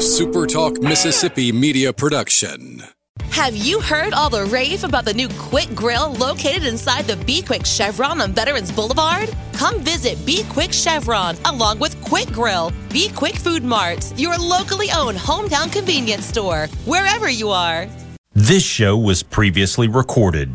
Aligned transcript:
a 0.00 0.02
SuperTalk 0.02 0.82
Mississippi 0.82 1.52
media 1.52 1.92
production. 1.92 2.82
Have 3.24 3.54
you 3.54 3.82
heard 3.82 4.14
all 4.14 4.30
the 4.30 4.46
rave 4.46 4.82
about 4.82 5.04
the 5.04 5.12
new 5.12 5.28
Quick 5.36 5.74
Grill 5.74 6.14
located 6.14 6.64
inside 6.64 7.04
the 7.04 7.22
Be 7.26 7.42
Quick 7.42 7.66
Chevron 7.66 8.22
on 8.22 8.32
Veterans 8.32 8.72
Boulevard? 8.72 9.28
Come 9.52 9.78
visit 9.80 10.16
Be 10.24 10.42
Quick 10.48 10.72
Chevron 10.72 11.36
along 11.44 11.80
with 11.80 12.02
Quick 12.02 12.28
Grill, 12.28 12.72
Be 12.88 13.10
Quick 13.10 13.34
Food 13.34 13.62
Marts, 13.62 14.18
your 14.18 14.38
locally 14.38 14.88
owned 14.96 15.18
hometown 15.18 15.70
convenience 15.70 16.24
store, 16.24 16.66
wherever 16.86 17.28
you 17.28 17.50
are. 17.50 17.86
This 18.32 18.64
show 18.64 18.96
was 18.96 19.22
previously 19.22 19.86
recorded. 19.86 20.48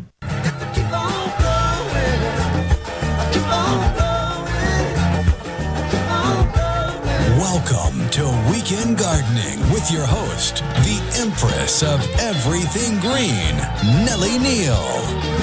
Weekend 8.68 8.98
Gardening 8.98 9.60
with 9.70 9.92
your 9.92 10.04
host, 10.04 10.56
the 10.56 11.20
Empress 11.20 11.84
of 11.84 12.04
Everything 12.18 12.98
Green, 12.98 13.56
Nellie 14.04 14.40
Neal. 14.40 14.82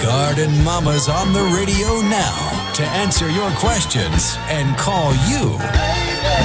Garden 0.03 0.61
Mama's 0.61 1.07
on 1.07 1.31
the 1.31 1.55
radio 1.57 2.01
now 2.09 2.73
to 2.73 2.83
answer 2.83 3.29
your 3.29 3.49
questions 3.51 4.35
and 4.49 4.77
call 4.77 5.11
you. 5.29 5.55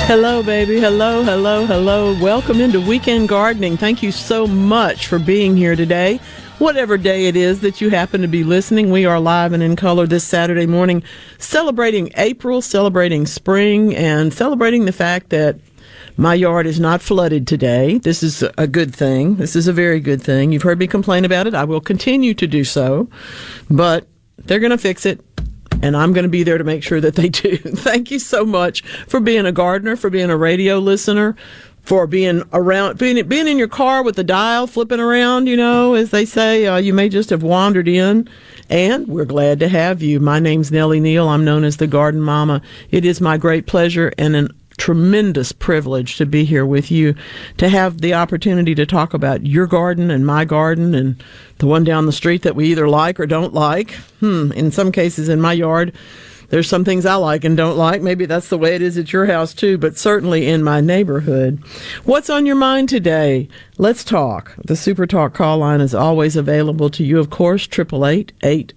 Hello, 0.06 0.40
baby. 0.40 0.78
Hello, 0.78 1.24
hello, 1.24 1.66
hello. 1.66 2.16
Welcome 2.22 2.60
into 2.60 2.80
Weekend 2.80 3.28
Gardening. 3.28 3.76
Thank 3.76 4.00
you 4.00 4.12
so 4.12 4.46
much 4.46 5.08
for 5.08 5.18
being 5.18 5.56
here 5.56 5.74
today. 5.74 6.20
Whatever 6.58 6.96
day 6.96 7.26
it 7.26 7.34
is 7.34 7.60
that 7.62 7.80
you 7.80 7.90
happen 7.90 8.20
to 8.20 8.28
be 8.28 8.44
listening, 8.44 8.92
we 8.92 9.04
are 9.04 9.18
live 9.18 9.52
and 9.52 9.64
in 9.64 9.74
color 9.74 10.06
this 10.06 10.22
Saturday 10.22 10.66
morning, 10.66 11.02
celebrating 11.38 12.12
April, 12.16 12.62
celebrating 12.62 13.26
spring, 13.26 13.96
and 13.96 14.32
celebrating 14.32 14.84
the 14.84 14.92
fact 14.92 15.30
that 15.30 15.58
my 16.18 16.34
yard 16.34 16.66
is 16.66 16.80
not 16.80 17.00
flooded 17.00 17.46
today. 17.46 17.98
This 17.98 18.24
is 18.24 18.42
a 18.58 18.66
good 18.66 18.94
thing. 18.94 19.36
This 19.36 19.54
is 19.54 19.68
a 19.68 19.72
very 19.72 20.00
good 20.00 20.20
thing. 20.20 20.50
You've 20.50 20.64
heard 20.64 20.80
me 20.80 20.88
complain 20.88 21.24
about 21.24 21.46
it. 21.46 21.54
I 21.54 21.62
will 21.62 21.80
continue 21.80 22.34
to 22.34 22.46
do 22.48 22.64
so, 22.64 23.08
but 23.70 24.06
they're 24.36 24.58
going 24.58 24.70
to 24.70 24.78
fix 24.78 25.06
it 25.06 25.20
and 25.80 25.96
I'm 25.96 26.12
going 26.12 26.24
to 26.24 26.28
be 26.28 26.42
there 26.42 26.58
to 26.58 26.64
make 26.64 26.82
sure 26.82 27.00
that 27.00 27.14
they 27.14 27.28
do. 27.28 27.56
Thank 27.56 28.10
you 28.10 28.18
so 28.18 28.44
much 28.44 28.82
for 29.06 29.20
being 29.20 29.46
a 29.46 29.52
gardener, 29.52 29.94
for 29.94 30.10
being 30.10 30.28
a 30.28 30.36
radio 30.36 30.78
listener, 30.78 31.36
for 31.82 32.06
being 32.06 32.42
around, 32.52 32.98
being 32.98 33.26
being 33.28 33.48
in 33.48 33.56
your 33.56 33.68
car 33.68 34.02
with 34.02 34.16
the 34.16 34.24
dial 34.24 34.66
flipping 34.66 35.00
around. 35.00 35.46
You 35.46 35.56
know, 35.56 35.94
as 35.94 36.10
they 36.10 36.24
say, 36.24 36.66
uh, 36.66 36.76
you 36.76 36.92
may 36.92 37.08
just 37.08 37.30
have 37.30 37.42
wandered 37.42 37.88
in, 37.88 38.28
and 38.68 39.06
we're 39.06 39.24
glad 39.24 39.60
to 39.60 39.68
have 39.68 40.02
you. 40.02 40.20
My 40.20 40.40
name's 40.40 40.72
Nellie 40.72 41.00
Neal. 41.00 41.28
I'm 41.28 41.44
known 41.44 41.64
as 41.64 41.76
the 41.76 41.86
Garden 41.86 42.20
Mama. 42.20 42.60
It 42.90 43.04
is 43.04 43.20
my 43.20 43.36
great 43.36 43.66
pleasure 43.66 44.12
and 44.18 44.34
an 44.34 44.57
tremendous 44.78 45.52
privilege 45.52 46.16
to 46.16 46.24
be 46.24 46.44
here 46.44 46.64
with 46.64 46.90
you, 46.90 47.14
to 47.58 47.68
have 47.68 48.00
the 48.00 48.14
opportunity 48.14 48.74
to 48.74 48.86
talk 48.86 49.12
about 49.12 49.46
your 49.46 49.66
garden 49.66 50.10
and 50.10 50.24
my 50.24 50.44
garden 50.44 50.94
and 50.94 51.22
the 51.58 51.66
one 51.66 51.84
down 51.84 52.06
the 52.06 52.12
street 52.12 52.42
that 52.42 52.56
we 52.56 52.68
either 52.68 52.88
like 52.88 53.20
or 53.20 53.26
don't 53.26 53.52
like. 53.52 53.92
Hmm, 54.20 54.52
in 54.52 54.70
some 54.70 54.92
cases 54.92 55.28
in 55.28 55.40
my 55.40 55.52
yard, 55.52 55.92
there's 56.50 56.68
some 56.68 56.84
things 56.84 57.04
I 57.04 57.16
like 57.16 57.44
and 57.44 57.56
don't 57.56 57.76
like. 57.76 58.00
Maybe 58.00 58.24
that's 58.24 58.48
the 58.48 58.58
way 58.58 58.74
it 58.74 58.82
is 58.82 58.96
at 58.96 59.12
your 59.12 59.26
house 59.26 59.52
too, 59.52 59.76
but 59.76 59.98
certainly 59.98 60.46
in 60.46 60.62
my 60.62 60.80
neighborhood. 60.80 61.62
What's 62.04 62.30
on 62.30 62.46
your 62.46 62.56
mind 62.56 62.88
today? 62.88 63.48
Let's 63.80 64.02
talk. 64.02 64.56
The 64.64 64.74
Super 64.74 65.06
Talk 65.06 65.34
call 65.34 65.58
line 65.58 65.80
is 65.80 65.94
always 65.94 66.34
available 66.34 66.90
to 66.90 67.04
you, 67.04 67.20
of 67.20 67.30
course, 67.30 67.68
888 67.70 68.32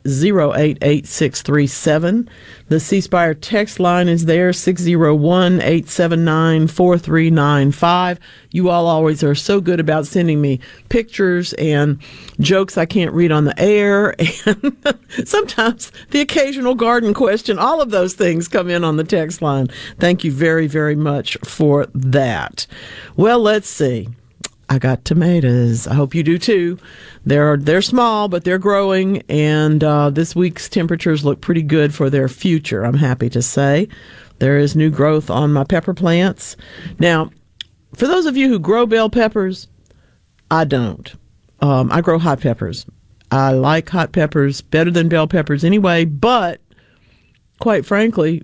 808 0.05 0.77
8637. 0.79 2.29
The 2.67 2.79
C 2.79 3.01
Spire 3.01 3.33
text 3.33 3.79
line 3.79 4.07
is 4.07 4.25
there, 4.25 4.53
601 4.53 5.53
879 5.59 6.67
4395. 6.67 8.19
You 8.51 8.69
all 8.69 8.85
always 8.85 9.23
are 9.23 9.33
so 9.33 9.59
good 9.59 9.79
about 9.79 10.05
sending 10.05 10.39
me 10.39 10.59
pictures 10.89 11.53
and 11.53 11.99
jokes 12.39 12.77
I 12.77 12.85
can't 12.85 13.11
read 13.11 13.31
on 13.31 13.45
the 13.45 13.59
air, 13.59 14.13
and 14.45 14.77
sometimes 15.27 15.91
the 16.11 16.21
occasional 16.21 16.75
garden 16.75 17.15
question. 17.15 17.57
All 17.57 17.81
of 17.81 17.89
those 17.89 18.13
things 18.13 18.47
come 18.47 18.69
in 18.69 18.83
on 18.83 18.97
the 18.97 19.03
text 19.03 19.41
line. 19.41 19.65
Thank 19.99 20.23
you 20.23 20.31
very, 20.31 20.67
very 20.67 20.95
much 20.95 21.39
for 21.43 21.87
that. 21.95 22.67
Well, 23.17 23.39
let's 23.39 23.67
see. 23.67 24.07
I 24.71 24.79
got 24.79 25.03
tomatoes. 25.03 25.85
I 25.85 25.95
hope 25.95 26.15
you 26.15 26.23
do 26.23 26.37
too. 26.37 26.79
They're 27.25 27.57
they're 27.57 27.81
small, 27.81 28.29
but 28.29 28.45
they're 28.45 28.57
growing, 28.57 29.21
and 29.27 29.83
uh, 29.83 30.11
this 30.11 30.33
week's 30.33 30.69
temperatures 30.69 31.25
look 31.25 31.41
pretty 31.41 31.61
good 31.61 31.93
for 31.93 32.09
their 32.09 32.29
future. 32.29 32.85
I'm 32.85 32.93
happy 32.93 33.29
to 33.31 33.41
say 33.41 33.89
there 34.39 34.57
is 34.57 34.73
new 34.73 34.89
growth 34.89 35.29
on 35.29 35.51
my 35.51 35.65
pepper 35.65 35.93
plants. 35.93 36.55
Now, 36.99 37.31
for 37.97 38.07
those 38.07 38.25
of 38.25 38.37
you 38.37 38.47
who 38.47 38.59
grow 38.59 38.85
bell 38.85 39.09
peppers, 39.09 39.67
I 40.49 40.63
don't. 40.63 41.15
Um, 41.59 41.91
I 41.91 41.99
grow 41.99 42.17
hot 42.17 42.39
peppers. 42.39 42.85
I 43.29 43.51
like 43.51 43.89
hot 43.89 44.13
peppers 44.13 44.61
better 44.61 44.89
than 44.89 45.09
bell 45.09 45.27
peppers 45.27 45.65
anyway, 45.65 46.05
but 46.05 46.61
quite 47.59 47.85
frankly, 47.85 48.41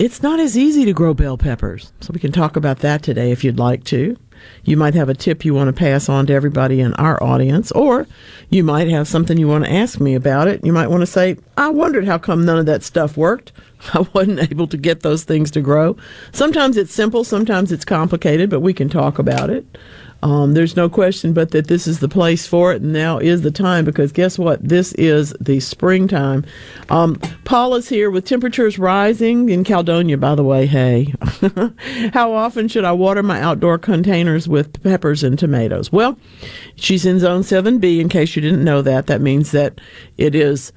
it's 0.00 0.20
not 0.20 0.40
as 0.40 0.58
easy 0.58 0.84
to 0.84 0.92
grow 0.92 1.14
bell 1.14 1.38
peppers. 1.38 1.92
So 2.00 2.10
we 2.12 2.18
can 2.18 2.32
talk 2.32 2.56
about 2.56 2.80
that 2.80 3.04
today 3.04 3.30
if 3.30 3.44
you'd 3.44 3.60
like 3.60 3.84
to. 3.84 4.16
You 4.64 4.76
might 4.76 4.94
have 4.94 5.08
a 5.08 5.14
tip 5.14 5.44
you 5.44 5.54
want 5.54 5.68
to 5.68 5.72
pass 5.72 6.08
on 6.08 6.26
to 6.26 6.32
everybody 6.32 6.80
in 6.80 6.94
our 6.94 7.22
audience, 7.22 7.70
or 7.72 8.06
you 8.50 8.64
might 8.64 8.88
have 8.88 9.08
something 9.08 9.38
you 9.38 9.48
want 9.48 9.64
to 9.64 9.72
ask 9.72 10.00
me 10.00 10.14
about 10.14 10.48
it. 10.48 10.64
You 10.64 10.72
might 10.72 10.88
want 10.90 11.02
to 11.02 11.06
say, 11.06 11.36
I 11.56 11.68
wondered 11.68 12.06
how 12.06 12.18
come 12.18 12.44
none 12.44 12.58
of 12.58 12.66
that 12.66 12.82
stuff 12.82 13.16
worked. 13.16 13.52
I 13.94 14.06
wasn't 14.12 14.50
able 14.50 14.66
to 14.68 14.76
get 14.76 15.00
those 15.00 15.24
things 15.24 15.50
to 15.52 15.60
grow. 15.60 15.96
Sometimes 16.32 16.76
it's 16.76 16.94
simple, 16.94 17.24
sometimes 17.24 17.72
it's 17.72 17.84
complicated, 17.84 18.50
but 18.50 18.60
we 18.60 18.72
can 18.72 18.88
talk 18.88 19.18
about 19.18 19.50
it. 19.50 19.66
Um, 20.24 20.54
there's 20.54 20.74
no 20.74 20.88
question 20.88 21.34
but 21.34 21.50
that 21.50 21.68
this 21.68 21.86
is 21.86 22.00
the 22.00 22.08
place 22.08 22.46
for 22.46 22.72
it, 22.72 22.80
and 22.80 22.94
now 22.94 23.18
is 23.18 23.42
the 23.42 23.50
time 23.50 23.84
because 23.84 24.10
guess 24.10 24.38
what? 24.38 24.66
This 24.66 24.94
is 24.94 25.34
the 25.38 25.60
springtime. 25.60 26.46
Um, 26.88 27.16
Paul 27.44 27.74
is 27.74 27.90
here 27.90 28.10
with 28.10 28.24
temperatures 28.24 28.78
rising 28.78 29.50
in 29.50 29.64
Caledonia, 29.64 30.16
by 30.16 30.34
the 30.34 30.42
way. 30.42 30.64
Hey, 30.64 31.12
how 32.14 32.32
often 32.32 32.68
should 32.68 32.84
I 32.86 32.92
water 32.92 33.22
my 33.22 33.42
outdoor 33.42 33.76
containers 33.76 34.48
with 34.48 34.82
peppers 34.82 35.22
and 35.22 35.38
tomatoes? 35.38 35.92
Well, 35.92 36.18
she's 36.74 37.04
in 37.04 37.18
zone 37.18 37.42
7B, 37.42 38.00
in 38.00 38.08
case 38.08 38.34
you 38.34 38.40
didn't 38.40 38.64
know 38.64 38.80
that. 38.80 39.06
That 39.08 39.20
means 39.20 39.50
that 39.50 39.78
it 40.16 40.34
is, 40.34 40.72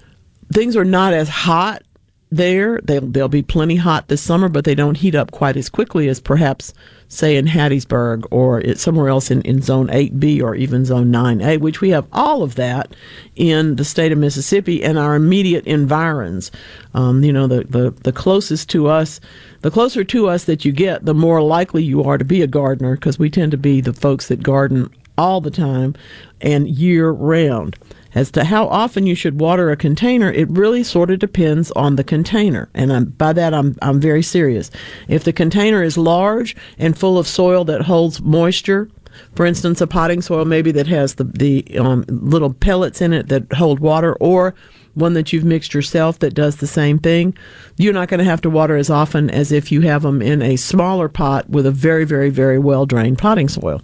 things 0.52 0.76
are 0.76 0.84
not 0.84 1.14
as 1.14 1.30
hot 1.30 1.84
there. 2.30 2.82
They'll, 2.84 3.08
they'll 3.08 3.30
be 3.30 3.44
plenty 3.44 3.78
hot 3.78 4.10
this 4.10 4.22
summer, 4.22 4.50
but 4.50 4.66
they 4.66 4.76
don't 4.76 4.98
heat 4.98 5.16
up 5.16 5.32
quite 5.32 5.56
as 5.56 5.70
quickly 5.70 6.10
as 6.10 6.20
perhaps, 6.20 6.74
say, 7.10 7.38
in 7.38 7.46
Hattiesburg 7.46 8.26
or 8.32 8.76
somewhere 8.76 9.08
else 9.08 9.32
in, 9.32 9.42
in 9.44 9.62
Zone 9.62 9.88
8B 9.88 10.42
or 10.42 10.56
even 10.56 10.86
Zone 10.86 11.12
9A, 11.12 11.60
which 11.60 11.80
we 11.80 11.90
have 11.92 12.08
all 12.12 12.44
of 12.44 12.56
that 12.56 12.96
in 13.36 13.78
the 13.78 13.86
state 13.86 14.12
of 14.12 14.18
Mississippi 14.18 14.84
and 14.84 14.98
our 14.98 15.16
immediate 15.16 15.66
environs. 15.66 16.52
Um, 16.94 17.24
you 17.24 17.32
know, 17.32 17.48
the, 17.48 17.64
the, 17.64 17.92
the 17.92 18.12
closest 18.12 18.70
to 18.72 18.88
us, 18.88 19.22
the 19.62 19.72
closer 19.72 20.04
to 20.04 20.28
us 20.28 20.44
that 20.46 20.66
you 20.66 20.72
get, 20.72 21.06
the 21.06 21.14
more 21.14 21.42
likely 21.42 21.84
you 21.84 22.04
are 22.04 22.18
to 22.18 22.26
be 22.26 22.42
a 22.42 22.48
gardener 22.48 22.96
because 22.96 23.18
we 23.18 23.30
tend 23.30 23.52
to 23.52 23.58
be 23.58 23.80
the 23.80 23.94
folks 23.94 24.28
that 24.28 24.44
garden 24.44 24.94
all 25.18 25.42
the 25.42 25.52
time 25.52 25.96
and 26.42 26.68
year 26.68 27.10
round. 27.10 27.78
As 28.18 28.32
to 28.32 28.46
how 28.46 28.68
often 28.70 29.06
you 29.06 29.14
should 29.14 29.40
water 29.40 29.70
a 29.70 29.78
container, 29.78 30.32
it 30.32 30.50
really 30.50 30.82
sort 30.82 31.12
of 31.12 31.20
depends 31.20 31.70
on 31.74 31.98
the 31.98 32.04
container. 32.04 32.68
And 32.74 32.92
I'm, 32.92 33.06
by 33.06 33.32
that, 33.34 33.54
I'm, 33.54 33.78
I'm 33.84 34.00
very 34.00 34.24
serious. 34.24 34.72
If 35.08 35.24
the 35.24 35.32
container 35.32 35.84
is 35.84 36.00
large 36.00 36.56
and 36.80 36.98
full 36.98 37.20
of 37.20 37.28
soil 37.28 37.64
that 37.66 37.84
holds 37.84 38.20
moisture, 38.20 38.90
for 39.36 39.46
instance, 39.46 39.82
a 39.82 39.86
potting 39.86 40.24
soil 40.24 40.46
maybe 40.46 40.72
that 40.72 40.88
has 40.88 41.14
the, 41.14 41.26
the 41.26 41.78
um, 41.78 42.06
little 42.08 42.56
pellets 42.56 43.02
in 43.02 43.14
it 43.14 43.30
that 43.30 43.54
hold 43.54 43.80
water, 43.80 44.16
or 44.16 44.56
one 44.96 45.14
that 45.14 45.32
you've 45.32 45.46
mixed 45.46 45.76
yourself 45.76 46.18
that 46.18 46.34
does 46.34 46.56
the 46.56 46.66
same 46.66 46.98
thing, 46.98 47.38
you're 47.78 47.94
not 47.94 48.08
going 48.08 48.18
to 48.18 48.24
have 48.24 48.42
to 48.42 48.50
water 48.50 48.78
as 48.78 48.90
often 48.90 49.30
as 49.30 49.52
if 49.52 49.72
you 49.72 49.82
have 49.82 50.02
them 50.02 50.24
in 50.24 50.42
a 50.42 50.56
smaller 50.56 51.08
pot 51.08 51.48
with 51.52 51.68
a 51.68 51.72
very, 51.72 52.04
very, 52.04 52.32
very 52.32 52.58
well 52.58 52.88
drained 52.88 53.20
potting 53.20 53.48
soil 53.48 53.80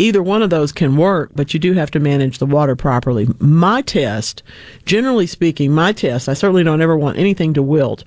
either 0.00 0.22
one 0.22 0.42
of 0.42 0.50
those 0.50 0.72
can 0.72 0.96
work, 0.96 1.30
but 1.34 1.54
you 1.54 1.60
do 1.60 1.74
have 1.74 1.90
to 1.92 2.00
manage 2.00 2.38
the 2.38 2.46
water 2.46 2.74
properly. 2.74 3.28
My 3.38 3.82
test, 3.82 4.42
generally 4.84 5.26
speaking, 5.26 5.72
my 5.72 5.92
test, 5.92 6.28
I 6.28 6.34
certainly 6.34 6.64
don't 6.64 6.82
ever 6.82 6.96
want 6.96 7.18
anything 7.18 7.54
to 7.54 7.62
wilt. 7.62 8.04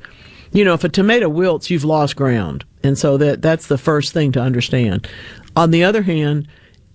You 0.51 0.63
know, 0.63 0.73
if 0.73 0.83
a 0.83 0.89
tomato 0.89 1.29
wilts, 1.29 1.69
you've 1.69 1.83
lost 1.83 2.15
ground. 2.15 2.65
And 2.83 2.97
so 2.97 3.17
that 3.17 3.41
that's 3.41 3.67
the 3.67 3.77
first 3.77 4.13
thing 4.13 4.31
to 4.33 4.41
understand. 4.41 5.07
On 5.55 5.71
the 5.71 5.83
other 5.83 6.01
hand, 6.03 6.47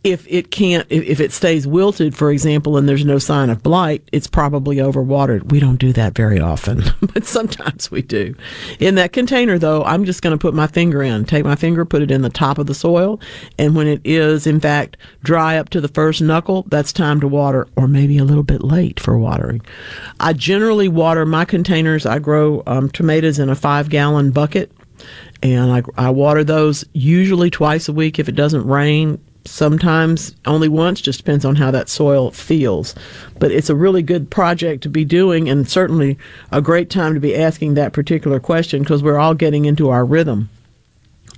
if 0.05 0.27
it 0.29 0.51
can't, 0.51 0.87
if, 0.91 1.21
it 1.21 1.33
stays 1.33 1.67
wilted, 1.67 2.15
for 2.15 2.31
example, 2.31 2.77
and 2.77 2.89
there's 2.89 3.05
no 3.05 3.19
sign 3.19 3.51
of 3.51 3.63
blight, 3.63 4.09
it's 4.13 4.29
probably 4.29 4.77
overwatered. 4.77 5.51
We 5.51 5.59
don't 5.59 5.77
do 5.77 5.93
that 5.95 6.15
very 6.15 6.39
often, 6.39 6.85
but 7.01 7.25
sometimes 7.25 7.91
we 7.91 8.03
do. 8.03 8.37
In 8.79 8.95
that 8.95 9.13
container, 9.13 9.59
though, 9.59 9.83
I'm 9.85 10.05
just 10.05 10.23
going 10.23 10.37
to 10.37 10.41
put 10.41 10.55
my 10.55 10.69
finger 10.69 11.03
in, 11.03 11.25
take 11.25 11.45
my 11.45 11.57
finger, 11.57 11.85
put 11.85 12.03
it 12.03 12.13
in 12.13 12.23
the 12.23 12.31
top 12.31 12.59
of 12.59 12.67
the 12.67 12.75
soil, 12.75 13.21
and 13.59 13.75
when 13.75 13.89
it 13.89 14.01
is, 14.05 14.47
in 14.47 14.61
fact, 14.61 14.97
dry 15.25 15.59
up 15.59 15.69
to 15.71 15.81
the 15.81 15.89
first 15.89 16.23
knuckle, 16.23 16.65
that's 16.69 16.93
time 16.93 17.21
to 17.21 17.29
water, 17.29 17.67
or 17.77 17.89
maybe 17.89 18.19
a 18.19 18.25
little 18.25 18.45
bit 18.45 18.63
late 18.63 19.01
for 19.01 19.19
watering. 19.19 19.61
I 20.21 20.33
generally 20.33 20.89
water 20.89 21.27
my 21.27 21.45
containers. 21.45 22.07
I 22.07 22.21
grow 22.21 22.63
um, 22.67 22.89
tomatoes 22.91 23.41
in 23.41 23.51
a 23.51 23.57
five 23.57 23.89
gallon 23.89 24.31
bucket 24.31 24.71
and 25.43 25.71
I, 25.71 25.83
I 25.97 26.11
water 26.11 26.43
those 26.43 26.85
usually 26.93 27.51
twice 27.51 27.89
a 27.89 27.93
week 27.93 28.19
if 28.19 28.29
it 28.29 28.35
doesn't 28.35 28.67
rain 28.67 29.21
sometimes 29.49 30.35
only 30.47 30.69
once, 30.69 31.01
just 31.01 31.19
depends 31.19 31.45
on 31.45 31.57
how 31.57 31.71
that 31.71 31.89
soil 31.89 32.31
feels. 32.31 32.95
But 33.39 33.51
it's 33.51 33.71
a 33.71 33.75
really 33.75 34.03
good 34.03 34.31
project 34.31 34.83
to 34.85 34.89
be 34.89 35.05
doing, 35.05 35.49
and 35.49 35.69
certainly 35.69 36.19
a 36.53 36.61
great 36.61 36.91
time 36.91 37.15
to 37.15 37.21
be 37.21 37.37
asking 37.37 37.75
that 37.75 37.93
particular 37.93 38.41
question 38.41 38.83
because 38.83 39.03
we're 39.03 39.19
all 39.19 39.35
getting 39.35 39.65
into 39.65 39.91
our 39.91 40.05
rhythm 40.05 40.49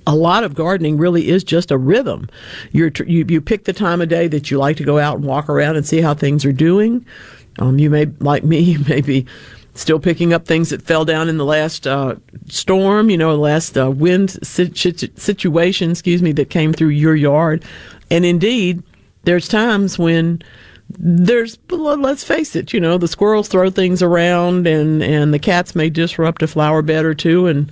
a 0.07 0.15
lot 0.15 0.43
of 0.43 0.55
gardening 0.55 0.97
really 0.97 1.29
is 1.29 1.43
just 1.43 1.71
a 1.71 1.77
rhythm. 1.77 2.27
You're, 2.71 2.91
you 3.05 3.25
you 3.27 3.41
pick 3.41 3.65
the 3.65 3.73
time 3.73 4.01
of 4.01 4.09
day 4.09 4.27
that 4.27 4.49
you 4.49 4.57
like 4.57 4.77
to 4.77 4.83
go 4.83 4.97
out 4.97 5.17
and 5.17 5.25
walk 5.25 5.47
around 5.47 5.75
and 5.75 5.85
see 5.85 6.01
how 6.01 6.13
things 6.13 6.43
are 6.43 6.51
doing. 6.51 7.05
Um, 7.59 7.77
you 7.77 7.89
may, 7.89 8.05
like 8.19 8.43
me, 8.43 8.59
you 8.59 8.79
may 8.87 9.01
be 9.01 9.25
still 9.73 9.99
picking 9.99 10.33
up 10.33 10.45
things 10.45 10.69
that 10.69 10.81
fell 10.81 11.05
down 11.05 11.29
in 11.29 11.37
the 11.37 11.45
last 11.45 11.87
uh, 11.87 12.15
storm, 12.47 13.09
you 13.09 13.17
know, 13.17 13.31
the 13.31 13.41
last 13.41 13.77
uh, 13.77 13.89
wind 13.89 14.31
situ- 14.45 15.07
situation, 15.15 15.91
excuse 15.91 16.21
me, 16.21 16.31
that 16.33 16.49
came 16.49 16.73
through 16.73 16.89
your 16.89 17.15
yard. 17.15 17.63
And 18.11 18.25
indeed, 18.25 18.83
there's 19.23 19.47
times 19.47 19.97
when 19.97 20.43
there's 20.89 21.57
let's 21.69 22.23
face 22.23 22.55
it, 22.55 22.73
you 22.73 22.79
know, 22.79 22.97
the 22.97 23.07
squirrels 23.07 23.47
throw 23.47 23.69
things 23.69 24.03
around 24.03 24.67
and 24.67 25.01
and 25.01 25.33
the 25.33 25.39
cats 25.39 25.73
may 25.73 25.89
disrupt 25.89 26.43
a 26.43 26.47
flower 26.47 26.81
bed 26.81 27.05
or 27.05 27.15
two 27.15 27.47
and 27.47 27.71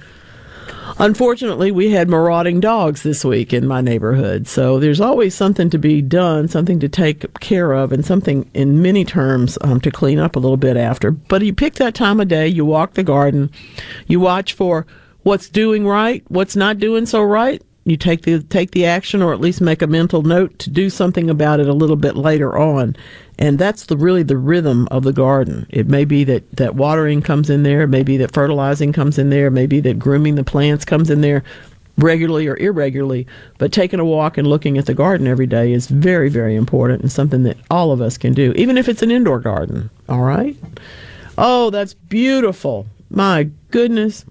Unfortunately, 0.97 1.71
we 1.71 1.91
had 1.91 2.09
marauding 2.09 2.59
dogs 2.59 3.03
this 3.03 3.23
week 3.23 3.53
in 3.53 3.67
my 3.67 3.79
neighborhood. 3.79 4.47
So 4.47 4.79
there's 4.79 4.99
always 4.99 5.33
something 5.33 5.69
to 5.69 5.77
be 5.77 6.01
done, 6.01 6.47
something 6.47 6.79
to 6.79 6.89
take 6.89 7.39
care 7.39 7.71
of, 7.71 7.93
and 7.93 8.05
something 8.05 8.49
in 8.53 8.81
many 8.81 9.05
terms 9.05 9.57
um, 9.61 9.79
to 9.81 9.91
clean 9.91 10.19
up 10.19 10.35
a 10.35 10.39
little 10.39 10.57
bit 10.57 10.75
after. 10.75 11.11
But 11.11 11.43
you 11.43 11.53
pick 11.53 11.75
that 11.75 11.95
time 11.95 12.19
of 12.19 12.27
day, 12.27 12.47
you 12.47 12.65
walk 12.65 12.95
the 12.95 13.03
garden, 13.03 13.49
you 14.07 14.19
watch 14.19 14.53
for 14.53 14.85
what's 15.23 15.47
doing 15.47 15.87
right, 15.87 16.23
what's 16.27 16.55
not 16.55 16.79
doing 16.79 17.05
so 17.05 17.21
right, 17.21 17.61
you 17.85 17.97
take 17.97 18.21
the 18.23 18.41
take 18.43 18.71
the 18.71 18.85
action 18.85 19.21
or 19.21 19.33
at 19.33 19.39
least 19.39 19.61
make 19.61 19.81
a 19.81 19.87
mental 19.87 20.21
note 20.21 20.57
to 20.59 20.69
do 20.69 20.89
something 20.89 21.29
about 21.29 21.59
it 21.59 21.67
a 21.67 21.73
little 21.73 21.95
bit 21.95 22.15
later 22.15 22.57
on. 22.57 22.95
And 23.37 23.57
that's 23.57 23.85
the 23.85 23.97
really 23.97 24.23
the 24.23 24.37
rhythm 24.37 24.87
of 24.91 25.03
the 25.03 25.13
garden. 25.13 25.65
It 25.69 25.87
may 25.87 26.05
be 26.05 26.23
that 26.25 26.49
that 26.51 26.75
watering 26.75 27.21
comes 27.21 27.49
in 27.49 27.63
there 27.63 27.87
maybe 27.87 28.17
that 28.17 28.33
fertilizing 28.33 28.93
comes 28.93 29.17
in 29.17 29.29
there 29.29 29.49
maybe 29.49 29.79
that 29.81 29.97
grooming 29.99 30.35
the 30.35 30.43
plants 30.43 30.85
comes 30.85 31.09
in 31.09 31.21
there 31.21 31.43
regularly 31.97 32.47
or 32.47 32.57
irregularly. 32.57 33.25
But 33.57 33.71
taking 33.71 33.99
a 33.99 34.05
walk 34.05 34.37
and 34.37 34.47
looking 34.47 34.77
at 34.77 34.85
the 34.85 34.93
garden 34.93 35.27
every 35.27 35.47
day 35.47 35.71
is 35.71 35.87
very 35.87 36.29
very 36.29 36.55
important 36.55 37.01
and 37.01 37.11
something 37.11 37.43
that 37.43 37.57
all 37.71 37.91
of 37.91 38.01
us 38.01 38.17
can 38.17 38.33
do 38.33 38.51
even 38.55 38.77
if 38.77 38.89
it's 38.89 39.01
an 39.01 39.11
indoor 39.11 39.39
garden. 39.39 39.89
All 40.07 40.21
right? 40.21 40.55
Oh 41.37 41.69
that's 41.69 41.93
beautiful. 41.93 42.87
My 43.09 43.49
goodness 43.71 44.25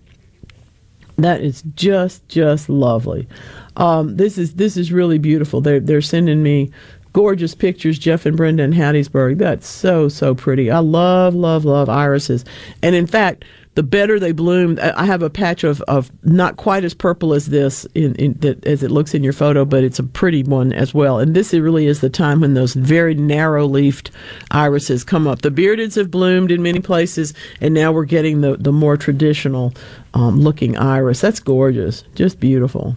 that 1.19 1.43
is 1.43 1.63
just 1.75 2.27
just 2.29 2.69
lovely. 2.69 3.29
Um, 3.77 4.17
this 4.17 4.39
is 4.39 4.55
this 4.55 4.77
is 4.77 4.93
really 4.93 5.19
beautiful. 5.19 5.61
They're 5.61 5.81
they're 5.81 6.01
sending 6.01 6.43
me 6.43 6.71
gorgeous 7.13 7.55
pictures, 7.55 7.99
Jeff 7.99 8.27
and 8.27 8.37
Brenda 8.37 8.63
in 8.63 8.73
Hattiesburg. 8.73 9.39
That's 9.39 9.67
so 9.67 10.09
so 10.09 10.35
pretty. 10.35 10.71
I 10.71 10.79
love 10.79 11.35
love 11.35 11.65
love 11.65 11.89
irises, 11.89 12.45
and 12.83 12.95
in 12.95 13.07
fact, 13.07 13.45
the 13.79 13.83
better 13.85 14.19
they 14.19 14.33
bloom. 14.33 14.77
I 14.83 15.05
have 15.05 15.23
a 15.23 15.31
patch 15.31 15.63
of, 15.63 15.81
of 15.83 16.11
not 16.25 16.57
quite 16.57 16.83
as 16.83 16.95
purple 16.95 17.33
as 17.33 17.47
this 17.47 17.85
in, 17.95 18.13
in 18.17 18.61
as 18.65 18.83
it 18.83 18.91
looks 18.91 19.15
in 19.15 19.23
your 19.23 19.33
photo, 19.33 19.65
but 19.65 19.85
it's 19.85 20.01
a 20.01 20.03
pretty 20.03 20.43
one 20.43 20.73
as 20.73 20.93
well. 20.93 21.21
And 21.21 21.33
this 21.33 21.53
really 21.53 21.87
is 21.87 22.01
the 22.01 22.11
time 22.11 22.41
when 22.41 22.55
those 22.55 22.75
very 22.75 23.15
narrow 23.15 23.69
leafed 23.69 24.11
irises 24.51 25.05
come 25.05 25.29
up. 25.29 25.43
The 25.43 25.53
beardeds 25.53 25.95
have 25.95 26.11
bloomed 26.11 26.51
in 26.51 26.61
many 26.61 26.81
places, 26.81 27.35
and 27.61 27.73
now 27.73 27.93
we're 27.93 28.05
getting 28.05 28.41
the 28.41 28.57
the 28.57 28.73
more 28.73 28.97
traditional 28.97 29.73
um, 30.13 30.41
looking 30.41 30.77
iris. 30.77 31.21
That's 31.21 31.39
gorgeous, 31.39 32.03
just 32.17 32.41
beautiful. 32.41 32.97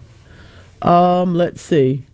Um, 0.82 1.36
let's 1.36 1.62
see 1.62 2.08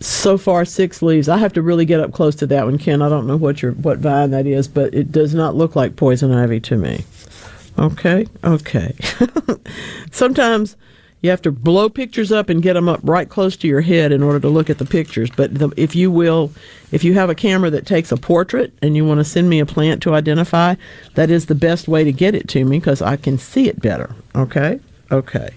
so 0.00 0.38
far 0.38 0.64
six 0.64 1.02
leaves. 1.02 1.28
I 1.28 1.38
have 1.38 1.52
to 1.54 1.62
really 1.62 1.84
get 1.84 2.00
up 2.00 2.12
close 2.12 2.34
to 2.36 2.46
that 2.46 2.64
one, 2.64 2.78
Ken. 2.78 3.02
I 3.02 3.08
don't 3.08 3.26
know 3.26 3.36
what 3.36 3.62
your 3.62 3.72
what 3.72 3.98
vine 3.98 4.30
that 4.30 4.46
is, 4.46 4.68
but 4.68 4.94
it 4.94 5.10
does 5.10 5.34
not 5.34 5.56
look 5.56 5.74
like 5.74 5.96
poison 5.96 6.32
ivy 6.32 6.60
to 6.60 6.76
me. 6.76 7.04
Okay, 7.78 8.26
okay. 8.42 8.94
Sometimes 10.10 10.76
you 11.20 11.30
have 11.30 11.42
to 11.42 11.52
blow 11.52 11.88
pictures 11.88 12.30
up 12.30 12.48
and 12.48 12.62
get 12.62 12.74
them 12.74 12.88
up 12.88 13.00
right 13.02 13.28
close 13.28 13.56
to 13.56 13.68
your 13.68 13.80
head 13.80 14.12
in 14.12 14.22
order 14.22 14.38
to 14.40 14.48
look 14.48 14.70
at 14.70 14.78
the 14.78 14.84
pictures. 14.84 15.30
But 15.30 15.54
the, 15.54 15.70
if 15.76 15.96
you 15.96 16.10
will, 16.10 16.52
if 16.92 17.02
you 17.02 17.14
have 17.14 17.30
a 17.30 17.34
camera 17.34 17.70
that 17.70 17.86
takes 17.86 18.12
a 18.12 18.16
portrait 18.16 18.72
and 18.82 18.96
you 18.96 19.04
want 19.04 19.18
to 19.18 19.24
send 19.24 19.48
me 19.48 19.58
a 19.58 19.66
plant 19.66 20.02
to 20.02 20.14
identify, 20.14 20.76
that 21.14 21.30
is 21.30 21.46
the 21.46 21.54
best 21.54 21.88
way 21.88 22.04
to 22.04 22.12
get 22.12 22.34
it 22.34 22.48
to 22.48 22.64
me 22.64 22.78
because 22.78 23.02
I 23.02 23.16
can 23.16 23.38
see 23.38 23.68
it 23.68 23.80
better. 23.80 24.14
Okay, 24.34 24.80
okay. 25.10 25.50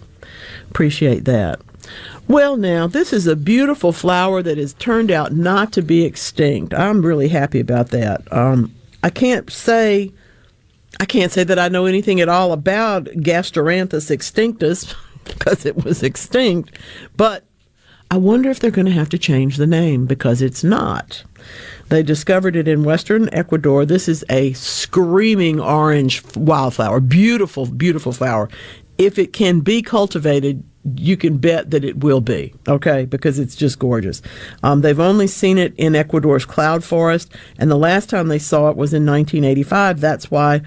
Appreciate 0.69 1.25
that. 1.25 1.59
Well, 2.31 2.55
now, 2.55 2.87
this 2.87 3.11
is 3.11 3.27
a 3.27 3.35
beautiful 3.35 3.91
flower 3.91 4.41
that 4.41 4.57
has 4.57 4.71
turned 4.75 5.11
out 5.11 5.33
not 5.33 5.73
to 5.73 5.81
be 5.81 6.05
extinct. 6.05 6.73
I'm 6.73 7.05
really 7.05 7.27
happy 7.27 7.59
about 7.59 7.89
that. 7.89 8.21
Um, 8.31 8.73
I 9.03 9.09
can't 9.09 9.51
say. 9.51 10.13
I 10.97 11.03
can't 11.03 11.33
say 11.33 11.43
that 11.43 11.59
I 11.59 11.67
know 11.67 11.87
anything 11.87 12.21
at 12.21 12.29
all 12.29 12.53
about 12.53 13.03
Gasteranthus 13.03 14.09
extinctus 14.15 14.95
because 15.25 15.65
it 15.65 15.83
was 15.83 16.03
extinct, 16.03 16.77
but 17.17 17.43
I 18.09 18.15
wonder 18.15 18.49
if 18.49 18.61
they're 18.61 18.71
going 18.71 18.85
to 18.85 18.93
have 18.93 19.09
to 19.09 19.17
change 19.17 19.57
the 19.57 19.67
name 19.67 20.05
because 20.05 20.41
it's 20.41 20.63
not. 20.63 21.25
They 21.89 22.01
discovered 22.01 22.55
it 22.55 22.65
in 22.65 22.85
western 22.85 23.27
Ecuador. 23.33 23.85
This 23.85 24.07
is 24.07 24.23
a 24.29 24.53
screaming 24.53 25.59
orange 25.59 26.23
wildflower, 26.37 27.01
beautiful, 27.01 27.65
beautiful 27.65 28.13
flower. 28.13 28.47
If 28.97 29.19
it 29.19 29.33
can 29.33 29.59
be 29.59 29.81
cultivated, 29.81 30.63
you 30.95 31.15
can 31.15 31.37
bet 31.37 31.71
that 31.71 31.85
it 31.85 31.99
will 31.99 32.21
be, 32.21 32.53
okay, 32.67 33.05
because 33.05 33.37
it's 33.37 33.55
just 33.55 33.79
gorgeous. 33.79 34.21
Um, 34.63 34.81
they've 34.81 34.99
only 34.99 35.27
seen 35.27 35.57
it 35.57 35.73
in 35.77 35.95
Ecuador's 35.95 36.45
cloud 36.45 36.83
forest, 36.83 37.31
and 37.57 37.69
the 37.69 37.77
last 37.77 38.09
time 38.09 38.27
they 38.27 38.39
saw 38.39 38.69
it 38.69 38.77
was 38.77 38.93
in 38.93 39.05
1985. 39.05 39.99
That's 39.99 40.31
why 40.31 40.61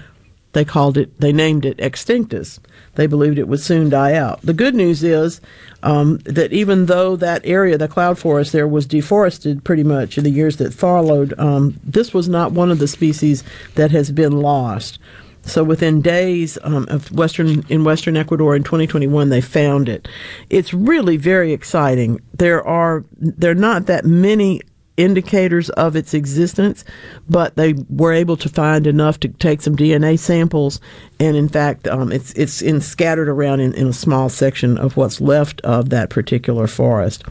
they 0.55 0.63
called 0.63 0.97
it, 0.97 1.19
they 1.19 1.33
named 1.33 1.65
it 1.65 1.77
Extinctus. 1.79 2.59
They 2.95 3.07
believed 3.07 3.37
it 3.37 3.49
would 3.49 3.59
soon 3.59 3.89
die 3.89 4.13
out. 4.13 4.41
The 4.41 4.53
good 4.53 4.73
news 4.73 5.03
is 5.03 5.41
um, 5.83 6.19
that 6.19 6.53
even 6.53 6.85
though 6.85 7.17
that 7.17 7.41
area, 7.43 7.77
the 7.77 7.89
cloud 7.89 8.17
forest 8.17 8.53
there, 8.53 8.67
was 8.67 8.85
deforested 8.85 9.65
pretty 9.65 9.83
much 9.83 10.17
in 10.17 10.23
the 10.23 10.29
years 10.29 10.55
that 10.57 10.73
followed, 10.73 11.37
um, 11.37 11.77
this 11.83 12.13
was 12.13 12.29
not 12.29 12.53
one 12.53 12.71
of 12.71 12.79
the 12.79 12.87
species 12.87 13.43
that 13.75 13.91
has 13.91 14.13
been 14.13 14.31
lost. 14.31 14.97
So 15.45 15.63
within 15.63 16.01
days 16.01 16.57
um, 16.63 16.87
of 16.89 17.11
western 17.11 17.65
in 17.69 17.83
western 17.83 18.17
Ecuador 18.17 18.55
in 18.55 18.63
2021, 18.63 19.29
they 19.29 19.41
found 19.41 19.87
it. 19.87 20.07
It's 20.49 20.73
really 20.73 21.17
very 21.17 21.53
exciting. 21.53 22.19
There 22.33 22.65
are 22.65 23.05
there 23.17 23.51
are 23.51 23.55
not 23.55 23.85
that 23.85 24.05
many 24.05 24.61
indicators 24.97 25.69
of 25.71 25.95
its 25.95 26.13
existence, 26.13 26.83
but 27.29 27.55
they 27.55 27.73
were 27.89 28.13
able 28.13 28.37
to 28.37 28.49
find 28.49 28.87
enough 28.87 29.19
to 29.19 29.27
take 29.27 29.61
some 29.61 29.75
DNA 29.75 30.17
samples, 30.17 30.79
and 31.19 31.35
in 31.35 31.49
fact, 31.49 31.87
um, 31.87 32.11
it's 32.11 32.33
it's 32.33 32.61
in, 32.61 32.81
scattered 32.81 33.29
around 33.29 33.59
in, 33.59 33.73
in 33.73 33.87
a 33.87 33.93
small 33.93 34.29
section 34.29 34.77
of 34.77 34.97
what's 34.97 35.21
left 35.21 35.61
of 35.61 35.89
that 35.89 36.09
particular 36.09 36.67
forest. 36.67 37.23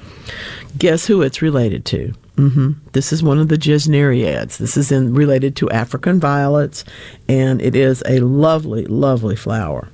Guess 0.78 1.06
who 1.06 1.22
it's 1.22 1.42
related 1.42 1.84
to? 1.86 2.14
Mm-hmm. 2.36 2.72
This 2.92 3.12
is 3.12 3.22
one 3.22 3.38
of 3.38 3.48
the 3.48 3.56
gesneriads. 3.56 4.56
This 4.58 4.76
is 4.76 4.90
in, 4.90 5.14
related 5.14 5.54
to 5.56 5.70
African 5.70 6.18
violets, 6.18 6.84
and 7.28 7.62
it 7.62 7.76
is 7.76 8.02
a 8.06 8.20
lovely, 8.20 8.86
lovely 8.86 9.36
flower. 9.36 9.88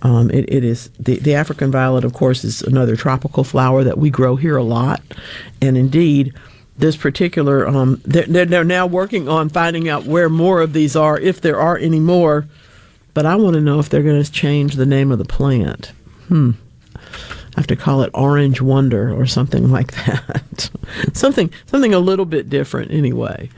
Um, 0.00 0.30
it, 0.30 0.46
it 0.48 0.64
is 0.64 0.90
the, 0.98 1.18
the 1.18 1.34
African 1.34 1.70
violet, 1.70 2.04
of 2.04 2.12
course, 2.12 2.44
is 2.44 2.62
another 2.62 2.96
tropical 2.96 3.44
flower 3.44 3.84
that 3.84 3.98
we 3.98 4.10
grow 4.10 4.36
here 4.36 4.56
a 4.56 4.62
lot, 4.62 5.02
and 5.60 5.76
indeed, 5.76 6.34
this 6.78 6.96
particular 6.96 7.68
um, 7.68 8.00
they're, 8.04 8.46
they're 8.46 8.64
now 8.64 8.86
working 8.86 9.28
on 9.28 9.50
finding 9.50 9.88
out 9.88 10.06
where 10.06 10.28
more 10.28 10.60
of 10.60 10.72
these 10.72 10.96
are, 10.96 11.18
if 11.20 11.40
there 11.40 11.60
are 11.60 11.76
any 11.76 12.00
more. 12.00 12.46
But 13.14 13.26
I 13.26 13.36
want 13.36 13.54
to 13.54 13.60
know 13.60 13.78
if 13.78 13.90
they're 13.90 14.02
going 14.02 14.22
to 14.22 14.32
change 14.32 14.74
the 14.74 14.86
name 14.86 15.12
of 15.12 15.18
the 15.18 15.24
plant. 15.26 15.92
Hmm. 16.28 16.52
I 17.56 17.60
have 17.60 17.66
to 17.68 17.76
call 17.76 18.02
it 18.02 18.10
Orange 18.14 18.60
Wonder 18.60 19.12
or 19.12 19.26
something 19.26 19.70
like 19.70 19.92
that. 20.06 20.70
something 21.12 21.52
something 21.66 21.94
a 21.94 21.98
little 21.98 22.24
bit 22.24 22.48
different 22.48 22.90
anyway. 22.90 23.50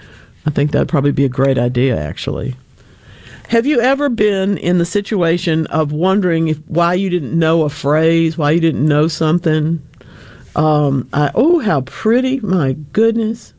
I 0.46 0.50
think 0.50 0.72
that'd 0.72 0.88
probably 0.88 1.12
be 1.12 1.24
a 1.24 1.28
great 1.30 1.58
idea 1.58 1.98
actually. 1.98 2.56
Have 3.48 3.66
you 3.66 3.80
ever 3.80 4.08
been 4.08 4.56
in 4.58 4.78
the 4.78 4.86
situation 4.86 5.66
of 5.66 5.92
wondering 5.92 6.48
if, 6.48 6.58
why 6.66 6.94
you 6.94 7.10
didn't 7.10 7.38
know 7.38 7.62
a 7.62 7.68
phrase, 7.68 8.38
why 8.38 8.52
you 8.52 8.60
didn't 8.60 8.86
know 8.86 9.06
something? 9.06 9.82
Um, 10.56 11.08
I, 11.12 11.30
oh, 11.34 11.58
how 11.60 11.82
pretty! 11.82 12.40
My 12.40 12.74
goodness. 12.92 13.53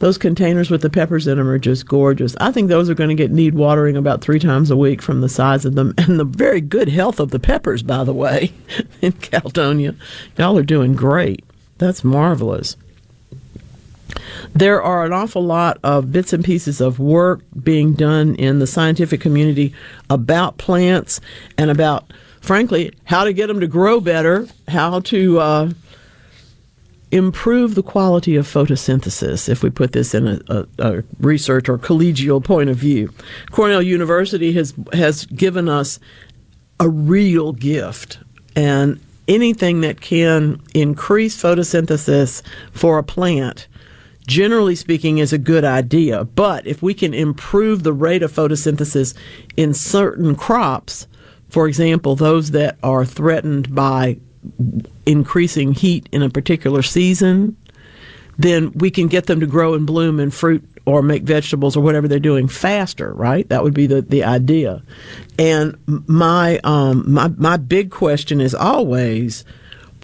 Those 0.00 0.16
containers 0.16 0.70
with 0.70 0.80
the 0.80 0.88
peppers 0.88 1.26
in 1.26 1.36
them 1.36 1.48
are 1.48 1.58
just 1.58 1.86
gorgeous. 1.86 2.34
I 2.40 2.52
think 2.52 2.68
those 2.68 2.88
are 2.88 2.94
going 2.94 3.10
to 3.10 3.14
get 3.14 3.30
need 3.30 3.54
watering 3.54 3.98
about 3.98 4.22
three 4.22 4.38
times 4.38 4.70
a 4.70 4.76
week 4.76 5.02
from 5.02 5.20
the 5.20 5.28
size 5.28 5.66
of 5.66 5.74
them 5.74 5.94
and 5.98 6.18
the 6.18 6.24
very 6.24 6.62
good 6.62 6.88
health 6.88 7.20
of 7.20 7.30
the 7.30 7.38
peppers, 7.38 7.82
by 7.82 8.02
the 8.02 8.14
way, 8.14 8.52
in 9.02 9.12
Caledonia. 9.12 9.94
Y'all 10.36 10.58
are 10.58 10.62
doing 10.62 10.94
great. 10.94 11.44
That's 11.76 12.02
marvelous. 12.02 12.76
There 14.54 14.82
are 14.82 15.04
an 15.04 15.12
awful 15.12 15.44
lot 15.44 15.78
of 15.82 16.10
bits 16.10 16.32
and 16.32 16.42
pieces 16.42 16.80
of 16.80 16.98
work 16.98 17.42
being 17.62 17.92
done 17.92 18.34
in 18.36 18.58
the 18.58 18.66
scientific 18.66 19.20
community 19.20 19.74
about 20.08 20.56
plants 20.56 21.20
and 21.58 21.70
about, 21.70 22.10
frankly, 22.40 22.92
how 23.04 23.24
to 23.24 23.34
get 23.34 23.48
them 23.48 23.60
to 23.60 23.66
grow 23.66 24.00
better, 24.00 24.48
how 24.66 25.00
to 25.00 25.38
uh, 25.40 25.70
improve 27.12 27.74
the 27.74 27.82
quality 27.82 28.36
of 28.36 28.46
photosynthesis, 28.46 29.48
if 29.48 29.62
we 29.62 29.70
put 29.70 29.92
this 29.92 30.14
in 30.14 30.28
a, 30.28 30.40
a, 30.48 30.66
a, 30.78 31.02
research 31.18 31.68
or 31.68 31.78
collegial 31.78 32.42
point 32.42 32.70
of 32.70 32.76
view. 32.76 33.12
Cornell 33.50 33.82
University 33.82 34.52
has, 34.52 34.74
has 34.92 35.26
given 35.26 35.68
us 35.68 35.98
a 36.78 36.88
real 36.88 37.52
gift, 37.52 38.18
and 38.54 39.00
anything 39.26 39.80
that 39.80 40.00
can 40.00 40.60
increase 40.74 41.40
photosynthesis 41.40 42.42
for 42.72 42.98
a 42.98 43.02
plant 43.02 43.66
generally 44.30 44.76
speaking, 44.76 45.18
is 45.18 45.32
a 45.32 45.38
good 45.38 45.64
idea. 45.64 46.24
But 46.24 46.64
if 46.64 46.80
we 46.80 46.94
can 46.94 47.12
improve 47.12 47.82
the 47.82 47.92
rate 47.92 48.22
of 48.22 48.32
photosynthesis 48.32 49.12
in 49.56 49.74
certain 49.74 50.36
crops, 50.36 51.08
for 51.48 51.66
example, 51.66 52.14
those 52.14 52.52
that 52.52 52.78
are 52.80 53.04
threatened 53.04 53.74
by 53.74 54.18
increasing 55.06 55.72
heat 55.72 56.08
in 56.12 56.22
a 56.22 56.30
particular 56.30 56.82
season, 56.82 57.56
then 58.38 58.72
we 58.72 58.90
can 58.90 59.06
get 59.06 59.26
them 59.26 59.40
to 59.40 59.46
grow 59.46 59.74
and 59.74 59.86
bloom 59.86 60.18
and 60.18 60.32
fruit 60.32 60.64
or 60.86 61.02
make 61.02 61.24
vegetables 61.24 61.76
or 61.76 61.82
whatever 61.82 62.08
they're 62.08 62.18
doing 62.18 62.48
faster, 62.48 63.12
right? 63.12 63.48
That 63.50 63.62
would 63.62 63.74
be 63.74 63.86
the, 63.86 64.00
the 64.00 64.24
idea. 64.24 64.82
And 65.38 65.76
my 65.86 66.58
um 66.64 67.04
my 67.06 67.28
my 67.28 67.56
big 67.58 67.90
question 67.90 68.40
is 68.40 68.54
always, 68.54 69.44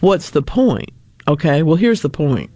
what's 0.01 0.31
the 0.31 0.43
point? 0.43 0.91
Okay, 1.27 1.63
well 1.63 1.77
here's 1.77 2.03
the 2.03 2.11
point. 2.11 2.51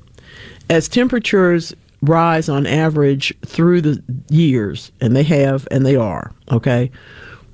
As 0.68 0.88
temperatures 0.88 1.74
rise 2.02 2.48
on 2.48 2.66
average 2.66 3.34
through 3.44 3.80
the 3.80 4.02
years, 4.28 4.92
and 5.00 5.16
they 5.16 5.24
have 5.24 5.66
and 5.70 5.84
they 5.84 5.96
are, 5.96 6.32
okay, 6.50 6.90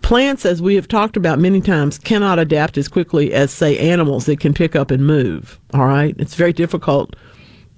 Plants, 0.07 0.47
as 0.47 0.63
we 0.63 0.77
have 0.77 0.87
talked 0.87 1.17
about 1.17 1.41
many 1.41 1.61
times, 1.61 1.99
cannot 1.99 2.39
adapt 2.39 2.79
as 2.79 2.87
quickly 2.87 3.33
as, 3.33 3.51
say, 3.51 3.77
animals 3.77 4.27
that 4.27 4.39
can 4.39 4.55
pick 4.55 4.77
up 4.77 4.93
and 4.93 5.05
move. 5.05 5.59
All 5.75 5.85
right? 5.85 6.15
It's 6.17 6.37
very 6.37 6.53
difficult, 6.53 7.17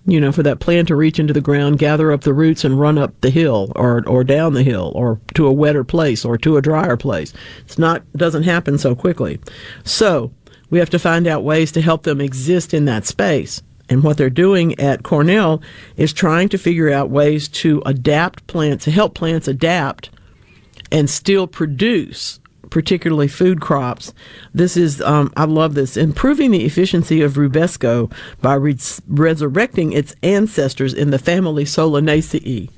you 0.05 0.21
know, 0.21 0.31
for 0.31 0.43
that 0.43 0.61
plant 0.61 0.89
to 0.89 0.95
reach 0.95 1.19
into 1.19 1.33
the 1.33 1.41
ground, 1.41 1.79
gather 1.79 2.13
up 2.13 2.21
the 2.21 2.35
roots, 2.35 2.67
and 2.67 2.79
run 2.79 2.99
up 2.99 3.19
the 3.23 3.31
hill 3.31 3.73
or, 3.75 4.07
or 4.07 4.25
down 4.25 4.53
the 4.53 4.63
hill 4.63 4.93
or 4.95 5.23
to 5.37 5.47
a 5.47 5.53
wetter 5.53 5.85
place 5.85 6.23
or 6.23 6.37
to 6.37 6.59
a 6.59 6.61
drier 6.61 6.99
place. 6.99 7.33
It's 7.61 7.79
not, 7.79 8.03
doesn't 8.13 8.43
happen 8.43 8.77
so 8.77 8.95
quickly. 8.95 9.41
So, 9.85 10.31
we 10.69 10.81
have 10.81 10.91
to 10.91 10.99
find 10.99 11.27
out 11.27 11.45
ways 11.45 11.73
to 11.73 11.81
help 11.81 12.03
them 12.03 12.21
exist 12.21 12.75
in 12.75 12.85
that 12.85 13.07
space. 13.07 13.63
And 13.89 14.05
what 14.05 14.19
they're 14.19 14.29
doing 14.29 14.79
at 14.79 15.03
Cornell 15.03 15.63
is 15.97 16.13
trying 16.13 16.51
to 16.51 16.59
figure 16.59 16.93
out 16.93 17.09
ways 17.09 17.49
to 17.49 17.83
adapt 17.87 18.47
plants, 18.47 18.85
to 18.85 18.91
help 18.91 19.15
plants 19.15 19.49
adapt 19.49 20.11
and 20.91 21.09
still 21.09 21.47
produce 21.47 22.41
particularly 22.71 23.29
food 23.29 23.61
crops. 23.61 24.13
This 24.53 24.77
is, 24.77 25.01
um, 25.03 25.33
I 25.37 25.45
love 25.45 25.75
this, 25.75 25.97
improving 25.97 26.51
the 26.51 26.65
efficiency 26.65 27.23
of 27.23 27.35
Rubisco 27.35 28.13
by 28.43 28.55
res- 28.55 29.01
resurrecting 29.09 29.93
its 29.93 30.15
ancestors 30.23 30.95
in 30.95 31.11
the 31.11 31.19
family 31.19 31.65
Solanaceae. 31.65 32.71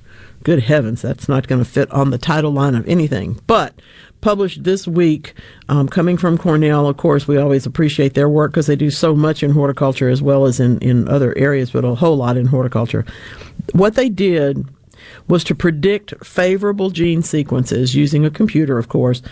Good 0.43 0.63
heavens, 0.63 1.03
that's 1.03 1.29
not 1.29 1.49
going 1.49 1.63
to 1.63 1.71
fit 1.71 1.91
on 1.91 2.11
the 2.11 2.19
title 2.19 2.53
line 2.53 2.75
of 2.75 2.89
anything. 2.89 3.41
But 3.47 3.75
published 4.23 4.65
this 4.65 4.87
week, 4.87 5.35
um, 5.69 5.89
coming 5.89 6.17
from 6.17 6.39
Cornell, 6.39 6.87
of 6.87 6.97
course, 6.97 7.29
we 7.29 7.37
always 7.37 7.67
appreciate 7.67 8.15
their 8.15 8.29
work 8.29 8.53
because 8.53 8.67
they 8.67 8.77
do 8.77 8.91
so 8.91 9.15
much 9.15 9.43
in 9.43 9.51
horticulture 9.51 10.09
as 10.09 10.23
well 10.23 10.47
as 10.47 10.59
in, 10.59 10.79
in 10.79 11.09
other 11.09 11.37
areas, 11.37 11.71
but 11.71 11.85
a 11.85 11.95
whole 11.95 12.17
lot 12.17 12.37
in 12.37 12.47
horticulture. 12.47 13.05
What 13.73 13.95
they 13.95 14.09
did 14.09 14.67
was 15.31 15.45
to 15.45 15.55
predict 15.55 16.13
favorable 16.25 16.91
gene 16.91 17.23
sequences 17.23 17.95
using 17.95 18.27
a 18.27 18.31
computer, 18.31 18.77
of 18.77 18.89
course. 18.89 19.23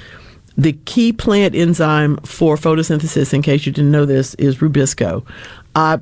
The 0.57 0.73
key 0.73 1.13
plant 1.13 1.55
enzyme 1.55 2.17
for 2.19 2.57
photosynthesis, 2.57 3.35
in 3.35 3.43
case 3.43 3.67
you 3.67 3.73
didn't 3.73 3.91
know 3.91 4.07
this, 4.07 4.35
is 4.35 4.57
Rubisco. 4.57 5.27
I, 5.75 6.01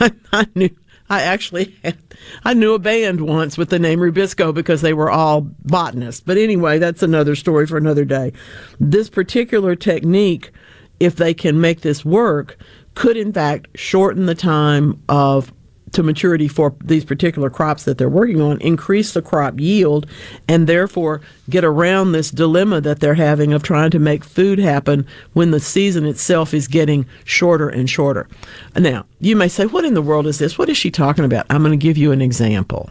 I 0.32 0.46
knew. 0.54 0.70
I 1.10 1.22
actually 1.22 1.74
had, 1.82 1.96
I 2.44 2.52
knew 2.52 2.74
a 2.74 2.78
band 2.78 3.22
once 3.22 3.56
with 3.56 3.70
the 3.70 3.78
name 3.78 4.00
Rubisco 4.00 4.52
because 4.52 4.82
they 4.82 4.92
were 4.92 5.10
all 5.10 5.40
botanists. 5.40 6.20
But 6.20 6.36
anyway, 6.36 6.78
that's 6.78 7.02
another 7.02 7.34
story 7.34 7.66
for 7.66 7.78
another 7.78 8.04
day. 8.04 8.34
This 8.78 9.08
particular 9.08 9.74
technique, 9.74 10.52
if 11.00 11.16
they 11.16 11.32
can 11.32 11.62
make 11.62 11.80
this 11.80 12.04
work, 12.04 12.58
could 12.94 13.16
in 13.16 13.32
fact 13.32 13.68
shorten 13.74 14.26
the 14.26 14.34
time 14.34 15.02
of 15.08 15.50
to 15.92 16.02
maturity 16.02 16.48
for 16.48 16.74
these 16.82 17.04
particular 17.04 17.50
crops 17.50 17.84
that 17.84 17.98
they're 17.98 18.08
working 18.08 18.40
on, 18.40 18.60
increase 18.60 19.12
the 19.12 19.22
crop 19.22 19.58
yield, 19.60 20.06
and 20.48 20.66
therefore 20.66 21.20
get 21.48 21.64
around 21.64 22.12
this 22.12 22.30
dilemma 22.30 22.80
that 22.80 23.00
they're 23.00 23.14
having 23.14 23.52
of 23.52 23.62
trying 23.62 23.90
to 23.90 23.98
make 23.98 24.24
food 24.24 24.58
happen 24.58 25.06
when 25.32 25.50
the 25.50 25.60
season 25.60 26.04
itself 26.04 26.52
is 26.54 26.68
getting 26.68 27.06
shorter 27.24 27.68
and 27.68 27.88
shorter. 27.88 28.28
Now, 28.76 29.06
you 29.20 29.36
may 29.36 29.48
say, 29.48 29.66
What 29.66 29.84
in 29.84 29.94
the 29.94 30.02
world 30.02 30.26
is 30.26 30.38
this? 30.38 30.58
What 30.58 30.68
is 30.68 30.76
she 30.76 30.90
talking 30.90 31.24
about? 31.24 31.46
I'm 31.50 31.62
going 31.62 31.78
to 31.78 31.82
give 31.82 31.98
you 31.98 32.12
an 32.12 32.22
example. 32.22 32.90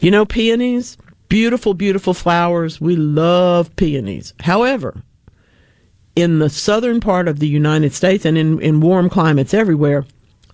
You 0.00 0.10
know, 0.10 0.24
peonies, 0.24 0.96
beautiful, 1.28 1.74
beautiful 1.74 2.12
flowers. 2.12 2.80
We 2.80 2.96
love 2.96 3.74
peonies. 3.76 4.34
However, 4.40 5.02
in 6.14 6.40
the 6.40 6.50
southern 6.50 7.00
part 7.00 7.28
of 7.28 7.38
the 7.38 7.48
United 7.48 7.92
States 7.94 8.24
and 8.24 8.36
in, 8.36 8.60
in 8.60 8.80
warm 8.80 9.08
climates 9.08 9.54
everywhere, 9.54 10.04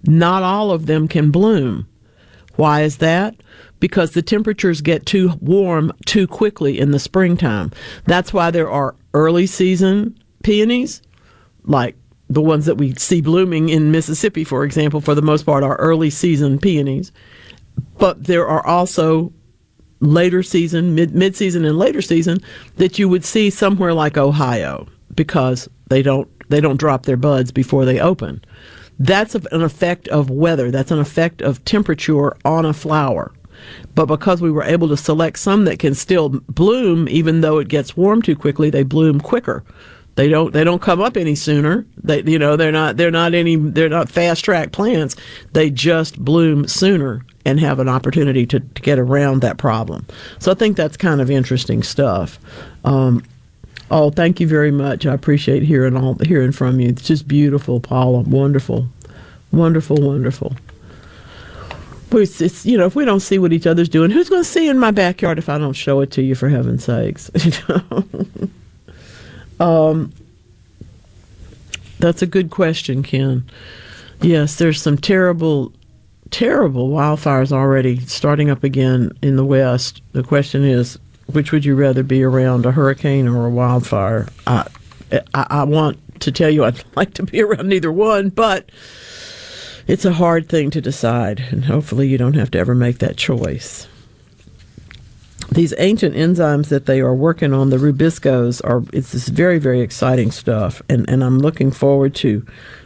not 0.04 0.42
all 0.42 0.70
of 0.70 0.86
them 0.86 1.08
can 1.08 1.30
bloom. 1.30 1.88
Why 2.56 2.82
is 2.82 2.98
that? 2.98 3.36
Because 3.78 4.12
the 4.12 4.22
temperatures 4.22 4.80
get 4.80 5.06
too 5.06 5.34
warm 5.40 5.92
too 6.06 6.26
quickly 6.26 6.78
in 6.78 6.90
the 6.90 6.98
springtime. 6.98 7.70
That's 8.04 8.32
why 8.32 8.50
there 8.50 8.70
are 8.70 8.96
early 9.14 9.46
season 9.46 10.18
peonies, 10.42 11.02
like 11.64 11.96
the 12.28 12.42
ones 12.42 12.66
that 12.66 12.74
we 12.74 12.94
see 12.94 13.20
blooming 13.20 13.68
in 13.68 13.90
Mississippi, 13.90 14.44
for 14.44 14.64
example, 14.64 15.00
for 15.00 15.14
the 15.14 15.22
most 15.22 15.44
part, 15.44 15.62
are 15.62 15.76
early 15.76 16.10
season 16.10 16.58
peonies. 16.58 17.12
But 17.98 18.24
there 18.24 18.46
are 18.46 18.66
also 18.66 19.32
later 20.00 20.42
season, 20.42 20.94
mid 20.94 21.14
mid 21.14 21.36
season, 21.36 21.64
and 21.64 21.78
later 21.78 22.02
season 22.02 22.38
that 22.76 22.98
you 22.98 23.08
would 23.08 23.24
see 23.24 23.50
somewhere 23.50 23.94
like 23.94 24.16
Ohio 24.16 24.86
because 25.14 25.68
they 25.88 26.02
don't 26.02 26.28
they 26.48 26.60
don't 26.60 26.78
drop 26.78 27.04
their 27.04 27.16
buds 27.16 27.52
before 27.52 27.84
they 27.84 28.00
open. 28.00 28.44
That's 28.98 29.34
an 29.34 29.62
effect 29.62 30.08
of 30.08 30.30
weather. 30.30 30.70
That's 30.70 30.90
an 30.90 30.98
effect 30.98 31.40
of 31.42 31.64
temperature 31.64 32.36
on 32.44 32.64
a 32.64 32.72
flower. 32.72 33.32
But 33.94 34.06
because 34.06 34.40
we 34.40 34.50
were 34.50 34.62
able 34.62 34.88
to 34.88 34.96
select 34.96 35.38
some 35.38 35.64
that 35.64 35.78
can 35.78 35.94
still 35.94 36.28
bloom, 36.28 37.08
even 37.08 37.40
though 37.40 37.58
it 37.58 37.68
gets 37.68 37.96
warm 37.96 38.22
too 38.22 38.36
quickly, 38.36 38.70
they 38.70 38.82
bloom 38.82 39.20
quicker. 39.20 39.64
They 40.14 40.28
don't. 40.28 40.52
They 40.52 40.64
don't 40.64 40.82
come 40.82 41.00
up 41.00 41.16
any 41.16 41.36
sooner. 41.36 41.86
They, 42.02 42.22
you 42.22 42.40
know, 42.40 42.56
they're 42.56 42.72
not. 42.72 42.96
They're 42.96 43.12
not 43.12 43.34
any. 43.34 43.54
They're 43.54 43.88
not 43.88 44.08
fast 44.08 44.44
track 44.44 44.72
plants. 44.72 45.14
They 45.52 45.70
just 45.70 46.18
bloom 46.18 46.66
sooner 46.66 47.24
and 47.44 47.60
have 47.60 47.78
an 47.78 47.88
opportunity 47.88 48.44
to, 48.46 48.58
to 48.58 48.82
get 48.82 48.98
around 48.98 49.42
that 49.42 49.58
problem. 49.58 50.06
So 50.40 50.50
I 50.50 50.54
think 50.54 50.76
that's 50.76 50.96
kind 50.96 51.20
of 51.20 51.30
interesting 51.30 51.84
stuff. 51.84 52.40
Um, 52.84 53.22
Oh, 53.90 54.10
thank 54.10 54.38
you 54.38 54.46
very 54.46 54.70
much. 54.70 55.06
I 55.06 55.14
appreciate 55.14 55.62
hearing 55.62 55.96
all 55.96 56.14
hearing 56.14 56.52
from 56.52 56.78
you. 56.78 56.88
It's 56.88 57.02
just 57.02 57.26
beautiful, 57.26 57.80
Paula. 57.80 58.20
Wonderful, 58.20 58.88
wonderful, 59.50 59.96
wonderful. 59.96 60.54
It's, 62.10 62.40
it's, 62.40 62.64
you 62.64 62.78
know, 62.78 62.86
if 62.86 62.96
we 62.96 63.04
don't 63.04 63.20
see 63.20 63.38
what 63.38 63.52
each 63.52 63.66
other's 63.66 63.88
doing, 63.88 64.10
who's 64.10 64.30
going 64.30 64.42
to 64.42 64.48
see 64.48 64.68
in 64.68 64.78
my 64.78 64.90
backyard 64.90 65.38
if 65.38 65.48
I 65.48 65.58
don't 65.58 65.74
show 65.74 66.00
it 66.00 66.10
to 66.12 66.22
you? 66.22 66.34
For 66.34 66.48
heaven's 66.48 66.84
sakes, 66.84 67.30
um, 69.60 70.12
that's 71.98 72.22
a 72.22 72.26
good 72.26 72.50
question, 72.50 73.02
Ken. 73.02 73.48
Yes, 74.20 74.56
there's 74.56 74.82
some 74.82 74.98
terrible, 74.98 75.72
terrible 76.30 76.90
wildfires 76.90 77.52
already 77.52 78.00
starting 78.00 78.50
up 78.50 78.64
again 78.64 79.12
in 79.22 79.36
the 79.36 79.44
West. 79.44 80.02
The 80.12 80.22
question 80.22 80.64
is, 80.64 80.98
which 81.32 81.52
would 81.52 81.64
you 81.64 81.74
rather 81.74 82.02
be 82.02 82.22
around, 82.22 82.66
a 82.66 82.72
hurricane 82.72 83.28
or 83.28 83.46
a 83.46 83.50
wildfire? 83.50 84.28
I, 84.46 84.66
I, 85.34 85.46
I 85.50 85.64
want 85.64 86.20
to 86.20 86.32
tell 86.32 86.50
you 86.50 86.64
I'd 86.64 86.82
like 86.96 87.14
to 87.14 87.22
be 87.22 87.42
around 87.42 87.68
neither 87.68 87.92
one, 87.92 88.30
but 88.30 88.70
it's 89.86 90.04
a 90.04 90.12
hard 90.12 90.48
thing 90.48 90.70
to 90.70 90.80
decide, 90.80 91.40
and 91.50 91.64
hopefully 91.64 92.08
you 92.08 92.18
don't 92.18 92.34
have 92.34 92.50
to 92.52 92.58
ever 92.58 92.74
make 92.74 92.98
that 92.98 93.16
choice. 93.16 93.86
These 95.50 95.72
ancient 95.78 96.14
enzymes 96.14 96.68
that 96.68 96.84
they 96.84 97.00
are 97.00 97.14
working 97.14 97.54
on, 97.54 97.70
the 97.70 97.78
rubiscos, 97.78 98.60
are 98.64 98.82
it's 98.92 99.12
this 99.12 99.28
very 99.28 99.58
very 99.58 99.80
exciting 99.80 100.30
stuff, 100.30 100.82
and 100.90 101.08
and 101.08 101.24
I'm 101.24 101.38
looking 101.38 101.70
forward 101.70 102.14
to 102.16 102.44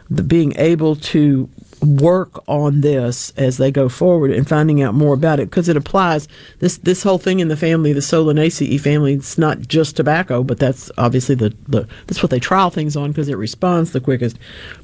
the 0.09 0.23
being 0.23 0.53
able 0.57 0.95
to 0.95 1.49
work 1.83 2.43
on 2.47 2.81
this 2.81 3.31
as 3.37 3.57
they 3.57 3.71
go 3.71 3.89
forward 3.89 4.31
and 4.31 4.47
finding 4.47 4.81
out 4.81 4.93
more 4.93 5.13
about 5.13 5.39
it 5.39 5.49
because 5.49 5.69
it 5.69 5.77
applies. 5.77 6.27
This 6.59 6.77
this 6.77 7.03
whole 7.03 7.17
thing 7.17 7.39
in 7.39 7.47
the 7.47 7.57
family 7.57 7.93
the 7.93 7.99
solanaceae 7.99 8.79
family 8.79 9.13
it's 9.13 9.37
not 9.37 9.59
just 9.59 9.95
tobacco 9.95 10.43
but 10.43 10.59
that's 10.59 10.91
obviously 10.97 11.35
the, 11.35 11.55
the 11.67 11.87
that's 12.07 12.23
what 12.23 12.29
they 12.29 12.39
trial 12.39 12.69
things 12.69 12.95
on 12.95 13.11
because 13.11 13.29
it 13.29 13.37
responds 13.37 13.91
the 13.91 14.01
quickest. 14.01 14.37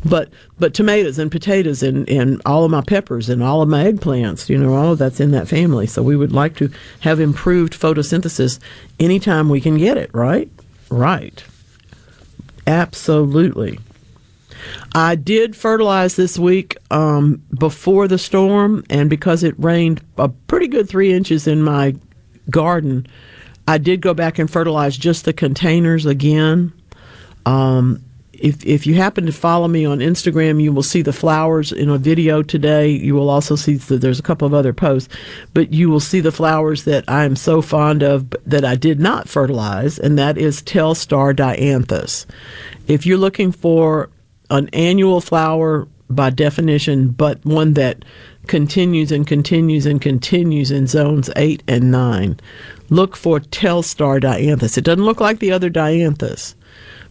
But 0.05 0.29
but 0.59 0.73
tomatoes 0.73 1.17
and 1.17 1.31
potatoes 1.31 1.81
and 1.81 2.07
and 2.09 2.41
all 2.45 2.65
of 2.65 2.71
my 2.71 2.81
peppers 2.81 3.29
and 3.29 3.41
all 3.41 3.61
of 3.61 3.69
my 3.69 3.85
eggplants 3.85 4.49
you 4.49 4.57
know 4.57 4.73
all 4.73 4.93
of 4.93 4.99
that's 4.99 5.19
in 5.19 5.31
that 5.31 5.47
family. 5.47 5.87
So 5.87 6.03
we 6.03 6.15
would 6.15 6.33
like 6.33 6.55
to 6.57 6.71
have 7.01 7.19
improved 7.19 7.73
photosynthesis 7.73 8.59
anytime 8.99 9.49
we 9.49 9.61
can 9.61 9.77
get 9.77 9.97
it 9.97 10.09
right? 10.13 10.49
Right. 10.89 11.43
Absolutely 12.67 13.79
I 14.93 15.15
did 15.15 15.55
fertilize 15.55 16.15
this 16.15 16.37
week 16.37 16.77
um, 16.91 17.41
before 17.57 18.07
the 18.07 18.17
storm, 18.17 18.83
and 18.89 19.09
because 19.09 19.43
it 19.43 19.55
rained 19.57 20.01
a 20.17 20.29
pretty 20.29 20.67
good 20.67 20.89
three 20.89 21.13
inches 21.13 21.47
in 21.47 21.61
my 21.61 21.95
garden, 22.49 23.07
I 23.67 23.77
did 23.77 24.01
go 24.01 24.13
back 24.13 24.39
and 24.39 24.49
fertilize 24.49 24.97
just 24.97 25.25
the 25.25 25.33
containers 25.33 26.05
again. 26.05 26.73
Um, 27.45 28.03
if 28.33 28.65
if 28.65 28.87
you 28.87 28.95
happen 28.95 29.25
to 29.25 29.31
follow 29.31 29.67
me 29.67 29.85
on 29.85 29.99
Instagram, 29.99 30.61
you 30.61 30.71
will 30.71 30.83
see 30.83 31.01
the 31.01 31.13
flowers 31.13 31.71
in 31.71 31.89
a 31.89 31.97
video 31.97 32.41
today. 32.41 32.89
You 32.89 33.13
will 33.15 33.29
also 33.29 33.55
see 33.55 33.75
that 33.75 33.97
there's 33.97 34.19
a 34.19 34.23
couple 34.23 34.47
of 34.47 34.53
other 34.53 34.73
posts, 34.73 35.13
but 35.53 35.73
you 35.73 35.89
will 35.89 35.99
see 35.99 36.19
the 36.19 36.31
flowers 36.31 36.85
that 36.85 37.03
I 37.07 37.25
am 37.25 37.35
so 37.35 37.61
fond 37.61 38.01
of 38.01 38.29
that 38.45 38.65
I 38.65 38.75
did 38.75 38.99
not 38.99 39.29
fertilize, 39.29 39.99
and 39.99 40.17
that 40.17 40.37
is 40.37 40.61
Telstar 40.61 41.35
dianthus. 41.35 42.25
If 42.87 43.05
you're 43.05 43.17
looking 43.17 43.51
for 43.51 44.09
an 44.49 44.69
annual 44.73 45.21
flower 45.21 45.87
by 46.09 46.29
definition, 46.29 47.09
but 47.09 47.43
one 47.45 47.73
that 47.73 48.03
continues 48.47 49.11
and 49.11 49.27
continues 49.27 49.85
and 49.85 50.01
continues 50.01 50.71
in 50.71 50.87
zones 50.87 51.29
eight 51.35 51.61
and 51.67 51.91
nine, 51.91 52.39
look 52.89 53.15
for 53.15 53.39
Telstar 53.39 54.19
dianthus. 54.19 54.77
It 54.77 54.83
doesn't 54.83 55.05
look 55.05 55.19
like 55.19 55.39
the 55.39 55.51
other 55.51 55.69
dianthus 55.69 56.55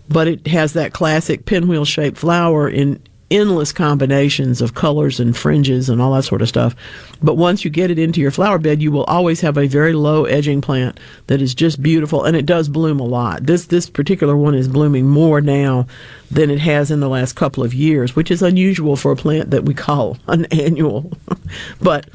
but 0.08 0.26
it 0.26 0.46
has 0.46 0.72
that 0.72 0.92
classic 0.92 1.44
pinwheel 1.44 1.84
shaped 1.84 2.16
flower 2.16 2.68
in 2.68 3.00
endless 3.30 3.72
combinations 3.72 4.62
of 4.62 4.74
colors 4.74 5.20
and 5.20 5.36
fringes 5.36 5.88
and 5.88 6.00
all 6.00 6.12
that 6.14 6.22
sort 6.22 6.40
of 6.40 6.48
stuff. 6.48 6.74
But 7.22 7.34
once 7.34 7.64
you 7.64 7.70
get 7.70 7.90
it 7.90 7.98
into 7.98 8.20
your 8.20 8.30
flower 8.30 8.58
bed, 8.58 8.80
you 8.80 8.90
will 8.90 9.04
always 9.04 9.40
have 9.42 9.58
a 9.58 9.66
very 9.66 9.92
low 9.92 10.24
edging 10.24 10.60
plant 10.60 10.98
that 11.26 11.42
is 11.42 11.54
just 11.54 11.82
beautiful 11.82 12.24
and 12.24 12.36
it 12.36 12.46
does 12.46 12.68
bloom 12.68 13.00
a 13.00 13.04
lot. 13.04 13.44
This 13.44 13.66
this 13.66 13.90
particular 13.90 14.36
one 14.36 14.54
is 14.54 14.68
blooming 14.68 15.06
more 15.06 15.40
now 15.40 15.86
than 16.30 16.50
it 16.50 16.60
has 16.60 16.90
in 16.90 17.00
the 17.00 17.08
last 17.08 17.34
couple 17.34 17.62
of 17.62 17.74
years, 17.74 18.16
which 18.16 18.30
is 18.30 18.42
unusual 18.42 18.96
for 18.96 19.12
a 19.12 19.16
plant 19.16 19.50
that 19.50 19.64
we 19.64 19.74
call 19.74 20.16
an 20.28 20.46
annual. 20.46 21.12
but 21.80 22.08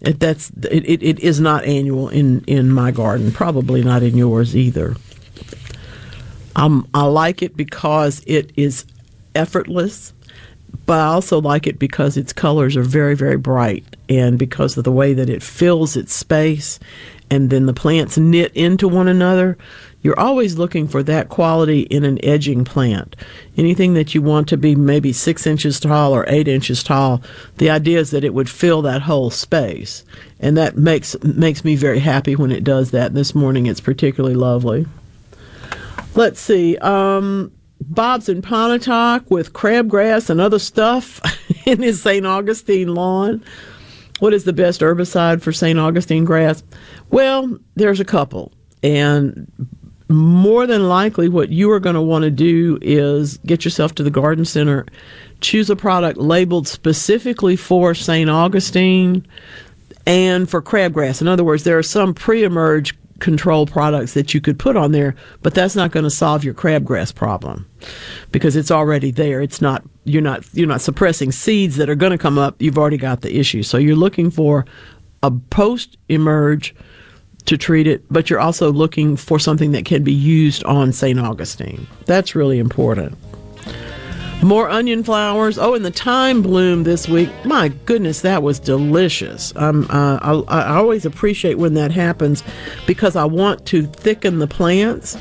it, 0.00 0.20
that's 0.20 0.50
it, 0.70 1.02
it, 1.02 1.18
is 1.18 1.40
not 1.40 1.64
annual 1.64 2.08
in 2.08 2.44
in 2.46 2.70
my 2.70 2.90
garden, 2.90 3.32
probably 3.32 3.82
not 3.82 4.02
in 4.02 4.16
yours 4.16 4.56
either. 4.56 4.96
Um, 6.54 6.88
I 6.92 7.04
like 7.04 7.42
it 7.42 7.56
because 7.56 8.22
it 8.26 8.52
is 8.56 8.84
effortless, 9.34 10.12
but 10.86 11.00
I 11.00 11.06
also 11.06 11.40
like 11.40 11.66
it 11.66 11.78
because 11.78 12.16
its 12.16 12.32
colors 12.32 12.76
are 12.76 12.82
very, 12.82 13.14
very 13.14 13.36
bright 13.36 13.84
and 14.08 14.38
because 14.38 14.76
of 14.76 14.84
the 14.84 14.92
way 14.92 15.12
that 15.14 15.28
it 15.28 15.42
fills 15.42 15.96
its 15.96 16.14
space 16.14 16.78
and 17.30 17.50
then 17.50 17.66
the 17.66 17.74
plants 17.74 18.16
knit 18.16 18.52
into 18.54 18.88
one 18.88 19.08
another. 19.08 19.58
You're 20.00 20.18
always 20.18 20.56
looking 20.56 20.86
for 20.86 21.02
that 21.02 21.28
quality 21.28 21.80
in 21.80 22.04
an 22.04 22.24
edging 22.24 22.64
plant. 22.64 23.16
Anything 23.56 23.94
that 23.94 24.14
you 24.14 24.22
want 24.22 24.48
to 24.48 24.56
be 24.56 24.76
maybe 24.76 25.12
six 25.12 25.46
inches 25.46 25.80
tall 25.80 26.14
or 26.14 26.24
eight 26.28 26.48
inches 26.48 26.82
tall, 26.82 27.20
the 27.56 27.68
idea 27.68 27.98
is 27.98 28.10
that 28.12 28.24
it 28.24 28.32
would 28.32 28.48
fill 28.48 28.80
that 28.82 29.02
whole 29.02 29.30
space. 29.30 30.04
And 30.40 30.56
that 30.56 30.76
makes 30.76 31.16
makes 31.22 31.64
me 31.64 31.74
very 31.74 31.98
happy 31.98 32.36
when 32.36 32.52
it 32.52 32.64
does 32.64 32.92
that. 32.92 33.12
This 33.12 33.34
morning 33.34 33.66
it's 33.66 33.80
particularly 33.80 34.36
lovely. 34.36 34.86
Let's 36.14 36.40
see. 36.40 36.76
Um, 36.78 37.52
Bob's 37.80 38.28
in 38.28 38.42
Pontotoc 38.42 39.30
with 39.30 39.52
crabgrass 39.52 40.30
and 40.30 40.40
other 40.40 40.58
stuff 40.58 41.20
in 41.66 41.82
his 41.82 42.02
St. 42.02 42.26
Augustine 42.26 42.94
lawn. 42.94 43.42
What 44.18 44.34
is 44.34 44.44
the 44.44 44.52
best 44.52 44.80
herbicide 44.80 45.42
for 45.42 45.52
St. 45.52 45.78
Augustine 45.78 46.24
grass? 46.24 46.62
Well, 47.10 47.56
there's 47.76 48.00
a 48.00 48.04
couple. 48.04 48.52
And 48.82 49.50
more 50.08 50.66
than 50.66 50.88
likely, 50.88 51.28
what 51.28 51.50
you 51.50 51.70
are 51.70 51.80
going 51.80 51.94
to 51.94 52.02
want 52.02 52.24
to 52.24 52.30
do 52.30 52.78
is 52.80 53.38
get 53.38 53.64
yourself 53.64 53.94
to 53.96 54.02
the 54.02 54.10
garden 54.10 54.44
center, 54.44 54.86
choose 55.40 55.70
a 55.70 55.76
product 55.76 56.18
labeled 56.18 56.66
specifically 56.66 57.56
for 57.56 57.94
St. 57.94 58.28
Augustine 58.28 59.26
and 60.06 60.48
for 60.48 60.62
crabgrass. 60.62 61.20
In 61.20 61.28
other 61.28 61.44
words, 61.44 61.64
there 61.64 61.78
are 61.78 61.82
some 61.82 62.14
pre 62.14 62.42
emerge 62.42 62.94
control 63.20 63.66
products 63.66 64.14
that 64.14 64.32
you 64.32 64.40
could 64.40 64.58
put 64.58 64.76
on 64.76 64.92
there, 64.92 65.14
but 65.42 65.54
that's 65.54 65.74
not 65.74 65.90
going 65.90 66.04
to 66.04 66.10
solve 66.10 66.44
your 66.44 66.54
crabgrass 66.54 67.14
problem 67.14 67.68
because 68.32 68.56
it's 68.56 68.70
already 68.70 69.10
there. 69.10 69.40
It's 69.40 69.60
not 69.60 69.82
you're 70.04 70.22
not 70.22 70.44
you're 70.54 70.68
not 70.68 70.80
suppressing 70.80 71.32
seeds 71.32 71.76
that 71.76 71.90
are 71.90 71.94
going 71.94 72.12
to 72.12 72.18
come 72.18 72.38
up. 72.38 72.56
You've 72.60 72.78
already 72.78 72.96
got 72.96 73.22
the 73.22 73.38
issue. 73.38 73.62
So 73.62 73.78
you're 73.78 73.96
looking 73.96 74.30
for 74.30 74.64
a 75.22 75.30
post 75.30 75.96
emerge 76.08 76.74
to 77.46 77.56
treat 77.56 77.86
it, 77.86 78.04
but 78.10 78.28
you're 78.28 78.40
also 78.40 78.70
looking 78.70 79.16
for 79.16 79.38
something 79.38 79.72
that 79.72 79.84
can 79.84 80.04
be 80.04 80.12
used 80.12 80.62
on 80.64 80.92
St. 80.92 81.18
Augustine. 81.18 81.86
That's 82.04 82.34
really 82.34 82.58
important. 82.58 83.16
More 84.42 84.70
onion 84.70 85.02
flowers. 85.02 85.58
Oh, 85.58 85.74
and 85.74 85.84
the 85.84 85.90
thyme 85.90 86.42
bloom 86.42 86.84
this 86.84 87.08
week. 87.08 87.28
My 87.44 87.68
goodness, 87.86 88.20
that 88.20 88.42
was 88.42 88.60
delicious. 88.60 89.52
Uh, 89.56 90.18
I, 90.22 90.32
I 90.48 90.76
always 90.76 91.04
appreciate 91.04 91.58
when 91.58 91.74
that 91.74 91.90
happens 91.90 92.44
because 92.86 93.16
I 93.16 93.24
want 93.24 93.66
to 93.66 93.86
thicken 93.86 94.38
the 94.38 94.46
plants. 94.46 95.18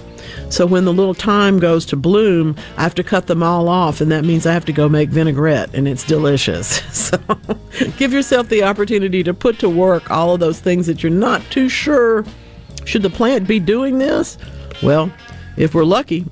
So 0.49 0.67
when 0.67 0.86
the 0.86 0.93
little 0.93 1.15
thyme 1.15 1.60
goes 1.60 1.86
to 1.88 1.95
bloom, 1.95 2.56
I 2.77 2.84
have 2.84 2.93
to 2.95 3.03
cut 3.03 3.25
them 3.27 3.41
all 3.41 3.67
off, 3.69 4.01
and 4.01 4.12
that 4.12 4.23
means 4.23 4.45
I 4.45 4.53
have 4.53 4.65
to 4.65 4.73
go 4.73 4.88
make 4.88 5.10
vinaigrette, 5.10 5.73
and 5.73 5.88
it's 5.88 6.03
delicious. 6.03 6.82
So 7.08 7.17
give 7.97 8.12
yourself 8.12 8.49
the 8.49 8.63
opportunity 8.63 9.23
to 9.23 9.34
put 9.34 9.60
to 9.60 9.69
work 9.69 10.12
all 10.12 10.34
of 10.34 10.41
those 10.41 10.60
things 10.60 10.88
that 10.88 11.01
you're 11.01 11.12
not 11.12 11.41
too 11.49 11.69
sure. 11.69 12.25
Should 12.84 13.03
the 13.03 13.10
plant 13.10 13.47
be 13.47 13.60
doing 13.60 13.97
this? 13.97 14.38
Well, 14.84 15.12
if 15.56 15.73
we're 15.73 15.86
lucky, 15.86 16.25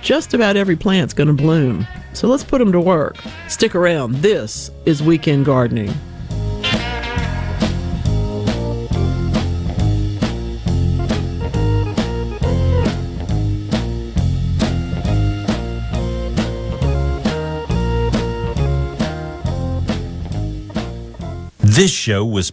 just 0.00 0.32
about 0.32 0.56
every 0.56 0.76
plant's 0.76 1.12
going 1.12 1.28
to 1.28 1.34
bloom. 1.34 1.86
So 2.12 2.28
let's 2.28 2.44
put 2.44 2.58
them 2.58 2.72
to 2.72 2.80
work. 2.80 3.16
Stick 3.48 3.74
around. 3.74 4.16
This 4.16 4.70
is 4.86 5.02
Weekend 5.02 5.44
Gardening. 5.44 5.92
This 21.60 21.90
show 21.90 22.24
was 22.24 22.52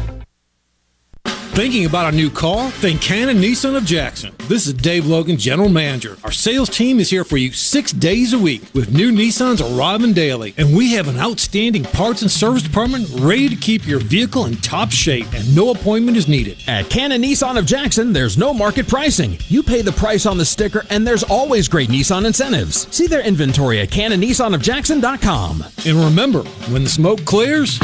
Thinking 1.53 1.85
about 1.85 2.13
a 2.13 2.15
new 2.15 2.29
car? 2.29 2.71
Think 2.71 3.01
Cannon 3.01 3.35
Nissan 3.35 3.75
of 3.75 3.83
Jackson. 3.83 4.33
This 4.47 4.67
is 4.67 4.73
Dave 4.73 5.05
Logan, 5.05 5.35
General 5.35 5.67
Manager. 5.67 6.15
Our 6.23 6.31
sales 6.31 6.69
team 6.69 6.97
is 6.97 7.09
here 7.09 7.25
for 7.25 7.35
you 7.35 7.51
six 7.51 7.91
days 7.91 8.31
a 8.31 8.39
week 8.39 8.61
with 8.73 8.93
new 8.93 9.11
Nissans 9.11 9.59
arriving 9.59 10.13
daily. 10.13 10.53
And 10.57 10.73
we 10.73 10.93
have 10.93 11.09
an 11.09 11.19
outstanding 11.19 11.83
parts 11.83 12.21
and 12.21 12.31
service 12.31 12.63
department 12.63 13.09
ready 13.15 13.49
to 13.49 13.57
keep 13.57 13.85
your 13.85 13.99
vehicle 13.99 14.45
in 14.45 14.55
top 14.57 14.91
shape 14.91 15.25
and 15.33 15.53
no 15.53 15.71
appointment 15.71 16.15
is 16.15 16.29
needed. 16.29 16.57
At 16.67 16.89
Cannon 16.89 17.21
Nissan 17.21 17.59
of 17.59 17.65
Jackson, 17.65 18.13
there's 18.13 18.37
no 18.37 18.53
market 18.53 18.87
pricing. 18.87 19.37
You 19.49 19.61
pay 19.61 19.81
the 19.81 19.91
price 19.91 20.25
on 20.25 20.37
the 20.37 20.45
sticker 20.45 20.85
and 20.89 21.05
there's 21.05 21.23
always 21.23 21.67
great 21.67 21.89
Nissan 21.89 22.25
incentives. 22.25 22.87
See 22.95 23.07
their 23.07 23.25
inventory 23.27 23.81
at 23.81 23.89
CannonNissanofJackson.com. 23.89 25.65
And 25.85 25.97
remember, 25.97 26.43
when 26.71 26.85
the 26.85 26.89
smoke 26.89 27.25
clears, 27.25 27.77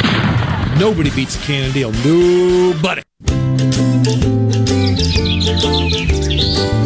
nobody 0.80 1.10
beats 1.12 1.36
a 1.36 1.40
Cannon 1.40 1.74
deal. 1.74 1.92
Nobody. 2.06 3.04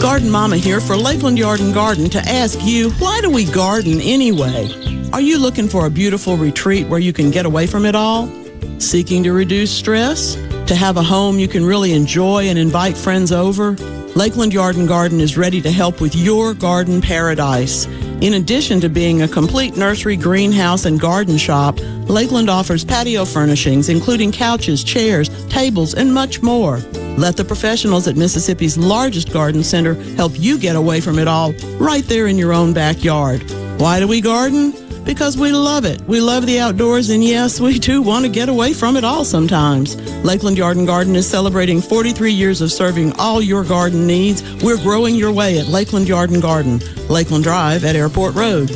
Garden 0.02 0.30
Mama 0.30 0.58
here 0.58 0.82
for 0.82 0.98
Lakeland 0.98 1.38
Yard 1.38 1.60
and 1.60 1.74
Garden 1.74 2.10
to 2.10 2.20
ask 2.20 2.60
you, 2.64 2.90
why 2.94 3.22
do 3.22 3.30
we 3.30 3.46
garden 3.46 4.02
anyway? 4.02 4.68
Are 5.14 5.22
you 5.22 5.38
looking 5.38 5.68
for 5.68 5.86
a 5.86 5.90
beautiful 5.90 6.38
retreat 6.38 6.88
where 6.88 7.00
you 7.00 7.14
can 7.14 7.32
get 7.32 7.46
away 7.46 7.68
from 7.68 7.86
it 7.86 7.96
all? 7.96 8.28
Seeking 8.80 9.24
to 9.24 9.34
reduce 9.34 9.72
stress? 9.72 10.36
To 10.66 10.76
have 10.76 10.98
a 10.98 11.04
home 11.04 11.38
you 11.38 11.48
can 11.48 11.66
really 11.66 11.94
enjoy 11.94 12.50
and 12.50 12.58
invite 12.58 12.98
friends 12.98 13.32
over? 13.32 13.74
Lakeland 14.16 14.54
Yard 14.54 14.76
and 14.76 14.88
Garden 14.88 15.22
is 15.22 15.38
ready 15.38 15.62
to 15.62 15.72
help 15.72 16.02
with 16.02 16.16
your 16.16 16.54
garden 16.54 17.02
paradise. 17.02 17.86
In 18.22 18.34
addition 18.34 18.82
to 18.82 18.90
being 18.90 19.22
a 19.22 19.28
complete 19.28 19.78
nursery, 19.78 20.16
greenhouse, 20.16 20.86
and 20.86 21.00
garden 21.00 21.38
shop, 21.38 21.80
Lakeland 22.12 22.50
offers 22.50 22.84
patio 22.84 23.24
furnishings, 23.24 23.88
including 23.88 24.34
couches, 24.34 24.84
chairs, 24.84 25.30
tables, 25.48 25.94
and 25.94 26.14
much 26.14 26.42
more. 26.42 26.78
Let 27.18 27.38
the 27.38 27.46
professionals 27.46 28.06
at 28.06 28.18
Mississippi's 28.18 28.78
largest 28.78 29.32
garden 29.32 29.64
center 29.64 29.94
help 30.16 30.34
you 30.36 30.60
get 30.60 30.76
away 30.76 31.00
from 31.00 31.20
it 31.20 31.30
all 31.30 31.54
right 31.80 32.04
there 32.04 32.28
in 32.28 32.38
your 32.38 32.52
own 32.52 32.74
backyard. 32.74 33.50
Why 33.80 34.02
do 34.02 34.10
we 34.10 34.20
garden? 34.20 34.74
Because 35.06 35.38
we 35.38 35.54
love 35.54 35.86
it. 35.86 36.02
We 36.02 36.20
love 36.20 36.46
the 36.46 36.60
outdoors, 36.60 37.10
and 37.10 37.24
yes, 37.24 37.62
we 37.62 37.80
do 37.80 38.02
want 38.02 38.26
to 38.26 38.32
get 38.32 38.50
away 38.50 38.74
from 38.74 38.98
it 38.98 39.06
all 39.06 39.24
sometimes. 39.24 39.96
Lakeland 40.26 40.58
Yard 40.58 40.76
and 40.76 40.86
Garden 40.86 41.16
is 41.16 41.28
celebrating 41.28 41.82
43 41.82 42.32
years 42.32 42.60
of 42.60 42.74
serving 42.74 43.14
all 43.14 43.42
your 43.42 43.64
garden 43.64 44.06
needs. 44.06 44.44
We're 44.62 44.78
growing 44.78 45.16
your 45.16 45.32
way 45.32 45.60
at 45.60 45.68
Lakeland 45.68 46.10
Yard 46.10 46.30
and 46.30 46.42
Garden, 46.42 46.82
Lakeland 47.08 47.46
Drive 47.46 47.86
at 47.86 47.96
Airport 47.96 48.36
Road. 48.36 48.70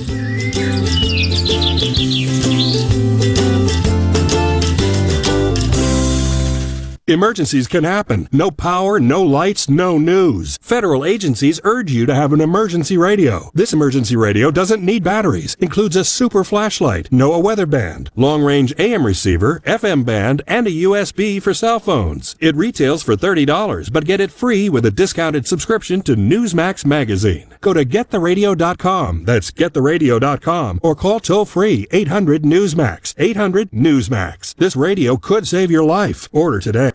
Emergencies 7.08 7.68
can 7.68 7.84
happen. 7.84 8.28
No 8.32 8.50
power, 8.50 9.00
no 9.00 9.22
lights, 9.22 9.70
no 9.70 10.00
news. 10.00 10.58
Federal 10.60 11.06
agencies 11.06 11.62
urge 11.64 11.92
you 11.92 12.08
to 12.08 12.16
have 12.16 12.34
an 12.34 12.42
emergency 12.42 12.98
radio. 12.98 13.52
This 13.54 13.74
emergency 13.74 14.16
radio 14.16 14.50
doesn't 14.50 14.82
need 14.82 15.04
batteries, 15.04 15.56
includes 15.60 15.96
a 15.96 16.04
super 16.04 16.44
flashlight, 16.44 17.12
NOAA 17.12 17.44
weather 17.44 17.68
band, 17.68 18.10
long 18.16 18.42
range 18.42 18.74
AM 18.80 19.06
receiver, 19.06 19.62
FM 19.68 20.04
band, 20.04 20.42
and 20.48 20.66
a 20.66 20.72
USB 20.72 21.40
for 21.40 21.54
cell 21.54 21.80
phones. 21.80 22.36
It 22.40 22.56
retails 22.56 23.04
for 23.04 23.16
$30, 23.16 23.94
but 23.94 24.06
get 24.06 24.20
it 24.20 24.32
free 24.32 24.68
with 24.68 24.84
a 24.84 24.90
discounted 24.90 25.46
subscription 25.46 26.02
to 26.02 26.16
Newsmax 26.16 26.88
magazine. 26.88 27.54
Go 27.62 27.74
to 27.74 27.86
gettheradio.com. 27.86 29.26
That's 29.26 29.52
gettheradio.com 29.52 30.80
or 30.82 30.96
call 30.96 31.20
toll 31.20 31.46
free 31.46 31.86
800 31.92 32.42
Newsmax. 32.42 33.14
800 33.20 33.70
Newsmax. 33.70 34.56
This 34.56 34.76
radio 34.76 35.18
could 35.18 35.48
save 35.48 35.70
your 35.70 35.84
life. 35.84 36.28
Order 36.32 36.60
today. 36.62 36.95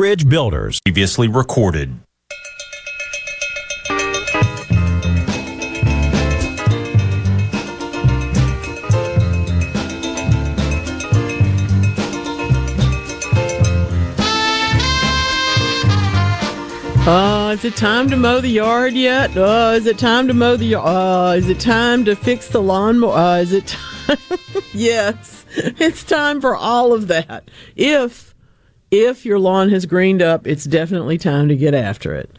Builders. 0.00 0.80
Previously 0.80 1.28
recorded. 1.28 2.00
Uh, 17.06 17.50
is 17.52 17.66
it 17.66 17.76
time 17.76 18.08
to 18.08 18.16
mow 18.16 18.40
the 18.40 18.48
yard 18.48 18.94
yet? 18.94 19.36
Uh, 19.36 19.74
is 19.76 19.84
it 19.84 19.98
time 19.98 20.26
to 20.28 20.32
mow 20.32 20.56
the 20.56 20.64
yard? 20.64 20.86
Uh, 20.86 21.34
is 21.36 21.50
it 21.50 21.60
time 21.60 22.06
to 22.06 22.16
fix 22.16 22.48
the 22.48 22.62
lawnmower? 22.62 23.12
Uh, 23.12 23.36
is 23.36 23.52
it 23.52 23.66
time? 24.08 24.16
yes, 24.72 25.44
it's 25.56 26.02
time 26.04 26.40
for 26.40 26.56
all 26.56 26.94
of 26.94 27.08
that. 27.08 27.50
If 27.76 28.29
if 28.90 29.24
your 29.24 29.38
lawn 29.38 29.68
has 29.70 29.86
greened 29.86 30.22
up, 30.22 30.46
it's 30.46 30.64
definitely 30.64 31.18
time 31.18 31.48
to 31.48 31.56
get 31.56 31.74
after 31.74 32.14
it. 32.14 32.30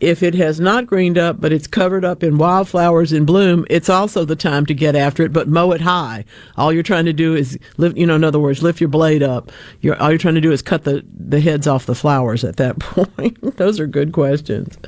If 0.00 0.22
it 0.22 0.34
has 0.34 0.58
not 0.58 0.86
greened 0.86 1.18
up, 1.18 1.42
but 1.42 1.52
it's 1.52 1.66
covered 1.66 2.06
up 2.06 2.22
in 2.22 2.38
wildflowers 2.38 3.12
in 3.12 3.26
bloom, 3.26 3.66
it's 3.68 3.90
also 3.90 4.24
the 4.24 4.34
time 4.34 4.64
to 4.64 4.74
get 4.74 4.96
after 4.96 5.22
it, 5.24 5.32
but 5.32 5.46
mow 5.46 5.72
it 5.72 5.82
high. 5.82 6.24
All 6.56 6.72
you're 6.72 6.82
trying 6.82 7.04
to 7.04 7.12
do 7.12 7.34
is 7.34 7.58
lift, 7.76 7.98
you 7.98 8.06
know, 8.06 8.14
in 8.14 8.24
other 8.24 8.38
words, 8.38 8.62
lift 8.62 8.80
your 8.80 8.88
blade 8.88 9.22
up. 9.22 9.52
You're, 9.82 10.00
all 10.00 10.08
you're 10.08 10.18
trying 10.18 10.36
to 10.36 10.40
do 10.40 10.52
is 10.52 10.62
cut 10.62 10.84
the, 10.84 11.04
the 11.12 11.40
heads 11.40 11.66
off 11.66 11.84
the 11.84 11.94
flowers 11.94 12.44
at 12.44 12.56
that 12.56 12.78
point. 12.78 13.58
Those 13.58 13.78
are 13.78 13.86
good 13.86 14.12
questions. 14.12 14.78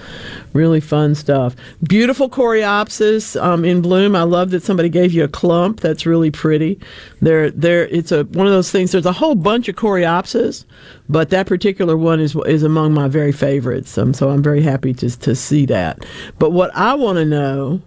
Really 0.54 0.80
fun 0.80 1.14
stuff. 1.14 1.54
Beautiful 1.82 2.30
coreopsis 2.30 3.40
um, 3.40 3.66
in 3.66 3.82
bloom. 3.82 4.16
I 4.16 4.22
love 4.22 4.50
that 4.52 4.62
somebody 4.62 4.88
gave 4.88 5.12
you 5.12 5.24
a 5.24 5.28
clump. 5.28 5.80
That's 5.80 6.06
really 6.06 6.30
pretty. 6.30 6.80
There, 7.20 7.50
there. 7.50 7.86
It's 7.88 8.12
a 8.12 8.24
one 8.24 8.46
of 8.46 8.52
those 8.54 8.70
things. 8.70 8.92
There's 8.92 9.04
a 9.04 9.12
whole 9.12 9.34
bunch 9.34 9.68
of 9.68 9.76
coreopsis, 9.76 10.64
but 11.08 11.30
that 11.30 11.46
particular 11.46 11.96
one 11.96 12.20
is 12.20 12.34
is 12.46 12.62
among 12.62 12.94
my 12.94 13.08
very 13.08 13.32
favorites. 13.32 13.96
Um, 13.98 14.14
so 14.14 14.30
I'm 14.30 14.42
very 14.42 14.62
happy 14.62 14.92
to 14.94 15.10
to 15.20 15.34
see 15.34 15.66
that. 15.66 16.04
But 16.38 16.50
what 16.50 16.70
I 16.74 16.94
want 16.94 17.16
to 17.18 17.24
know, 17.24 17.80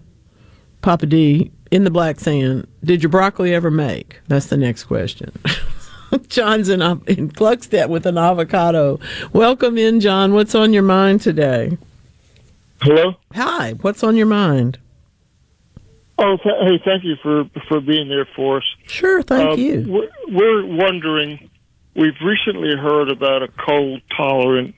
Papa 0.82 1.06
D, 1.06 1.50
in 1.70 1.84
the 1.84 1.90
black 1.90 2.20
sand, 2.20 2.66
did 2.84 3.02
your 3.02 3.10
broccoli 3.10 3.54
ever 3.54 3.70
make? 3.70 4.20
That's 4.28 4.46
the 4.46 4.56
next 4.56 4.84
question. 4.84 5.32
John's 6.28 6.68
in, 6.68 6.80
in 6.82 7.30
Gluckstadt 7.30 7.88
with 7.88 8.06
an 8.06 8.16
avocado. 8.16 9.00
Welcome 9.32 9.76
in, 9.76 10.00
John. 10.00 10.32
What's 10.34 10.54
on 10.54 10.72
your 10.72 10.84
mind 10.84 11.20
today? 11.20 11.76
Hello. 12.80 13.14
Hi. 13.34 13.72
What's 13.80 14.04
on 14.04 14.14
your 14.16 14.26
mind? 14.26 14.78
Oh, 16.18 16.36
th- 16.42 16.54
hey, 16.62 16.80
thank 16.84 17.04
you 17.04 17.16
for 17.22 17.44
for 17.68 17.80
being 17.80 18.08
there 18.08 18.26
for 18.36 18.58
us. 18.58 18.64
Sure, 18.86 19.20
thank 19.22 19.50
Um, 19.50 19.58
you. 19.58 19.84
We're, 19.88 20.08
we're 20.28 20.64
wondering. 20.66 21.50
We've 21.96 22.20
recently 22.24 22.76
heard 22.76 23.10
about 23.10 23.42
a 23.42 23.48
cold 23.48 24.02
tolerant 24.16 24.74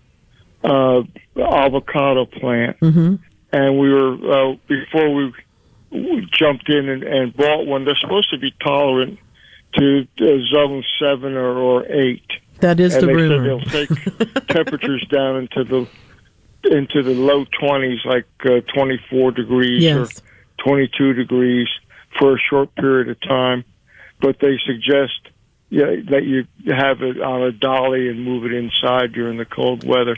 uh, 0.63 1.03
avocado 1.37 2.27
plant, 2.27 2.79
Mm-hmm. 2.81 3.15
and 3.53 3.79
we 3.79 3.93
were 3.93 4.15
uh, 4.15 4.57
before 4.69 5.13
we, 5.15 5.33
we 5.91 6.29
jumped 6.33 6.69
in 6.69 6.89
and, 6.89 7.03
and 7.03 7.37
bought 7.37 7.67
one. 7.67 7.85
They're 7.85 7.97
supposed 8.01 8.31
to 8.31 8.39
be 8.39 8.53
tolerant 8.63 9.19
to 9.75 10.07
uh, 10.21 10.25
zone 10.53 10.85
seven 11.01 11.35
or, 11.35 11.57
or 11.59 11.87
eight. 11.93 12.25
That 12.61 12.81
is 12.81 12.95
and 12.95 13.03
the 13.03 13.07
they 13.09 13.13
rumor. 13.15 13.61
said 13.71 13.89
they'll 13.89 14.31
take 14.31 14.47
temperatures 14.49 15.07
down 15.11 15.37
into 15.37 15.65
the 15.65 15.89
into 16.77 17.03
the 17.03 17.15
low 17.15 17.45
twenties, 17.61 18.01
like 18.05 18.27
uh, 18.45 18.61
twenty 18.75 19.01
four 19.11 19.31
degrees 19.31 19.83
Yes. 19.83 19.97
or 20.21 20.23
twenty 20.65 20.91
two 20.99 21.13
degrees 21.15 21.69
for 22.19 22.35
a 22.37 22.39
short 22.51 22.75
period 22.75 23.09
of 23.09 23.21
time. 23.21 23.65
But 24.21 24.39
they 24.41 24.59
suggest 24.67 25.13
yeah, 25.71 25.97
that 26.11 26.25
you 26.25 26.47
have 26.75 27.03
it 27.03 27.21
on 27.21 27.43
a 27.43 27.53
dolly 27.53 28.09
and 28.09 28.25
move 28.25 28.45
it 28.45 28.53
inside 28.53 29.13
during 29.13 29.37
the 29.37 29.45
cold 29.45 29.87
weather. 29.87 30.17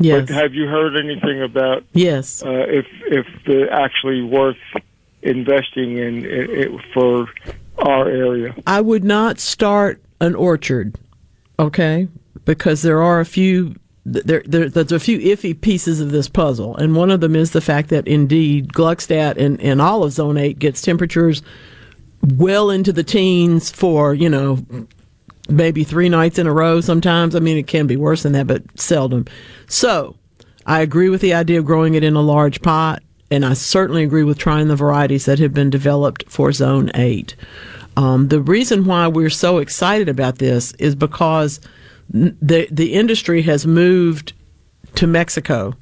Yes. 0.00 0.26
But 0.26 0.34
have 0.34 0.54
you 0.54 0.66
heard 0.66 0.96
anything 0.96 1.42
about 1.42 1.84
Yes. 1.92 2.42
uh, 2.44 2.50
if 2.68 2.86
if 3.06 3.26
it's 3.46 3.72
actually 3.72 4.22
worth 4.22 4.56
investing 5.22 5.98
in 5.98 6.24
it 6.24 6.70
for 6.94 7.26
our 7.78 8.08
area? 8.08 8.54
I 8.66 8.80
would 8.80 9.04
not 9.04 9.40
start 9.40 10.00
an 10.20 10.34
orchard, 10.34 10.96
okay? 11.58 12.08
Because 12.44 12.82
there 12.82 13.02
are 13.02 13.20
a 13.20 13.24
few 13.24 13.74
there, 14.04 14.42
there 14.46 14.68
there's 14.68 14.92
a 14.92 15.00
few 15.00 15.18
iffy 15.18 15.60
pieces 15.60 16.00
of 16.00 16.12
this 16.12 16.28
puzzle, 16.28 16.76
and 16.76 16.94
one 16.96 17.10
of 17.10 17.20
them 17.20 17.36
is 17.36 17.50
the 17.50 17.60
fact 17.60 17.88
that 17.90 18.06
indeed 18.08 18.72
Gluckstadt 18.72 19.36
and, 19.36 19.60
and 19.60 19.82
all 19.82 20.02
of 20.04 20.12
Zone 20.12 20.36
Eight 20.38 20.58
gets 20.58 20.80
temperatures 20.80 21.42
well 22.22 22.70
into 22.70 22.92
the 22.92 23.04
teens 23.04 23.70
for 23.70 24.14
you 24.14 24.28
know 24.28 24.64
maybe 25.48 25.84
three 25.84 26.08
nights 26.08 26.38
in 26.38 26.46
a 26.46 26.52
row. 26.52 26.80
Sometimes, 26.80 27.34
I 27.34 27.40
mean, 27.40 27.56
it 27.56 27.66
can 27.66 27.86
be 27.86 27.96
worse 27.96 28.22
than 28.22 28.32
that, 28.32 28.46
but 28.46 28.62
seldom. 28.78 29.24
So, 29.66 30.16
I 30.66 30.80
agree 30.80 31.08
with 31.08 31.22
the 31.22 31.32
idea 31.34 31.58
of 31.58 31.64
growing 31.64 31.94
it 31.94 32.04
in 32.04 32.14
a 32.14 32.20
large 32.20 32.60
pot, 32.60 33.02
and 33.30 33.44
I 33.44 33.54
certainly 33.54 34.04
agree 34.04 34.24
with 34.24 34.38
trying 34.38 34.68
the 34.68 34.76
varieties 34.76 35.24
that 35.24 35.38
have 35.38 35.54
been 35.54 35.70
developed 35.70 36.24
for 36.28 36.52
Zone 36.52 36.90
Eight. 36.94 37.34
Um, 37.96 38.28
the 38.28 38.40
reason 38.40 38.84
why 38.84 39.08
we're 39.08 39.30
so 39.30 39.58
excited 39.58 40.08
about 40.08 40.38
this 40.38 40.72
is 40.74 40.94
because 40.94 41.60
the 42.10 42.68
the 42.70 42.94
industry 42.94 43.42
has 43.42 43.66
moved 43.66 44.32
to 44.94 45.06
Mexico. 45.06 45.74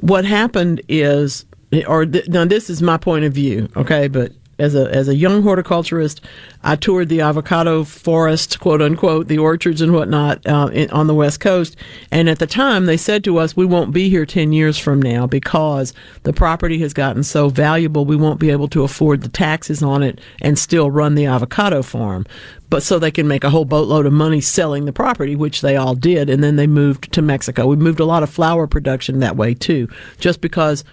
What 0.00 0.24
happened 0.24 0.80
is, 0.88 1.44
or 1.86 2.06
th- 2.06 2.28
now 2.28 2.44
this 2.44 2.70
is 2.70 2.82
my 2.82 2.96
point 2.96 3.24
of 3.24 3.32
view, 3.32 3.68
okay, 3.76 4.08
but 4.08 4.32
as 4.58 4.74
a 4.74 4.90
as 4.94 5.08
a 5.08 5.14
young 5.14 5.42
horticulturist, 5.42 6.20
I 6.62 6.76
toured 6.76 7.08
the 7.08 7.20
avocado 7.20 7.84
forest, 7.84 8.58
quote 8.60 8.82
unquote, 8.82 9.28
the 9.28 9.38
orchards 9.38 9.80
and 9.80 9.92
whatnot 9.92 10.44
uh, 10.46 10.68
in, 10.72 10.90
on 10.90 11.06
the 11.06 11.14
west 11.14 11.40
coast. 11.40 11.76
And 12.10 12.28
at 12.28 12.38
the 12.38 12.46
time, 12.46 12.86
they 12.86 12.96
said 12.96 13.24
to 13.24 13.38
us, 13.38 13.56
"We 13.56 13.66
won't 13.66 13.92
be 13.92 14.08
here 14.08 14.26
ten 14.26 14.52
years 14.52 14.76
from 14.78 15.00
now 15.00 15.26
because 15.26 15.94
the 16.24 16.32
property 16.32 16.78
has 16.80 16.92
gotten 16.92 17.22
so 17.22 17.48
valuable, 17.48 18.04
we 18.04 18.16
won't 18.16 18.40
be 18.40 18.50
able 18.50 18.68
to 18.68 18.82
afford 18.82 19.22
the 19.22 19.28
taxes 19.28 19.82
on 19.82 20.02
it 20.02 20.20
and 20.42 20.58
still 20.58 20.90
run 20.90 21.14
the 21.14 21.26
avocado 21.26 21.82
farm." 21.82 22.26
But 22.70 22.82
so 22.82 22.98
they 22.98 23.10
can 23.10 23.26
make 23.26 23.44
a 23.44 23.50
whole 23.50 23.64
boatload 23.64 24.04
of 24.04 24.12
money 24.12 24.42
selling 24.42 24.84
the 24.84 24.92
property, 24.92 25.34
which 25.34 25.62
they 25.62 25.76
all 25.76 25.94
did, 25.94 26.28
and 26.28 26.44
then 26.44 26.56
they 26.56 26.66
moved 26.66 27.10
to 27.12 27.22
Mexico. 27.22 27.66
We 27.66 27.76
moved 27.76 27.98
a 27.98 28.04
lot 28.04 28.22
of 28.22 28.28
flower 28.28 28.66
production 28.66 29.20
that 29.20 29.36
way 29.36 29.54
too, 29.54 29.88
just 30.18 30.42
because 30.42 30.84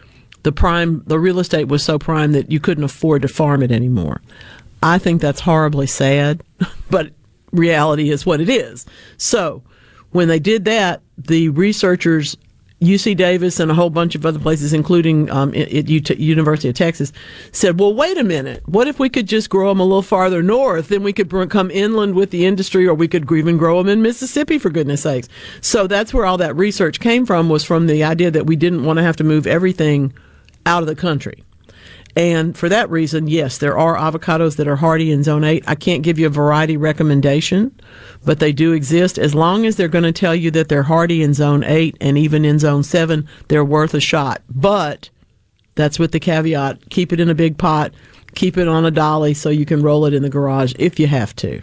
the 0.45 0.51
prime 0.51 1.01
the 1.07 1.19
real 1.19 1.39
estate 1.39 1.67
was 1.69 1.83
so 1.83 1.97
prime 1.97 2.31
that 2.33 2.51
you 2.51 2.59
couldn't 2.59 2.83
afford 2.83 3.23
to 3.23 3.27
farm 3.27 3.63
it 3.63 3.71
anymore. 3.71 4.21
I 4.83 4.99
think 4.99 5.19
that's 5.19 5.39
horribly 5.41 5.87
sad, 5.87 6.43
but 6.91 7.11
reality 7.51 8.11
is 8.11 8.27
what 8.27 8.39
it 8.39 8.47
is. 8.47 8.85
So, 9.17 9.63
when 10.11 10.27
they 10.27 10.37
did 10.37 10.65
that, 10.65 11.01
the 11.17 11.49
researchers 11.49 12.37
UC 12.79 13.17
Davis 13.17 13.59
and 13.59 13.71
a 13.71 13.73
whole 13.73 13.89
bunch 13.89 14.13
of 14.13 14.23
other 14.23 14.37
places, 14.37 14.71
including 14.71 15.31
um, 15.31 15.49
at, 15.55 15.89
University 15.89 16.69
of 16.69 16.75
Texas, 16.75 17.11
said, 17.51 17.79
"Well, 17.79 17.95
wait 17.95 18.19
a 18.19 18.23
minute. 18.23 18.61
What 18.67 18.87
if 18.87 18.99
we 18.99 19.09
could 19.09 19.27
just 19.27 19.49
grow 19.49 19.69
them 19.69 19.79
a 19.79 19.83
little 19.83 20.03
farther 20.03 20.43
north? 20.43 20.89
Then 20.89 21.01
we 21.01 21.11
could 21.11 21.31
come 21.49 21.71
inland 21.71 22.13
with 22.13 22.29
the 22.29 22.45
industry, 22.45 22.85
or 22.85 22.93
we 22.93 23.07
could 23.07 23.31
even 23.31 23.57
grow 23.57 23.79
them 23.79 23.91
in 23.91 24.03
Mississippi, 24.03 24.59
for 24.59 24.69
goodness 24.69 25.01
sakes." 25.01 25.27
So 25.59 25.87
that's 25.87 26.13
where 26.13 26.27
all 26.27 26.37
that 26.37 26.55
research 26.55 26.99
came 26.99 27.25
from. 27.25 27.49
Was 27.49 27.63
from 27.63 27.87
the 27.87 28.03
idea 28.03 28.29
that 28.29 28.45
we 28.45 28.55
didn't 28.55 28.83
want 28.83 28.97
to 28.97 29.03
have 29.03 29.15
to 29.15 29.23
move 29.23 29.47
everything 29.47 30.13
out 30.65 30.83
of 30.83 30.87
the 30.87 30.95
country. 30.95 31.43
And 32.17 32.57
for 32.57 32.69
that 32.69 32.89
reason, 32.89 33.27
yes, 33.27 33.57
there 33.57 33.77
are 33.77 33.97
avocados 33.97 34.55
that 34.55 34.69
are 34.69 34.77
hardy 34.77 35.11
in 35.11 35.23
zone 35.23 35.43
8. 35.43 35.65
I 35.67 35.75
can't 35.75 36.01
give 36.01 36.17
you 36.17 36.27
a 36.27 36.29
variety 36.29 36.77
recommendation, 36.77 37.77
but 38.23 38.39
they 38.39 38.53
do 38.53 38.71
exist. 38.71 39.19
As 39.19 39.35
long 39.35 39.65
as 39.65 39.75
they're 39.75 39.89
going 39.89 40.05
to 40.05 40.13
tell 40.13 40.33
you 40.33 40.49
that 40.51 40.69
they're 40.69 40.83
hardy 40.83 41.21
in 41.21 41.33
zone 41.33 41.63
8 41.65 41.97
and 41.99 42.17
even 42.17 42.45
in 42.45 42.57
zone 42.57 42.83
7, 42.83 43.27
they're 43.49 43.65
worth 43.65 43.93
a 43.93 43.99
shot. 43.99 44.41
But 44.49 45.09
that's 45.75 45.99
with 45.99 46.13
the 46.13 46.19
caveat 46.21 46.89
keep 46.89 47.11
it 47.11 47.19
in 47.19 47.29
a 47.29 47.35
big 47.35 47.57
pot, 47.57 47.93
keep 48.33 48.57
it 48.57 48.67
on 48.67 48.85
a 48.85 48.91
dolly 48.91 49.33
so 49.33 49.49
you 49.49 49.65
can 49.65 49.83
roll 49.83 50.05
it 50.05 50.13
in 50.13 50.23
the 50.23 50.29
garage 50.29 50.73
if 50.79 50.99
you 50.99 51.07
have 51.07 51.35
to. 51.37 51.61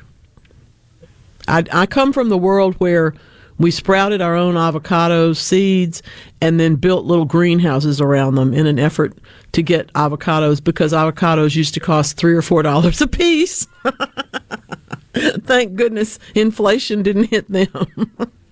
I, 1.49 1.65
I 1.73 1.87
come 1.87 2.12
from 2.12 2.29
the 2.29 2.38
world 2.38 2.75
where 2.75 3.15
we 3.59 3.71
sprouted 3.71 4.21
our 4.21 4.35
own 4.35 4.57
avocado 4.57 5.33
seeds 5.33 6.03
and 6.41 6.59
then 6.59 6.77
built 6.77 7.05
little 7.05 7.25
greenhouses 7.25 8.01
around 8.01 8.35
them 8.35 8.53
in 8.55 8.67
an 8.67 8.79
effort 8.79 9.17
to 9.53 9.62
get 9.62 9.93
avocados 9.93 10.62
because 10.62 10.93
avocados 10.93 11.55
used 11.55 11.75
to 11.75 11.81
cost 11.81 12.17
three 12.17 12.35
or 12.35 12.43
four 12.43 12.62
dollars 12.62 13.01
a 13.01 13.07
piece. 13.07 13.67
Thank 15.15 15.75
goodness 15.75 16.19
inflation 16.35 17.03
didn't 17.03 17.25
hit 17.25 17.51
them. 17.51 17.69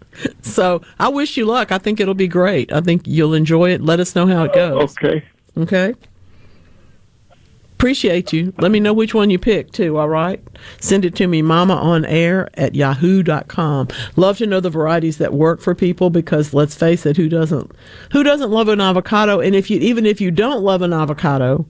so 0.42 0.82
I 0.98 1.08
wish 1.08 1.36
you 1.36 1.46
luck. 1.46 1.72
I 1.72 1.78
think 1.78 2.00
it'll 2.00 2.14
be 2.14 2.28
great. 2.28 2.72
I 2.72 2.80
think 2.80 3.06
you'll 3.06 3.34
enjoy 3.34 3.70
it. 3.70 3.80
Let 3.80 4.00
us 4.00 4.14
know 4.14 4.26
how 4.26 4.44
it 4.44 4.52
goes. 4.52 4.96
Okay. 4.98 5.24
Okay. 5.56 5.94
Appreciate 7.80 8.30
you. 8.34 8.52
Let 8.58 8.72
me 8.72 8.78
know 8.78 8.92
which 8.92 9.14
one 9.14 9.30
you 9.30 9.38
pick 9.38 9.72
too, 9.72 9.96
all 9.96 10.10
right? 10.10 10.38
Send 10.80 11.06
it 11.06 11.14
to 11.14 11.26
me, 11.26 11.40
mama 11.40 11.72
on 11.76 12.04
air 12.04 12.50
at 12.52 12.74
yahoo.com. 12.74 13.88
Love 14.16 14.36
to 14.36 14.46
know 14.46 14.60
the 14.60 14.68
varieties 14.68 15.16
that 15.16 15.32
work 15.32 15.62
for 15.62 15.74
people 15.74 16.10
because 16.10 16.52
let's 16.52 16.74
face 16.74 17.06
it, 17.06 17.16
who 17.16 17.26
doesn't 17.26 17.72
who 18.12 18.22
doesn't 18.22 18.50
love 18.50 18.68
an 18.68 18.82
avocado? 18.82 19.40
And 19.40 19.54
if 19.54 19.70
you 19.70 19.80
even 19.80 20.04
if 20.04 20.20
you 20.20 20.30
don't 20.30 20.62
love 20.62 20.82
an 20.82 20.92
avocado, 20.92 21.64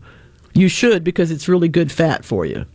you 0.52 0.66
should 0.66 1.04
because 1.04 1.30
it's 1.30 1.48
really 1.48 1.68
good 1.68 1.92
fat 1.92 2.24
for 2.24 2.44
you. 2.44 2.66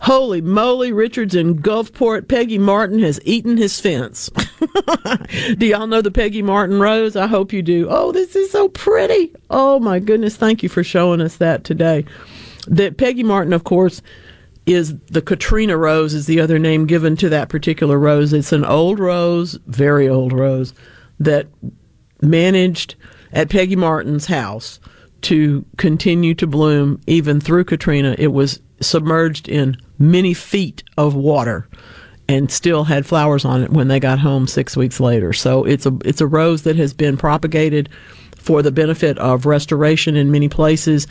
Holy 0.00 0.40
moly, 0.40 0.92
Richards 0.92 1.36
in 1.36 1.60
Gulfport, 1.60 2.26
Peggy 2.26 2.58
Martin 2.58 2.98
has 2.98 3.20
eaten 3.24 3.56
his 3.56 3.80
fence. 3.80 4.30
do 5.58 5.64
y'all 5.64 5.86
know 5.86 6.02
the 6.02 6.10
Peggy 6.10 6.42
Martin 6.42 6.80
rose? 6.80 7.14
I 7.14 7.28
hope 7.28 7.52
you 7.52 7.62
do. 7.62 7.86
Oh, 7.88 8.10
this 8.10 8.34
is 8.34 8.50
so 8.50 8.68
pretty. 8.68 9.32
Oh 9.48 9.78
my 9.78 10.00
goodness, 10.00 10.34
thank 10.34 10.64
you 10.64 10.68
for 10.68 10.82
showing 10.82 11.20
us 11.20 11.36
that 11.36 11.62
today 11.62 12.04
that 12.66 12.96
Peggy 12.96 13.22
Martin, 13.22 13.52
of 13.52 13.64
course, 13.64 14.02
is 14.66 14.96
the 15.10 15.22
Katrina 15.22 15.76
rose 15.76 16.14
is 16.14 16.26
the 16.26 16.40
other 16.40 16.58
name 16.58 16.86
given 16.86 17.16
to 17.16 17.28
that 17.28 17.48
particular 17.48 17.98
rose. 17.98 18.32
It's 18.32 18.52
an 18.52 18.64
old 18.64 18.98
rose, 18.98 19.58
very 19.66 20.08
old 20.08 20.32
rose 20.32 20.72
that 21.20 21.48
managed 22.22 22.94
at 23.32 23.50
Peggy 23.50 23.76
Martin's 23.76 24.26
house 24.26 24.80
to 25.22 25.64
continue 25.76 26.34
to 26.34 26.46
bloom 26.46 27.00
even 27.06 27.40
through 27.40 27.64
Katrina. 27.64 28.14
It 28.18 28.28
was 28.28 28.60
submerged 28.80 29.48
in 29.48 29.76
many 29.98 30.34
feet 30.34 30.82
of 30.96 31.14
water 31.14 31.68
and 32.28 32.50
still 32.50 32.84
had 32.84 33.04
flowers 33.06 33.44
on 33.44 33.62
it 33.62 33.70
when 33.70 33.88
they 33.88 34.00
got 34.00 34.18
home 34.18 34.46
6 34.46 34.76
weeks 34.76 34.98
later. 34.98 35.32
So 35.32 35.64
it's 35.64 35.86
a 35.86 35.96
it's 36.04 36.20
a 36.20 36.26
rose 36.26 36.62
that 36.62 36.76
has 36.76 36.94
been 36.94 37.16
propagated 37.16 37.88
for 38.44 38.60
the 38.60 38.70
benefit 38.70 39.18
of 39.18 39.46
restoration 39.46 40.16
in 40.16 40.30
many 40.30 40.50
places, 40.50 41.06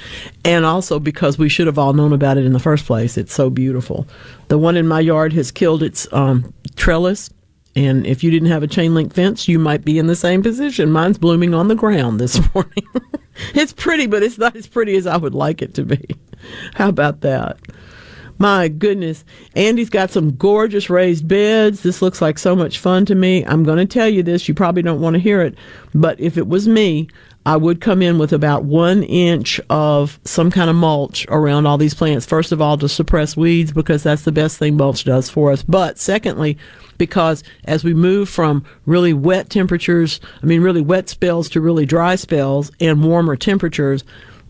and 0.46 0.66
also 0.66 1.00
because 1.00 1.40
we 1.40 1.50
should 1.50 1.66
have 1.66 1.80
all 1.80 1.94
known 1.94 2.14
about 2.14 2.38
it 2.38 2.46
in 2.46 2.54
the 2.54 2.60
first 2.60 2.86
place. 2.86 3.18
It's 3.18 3.34
so 3.34 3.50
beautiful. 3.50 4.08
The 4.50 4.60
one 4.60 4.78
in 4.78 4.88
my 4.88 5.00
yard 5.00 5.34
has 5.34 5.50
killed 5.50 5.82
its 5.82 6.08
um, 6.14 6.54
trellis, 6.76 7.32
and 7.76 8.06
if 8.06 8.24
you 8.24 8.30
didn't 8.30 8.50
have 8.50 8.62
a 8.62 8.68
chain 8.68 8.94
link 8.94 9.16
fence, 9.16 9.48
you 9.48 9.58
might 9.58 9.84
be 9.84 9.98
in 9.98 10.06
the 10.06 10.16
same 10.16 10.44
position. 10.44 10.92
Mine's 10.92 11.18
blooming 11.18 11.56
on 11.56 11.70
the 11.70 11.76
ground 11.76 12.20
this 12.20 12.40
morning. 12.54 12.84
it's 13.56 13.74
pretty, 13.74 14.06
but 14.06 14.22
it's 14.22 14.38
not 14.38 14.56
as 14.56 14.68
pretty 14.68 14.96
as 14.96 15.08
I 15.08 15.18
would 15.18 15.34
like 15.34 15.64
it 15.64 15.74
to 15.74 15.84
be. 15.84 16.06
How 16.76 16.88
about 16.90 17.22
that? 17.22 17.58
My 18.44 18.68
goodness. 18.68 19.24
Andy's 19.56 19.90
got 19.90 20.12
some 20.12 20.36
gorgeous 20.36 20.90
raised 20.90 21.26
beds. 21.30 21.82
This 21.82 22.02
looks 22.02 22.22
like 22.22 22.38
so 22.38 22.58
much 22.58 22.78
fun 22.78 23.06
to 23.06 23.16
me. 23.16 23.46
I'm 23.46 23.64
going 23.64 23.78
to 23.78 23.86
tell 23.86 24.10
you 24.10 24.22
this. 24.22 24.50
You 24.50 24.54
probably 24.54 24.82
don't 24.82 25.00
want 25.00 25.14
to 25.14 25.22
hear 25.22 25.42
it, 25.42 25.56
but 25.96 26.20
if 26.20 26.38
it 26.38 26.50
was 26.50 26.68
me, 26.68 27.08
I 27.46 27.56
would 27.56 27.80
come 27.80 28.02
in 28.02 28.18
with 28.18 28.34
about 28.34 28.66
one 28.66 29.04
inch 29.04 29.62
of 29.70 30.20
some 30.26 30.52
kind 30.52 30.70
of 30.70 30.76
mulch 30.76 31.26
around 31.30 31.68
all 31.68 31.78
these 31.78 31.94
plants. 31.94 32.26
First 32.26 32.52
of 32.52 32.62
all, 32.62 32.78
to 32.80 32.90
suppress 32.90 33.38
weeds 33.38 33.72
because 33.72 34.04
that's 34.04 34.24
the 34.24 34.32
best 34.34 34.58
thing 34.58 34.76
mulch 34.76 35.06
does 35.06 35.30
for 35.30 35.54
us. 35.54 35.64
But 35.64 35.98
secondly, 35.98 36.58
because 36.98 37.46
as 37.64 37.86
we 37.86 37.94
move 37.94 38.28
from 38.28 38.66
really 38.86 39.14
wet 39.14 39.52
temperatures, 39.52 40.20
I 40.42 40.48
mean, 40.48 40.60
really 40.60 40.82
wet 40.82 41.08
spells 41.08 41.48
to 41.52 41.62
really 41.62 41.86
dry 41.86 42.16
spells 42.16 42.74
and 42.82 43.06
warmer 43.06 43.38
temperatures, 43.38 44.04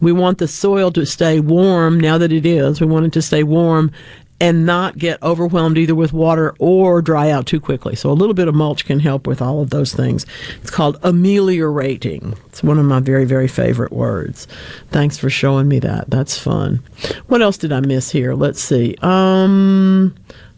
we 0.03 0.11
want 0.11 0.37
the 0.37 0.47
soil 0.47 0.91
to 0.91 1.05
stay 1.05 1.39
warm 1.39 1.99
now 1.99 2.17
that 2.17 2.31
it 2.31 2.45
is. 2.45 2.81
We 2.81 2.87
want 2.87 3.05
it 3.05 3.13
to 3.13 3.21
stay 3.21 3.43
warm 3.43 3.91
and 4.39 4.65
not 4.65 4.97
get 4.97 5.21
overwhelmed 5.23 5.77
either 5.77 5.95
with 5.95 6.11
water 6.11 6.53
or 6.59 7.01
dry 7.01 7.29
out 7.29 7.45
too 7.45 7.61
quickly. 7.61 7.95
So 7.95 8.11
a 8.11 8.13
little 8.13 8.33
bit 8.33 8.47
of 8.49 8.55
mulch 8.55 8.83
can 8.83 8.99
help 8.99 9.25
with 9.25 9.41
all 9.41 9.61
of 9.61 9.69
those 9.69 9.93
things. 9.93 10.25
It's 10.61 10.69
called 10.71 10.99
ameliorating. 11.03 12.35
It's 12.47 12.61
one 12.61 12.77
of 12.77 12.85
my 12.85 12.99
very, 12.99 13.25
very 13.25 13.47
favorite 13.47 13.93
words. 13.93 14.47
Thanks 14.89 15.17
for 15.17 15.29
showing 15.29 15.67
me 15.67 15.79
that. 15.79 16.09
That's 16.09 16.37
fun. 16.37 16.81
What 17.27 17.41
else 17.41 17.57
did 17.57 17.71
I 17.71 17.79
miss 17.79 18.11
here? 18.11 18.33
Let's 18.33 18.61
see. 18.61 18.95
Um, 19.01 20.13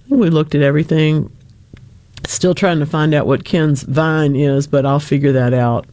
we 0.10 0.30
looked 0.30 0.56
at 0.56 0.62
everything. 0.62 1.35
Still 2.28 2.56
trying 2.56 2.80
to 2.80 2.86
find 2.86 3.14
out 3.14 3.28
what 3.28 3.46
Ken's 3.46 3.84
vine 3.84 4.36
is, 4.36 4.68
but 4.68 4.86
I'll 4.86 5.00
figure 5.00 5.32
that 5.32 5.54
out. 5.54 5.88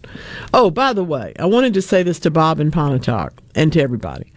Oh, 0.55 0.71
by 0.71 0.93
the 0.93 1.05
way, 1.05 1.35
I 1.39 1.47
wanted 1.47 1.75
to 1.75 1.83
say 1.83 2.03
this 2.03 2.19
to 2.21 2.31
Bob 2.31 2.59
and 2.59 2.73
Pontotoc 2.73 3.35
and 3.55 3.73
to 3.73 3.81
everybody. 3.81 4.33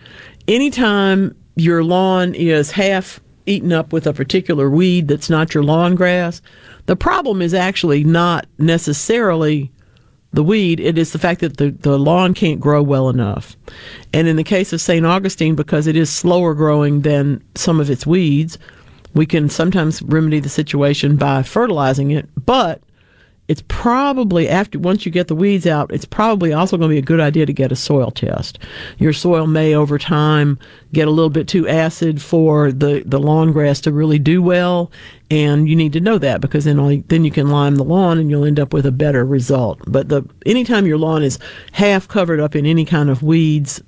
Anytime 0.48 1.36
your 1.56 1.84
lawn 1.84 2.36
is 2.36 2.72
half 2.72 3.20
eaten 3.46 3.72
up 3.72 3.94
with 3.94 4.08
a 4.08 4.14
particular 4.14 4.70
weed 4.70 5.08
that's 5.08 5.30
not 5.30 5.54
your 5.54 5.64
lawn 5.64 5.96
grass, 5.96 6.42
the 6.86 6.96
problem 6.96 7.42
is 7.42 7.54
actually 7.54 8.04
not 8.04 8.46
necessarily 8.58 9.72
the 10.36 10.44
weed, 10.44 10.82
it 10.82 10.98
is 10.98 11.14
the 11.14 11.20
fact 11.20 11.40
that 11.40 11.58
the, 11.58 11.72
the 11.72 11.98
lawn 11.98 12.34
can't 12.34 12.60
grow 12.60 12.84
well 12.84 13.08
enough. 13.08 13.56
And 14.14 14.28
in 14.28 14.36
the 14.36 14.44
case 14.44 14.74
of 14.74 14.82
St. 14.82 15.06
Augustine, 15.06 15.56
because 15.56 15.88
it 15.88 15.96
is 15.96 16.10
slower 16.10 16.54
growing 16.54 17.02
than 17.02 17.42
some 17.56 17.80
of 17.80 17.90
its 17.90 18.06
weeds, 18.06 18.58
we 19.16 19.26
can 19.26 19.50
sometimes 19.50 20.02
remedy 20.04 20.40
the 20.40 20.50
situation 20.50 21.16
by 21.16 21.42
fertilizing 21.42 22.12
it, 22.12 22.30
but 22.46 22.82
it's 23.48 23.64
probably 23.68 24.50
after 24.50 24.80
once 24.80 25.06
you 25.06 25.12
get 25.12 25.28
the 25.28 25.36
weeds 25.36 25.68
out, 25.68 25.92
it's 25.94 26.06
probably 26.06 26.52
also 26.52 26.78
going 26.78 26.90
to 26.90 26.96
be 26.96 27.00
a 27.00 27.04
good 27.04 27.20
idea 27.20 27.46
to 27.46 27.54
get 27.54 27.72
a 27.72 27.76
soil 27.76 28.10
test. 28.10 28.58
Your 28.98 29.14
soil 29.14 29.46
may 29.46 29.76
over 29.76 30.00
time 30.00 30.58
get 30.94 31.08
a 31.08 31.12
little 31.12 31.30
bit 31.30 31.48
too 31.48 31.68
acid 31.68 32.22
for 32.22 32.72
the 32.72 33.04
the 33.06 33.20
lawn 33.20 33.52
grass 33.52 33.80
to 33.82 33.92
really 33.92 34.18
do 34.18 34.42
well, 34.42 34.92
and 35.30 35.70
you 35.70 35.76
need 35.76 35.94
to 35.94 36.00
know 36.00 36.18
that 36.18 36.42
because 36.42 36.66
then 36.66 36.80
only, 36.80 37.04
then 37.08 37.24
you 37.24 37.32
can 37.32 37.50
lime 37.50 37.76
the 37.76 37.84
lawn 37.84 38.18
and 38.18 38.32
you'll 38.32 38.46
end 38.46 38.60
up 38.60 38.74
with 38.74 38.86
a 38.86 38.92
better 38.92 39.24
result. 39.24 39.80
But 39.86 40.10
the 40.10 40.24
anytime 40.46 40.88
your 40.88 40.98
lawn 40.98 41.22
is 41.22 41.38
half 41.72 42.08
covered 42.08 42.40
up 42.40 42.56
in 42.56 42.66
any 42.66 42.84
kind 42.84 43.12
of 43.12 43.22
weeds, 43.22 43.80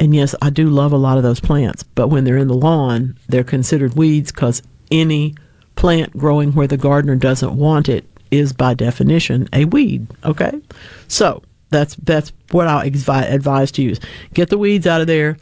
And 0.00 0.14
yes, 0.14 0.34
I 0.40 0.48
do 0.48 0.70
love 0.70 0.94
a 0.94 0.96
lot 0.96 1.18
of 1.18 1.22
those 1.22 1.40
plants, 1.40 1.82
but 1.82 2.08
when 2.08 2.24
they're 2.24 2.38
in 2.38 2.48
the 2.48 2.54
lawn, 2.54 3.18
they're 3.28 3.44
considered 3.44 3.96
weeds 3.96 4.32
because 4.32 4.62
any 4.90 5.34
plant 5.76 6.16
growing 6.16 6.52
where 6.52 6.66
the 6.66 6.78
gardener 6.78 7.16
doesn't 7.16 7.54
want 7.54 7.86
it 7.86 8.06
is 8.30 8.54
by 8.54 8.72
definition 8.72 9.46
a 9.52 9.66
weed. 9.66 10.06
Okay, 10.24 10.58
so 11.06 11.42
that's 11.68 11.96
that's 11.96 12.32
what 12.50 12.66
I 12.66 12.86
advise, 12.86 13.30
advise 13.30 13.70
to 13.72 13.82
use. 13.82 14.00
Get 14.32 14.48
the 14.48 14.56
weeds 14.56 14.86
out 14.86 15.02
of 15.02 15.06
there 15.06 15.36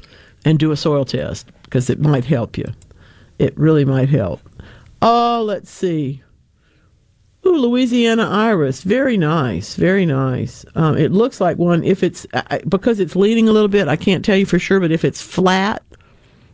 and 0.44 0.58
do 0.58 0.72
a 0.72 0.76
soil 0.76 1.04
test 1.04 1.46
because 1.62 1.88
it 1.88 2.00
might 2.00 2.24
help 2.24 2.58
you. 2.58 2.66
It 3.38 3.56
really 3.56 3.84
might 3.84 4.08
help. 4.08 4.40
Oh, 5.00 5.44
let's 5.46 5.70
see. 5.70 6.24
Ooh, 7.48 7.56
Louisiana 7.56 8.28
iris, 8.28 8.82
very 8.82 9.16
nice, 9.16 9.74
very 9.74 10.04
nice. 10.04 10.66
Um, 10.74 10.98
it 10.98 11.12
looks 11.12 11.40
like 11.40 11.56
one. 11.56 11.82
If 11.82 12.02
it's 12.02 12.26
I, 12.34 12.60
because 12.68 13.00
it's 13.00 13.16
leaning 13.16 13.48
a 13.48 13.52
little 13.52 13.68
bit, 13.68 13.88
I 13.88 13.96
can't 13.96 14.22
tell 14.22 14.36
you 14.36 14.44
for 14.44 14.58
sure. 14.58 14.80
But 14.80 14.92
if 14.92 15.02
it's 15.02 15.22
flat, 15.22 15.82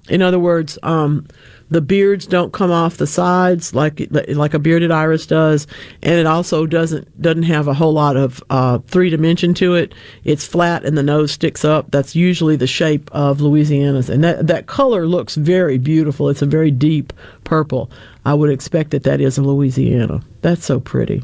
in 0.09 0.23
other 0.23 0.39
words, 0.39 0.79
um, 0.85 1.27
the 1.69 1.81
beards 1.81 2.27
don't 2.27 2.53
come 2.53 2.71
off 2.71 2.99
the 2.99 3.09
sides 3.09 3.75
like 3.75 4.07
like 4.11 4.55
a 4.55 4.61
bearded 4.61 4.93
iris 4.93 5.27
does, 5.27 5.67
and 6.01 6.15
it 6.15 6.27
also 6.27 6.65
doesn't 6.65 7.21
doesn't 7.21 7.43
have 7.43 7.67
a 7.67 7.75
whole 7.75 7.93
lot 7.93 8.17
of 8.17 8.41
uh, 8.49 8.79
three 8.87 9.11
dimension 9.11 9.53
to 9.55 9.75
it. 9.75 9.97
It's 10.23 10.47
flat 10.47 10.85
and 10.85 10.97
the 10.97 11.03
nose 11.03 11.33
sticks 11.33 11.65
up. 11.65 11.91
That's 11.91 12.15
usually 12.15 12.55
the 12.55 12.69
shape 12.69 13.11
of 13.13 13.41
Louisiana's, 13.41 14.09
and 14.09 14.23
that 14.23 14.47
that 14.47 14.67
color 14.67 15.09
looks 15.09 15.35
very 15.35 15.77
beautiful. 15.77 16.29
It's 16.29 16.43
a 16.43 16.47
very 16.47 16.71
deep 16.71 17.13
purple. 17.43 17.91
I 18.25 18.35
would 18.35 18.51
expect 18.51 18.91
that 18.91 19.03
that 19.05 19.21
is 19.21 19.39
a 19.39 19.43
Louisiana. 19.43 20.23
That's 20.41 20.65
so 20.65 20.81
pretty. 20.81 21.23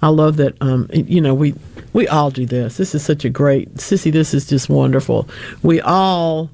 I 0.00 0.08
love 0.08 0.36
that. 0.38 0.56
Um, 0.60 0.88
you 0.92 1.20
know, 1.20 1.34
we 1.34 1.54
we 1.92 2.08
all 2.08 2.30
do 2.30 2.46
this. 2.46 2.76
This 2.76 2.94
is 2.94 3.04
such 3.04 3.24
a 3.24 3.30
great 3.30 3.74
sissy. 3.74 4.10
This 4.10 4.34
is 4.34 4.46
just 4.46 4.68
wonderful. 4.68 5.28
We 5.62 5.80
all 5.80 6.50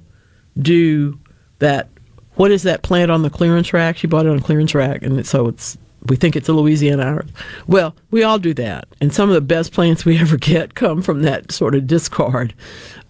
do 0.61 1.19
that. 1.61 1.89
What 2.35 2.51
is 2.51 2.63
that 2.65 2.83
plant 2.83 3.11
on 3.11 3.23
the 3.23 3.31
clearance 3.31 3.73
rack? 3.73 3.97
She 3.97 4.07
bought 4.07 4.27
it 4.27 4.31
on 4.31 4.39
a 4.39 4.43
clearance 4.43 4.75
rack, 4.75 5.03
and 5.03 5.27
so 5.27 5.49
it's 5.49 5.79
we 6.07 6.17
think 6.17 6.37
it's 6.37 6.49
a 6.49 6.53
Louisiana 6.53 7.05
iris. 7.05 7.31
Well, 7.67 7.95
we 8.11 8.23
all 8.23 8.39
do 8.39 8.55
that, 8.55 8.89
and 9.01 9.13
some 9.13 9.29
of 9.29 9.35
the 9.35 9.41
best 9.41 9.73
plants 9.73 10.05
we 10.05 10.19
ever 10.21 10.37
get 10.37 10.75
come 10.75 11.03
from 11.03 11.23
that 11.23 11.53
sort 11.53 11.75
of 11.75 11.87
discard. 11.87 12.55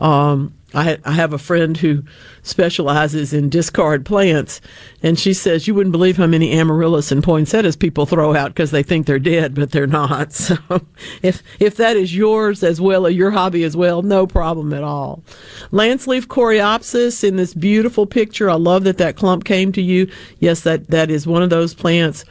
Um, 0.01 0.55
I, 0.75 0.99
I 1.05 1.13
have 1.13 1.33
a 1.33 1.39
friend 1.39 1.77
who 1.77 2.03
specializes 2.43 3.33
in 3.33 3.49
discard 3.49 4.05
plants, 4.05 4.61
and 5.03 5.19
she 5.19 5.33
says 5.33 5.67
you 5.67 5.75
wouldn't 5.75 5.93
believe 5.93 6.19
how 6.19 6.27
many 6.27 6.53
amaryllis 6.53 7.11
and 7.11 7.25
poinsettias 7.25 7.75
people 7.75 8.05
throw 8.05 8.35
out 8.35 8.51
because 8.51 8.71
they 8.71 8.83
think 8.83 9.07
they're 9.07 9.19
dead, 9.19 9.55
but 9.55 9.71
they're 9.71 9.87
not. 9.87 10.33
So, 10.49 10.57
if 11.23 11.43
if 11.59 11.77
that 11.77 11.97
is 11.97 12.17
yours 12.17 12.63
as 12.63 12.81
well, 12.81 13.07
or 13.07 13.11
your 13.11 13.31
hobby 13.31 13.65
as 13.65 13.77
well, 13.77 14.03
no 14.03 14.27
problem 14.27 14.73
at 14.73 14.83
all. 14.83 15.23
Lance 15.71 16.07
leaf 16.07 16.27
coreopsis 16.27 17.23
in 17.23 17.37
this 17.37 17.53
beautiful 17.55 18.07
picture. 18.07 18.49
I 18.49 18.55
love 18.55 18.85
that 18.85 18.99
that 18.99 19.17
clump 19.17 19.45
came 19.45 19.73
to 19.73 19.83
you. 19.83 20.11
Yes, 20.39 20.63
that 20.63 20.89
that 20.89 21.11
is 21.11 21.27
one 21.27 21.43
of 21.43 21.51
those 21.51 21.75
plants 21.75 22.25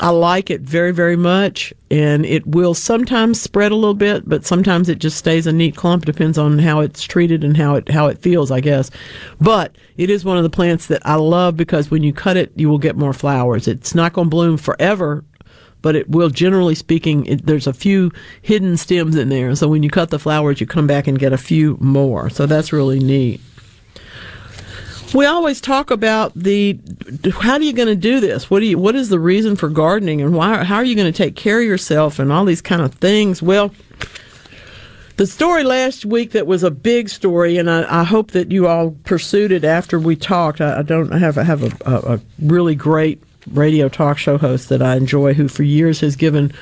I 0.00 0.10
like 0.10 0.50
it 0.50 0.60
very, 0.62 0.92
very 0.92 1.14
much, 1.14 1.72
and 1.88 2.26
it 2.26 2.44
will 2.46 2.74
sometimes 2.74 3.40
spread 3.40 3.70
a 3.70 3.76
little 3.76 3.94
bit, 3.94 4.28
but 4.28 4.44
sometimes 4.44 4.88
it 4.88 4.98
just 4.98 5.16
stays 5.16 5.46
a 5.46 5.52
neat 5.52 5.76
clump. 5.76 6.04
Depends 6.04 6.36
on 6.36 6.58
how 6.58 6.80
it's 6.80 7.04
treated 7.04 7.44
and 7.44 7.56
how 7.56 7.76
it 7.76 7.88
how 7.88 8.08
it 8.08 8.18
feels, 8.18 8.50
I 8.50 8.60
guess. 8.60 8.90
But 9.40 9.76
it 9.96 10.10
is 10.10 10.24
one 10.24 10.36
of 10.36 10.42
the 10.42 10.50
plants 10.50 10.86
that 10.88 11.06
I 11.06 11.14
love 11.14 11.56
because 11.56 11.92
when 11.92 12.02
you 12.02 12.12
cut 12.12 12.36
it, 12.36 12.52
you 12.56 12.68
will 12.68 12.78
get 12.78 12.96
more 12.96 13.12
flowers. 13.12 13.68
It's 13.68 13.94
not 13.94 14.12
going 14.12 14.26
to 14.26 14.30
bloom 14.30 14.56
forever, 14.56 15.24
but 15.80 15.94
it 15.94 16.10
will. 16.10 16.28
Generally 16.28 16.74
speaking, 16.74 17.24
it, 17.26 17.46
there's 17.46 17.68
a 17.68 17.72
few 17.72 18.10
hidden 18.42 18.76
stems 18.76 19.14
in 19.14 19.28
there, 19.28 19.54
so 19.54 19.68
when 19.68 19.84
you 19.84 19.90
cut 19.90 20.10
the 20.10 20.18
flowers, 20.18 20.60
you 20.60 20.66
come 20.66 20.88
back 20.88 21.06
and 21.06 21.20
get 21.20 21.32
a 21.32 21.38
few 21.38 21.78
more. 21.80 22.30
So 22.30 22.46
that's 22.46 22.72
really 22.72 22.98
neat. 22.98 23.40
We 25.14 25.26
always 25.26 25.60
talk 25.60 25.92
about 25.92 26.34
the 26.34 26.78
how 27.30 27.52
are 27.52 27.62
you 27.62 27.72
going 27.72 27.86
to 27.88 27.94
do 27.94 28.18
this? 28.18 28.50
What 28.50 28.60
do 28.60 28.66
you 28.66 28.78
what 28.78 28.96
is 28.96 29.10
the 29.10 29.20
reason 29.20 29.54
for 29.54 29.68
gardening 29.68 30.20
and 30.20 30.34
why 30.34 30.64
how 30.64 30.76
are 30.76 30.84
you 30.84 30.96
going 30.96 31.10
to 31.10 31.16
take 31.16 31.36
care 31.36 31.60
of 31.60 31.66
yourself 31.66 32.18
and 32.18 32.32
all 32.32 32.44
these 32.44 32.60
kind 32.60 32.82
of 32.82 32.94
things? 32.94 33.40
Well, 33.40 33.72
the 35.16 35.26
story 35.26 35.62
last 35.62 36.04
week 36.04 36.32
that 36.32 36.48
was 36.48 36.64
a 36.64 36.70
big 36.70 37.08
story, 37.08 37.56
and 37.56 37.70
I, 37.70 38.00
I 38.00 38.02
hope 38.02 38.32
that 38.32 38.50
you 38.50 38.66
all 38.66 38.96
pursued 39.04 39.52
it 39.52 39.62
after 39.62 40.00
we 40.00 40.16
talked. 40.16 40.60
I, 40.60 40.80
I 40.80 40.82
don't 40.82 41.12
have 41.12 41.38
I 41.38 41.44
have 41.44 41.62
a, 41.62 41.88
a, 41.88 42.14
a 42.14 42.20
really 42.40 42.74
great 42.74 43.22
radio 43.52 43.88
talk 43.88 44.18
show 44.18 44.36
host 44.36 44.68
that 44.70 44.82
I 44.82 44.96
enjoy 44.96 45.34
who 45.34 45.46
for 45.46 45.62
years 45.62 46.00
has 46.00 46.16
given 46.16 46.52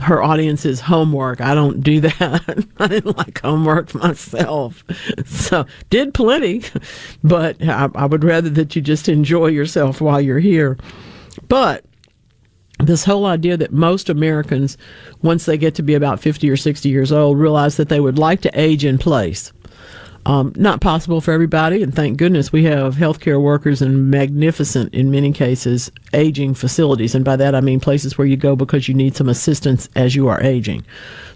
her 0.00 0.22
audience's 0.22 0.80
homework. 0.80 1.40
I 1.40 1.54
don't 1.54 1.82
do 1.82 2.00
that. 2.00 2.66
I 2.78 2.86
didn't 2.86 3.16
like 3.16 3.40
homework 3.40 3.94
myself. 3.94 4.84
So, 5.26 5.66
did 5.90 6.14
plenty, 6.14 6.62
but 7.22 7.62
I, 7.62 7.88
I, 7.94 8.06
would 8.06 8.24
rather 8.24 8.50
that 8.50 8.74
you 8.74 8.82
just 8.82 9.08
enjoy 9.08 9.46
yourself 9.46 10.00
while 10.00 10.20
you're 10.20 10.38
here. 10.38 10.78
But 11.48 11.84
this 12.78 13.04
whole 13.04 13.26
idea 13.26 13.56
that 13.56 13.72
most 13.72 14.08
Americans, 14.08 14.78
once 15.22 15.44
they 15.44 15.58
get 15.58 15.74
to 15.76 15.82
be 15.82 15.94
about 15.94 16.20
50 16.20 16.48
or 16.48 16.56
60 16.56 16.88
years 16.88 17.12
old, 17.12 17.38
realize 17.38 17.76
that 17.76 17.88
they 17.88 18.00
would 18.00 18.18
like 18.18 18.40
to 18.42 18.60
age 18.60 18.84
in 18.84 18.98
place. 18.98 19.52
Um, 20.26 20.52
not 20.54 20.82
possible 20.82 21.22
for 21.22 21.32
everybody, 21.32 21.82
and 21.82 21.94
thank 21.94 22.18
goodness 22.18 22.52
we 22.52 22.64
have 22.64 22.96
healthcare 22.96 23.40
workers 23.40 23.80
in 23.80 24.10
magnificent, 24.10 24.92
in 24.92 25.10
many 25.10 25.32
cases, 25.32 25.90
aging 26.12 26.52
facilities. 26.52 27.14
And 27.14 27.24
by 27.24 27.36
that 27.36 27.54
I 27.54 27.62
mean 27.62 27.80
places 27.80 28.18
where 28.18 28.26
you 28.26 28.36
go 28.36 28.54
because 28.54 28.86
you 28.86 28.94
need 28.94 29.16
some 29.16 29.30
assistance 29.30 29.88
as 29.96 30.14
you 30.14 30.28
are 30.28 30.42
aging. 30.42 30.84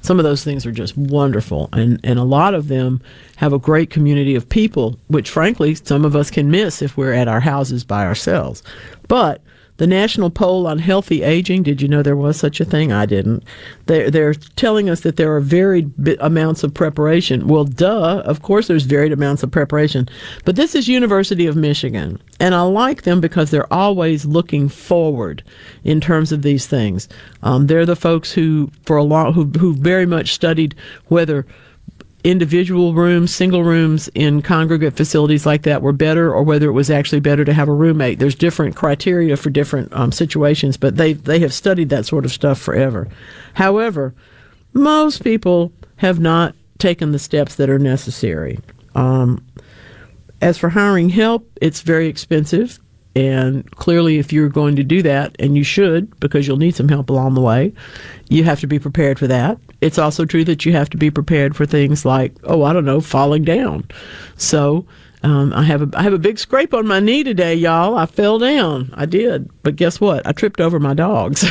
Some 0.03 0.19
of 0.19 0.25
those 0.25 0.45
things 0.45 0.67
are 0.67 0.73
just 0.73 0.99
wonderful, 0.99 1.71
and, 1.73 1.99
and 2.05 2.19
a 2.19 2.25
lot 2.25 2.53
of 2.53 2.69
them 2.69 3.01
have 3.37 3.55
a 3.55 3.59
great 3.59 3.89
community 3.89 4.35
of 4.35 4.51
people, 4.51 4.99
which 5.09 5.31
frankly 5.31 5.75
some 5.75 6.05
of 6.05 6.15
us 6.15 6.31
can 6.31 6.51
miss 6.51 6.83
if 6.83 6.95
we're 6.95 7.15
at 7.15 7.27
our 7.27 7.41
houses 7.41 7.85
by 7.85 8.05
ourselves. 8.05 8.63
But 9.09 9.41
the 9.77 9.87
National 9.87 10.31
Poll 10.31 10.67
on 10.67 10.79
Healthy 10.79 11.23
Aging. 11.23 11.63
Did 11.63 11.83
you 11.83 11.89
know 11.89 12.03
there 12.03 12.17
was 12.17 12.37
such 12.37 12.61
a 12.61 12.65
thing? 12.65 12.93
I 12.93 13.07
didn't. 13.07 13.43
They're, 13.87 14.11
they're 14.11 14.35
telling 14.35 14.89
us 14.89 15.01
that 15.01 15.17
there 15.17 15.35
are 15.35 15.41
varied 15.41 15.93
amounts 16.21 16.63
of 16.63 16.73
preparation. 16.73 17.49
Well, 17.49 17.65
duh, 17.65 18.23
of 18.25 18.43
course 18.43 18.69
there's 18.69 18.85
varied 18.85 19.13
amounts 19.13 19.43
of 19.43 19.51
preparation. 19.51 20.09
But 20.45 20.57
this 20.57 20.75
is 20.75 20.89
University 20.89 21.47
of 21.47 21.57
Michigan, 21.57 22.21
and 22.39 22.55
I 22.55 22.63
like 22.63 23.03
them 23.03 23.21
because 23.21 23.51
they're 23.51 23.73
always 23.73 24.25
looking 24.25 24.69
forward 24.69 25.43
in 25.83 26.01
terms 26.01 26.31
of 26.31 26.43
these 26.43 26.67
things. 26.67 27.09
Um, 27.43 27.67
they're 27.67 27.87
the 27.87 27.97
folks 27.97 28.33
who, 28.33 28.71
for 28.87 28.97
a 28.97 29.03
long, 29.03 29.33
who, 29.33 29.47
who 29.59 29.75
very 29.75 30.07
much 30.07 30.33
studied 30.33 30.75
whether 31.09 31.47
individual 32.25 32.95
rooms, 32.95 33.35
single 33.35 33.63
rooms 33.63 34.09
in 34.15 34.41
congregate 34.41 34.97
facilities 34.97 35.45
like 35.45 35.63
that 35.63 35.83
were 35.83 35.93
better, 35.93 36.33
or 36.33 36.43
whether 36.43 36.67
it 36.67 36.73
was 36.73 36.91
actually 36.91 37.21
better 37.21 37.45
to 37.45 37.53
have 37.53 37.69
a 37.69 37.75
roommate. 37.75 38.19
There's 38.19 38.35
different 38.35 38.75
criteria 38.75 39.37
for 39.37 39.51
different 39.51 39.93
um, 39.93 40.11
situations, 40.11 40.77
but 40.79 40.97
they 40.97 41.13
they 41.13 41.39
have 41.41 41.53
studied 41.53 41.91
that 41.91 42.07
sort 42.07 42.25
of 42.25 42.33
stuff 42.33 42.59
forever. 42.59 43.09
However, 43.53 44.15
most 44.73 45.23
people 45.23 45.73
have 45.97 46.19
not 46.19 46.55
taken 46.79 47.13
the 47.13 47.19
steps 47.19 47.55
that 47.57 47.71
are 47.71 47.79
necessary. 47.79 48.59
Um, 48.95 49.45
as 50.41 50.59
for 50.59 50.71
hiring 50.71 51.11
help, 51.11 51.49
it's 51.61 51.83
very 51.83 52.09
expensive. 52.09 52.81
And 53.17 53.71
clearly, 53.73 54.19
if 54.19 54.33
you're 54.33 54.49
going 54.49 54.75
to 54.77 54.83
do 54.83 55.01
that, 55.03 55.37
and 55.39 55.57
you 55.57 55.63
should, 55.63 56.19
because 56.19 56.49
you'll 56.49 56.57
need 56.57 56.75
some 56.75 56.89
help 56.89 57.11
along 57.11 57.35
the 57.35 57.41
way, 57.41 57.73
you 58.29 58.43
have 58.43 58.59
to 58.61 58.67
be 58.67 58.81
prepared 58.81 59.21
for 59.21 59.29
that. 59.29 59.59
It's 59.85 59.99
also 59.99 60.25
true 60.25 60.45
that 60.45 60.65
you 60.65 60.73
have 60.73 60.89
to 60.91 60.97
be 60.97 61.11
prepared 61.11 61.55
for 61.55 61.67
things 61.67 62.07
like, 62.07 62.33
oh, 62.45 62.63
I 62.63 62.73
don't 62.73 62.87
know, 62.87 63.03
falling 63.03 63.45
down. 63.45 63.87
So 64.39 64.87
um, 65.23 65.53
I 65.53 65.63
have 65.65 65.83
a 65.83 65.99
I 65.99 66.03
have 66.03 66.15
a 66.15 66.19
big 66.19 66.39
scrape 66.39 66.73
on 66.73 66.87
my 66.87 67.01
knee 67.01 67.23
today, 67.23 67.55
y'all. 67.55 67.95
I 67.95 68.07
fell 68.07 68.39
down. 68.39 68.95
I 68.95 69.05
did, 69.05 69.51
but 69.63 69.77
guess 69.77 70.01
what? 70.01 70.27
I 70.27 70.33
tripped 70.33 70.59
over 70.59 70.81
my 70.81 70.95
dog, 70.95 71.37
so 71.39 71.49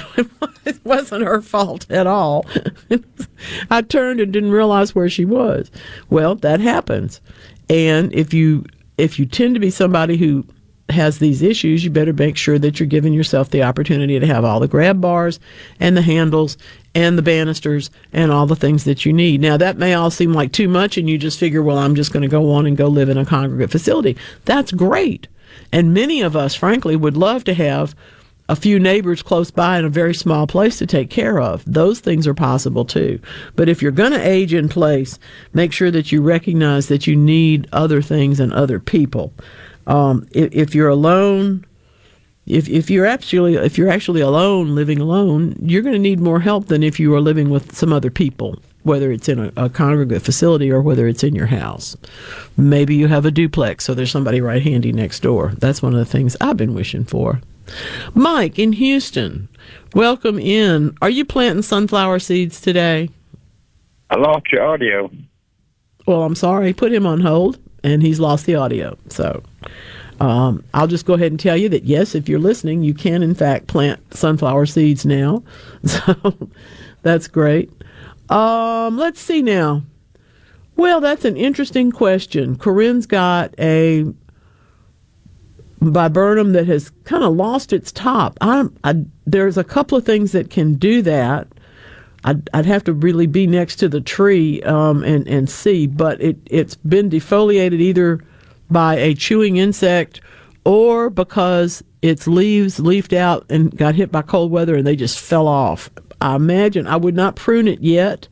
it 0.66 0.84
wasn't 0.84 1.26
her 1.26 1.44
fault 1.44 1.86
at 1.92 2.08
all. 2.08 2.48
I 3.70 3.84
turned 3.84 4.20
and 4.20 4.34
didn't 4.34 4.52
realize 4.52 4.96
where 4.96 5.10
she 5.10 5.26
was. 5.26 5.70
Well, 6.10 6.34
that 6.36 6.60
happens, 6.60 7.22
and 7.70 8.12
if 8.16 8.34
you 8.34 8.66
if 8.98 9.20
you 9.20 9.28
tend 9.28 9.54
to 9.54 9.60
be 9.60 9.70
somebody 9.70 10.18
who 10.18 10.44
has 10.90 11.20
these 11.20 11.42
issues, 11.42 11.84
you 11.84 11.92
better 11.92 12.14
make 12.14 12.36
sure 12.36 12.60
that 12.60 12.80
you're 12.80 12.88
giving 12.88 13.14
yourself 13.14 13.50
the 13.52 13.64
opportunity 13.64 14.20
to 14.20 14.28
have 14.28 14.44
all 14.44 14.60
the 14.60 14.68
grab 14.68 15.02
bars 15.02 15.40
and 15.80 15.96
the 15.96 16.02
handles 16.02 16.58
and 16.96 17.18
the 17.18 17.24
banisters 17.24 17.90
and 18.12 18.32
all 18.32 18.46
the 18.46 18.56
things 18.56 18.84
that 18.84 19.06
you 19.06 19.14
need. 19.14 19.42
Now, 19.42 19.58
that 19.58 19.78
may 19.78 19.94
all 19.94 20.12
seem 20.12 20.34
like 20.34 20.52
too 20.52 20.68
much, 20.68 20.98
and 20.98 21.10
you 21.10 21.18
just 21.18 21.40
figure, 21.40 21.64
well, 21.64 21.78
I'm 21.78 21.96
just 21.96 22.14
going 22.14 22.22
to 22.22 22.28
go 22.28 22.52
on 22.52 22.66
and 22.66 22.78
go 22.78 22.88
live 22.88 23.10
in 23.10 23.18
a 23.18 23.26
congregate 23.26 23.72
facility. 23.72 24.18
That's 24.46 24.72
great. 24.72 25.28
And 25.72 25.94
many 25.94 26.22
of 26.22 26.36
us, 26.36 26.56
frankly, 26.56 26.96
would 26.96 27.18
love 27.18 27.44
to 27.46 27.54
have 27.54 27.96
a 28.50 28.56
few 28.56 28.80
neighbors 28.80 29.24
close 29.24 29.52
by 29.52 29.80
in 29.80 29.86
a 29.86 29.90
very 29.90 30.14
small 30.14 30.46
place 30.48 30.78
to 30.78 30.86
take 30.86 31.10
care 31.10 31.40
of. 31.40 31.64
Those 31.66 32.00
things 32.00 32.28
are 32.28 32.34
possible 32.34 32.86
too. 32.86 33.20
But 33.56 33.70
if 33.70 33.82
you're 33.82 33.92
going 33.92 34.12
to 34.12 34.28
age 34.28 34.54
in 34.54 34.68
place, 34.68 35.18
make 35.54 35.72
sure 35.72 35.92
that 35.92 36.12
you 36.12 36.22
recognize 36.22 36.88
that 36.88 37.08
you 37.08 37.16
need 37.16 37.68
other 37.72 38.02
things 38.02 38.40
and 38.40 38.52
other 38.54 38.80
people. 38.80 39.34
Um, 39.88 40.28
if, 40.32 40.54
if, 40.54 40.76
you're 40.76 40.90
alone, 40.90 41.66
if 42.46 42.68
if 42.70 42.90
you're 42.90 43.06
actually 43.06 43.56
if 43.56 43.78
you're 43.78 43.90
actually 43.90 44.22
alone, 44.22 44.76
living 44.76 45.00
alone, 45.00 45.56
you're 45.62 45.82
going 45.82 45.94
to 45.94 46.00
need 46.00 46.20
more 46.20 46.40
help 46.40 46.68
than 46.68 46.84
if 46.84 47.00
you 47.00 47.14
are 47.16 47.22
living 47.22 47.50
with 47.50 47.76
some 47.76 47.94
other 47.94 48.12
people. 48.12 48.60
whether 48.84 49.12
it's 49.12 49.30
in 49.30 49.40
a, 49.40 49.52
a 49.56 49.70
congregate 49.70 50.22
facility 50.22 50.72
or 50.72 50.82
whether 50.82 51.08
it's 51.08 51.24
in 51.24 51.36
your 51.36 51.48
house. 51.48 51.96
Maybe 52.58 52.96
you 52.96 53.08
have 53.08 53.26
a 53.26 53.32
duplex, 53.32 53.86
so 53.86 53.94
there's 53.94 54.12
somebody 54.12 54.42
right 54.42 54.62
handy 54.62 54.92
next 54.92 55.22
door. 55.22 55.54
That's 55.58 55.82
one 55.82 55.94
of 55.94 56.00
the 56.00 56.06
things 56.06 56.38
I've 56.40 56.58
been 56.58 56.74
wishing 56.74 57.06
for. 57.06 57.42
Mike 58.14 58.60
in 58.60 58.74
Houston, 58.74 59.48
welcome 59.96 60.38
in. 60.38 60.96
Are 61.02 61.10
you 61.10 61.26
planting 61.26 61.64
sunflower 61.64 62.20
seeds 62.20 62.60
today? 62.60 63.10
I 64.10 64.18
lost 64.18 64.52
your 64.52 64.64
audio. 64.64 65.10
Well, 66.06 66.24
I'm 66.24 66.36
sorry. 66.36 66.74
Put 66.74 66.92
him 66.92 67.06
on 67.06 67.22
hold, 67.22 67.58
and 67.84 68.04
he's 68.04 68.20
lost 68.20 68.46
the 68.46 68.56
audio. 68.56 68.98
So 69.08 69.42
um, 70.20 70.64
I'll 70.74 70.88
just 70.88 71.06
go 71.06 71.14
ahead 71.14 71.32
and 71.32 71.40
tell 71.40 71.58
you 71.58 71.70
that 71.70 71.84
yes, 71.84 72.16
if 72.16 72.30
you're 72.30 72.40
listening, 72.40 72.84
you 72.84 72.94
can 72.94 73.24
in 73.24 73.36
fact 73.36 73.68
plant 73.68 74.14
sunflower 74.14 74.66
seeds 74.68 75.06
now. 75.06 75.44
So 75.86 76.50
that's 77.02 77.28
great. 77.28 77.70
Um, 78.30 78.98
let's 78.98 79.20
see 79.20 79.42
now. 79.42 79.84
Well, 80.78 81.02
that's 81.02 81.26
an 81.26 81.36
interesting 81.36 81.92
question. 81.92 82.58
Corinne's 82.58 83.06
got 83.06 83.54
a 83.60 84.06
viburnum 85.82 86.54
that 86.54 86.68
has 86.68 86.90
kind 87.04 87.24
of 87.24 87.36
lost 87.36 87.74
its 87.74 87.92
top. 87.92 88.38
I, 88.42 88.66
there's 89.28 89.58
a 89.58 89.64
couple 89.64 89.98
of 89.98 90.06
things 90.06 90.32
that 90.32 90.50
can 90.50 90.76
do 90.76 91.02
that. 91.02 91.48
I'd, 92.24 92.50
I'd 92.54 92.66
have 92.66 92.86
to 92.86 92.94
really 92.94 93.28
be 93.28 93.46
next 93.46 93.76
to 93.78 93.90
the 93.90 94.00
tree 94.00 94.64
um, 94.64 95.04
and 95.04 95.28
and 95.28 95.50
see, 95.50 95.88
but 95.88 96.22
it 96.22 96.38
it's 96.46 96.76
been 96.76 97.10
defoliated 97.10 97.82
either 97.82 98.22
by 98.74 98.96
a 98.96 99.14
chewing 99.14 99.58
insect 99.58 100.20
or 100.66 101.10
because 101.10 101.84
its 102.02 102.28
leaves 102.28 102.80
leafed 102.80 103.14
out 103.14 103.46
and 103.50 103.76
got 103.78 103.96
hit 103.96 104.12
by 104.12 104.22
cold 104.22 104.52
weather 104.52 104.76
and 104.76 104.86
they 104.86 104.96
just 104.96 105.20
fell 105.20 105.48
off. 105.48 105.90
I 106.20 106.36
imagine 106.36 106.88
I 106.88 106.98
would 106.98 107.16
not 107.16 107.36
prune 107.36 107.68
it 107.68 107.82
yet. 107.82 108.28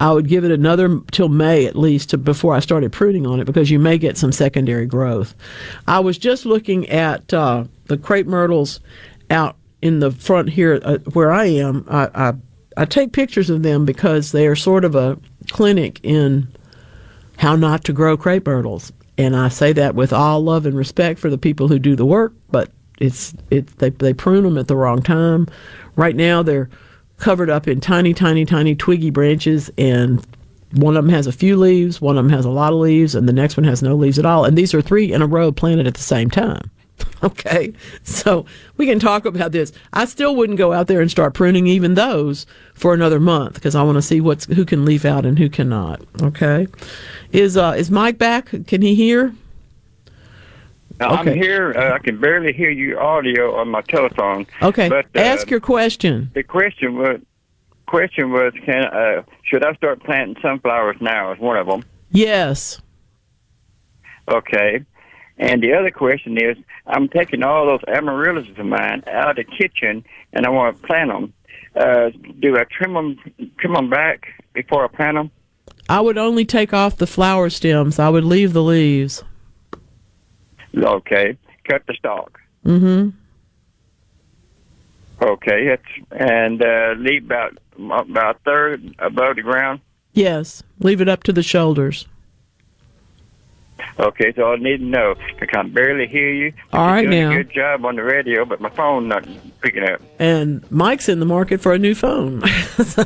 I 0.00 0.12
would 0.12 0.28
give 0.28 0.44
it 0.44 0.52
another 0.52 1.00
till 1.10 1.28
May 1.28 1.66
at 1.66 1.74
least 1.74 2.10
to, 2.10 2.18
before 2.18 2.54
I 2.54 2.60
started 2.60 2.92
pruning 2.92 3.26
on 3.26 3.40
it 3.40 3.46
because 3.46 3.70
you 3.70 3.80
may 3.80 3.98
get 3.98 4.16
some 4.16 4.30
secondary 4.30 4.86
growth. 4.86 5.34
I 5.88 5.98
was 6.00 6.18
just 6.18 6.46
looking 6.46 6.88
at 6.88 7.34
uh, 7.34 7.64
the 7.86 7.96
crepe 7.96 8.26
myrtles 8.26 8.78
out 9.30 9.56
in 9.82 9.98
the 9.98 10.12
front 10.12 10.50
here 10.50 10.80
uh, 10.84 10.98
where 11.12 11.32
I 11.32 11.46
am. 11.46 11.84
I, 11.88 12.10
I 12.14 12.34
I 12.76 12.84
take 12.84 13.12
pictures 13.12 13.50
of 13.50 13.64
them 13.64 13.84
because 13.84 14.30
they 14.30 14.46
are 14.46 14.54
sort 14.54 14.84
of 14.84 14.94
a 14.94 15.18
clinic 15.50 15.98
in 16.04 16.46
how 17.38 17.56
not 17.56 17.82
to 17.84 17.92
grow 17.92 18.16
crepe 18.16 18.46
myrtles, 18.46 18.92
and 19.18 19.36
I 19.36 19.48
say 19.48 19.72
that 19.74 19.96
with 19.96 20.12
all 20.12 20.42
love 20.42 20.64
and 20.64 20.76
respect 20.76 21.18
for 21.18 21.28
the 21.28 21.36
people 21.36 21.66
who 21.66 21.80
do 21.80 21.96
the 21.96 22.06
work, 22.06 22.32
but 22.50 22.70
it's 22.98 23.34
it's 23.50 23.72
they 23.74 23.90
they 23.90 24.14
prune 24.14 24.44
them 24.44 24.56
at 24.56 24.68
the 24.68 24.76
wrong 24.76 25.02
time. 25.02 25.48
Right 25.96 26.16
now 26.16 26.42
they're 26.42 26.70
covered 27.18 27.50
up 27.50 27.66
in 27.66 27.80
tiny, 27.80 28.14
tiny, 28.14 28.44
tiny 28.44 28.76
twiggy 28.76 29.10
branches, 29.10 29.70
and 29.76 30.24
one 30.72 30.96
of 30.96 31.04
them 31.04 31.12
has 31.12 31.26
a 31.26 31.32
few 31.32 31.56
leaves, 31.56 32.00
one 32.00 32.16
of 32.16 32.24
them 32.24 32.32
has 32.32 32.44
a 32.44 32.50
lot 32.50 32.72
of 32.72 32.78
leaves, 32.78 33.16
and 33.16 33.28
the 33.28 33.32
next 33.32 33.56
one 33.56 33.64
has 33.64 33.82
no 33.82 33.96
leaves 33.96 34.18
at 34.18 34.26
all. 34.26 34.44
And 34.44 34.56
these 34.56 34.72
are 34.72 34.80
three 34.80 35.12
in 35.12 35.20
a 35.20 35.26
row 35.26 35.50
planted 35.50 35.86
at 35.88 35.94
the 35.94 36.02
same 36.02 36.30
time. 36.30 36.70
Okay, 37.20 37.72
so 38.04 38.46
we 38.76 38.86
can 38.86 39.00
talk 39.00 39.24
about 39.24 39.50
this. 39.50 39.72
I 39.92 40.04
still 40.04 40.36
wouldn't 40.36 40.56
go 40.56 40.72
out 40.72 40.86
there 40.86 41.00
and 41.00 41.10
start 41.10 41.34
pruning 41.34 41.66
even 41.66 41.94
those 41.94 42.46
for 42.74 42.94
another 42.94 43.18
month 43.18 43.54
because 43.54 43.74
I 43.74 43.82
want 43.82 43.96
to 43.96 44.02
see 44.02 44.20
what's 44.20 44.44
who 44.44 44.64
can 44.64 44.84
leaf 44.84 45.04
out 45.04 45.26
and 45.26 45.36
who 45.36 45.48
cannot. 45.48 46.00
Okay, 46.22 46.68
is 47.32 47.56
uh, 47.56 47.74
is 47.76 47.90
Mike 47.90 48.18
back? 48.18 48.50
Can 48.68 48.82
he 48.82 48.94
hear? 48.94 49.34
Now, 51.00 51.20
Okay. 51.20 51.32
I'm 51.32 51.36
here. 51.36 51.74
Uh, 51.76 51.94
I 51.94 51.98
can 51.98 52.20
barely 52.20 52.52
hear 52.52 52.70
your 52.70 53.00
audio 53.02 53.56
on 53.56 53.68
my 53.68 53.82
telephone. 53.82 54.46
Okay, 54.62 54.88
But, 54.88 55.06
uh, 55.16 55.18
ask 55.20 55.50
your 55.50 55.60
question. 55.60 56.30
The 56.34 56.42
question 56.44 56.96
was, 56.96 57.20
question 57.86 58.30
was, 58.30 58.52
can 58.64 58.84
uh, 58.84 59.22
should 59.42 59.64
I 59.64 59.74
start 59.74 60.04
planting 60.04 60.40
sunflowers 60.40 60.96
now? 61.00 61.32
Is 61.32 61.40
one 61.40 61.56
of 61.56 61.66
them. 61.66 61.82
Yes. 62.12 62.80
Okay. 64.28 64.84
And 65.38 65.62
the 65.62 65.72
other 65.72 65.90
question 65.90 66.36
is, 66.36 66.56
I'm 66.86 67.08
taking 67.08 67.42
all 67.44 67.66
those 67.66 67.80
amaryllis 67.86 68.48
of 68.58 68.66
mine 68.66 69.04
out 69.06 69.30
of 69.30 69.36
the 69.36 69.44
kitchen, 69.44 70.04
and 70.32 70.44
I 70.44 70.50
want 70.50 70.80
to 70.80 70.86
plant 70.86 71.10
them. 71.10 71.32
Uh, 71.76 72.10
do 72.40 72.56
I 72.56 72.64
trim 72.64 72.94
them, 72.94 73.18
trim 73.58 73.74
them 73.74 73.88
back 73.88 74.26
before 74.52 74.84
I 74.84 74.88
plant 74.88 75.16
them? 75.16 75.30
I 75.88 76.00
would 76.00 76.18
only 76.18 76.44
take 76.44 76.74
off 76.74 76.96
the 76.96 77.06
flower 77.06 77.50
stems. 77.50 77.98
I 77.98 78.08
would 78.08 78.24
leave 78.24 78.52
the 78.52 78.62
leaves. 78.62 79.22
Okay. 80.76 81.38
Cut 81.64 81.86
the 81.86 81.94
stalk. 81.94 82.40
Mm-hmm. 82.64 83.10
Okay. 85.22 85.78
And 86.10 86.62
uh, 86.62 86.94
leave 86.98 87.24
about 87.24 87.58
about 87.78 88.36
a 88.36 88.38
third 88.40 88.94
above 88.98 89.36
the 89.36 89.42
ground. 89.42 89.80
Yes. 90.12 90.62
Leave 90.80 91.00
it 91.00 91.08
up 91.08 91.22
to 91.24 91.32
the 91.32 91.42
shoulders. 91.42 92.06
Okay, 93.98 94.32
so 94.34 94.52
I 94.52 94.56
need 94.56 94.78
to 94.78 94.84
know. 94.84 95.14
I 95.40 95.46
can 95.46 95.72
barely 95.72 96.06
hear 96.06 96.32
you. 96.32 96.52
All 96.72 96.86
right 96.86 97.02
You're 97.02 97.10
doing 97.10 97.28
now. 97.28 97.30
a 97.32 97.42
good 97.44 97.52
job 97.52 97.84
on 97.84 97.96
the 97.96 98.02
radio, 98.02 98.44
but 98.44 98.60
my 98.60 98.70
phone 98.70 99.08
not 99.08 99.26
picking 99.60 99.82
up. 99.84 100.00
And 100.18 100.68
Mike's 100.70 101.08
in 101.08 101.20
the 101.20 101.26
market 101.26 101.60
for 101.60 101.72
a 101.72 101.78
new 101.78 101.94
phone. 101.94 102.42
So, 102.78 103.04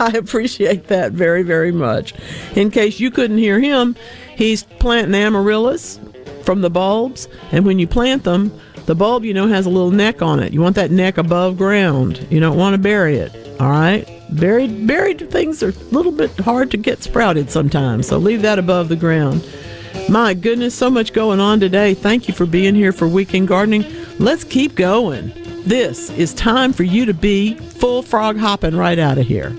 I 0.00 0.10
appreciate 0.12 0.88
that 0.88 1.12
very, 1.12 1.42
very 1.42 1.72
much. 1.72 2.14
In 2.56 2.70
case 2.70 2.98
you 2.98 3.10
couldn't 3.10 3.38
hear 3.38 3.60
him, 3.60 3.96
he's 4.36 4.62
planting 4.64 5.14
amaryllis 5.14 6.00
from 6.42 6.60
the 6.62 6.70
bulbs. 6.70 7.28
And 7.52 7.64
when 7.66 7.78
you 7.78 7.86
plant 7.86 8.24
them, 8.24 8.52
the 8.86 8.94
bulb, 8.94 9.24
you 9.24 9.34
know, 9.34 9.46
has 9.48 9.66
a 9.66 9.70
little 9.70 9.90
neck 9.90 10.22
on 10.22 10.40
it. 10.40 10.52
You 10.52 10.60
want 10.62 10.76
that 10.76 10.90
neck 10.90 11.18
above 11.18 11.58
ground. 11.58 12.26
You 12.30 12.40
don't 12.40 12.56
want 12.56 12.74
to 12.74 12.78
bury 12.78 13.16
it. 13.18 13.34
All 13.60 13.70
right? 13.70 14.08
Buried, 14.30 14.86
buried 14.86 15.30
things 15.30 15.62
are 15.62 15.70
a 15.70 15.84
little 15.90 16.12
bit 16.12 16.30
hard 16.38 16.70
to 16.70 16.76
get 16.76 17.02
sprouted 17.02 17.50
sometimes. 17.50 18.06
So 18.06 18.18
leave 18.18 18.42
that 18.42 18.58
above 18.58 18.88
the 18.88 18.96
ground. 18.96 19.46
My 20.08 20.34
goodness, 20.34 20.74
so 20.74 20.90
much 20.90 21.12
going 21.12 21.40
on 21.40 21.60
today. 21.60 21.94
Thank 21.94 22.28
you 22.28 22.34
for 22.34 22.46
being 22.46 22.74
here 22.74 22.92
for 22.92 23.08
Weekend 23.08 23.48
Gardening. 23.48 23.84
Let's 24.18 24.44
keep 24.44 24.74
going. 24.74 25.32
This 25.64 26.10
is 26.10 26.32
time 26.34 26.72
for 26.72 26.82
you 26.82 27.04
to 27.04 27.14
be 27.14 27.54
full 27.54 28.02
frog 28.02 28.38
hopping 28.38 28.76
right 28.76 28.98
out 28.98 29.18
of 29.18 29.26
here. 29.26 29.56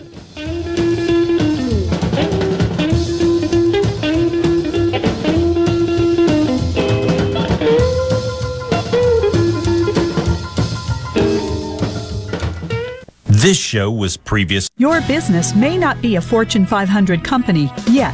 This 13.40 13.58
show 13.58 13.90
was 13.90 14.18
previous. 14.18 14.68
Your 14.76 15.00
business 15.04 15.56
may 15.56 15.78
not 15.78 16.02
be 16.02 16.18
a 16.18 16.22
Fortune 16.22 16.66
500 16.66 17.24
company 17.24 17.72
yet. 17.90 18.14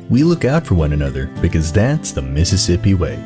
we 0.11 0.23
look 0.23 0.43
out 0.43 0.67
for 0.67 0.75
one 0.75 0.91
another 0.91 1.27
because 1.41 1.71
that's 1.71 2.11
the 2.11 2.21
Mississippi 2.21 2.93
way. 2.93 3.17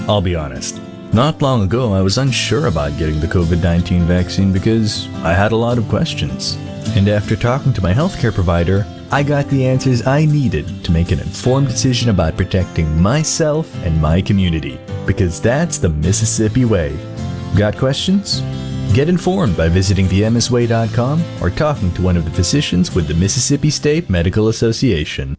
I'll 0.00 0.20
be 0.20 0.36
honest. 0.36 0.78
Not 1.14 1.40
long 1.40 1.62
ago, 1.62 1.94
I 1.94 2.02
was 2.02 2.18
unsure 2.18 2.66
about 2.66 2.98
getting 2.98 3.18
the 3.18 3.26
COVID 3.26 3.62
19 3.62 4.02
vaccine 4.02 4.52
because 4.52 5.08
I 5.24 5.32
had 5.32 5.52
a 5.52 5.56
lot 5.56 5.78
of 5.78 5.88
questions. 5.88 6.56
And 6.96 7.08
after 7.08 7.34
talking 7.34 7.72
to 7.72 7.82
my 7.82 7.94
healthcare 7.94 8.32
provider, 8.32 8.86
I 9.10 9.22
got 9.22 9.48
the 9.48 9.66
answers 9.66 10.06
I 10.06 10.26
needed 10.26 10.84
to 10.84 10.92
make 10.92 11.12
an 11.12 11.20
informed 11.20 11.68
decision 11.68 12.10
about 12.10 12.36
protecting 12.36 13.00
myself 13.00 13.74
and 13.84 14.00
my 14.00 14.20
community 14.20 14.78
because 15.06 15.40
that's 15.40 15.78
the 15.78 15.88
Mississippi 15.88 16.66
way. 16.66 16.94
Got 17.56 17.78
questions? 17.78 18.40
Get 18.92 19.08
informed 19.08 19.56
by 19.56 19.68
visiting 19.70 20.06
themsway.com 20.08 21.24
or 21.40 21.48
talking 21.48 21.92
to 21.94 22.02
one 22.02 22.18
of 22.18 22.26
the 22.26 22.30
physicians 22.32 22.94
with 22.94 23.08
the 23.08 23.14
Mississippi 23.14 23.70
State 23.70 24.10
Medical 24.10 24.48
Association. 24.48 25.38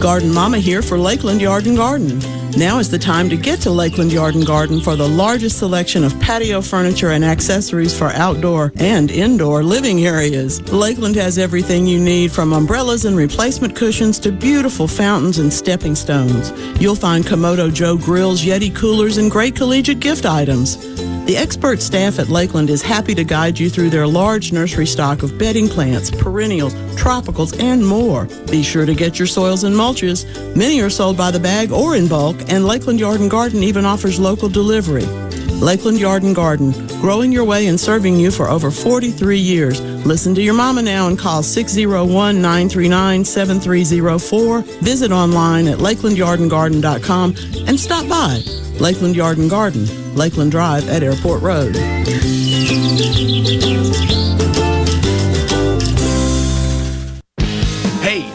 Garden 0.00 0.32
Mama 0.32 0.58
here 0.58 0.82
for 0.82 0.98
Lakeland 0.98 1.40
Yard 1.40 1.66
and 1.66 1.76
Garden. 1.76 2.18
Now 2.56 2.78
is 2.78 2.88
the 2.88 2.98
time 2.98 3.28
to 3.30 3.36
get 3.36 3.60
to 3.62 3.70
Lakeland 3.70 4.12
Yard 4.12 4.34
and 4.36 4.46
Garden 4.46 4.80
for 4.80 4.94
the 4.94 5.08
largest 5.08 5.58
selection 5.58 6.04
of 6.04 6.18
patio 6.20 6.60
furniture 6.60 7.10
and 7.10 7.24
accessories 7.24 7.96
for 7.98 8.10
outdoor 8.10 8.72
and 8.76 9.10
indoor 9.10 9.64
living 9.64 10.04
areas. 10.04 10.60
Lakeland 10.72 11.16
has 11.16 11.36
everything 11.36 11.86
you 11.86 11.98
need 11.98 12.30
from 12.30 12.52
umbrellas 12.52 13.06
and 13.06 13.16
replacement 13.16 13.74
cushions 13.74 14.20
to 14.20 14.30
beautiful 14.30 14.86
fountains 14.86 15.38
and 15.38 15.52
stepping 15.52 15.96
stones. 15.96 16.52
You'll 16.80 16.94
find 16.94 17.24
Kamado 17.24 17.72
Joe 17.72 17.96
grills, 17.96 18.44
Yeti 18.44 18.74
coolers, 18.74 19.16
and 19.16 19.30
great 19.30 19.56
collegiate 19.56 20.00
gift 20.00 20.24
items. 20.26 20.93
The 21.24 21.38
expert 21.38 21.80
staff 21.80 22.18
at 22.18 22.28
Lakeland 22.28 22.68
is 22.68 22.82
happy 22.82 23.14
to 23.14 23.24
guide 23.24 23.58
you 23.58 23.70
through 23.70 23.88
their 23.88 24.06
large 24.06 24.52
nursery 24.52 24.84
stock 24.84 25.22
of 25.22 25.38
bedding 25.38 25.68
plants, 25.68 26.10
perennials, 26.10 26.74
tropicals, 26.96 27.58
and 27.58 27.84
more. 27.86 28.26
Be 28.50 28.62
sure 28.62 28.84
to 28.84 28.94
get 28.94 29.18
your 29.18 29.26
soils 29.26 29.64
and 29.64 29.74
mulches. 29.74 30.26
Many 30.54 30.82
are 30.82 30.90
sold 30.90 31.16
by 31.16 31.30
the 31.30 31.40
bag 31.40 31.72
or 31.72 31.96
in 31.96 32.08
bulk, 32.08 32.36
and 32.48 32.66
Lakeland 32.66 33.00
Yard 33.00 33.20
and 33.20 33.30
Garden 33.30 33.62
even 33.62 33.86
offers 33.86 34.20
local 34.20 34.50
delivery. 34.50 35.23
Lakeland 35.60 35.98
Yard 35.98 36.22
and 36.22 36.34
Garden, 36.34 36.72
growing 37.00 37.32
your 37.32 37.44
way 37.44 37.66
and 37.66 37.78
serving 37.78 38.16
you 38.16 38.30
for 38.30 38.48
over 38.48 38.70
43 38.70 39.38
years. 39.38 39.80
Listen 40.06 40.34
to 40.34 40.42
your 40.42 40.54
mama 40.54 40.82
now 40.82 41.08
and 41.08 41.18
call 41.18 41.42
601 41.42 42.40
939 42.40 43.24
7304. 43.24 44.60
Visit 44.82 45.12
online 45.12 45.68
at 45.68 45.78
lakelandyardandgarden.com 45.78 47.34
and 47.66 47.78
stop 47.78 48.08
by. 48.08 48.40
Lakeland 48.80 49.16
Yard 49.16 49.38
and 49.38 49.48
Garden, 49.48 49.86
Lakeland 50.14 50.50
Drive 50.50 50.88
at 50.88 51.02
Airport 51.02 51.42
Road. 51.42 51.74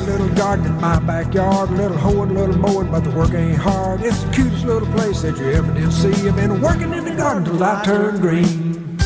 Got 0.00 0.08
a 0.08 0.12
little 0.12 0.36
garden 0.36 0.66
in 0.66 0.80
my 0.80 0.98
backyard, 1.00 1.70
a 1.70 1.72
little 1.72 1.96
hoeing, 1.96 2.30
a 2.30 2.34
little 2.34 2.56
mowing, 2.56 2.90
but 2.90 3.04
the 3.04 3.10
work 3.10 3.32
ain't 3.32 3.56
hard. 3.56 4.00
It's 4.02 4.22
the 4.22 4.32
cutest 4.32 4.64
little 4.64 4.88
place 4.92 5.22
that 5.22 5.36
you 5.38 5.50
ever 5.50 5.72
did 5.74 5.92
see. 5.92 6.28
I've 6.28 6.36
been 6.36 6.60
working 6.60 6.92
in 6.92 7.04
the 7.04 7.14
garden 7.14 7.44
till 7.44 7.62
I 7.62 7.84
turned 7.84 8.20
green. 8.20 8.98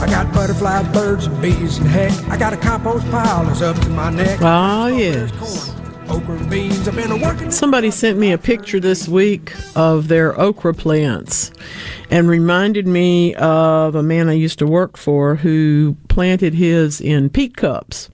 I 0.00 0.06
got 0.06 0.32
butterflies, 0.32 0.88
birds, 0.92 1.26
and 1.26 1.42
bees, 1.42 1.78
and 1.78 1.86
heck, 1.86 2.12
I 2.28 2.36
got 2.36 2.52
a 2.52 2.56
compost 2.56 3.08
pile 3.10 3.44
that's 3.44 3.62
up 3.62 3.78
to 3.80 3.88
my 3.90 4.10
neck. 4.10 4.38
Oh, 4.40 4.86
yes. 4.86 5.71
Okra 6.12 6.44
beans, 6.50 6.86
I've 6.86 6.94
been 6.94 7.22
working. 7.22 7.50
Somebody 7.50 7.90
sent 7.90 8.18
me 8.18 8.32
a 8.32 8.38
picture 8.38 8.78
this 8.78 9.08
week 9.08 9.54
of 9.74 10.08
their 10.08 10.38
okra 10.38 10.74
plants 10.74 11.50
and 12.10 12.28
reminded 12.28 12.86
me 12.86 13.34
of 13.36 13.94
a 13.94 14.02
man 14.02 14.28
I 14.28 14.34
used 14.34 14.58
to 14.58 14.66
work 14.66 14.98
for 14.98 15.36
who 15.36 15.96
planted 16.08 16.52
his 16.52 17.00
in 17.00 17.30
peat 17.30 17.56
cups 17.56 18.10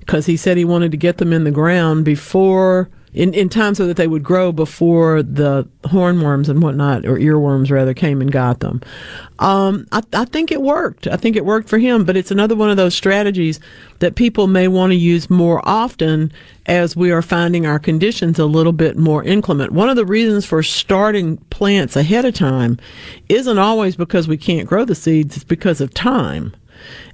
because 0.00 0.26
he 0.26 0.36
said 0.36 0.58
he 0.58 0.66
wanted 0.66 0.90
to 0.90 0.98
get 0.98 1.16
them 1.16 1.32
in 1.32 1.44
the 1.44 1.50
ground 1.50 2.04
before. 2.04 2.90
In, 3.14 3.34
in 3.34 3.50
time 3.50 3.74
so 3.74 3.86
that 3.88 3.98
they 3.98 4.06
would 4.06 4.22
grow 4.22 4.52
before 4.52 5.22
the 5.22 5.68
hornworms 5.82 6.48
and 6.48 6.62
whatnot, 6.62 7.04
or 7.04 7.18
earworms 7.18 7.70
rather, 7.70 7.92
came 7.92 8.22
and 8.22 8.32
got 8.32 8.60
them. 8.60 8.80
Um, 9.38 9.86
I, 9.92 10.00
I 10.14 10.24
think 10.24 10.50
it 10.50 10.62
worked. 10.62 11.06
I 11.06 11.18
think 11.18 11.36
it 11.36 11.44
worked 11.44 11.68
for 11.68 11.76
him, 11.76 12.04
but 12.04 12.16
it's 12.16 12.30
another 12.30 12.56
one 12.56 12.70
of 12.70 12.78
those 12.78 12.94
strategies 12.94 13.60
that 13.98 14.14
people 14.14 14.46
may 14.46 14.66
want 14.66 14.92
to 14.92 14.96
use 14.96 15.28
more 15.28 15.60
often 15.68 16.32
as 16.64 16.96
we 16.96 17.10
are 17.10 17.20
finding 17.20 17.66
our 17.66 17.78
conditions 17.78 18.38
a 18.38 18.46
little 18.46 18.72
bit 18.72 18.96
more 18.96 19.22
inclement. 19.22 19.72
One 19.72 19.90
of 19.90 19.96
the 19.96 20.06
reasons 20.06 20.46
for 20.46 20.62
starting 20.62 21.36
plants 21.50 21.96
ahead 21.96 22.24
of 22.24 22.32
time 22.32 22.78
isn't 23.28 23.58
always 23.58 23.94
because 23.94 24.26
we 24.26 24.38
can't 24.38 24.66
grow 24.66 24.86
the 24.86 24.94
seeds, 24.94 25.36
it's 25.36 25.44
because 25.44 25.82
of 25.82 25.92
time. 25.92 26.54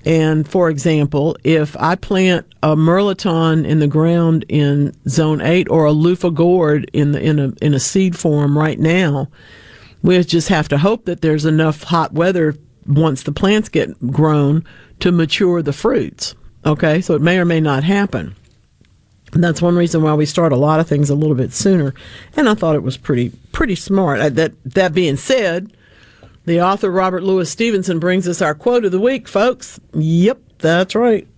And 0.04 0.48
for 0.48 0.70
example, 0.70 1.36
if 1.44 1.76
I 1.76 1.94
plant 1.94 2.46
a 2.62 2.76
mirliton 2.76 3.66
in 3.66 3.78
the 3.78 3.86
ground 3.86 4.44
in 4.48 4.94
zone 5.08 5.40
eight 5.40 5.68
or 5.70 5.84
a 5.84 5.92
loofah 5.92 6.30
gourd 6.30 6.90
in 6.92 7.12
the 7.12 7.20
in 7.20 7.38
a 7.38 7.52
in 7.60 7.74
a 7.74 7.80
seed 7.80 8.16
form 8.16 8.56
right 8.58 8.78
now, 8.78 9.28
we 10.02 10.22
just 10.24 10.48
have 10.48 10.68
to 10.68 10.78
hope 10.78 11.04
that 11.06 11.20
there's 11.20 11.44
enough 11.44 11.84
hot 11.84 12.12
weather 12.12 12.54
once 12.86 13.22
the 13.22 13.32
plants 13.32 13.68
get 13.68 14.12
grown 14.12 14.64
to 15.00 15.12
mature 15.12 15.62
the 15.62 15.72
fruits. 15.72 16.34
Okay, 16.64 17.00
so 17.00 17.14
it 17.14 17.22
may 17.22 17.38
or 17.38 17.44
may 17.44 17.60
not 17.60 17.84
happen. 17.84 18.34
And 19.32 19.44
that's 19.44 19.60
one 19.60 19.76
reason 19.76 20.02
why 20.02 20.14
we 20.14 20.24
start 20.26 20.52
a 20.52 20.56
lot 20.56 20.80
of 20.80 20.88
things 20.88 21.10
a 21.10 21.14
little 21.14 21.36
bit 21.36 21.52
sooner. 21.52 21.92
And 22.34 22.48
I 22.48 22.54
thought 22.54 22.76
it 22.76 22.82
was 22.82 22.96
pretty 22.96 23.32
pretty 23.52 23.74
smart. 23.74 24.20
Uh, 24.20 24.28
That 24.30 24.52
that 24.64 24.94
being 24.94 25.16
said, 25.16 25.72
the 26.48 26.62
author 26.62 26.90
Robert 26.90 27.22
Louis 27.22 27.50
Stevenson 27.50 27.98
brings 27.98 28.26
us 28.26 28.42
our 28.42 28.54
quote 28.54 28.84
of 28.84 28.92
the 28.92 29.00
week, 29.00 29.28
folks. 29.28 29.78
Yep, 29.92 30.40
that's 30.58 30.94
right. 30.94 31.28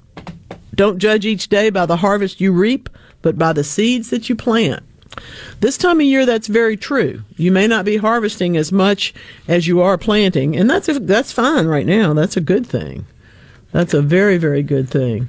Don't 0.74 0.98
judge 0.98 1.26
each 1.26 1.48
day 1.48 1.68
by 1.68 1.84
the 1.84 1.96
harvest 1.96 2.40
you 2.40 2.52
reap, 2.52 2.88
but 3.20 3.36
by 3.36 3.52
the 3.52 3.64
seeds 3.64 4.11
that 4.11 4.28
you 4.28 4.36
plant. 4.36 4.82
This 5.58 5.76
time 5.76 5.98
of 5.98 6.06
year, 6.06 6.24
that's 6.24 6.46
very 6.46 6.76
true. 6.76 7.22
You 7.36 7.50
may 7.50 7.66
not 7.66 7.84
be 7.84 7.96
harvesting 7.96 8.56
as 8.56 8.70
much 8.70 9.12
as 9.48 9.66
you 9.66 9.80
are 9.80 9.98
planting, 9.98 10.56
and 10.56 10.70
that's 10.70 10.88
that's 11.00 11.32
fine 11.32 11.66
right 11.66 11.84
now. 11.84 12.14
That's 12.14 12.36
a 12.36 12.40
good 12.40 12.66
thing. 12.66 13.04
That's 13.72 13.92
a 13.92 14.00
very 14.00 14.38
very 14.38 14.62
good 14.62 14.88
thing. 14.88 15.28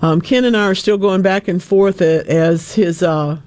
Um, 0.00 0.20
Ken 0.20 0.44
and 0.44 0.56
I 0.56 0.66
are 0.66 0.74
still 0.74 0.98
going 0.98 1.22
back 1.22 1.48
and 1.48 1.62
forth 1.62 2.02
as 2.02 2.74
his. 2.74 3.02
Uh, 3.02 3.40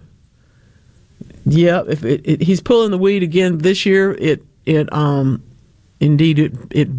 yeah, 1.45 1.83
if 1.88 2.03
it, 2.03 2.21
it, 2.25 2.41
he's 2.41 2.59
pulling 2.59 2.89
the 2.89 2.97
weed 2.97 3.21
again 3.21 3.59
this 3.59 3.86
year, 3.86 4.13
it 4.13 4.43
it 4.65 4.91
um, 4.91 5.43
indeed 5.99 6.39
it 6.39 6.53
it 6.71 6.89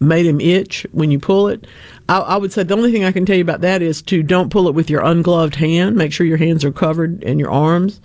made 0.00 0.26
him 0.26 0.40
itch 0.40 0.86
when 0.92 1.10
you 1.10 1.18
pull 1.18 1.48
it. 1.48 1.66
I, 2.08 2.18
I 2.18 2.36
would 2.36 2.52
say 2.52 2.62
the 2.62 2.76
only 2.76 2.92
thing 2.92 3.04
I 3.04 3.12
can 3.12 3.24
tell 3.24 3.36
you 3.36 3.42
about 3.42 3.62
that 3.62 3.82
is 3.82 4.02
to 4.02 4.22
don't 4.22 4.50
pull 4.50 4.68
it 4.68 4.74
with 4.74 4.90
your 4.90 5.02
ungloved 5.02 5.54
hand. 5.54 5.96
Make 5.96 6.12
sure 6.12 6.26
your 6.26 6.36
hands 6.36 6.64
are 6.64 6.72
covered 6.72 7.22
and 7.24 7.40
your 7.40 7.50
arms. 7.50 8.00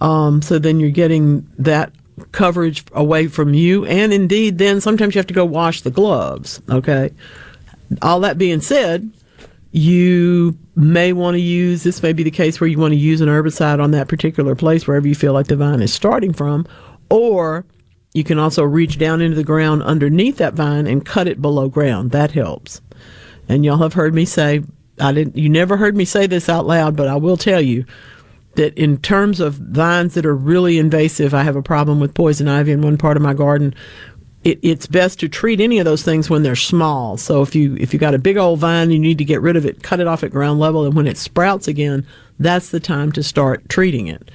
Um, 0.00 0.42
so 0.42 0.58
then 0.58 0.80
you're 0.80 0.90
getting 0.90 1.46
that 1.58 1.92
coverage 2.32 2.84
away 2.92 3.28
from 3.28 3.54
you. 3.54 3.84
And 3.86 4.12
indeed, 4.12 4.58
then 4.58 4.80
sometimes 4.80 5.14
you 5.14 5.18
have 5.18 5.26
to 5.28 5.34
go 5.34 5.44
wash 5.44 5.82
the 5.82 5.90
gloves. 5.90 6.60
Okay. 6.68 7.10
All 8.02 8.20
that 8.20 8.38
being 8.38 8.60
said, 8.60 9.10
you 9.70 10.56
may 10.74 11.12
want 11.12 11.34
to 11.34 11.40
use 11.40 11.82
this 11.82 12.02
may 12.02 12.12
be 12.12 12.22
the 12.22 12.30
case 12.30 12.60
where 12.60 12.68
you 12.68 12.78
want 12.78 12.92
to 12.92 12.98
use 12.98 13.20
an 13.20 13.28
herbicide 13.28 13.82
on 13.82 13.90
that 13.90 14.08
particular 14.08 14.54
place 14.54 14.86
wherever 14.86 15.06
you 15.06 15.14
feel 15.14 15.32
like 15.32 15.46
the 15.48 15.56
vine 15.56 15.82
is 15.82 15.92
starting 15.92 16.32
from 16.32 16.66
or 17.10 17.64
you 18.18 18.24
can 18.24 18.38
also 18.38 18.64
reach 18.64 18.98
down 18.98 19.22
into 19.22 19.36
the 19.36 19.44
ground 19.44 19.80
underneath 19.84 20.36
that 20.38 20.54
vine 20.54 20.86
and 20.86 21.06
cut 21.06 21.28
it 21.28 21.40
below 21.40 21.68
ground 21.68 22.10
that 22.10 22.32
helps 22.32 22.80
and 23.48 23.64
y'all 23.64 23.78
have 23.78 23.94
heard 23.94 24.12
me 24.12 24.24
say 24.24 24.60
i 25.00 25.12
didn't 25.12 25.36
you 25.36 25.48
never 25.48 25.76
heard 25.76 25.96
me 25.96 26.04
say 26.04 26.26
this 26.26 26.48
out 26.48 26.66
loud 26.66 26.96
but 26.96 27.06
i 27.06 27.16
will 27.16 27.36
tell 27.36 27.60
you 27.60 27.84
that 28.56 28.76
in 28.76 28.98
terms 28.98 29.38
of 29.38 29.54
vines 29.54 30.14
that 30.14 30.26
are 30.26 30.34
really 30.36 30.78
invasive 30.78 31.32
i 31.32 31.44
have 31.44 31.56
a 31.56 31.62
problem 31.62 32.00
with 32.00 32.12
poison 32.12 32.48
ivy 32.48 32.72
in 32.72 32.82
one 32.82 32.98
part 32.98 33.16
of 33.16 33.22
my 33.22 33.32
garden 33.32 33.72
it, 34.44 34.58
it's 34.62 34.86
best 34.86 35.20
to 35.20 35.28
treat 35.28 35.60
any 35.60 35.78
of 35.78 35.84
those 35.84 36.02
things 36.02 36.30
when 36.30 36.42
they're 36.42 36.56
small. 36.56 37.16
So 37.16 37.42
if 37.42 37.54
you 37.54 37.76
if 37.80 37.92
you 37.92 37.98
got 37.98 38.14
a 38.14 38.18
big 38.18 38.36
old 38.36 38.60
vine, 38.60 38.90
you 38.90 38.98
need 38.98 39.18
to 39.18 39.24
get 39.24 39.40
rid 39.40 39.56
of 39.56 39.66
it, 39.66 39.82
cut 39.82 40.00
it 40.00 40.06
off 40.06 40.22
at 40.22 40.30
ground 40.30 40.60
level, 40.60 40.84
and 40.84 40.94
when 40.94 41.06
it 41.06 41.16
sprouts 41.16 41.68
again, 41.68 42.06
that's 42.38 42.70
the 42.70 42.80
time 42.80 43.12
to 43.12 43.22
start 43.22 43.68
treating 43.68 44.06
it. 44.06 44.30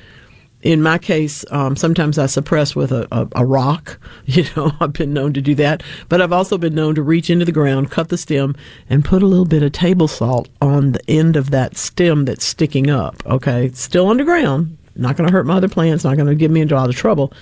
In 0.64 0.82
my 0.82 0.98
case, 0.98 1.44
um, 1.52 1.76
sometimes 1.76 2.18
I 2.18 2.26
suppress 2.26 2.74
with 2.74 2.92
a, 2.94 3.06
a, 3.12 3.28
a 3.36 3.46
rock. 3.46 4.00
You 4.26 4.46
know, 4.56 4.72
I've 4.80 4.94
been 4.94 5.14
known 5.14 5.34
to 5.34 5.42
do 5.42 5.54
that, 5.56 5.84
but 6.08 6.22
I've 6.22 6.32
also 6.32 6.58
been 6.58 6.74
known 6.74 6.96
to 6.96 7.04
reach 7.04 7.30
into 7.30 7.44
the 7.44 7.52
ground, 7.52 7.92
cut 7.92 8.08
the 8.08 8.18
stem, 8.18 8.56
and 8.90 9.04
put 9.04 9.22
a 9.22 9.28
little 9.28 9.46
bit 9.46 9.62
of 9.62 9.74
table 9.74 10.08
salt 10.08 10.48
on 10.62 10.94
the 10.94 11.02
end 11.10 11.36
of 11.36 11.52
that 11.52 11.76
stem 11.76 12.24
that's 12.24 12.46
sticking 12.46 12.90
up. 12.90 13.22
Okay, 13.26 13.66
it's 13.66 13.82
still 13.82 14.08
underground, 14.08 14.78
not 14.96 15.18
going 15.18 15.28
to 15.28 15.34
hurt 15.34 15.46
my 15.46 15.58
other 15.58 15.68
plants, 15.68 16.06
not 16.06 16.16
going 16.16 16.30
to 16.30 16.36
get 16.36 16.52
me 16.52 16.62
into 16.62 16.74
a 16.74 16.78
lot 16.78 16.90
of 16.90 16.96
trouble. 16.96 17.34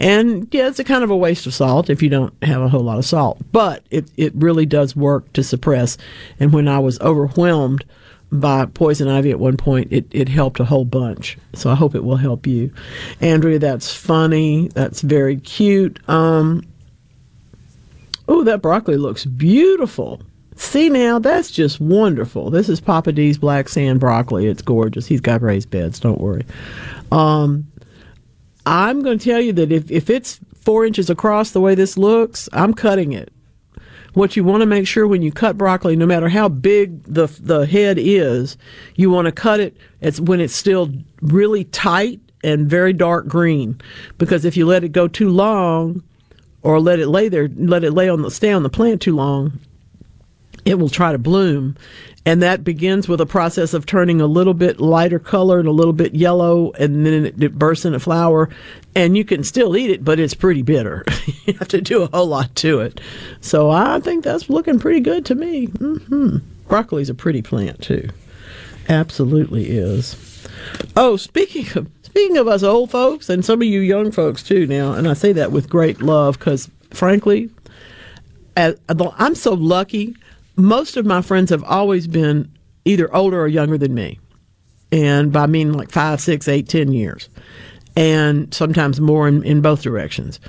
And 0.00 0.48
yeah, 0.52 0.68
it's 0.68 0.78
a 0.78 0.84
kind 0.84 1.04
of 1.04 1.10
a 1.10 1.16
waste 1.16 1.46
of 1.46 1.54
salt 1.54 1.90
if 1.90 2.02
you 2.02 2.08
don't 2.08 2.32
have 2.42 2.62
a 2.62 2.68
whole 2.68 2.82
lot 2.82 2.98
of 2.98 3.04
salt, 3.04 3.38
but 3.52 3.84
it, 3.90 4.06
it 4.16 4.32
really 4.34 4.64
does 4.66 4.96
work 4.96 5.30
to 5.34 5.42
suppress. 5.42 5.98
And 6.40 6.52
when 6.52 6.66
I 6.66 6.78
was 6.78 6.98
overwhelmed 7.00 7.84
by 8.32 8.64
poison 8.64 9.08
ivy 9.08 9.30
at 9.30 9.38
one 9.38 9.56
point, 9.56 9.92
it, 9.92 10.06
it 10.10 10.28
helped 10.28 10.58
a 10.58 10.64
whole 10.64 10.86
bunch. 10.86 11.36
So 11.54 11.70
I 11.70 11.74
hope 11.74 11.94
it 11.94 12.02
will 12.02 12.16
help 12.16 12.46
you. 12.46 12.72
Andrea, 13.20 13.58
that's 13.58 13.94
funny. 13.94 14.68
That's 14.68 15.02
very 15.02 15.36
cute. 15.36 15.98
Um, 16.08 16.64
oh, 18.28 18.42
that 18.44 18.62
broccoli 18.62 18.96
looks 18.96 19.26
beautiful. 19.26 20.20
See 20.56 20.88
now, 20.88 21.18
that's 21.18 21.50
just 21.50 21.80
wonderful. 21.80 22.50
This 22.50 22.68
is 22.68 22.80
Papa 22.80 23.12
D's 23.12 23.36
black 23.36 23.68
sand 23.68 24.00
broccoli. 24.00 24.46
It's 24.46 24.62
gorgeous. 24.62 25.06
He's 25.06 25.20
got 25.20 25.42
raised 25.42 25.70
beds. 25.70 26.00
Don't 26.00 26.20
worry. 26.20 26.44
Um, 27.10 27.66
I'm 28.64 29.02
going 29.02 29.18
to 29.18 29.24
tell 29.24 29.40
you 29.40 29.52
that 29.54 29.72
if, 29.72 29.90
if 29.90 30.08
it's 30.08 30.40
four 30.54 30.86
inches 30.86 31.10
across 31.10 31.50
the 31.50 31.60
way 31.60 31.74
this 31.74 31.98
looks, 31.98 32.48
I'm 32.52 32.72
cutting 32.72 33.12
it. 33.12 33.32
What 34.14 34.36
you 34.36 34.44
want 34.44 34.60
to 34.60 34.66
make 34.66 34.86
sure 34.86 35.06
when 35.06 35.22
you 35.22 35.32
cut 35.32 35.56
broccoli, 35.56 35.96
no 35.96 36.06
matter 36.06 36.28
how 36.28 36.48
big 36.48 37.02
the 37.04 37.26
the 37.40 37.66
head 37.66 37.96
is, 37.98 38.58
you 38.94 39.10
want 39.10 39.26
to 39.26 39.32
cut 39.32 39.60
it. 39.60 39.76
It's 40.00 40.20
when 40.20 40.40
it's 40.40 40.54
still 40.54 40.92
really 41.22 41.64
tight 41.64 42.20
and 42.44 42.68
very 42.68 42.92
dark 42.92 43.26
green, 43.26 43.80
because 44.18 44.44
if 44.44 44.56
you 44.56 44.66
let 44.66 44.84
it 44.84 44.90
go 44.90 45.08
too 45.08 45.30
long, 45.30 46.02
or 46.62 46.80
let 46.80 46.98
it 46.98 47.08
lay 47.08 47.28
there, 47.28 47.48
let 47.56 47.84
it 47.84 47.92
lay 47.92 48.08
on 48.08 48.22
the 48.22 48.30
stay 48.30 48.52
on 48.52 48.62
the 48.62 48.68
plant 48.68 49.00
too 49.00 49.16
long, 49.16 49.58
it 50.64 50.78
will 50.78 50.88
try 50.88 51.12
to 51.12 51.18
bloom. 51.18 51.76
And 52.24 52.40
that 52.40 52.62
begins 52.62 53.08
with 53.08 53.20
a 53.20 53.26
process 53.26 53.74
of 53.74 53.84
turning 53.84 54.20
a 54.20 54.26
little 54.26 54.54
bit 54.54 54.80
lighter 54.80 55.18
color 55.18 55.58
and 55.58 55.66
a 55.66 55.72
little 55.72 55.92
bit 55.92 56.14
yellow, 56.14 56.70
and 56.72 57.04
then 57.04 57.26
it, 57.26 57.58
bursts 57.58 57.84
into 57.84 57.98
flower. 57.98 58.48
And 58.94 59.16
you 59.16 59.24
can 59.24 59.42
still 59.42 59.76
eat 59.76 59.90
it, 59.90 60.04
but 60.04 60.20
it's 60.20 60.34
pretty 60.34 60.62
bitter. 60.62 61.04
you 61.46 61.54
have 61.54 61.68
to 61.68 61.80
do 61.80 62.02
a 62.02 62.06
whole 62.06 62.26
lot 62.26 62.54
to 62.56 62.78
it. 62.80 63.00
So 63.40 63.70
I 63.70 63.98
think 63.98 64.22
that's 64.22 64.48
looking 64.48 64.78
pretty 64.78 65.00
good 65.00 65.26
to 65.26 65.34
me. 65.34 65.66
Mm-hmm. 65.66 66.36
Broccoli's 66.68 67.10
a 67.10 67.14
pretty 67.14 67.42
plant, 67.42 67.82
too. 67.82 68.08
Absolutely 68.88 69.70
is. 69.70 70.46
Oh, 70.96 71.16
speaking 71.16 71.66
of 71.76 71.90
speaking 72.02 72.36
of 72.36 72.46
us 72.46 72.62
old 72.62 72.90
folks 72.90 73.30
and 73.30 73.44
some 73.44 73.62
of 73.62 73.66
you 73.66 73.80
young 73.80 74.10
folks 74.10 74.42
too 74.42 74.66
now, 74.66 74.92
and 74.92 75.08
I 75.08 75.14
say 75.14 75.32
that 75.32 75.52
with 75.52 75.68
great 75.68 76.02
love 76.02 76.38
because 76.38 76.70
frankly, 76.90 77.50
I'm 78.56 79.34
so 79.34 79.54
lucky 79.54 80.16
most 80.56 80.96
of 80.96 81.06
my 81.06 81.22
friends 81.22 81.50
have 81.50 81.64
always 81.64 82.06
been 82.06 82.50
either 82.84 83.14
older 83.14 83.40
or 83.40 83.48
younger 83.48 83.78
than 83.78 83.94
me. 83.94 84.18
And 84.90 85.32
by 85.32 85.44
I 85.44 85.46
mean 85.46 85.72
like 85.72 85.90
five, 85.90 86.20
six, 86.20 86.48
eight, 86.48 86.68
ten 86.68 86.92
years. 86.92 87.28
And 87.96 88.52
sometimes 88.52 89.00
more 89.00 89.28
in, 89.28 89.42
in 89.44 89.60
both 89.60 89.82
directions. 89.82 90.40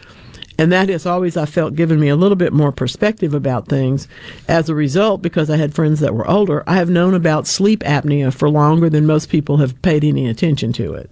And 0.60 0.72
that 0.72 0.90
has 0.90 1.06
always, 1.06 1.36
I 1.36 1.46
felt, 1.46 1.76
given 1.76 2.00
me 2.00 2.10
a 2.10 2.16
little 2.16 2.36
bit 2.36 2.54
more 2.54 2.72
perspective 2.72 3.34
about 3.34 3.68
things. 3.68 4.08
As 4.48 4.70
a 4.70 4.76
result, 4.76 5.22
because 5.22 5.50
I 5.50 5.58
had 5.58 5.74
friends 5.74 6.00
that 6.00 6.14
were 6.14 6.30
older, 6.30 6.64
I 6.68 6.76
have 6.76 6.90
known 6.90 7.16
about 7.16 7.48
sleep 7.48 7.80
apnea 7.82 8.34
for 8.34 8.50
longer 8.50 8.90
than 8.90 9.06
most 9.06 9.30
people 9.30 9.58
have 9.58 9.82
paid 9.82 10.04
any 10.04 10.28
attention 10.28 10.72
to 10.74 10.94
it. 10.94 11.10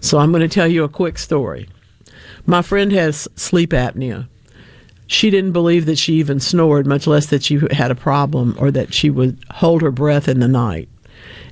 So 0.00 0.18
I'm 0.18 0.32
going 0.32 0.42
to 0.42 0.48
tell 0.48 0.66
you 0.66 0.82
a 0.82 0.88
quick 0.88 1.16
story. 1.16 1.68
My 2.44 2.60
friend 2.60 2.90
has 2.92 3.28
sleep 3.36 3.70
apnea 3.70 4.28
she 5.12 5.30
didn't 5.30 5.52
believe 5.52 5.86
that 5.86 5.98
she 5.98 6.14
even 6.14 6.40
snored, 6.40 6.86
much 6.86 7.06
less 7.06 7.26
that 7.26 7.42
she 7.42 7.60
had 7.70 7.90
a 7.90 7.94
problem 7.94 8.56
or 8.58 8.70
that 8.70 8.94
she 8.94 9.10
would 9.10 9.38
hold 9.50 9.82
her 9.82 9.90
breath 9.90 10.28
in 10.28 10.40
the 10.40 10.48
night. 10.48 10.88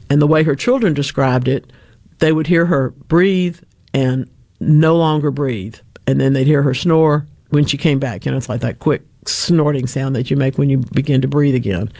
And 0.08 0.20
the 0.20 0.26
way 0.26 0.42
her 0.42 0.56
children 0.56 0.94
described 0.94 1.46
it, 1.46 1.70
they 2.18 2.32
would 2.32 2.46
hear 2.46 2.66
her 2.66 2.90
breathe 2.90 3.60
and 3.92 4.28
no 4.60 4.96
longer 4.96 5.30
breathe. 5.30 5.76
And 6.06 6.20
then 6.20 6.32
they'd 6.32 6.46
hear 6.46 6.62
her 6.62 6.74
snore 6.74 7.26
when 7.50 7.66
she 7.66 7.76
came 7.76 7.98
back. 7.98 8.24
You 8.24 8.32
know, 8.32 8.38
it's 8.38 8.48
like 8.48 8.62
that 8.62 8.78
quick 8.78 9.02
snorting 9.26 9.86
sound 9.86 10.16
that 10.16 10.30
you 10.30 10.36
make 10.36 10.56
when 10.56 10.70
you 10.70 10.78
begin 10.78 11.20
to 11.20 11.28
breathe 11.28 11.54
again. 11.54 11.92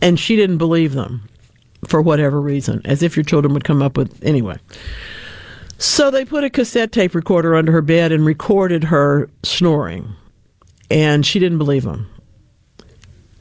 And 0.00 0.18
she 0.18 0.36
didn't 0.36 0.58
believe 0.58 0.94
them 0.94 1.28
for 1.88 2.00
whatever 2.00 2.40
reason, 2.40 2.80
as 2.84 3.02
if 3.02 3.16
your 3.16 3.24
children 3.24 3.52
would 3.52 3.64
come 3.64 3.82
up 3.82 3.96
with, 3.96 4.24
anyway. 4.24 4.56
So 5.76 6.10
they 6.10 6.24
put 6.24 6.44
a 6.44 6.50
cassette 6.50 6.92
tape 6.92 7.14
recorder 7.14 7.56
under 7.56 7.72
her 7.72 7.82
bed 7.82 8.12
and 8.12 8.24
recorded 8.24 8.84
her 8.84 9.28
snoring 9.42 10.14
and 10.90 11.24
she 11.24 11.38
didn't 11.38 11.58
believe 11.58 11.84
him. 11.84 12.08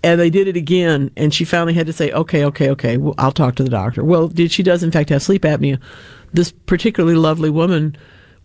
And 0.03 0.19
they 0.19 0.29
did 0.29 0.47
it 0.47 0.57
again, 0.57 1.11
and 1.15 1.33
she 1.33 1.45
finally 1.45 1.73
had 1.73 1.87
to 1.87 1.93
say, 1.93 2.11
"Okay, 2.11 2.43
okay, 2.45 2.69
okay, 2.71 2.97
well, 2.97 3.15
I'll 3.17 3.31
talk 3.31 3.55
to 3.55 3.63
the 3.63 3.69
doctor." 3.69 4.03
Well, 4.03 4.27
did 4.27 4.51
she 4.51 4.61
does 4.61 4.83
in 4.83 4.91
fact 4.91 5.09
have 5.09 5.23
sleep 5.23 5.43
apnea? 5.43 5.79
This 6.33 6.51
particularly 6.51 7.15
lovely 7.15 7.49
woman 7.49 7.95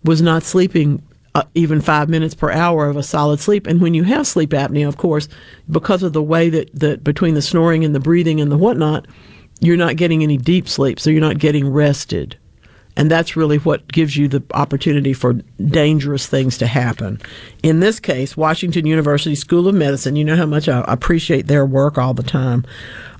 was 0.05 0.23
not 0.23 0.45
sleeping 0.45 1.03
uh, 1.35 1.45
even 1.55 1.81
five 1.81 2.09
minutes 2.09 2.35
per 2.35 2.51
hour 2.51 2.89
of 2.89 2.97
a 2.97 3.03
solid 3.03 3.41
sleep. 3.41 3.67
And 3.67 3.81
when 3.81 3.95
you 3.95 4.05
have 4.05 4.27
sleep 4.27 4.51
apnea, 4.51 4.89
of 4.89 4.97
course, 4.97 5.29
because 5.71 6.03
of 6.03 6.13
the 6.13 6.23
way 6.23 6.49
that, 6.51 6.71
that 6.75 7.05
between 7.05 7.35
the 7.35 7.43
snoring 7.43 7.85
and 7.85 7.95
the 7.95 8.01
breathing 8.01 8.41
and 8.41 8.51
the 8.51 8.57
whatnot, 8.57 9.07
you're 9.61 9.77
not 9.77 9.97
getting 9.97 10.23
any 10.23 10.37
deep 10.37 10.69
sleep, 10.69 10.99
so 10.99 11.11
you're 11.11 11.21
not 11.21 11.39
getting 11.39 11.69
rested. 11.69 12.37
And 12.99 13.09
that's 13.09 13.37
really 13.37 13.59
what 13.59 13.87
gives 13.87 14.17
you 14.17 14.27
the 14.27 14.43
opportunity 14.55 15.13
for 15.13 15.35
dangerous 15.65 16.27
things 16.27 16.59
to 16.59 16.67
happen. 16.67 17.21
In 17.63 17.79
this 17.79 18.01
case, 18.01 18.37
Washington 18.37 18.87
University 18.87 19.37
School 19.37 19.69
of 19.69 19.77
Medicine, 19.77 20.17
you 20.17 20.25
know 20.25 20.35
how 20.35 20.47
much 20.47 20.69
I 20.69 20.85
appreciate 20.89 21.47
their 21.47 21.65
work 21.65 21.97
all 21.97 22.13
the 22.13 22.25
time. 22.25 22.67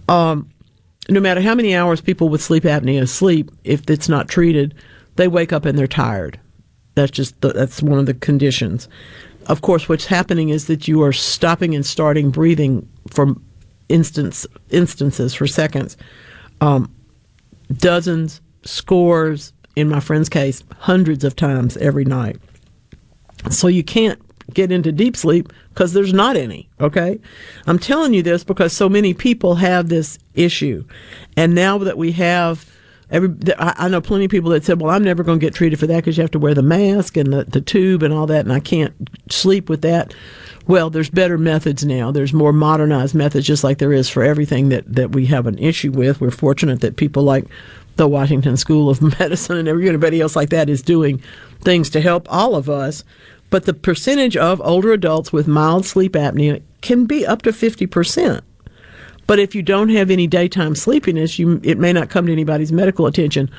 Um, 0.09 0.51
no 1.09 1.21
matter 1.21 1.41
how 1.41 1.55
many 1.55 1.77
hours 1.77 2.01
people 2.01 2.29
with 2.29 2.43
sleep 2.43 2.65
apnea 2.65 3.09
sleep, 3.09 3.53
if 3.63 3.89
it's 3.89 4.09
not 4.09 4.29
treated, 4.29 4.75
they 5.15 5.29
wake 5.29 5.53
up 5.53 5.65
and 5.65 5.79
they're 5.79 5.87
tired. 5.87 6.41
That's 6.97 7.13
just 7.13 7.41
the, 7.41 7.53
that's 7.53 7.81
one 7.81 8.01
of 8.01 8.07
the 8.07 8.15
conditions. 8.15 8.89
Of 9.47 9.61
course, 9.61 9.89
what's 9.89 10.07
happening 10.07 10.49
is 10.49 10.67
that 10.67 10.89
you 10.89 11.03
are 11.05 11.13
stopping 11.13 11.77
and 11.77 11.87
starting 11.87 12.31
breathing 12.31 12.89
for 13.11 13.37
instance 13.89 14.45
instances 14.71 15.35
for 15.35 15.47
seconds, 15.47 15.97
um, 16.61 16.93
dozens, 17.73 18.41
scores, 18.65 19.53
in 19.79 19.89
my 19.89 20.01
friend's 20.01 20.29
case, 20.29 20.65
hundreds 20.79 21.25
of 21.25 21.37
times 21.37 21.77
every 21.77 22.05
night. 22.05 22.37
So 23.51 23.69
you 23.69 23.85
can't 23.85 24.21
get 24.53 24.73
into 24.73 24.93
deep 24.93 25.17
sleep 25.17 25.53
because 25.71 25.93
there's 25.93 26.13
not 26.13 26.37
any. 26.37 26.69
Okay. 26.81 27.21
I'm 27.67 27.79
telling 27.79 28.15
you 28.15 28.23
this 28.23 28.45
because 28.45 28.73
so 28.73 28.89
many 28.89 29.15
people 29.15 29.57
have 29.57 29.89
this 29.89 30.19
issue. 30.35 30.85
And 31.37 31.55
now 31.55 31.79
that 31.79 31.99
we 31.99 32.13
have 32.13 32.69
every, 33.11 33.31
I 33.59 33.89
know 33.89 34.01
plenty 34.01 34.25
of 34.25 34.31
people 34.31 34.51
that 34.51 34.65
said, 34.65 34.81
well, 34.81 34.95
I'm 34.95 35.05
never 35.05 35.23
going 35.23 35.39
to 35.39 35.47
get 35.47 35.55
treated 35.55 35.79
for 35.79 35.87
that 35.87 35.97
because 35.97 36.17
you 36.17 36.23
have 36.23 36.31
to 36.33 36.39
wear 36.39 36.55
the 36.55 36.63
mask 36.63 37.17
and 37.17 37.33
the, 37.33 37.45
the 37.45 37.61
tube 37.61 38.03
and 38.03 38.13
all 38.13 38.27
that. 38.27 38.45
And 38.45 38.53
I 38.53 38.61
can't 38.61 38.95
sleep 39.31 39.69
with 39.69 39.83
that. 39.83 40.15
Well, 40.67 40.91
there's 40.91 41.09
better 41.09 41.39
methods 41.39 41.85
now. 41.85 42.11
There's 42.11 42.35
more 42.35 42.53
modernized 42.53 43.15
methods, 43.15 43.47
just 43.47 43.65
like 43.65 43.79
there 43.79 43.93
is 43.93 44.11
for 44.11 44.23
everything 44.23 44.69
that, 44.69 44.93
that 44.93 45.13
we 45.13 45.25
have 45.27 45.47
an 45.47 45.59
issue 45.59 45.91
with. 45.91 46.21
We're 46.21 46.31
fortunate 46.31 46.81
that 46.83 46.97
people 46.97 47.23
like 47.23 47.47
the 47.99 48.09
Washington 48.09 48.57
School 48.57 48.89
of 48.89 49.03
Medicine 49.21 49.59
and 49.59 49.69
everybody 49.69 50.21
else 50.23 50.35
like 50.35 50.49
that 50.49 50.71
is 50.71 50.81
doing 50.81 51.23
things 51.61 51.91
to 51.91 52.01
help 52.01 52.27
all 52.33 52.55
of 52.55 52.71
us. 52.71 53.05
but 53.51 53.65
the 53.65 53.75
percentage 53.75 54.37
of 54.37 54.61
older 54.63 54.93
adults 54.93 55.33
with 55.33 55.49
mild 55.49 55.85
sleep 55.87 56.13
apnea 56.13 56.63
can 56.83 57.07
be 57.07 57.27
up 57.27 57.43
to 57.43 57.51
50%. 57.51 58.43
But 59.27 59.39
if 59.39 59.55
you 59.55 59.63
don't 59.63 59.89
have 59.91 60.11
any 60.11 60.27
daytime 60.27 60.75
sleepiness, 60.75 61.39
you, 61.39 61.61
it 61.63 61.79
may 61.79 61.93
not 61.93 62.11
come 62.11 62.27
to 62.27 62.33
anybody's 62.33 62.73
medical 62.73 63.07
attention 63.07 63.51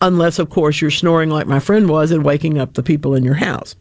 unless, 0.00 0.38
of 0.38 0.50
course, 0.50 0.80
you're 0.80 0.90
snoring 0.90 1.30
like 1.30 1.46
my 1.46 1.58
friend 1.58 1.88
was 1.88 2.10
and 2.10 2.24
waking 2.24 2.58
up 2.58 2.74
the 2.74 2.82
people 2.82 3.14
in 3.14 3.24
your 3.24 3.34
house. 3.34 3.76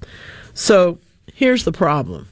So 0.54 1.00
here's 1.34 1.64
the 1.64 1.72
problem 1.72 2.28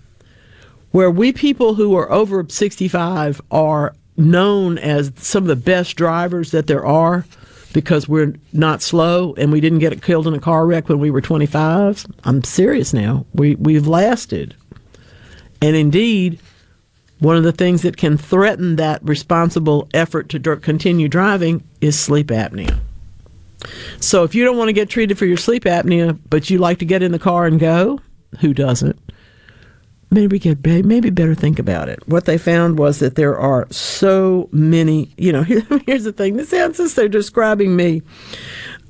where 0.92 1.12
we 1.12 1.32
people 1.32 1.76
who 1.76 1.96
are 1.96 2.12
over 2.12 2.46
65 2.48 3.42
are 3.50 3.96
known 4.18 4.78
as 4.78 5.12
some 5.16 5.44
of 5.44 5.48
the 5.48 5.56
best 5.56 5.96
drivers 5.96 6.52
that 6.52 6.68
there 6.68 6.86
are 6.86 7.26
because 7.74 8.08
we're 8.08 8.36
not 8.54 8.82
slow 8.82 9.34
and 9.36 9.52
we 9.52 9.62
didn't 9.62 9.80
get 9.80 10.02
killed 10.02 10.28
in 10.28 10.34
a 10.34 10.40
car 10.40 10.66
wreck 10.66 10.90
when 10.90 11.00
we 11.00 11.12
were 11.12 11.22
25. 11.22 12.06
I'm 12.24 12.44
serious 12.44 12.94
now. 12.94 13.26
We, 13.34 13.56
we've 13.56 13.88
lasted. 13.88 14.56
And 15.62 15.76
indeed, 15.76 16.40
one 17.20 17.38
of 17.38 17.44
the 17.44 17.52
things 17.52 17.84
that 17.84 17.98
can 17.98 18.18
threaten 18.18 18.78
that 18.78 19.04
responsible 19.04 19.88
effort 19.94 20.30
to 20.30 20.40
continue 20.58 21.08
driving 21.08 21.64
is 21.80 22.00
sleep 22.00 22.28
apnea. 22.28 22.80
So 24.00 24.24
if 24.24 24.34
you 24.34 24.44
don't 24.44 24.58
want 24.58 24.70
to 24.70 24.74
get 24.74 24.90
treated 24.90 25.20
for 25.20 25.26
your 25.26 25.38
sleep 25.38 25.66
apnea, 25.66 26.18
but 26.30 26.50
you 26.50 26.58
like 26.58 26.80
to 26.80 26.86
get 26.86 27.04
in 27.04 27.12
the 27.12 27.20
car 27.20 27.46
and 27.46 27.60
go, 27.60 28.00
who 28.40 28.54
doesn't? 28.54 29.00
Maybe 30.14 30.40
get 30.40 30.66
maybe 30.66 31.10
better 31.10 31.34
think 31.34 31.58
about 31.58 31.88
it. 31.88 32.06
What 32.06 32.26
they 32.26 32.38
found 32.38 32.78
was 32.78 33.00
that 33.00 33.16
there 33.16 33.40
are 33.40 33.66
so 33.72 34.50
many. 34.52 35.14
You 35.18 35.32
know, 35.32 35.44
here's 35.86 36.04
the 36.04 36.12
thing. 36.12 36.44
Sounds 36.44 36.80
as 36.82 36.96
they're 36.96 37.08
describing 37.08 37.76
me. 37.78 38.02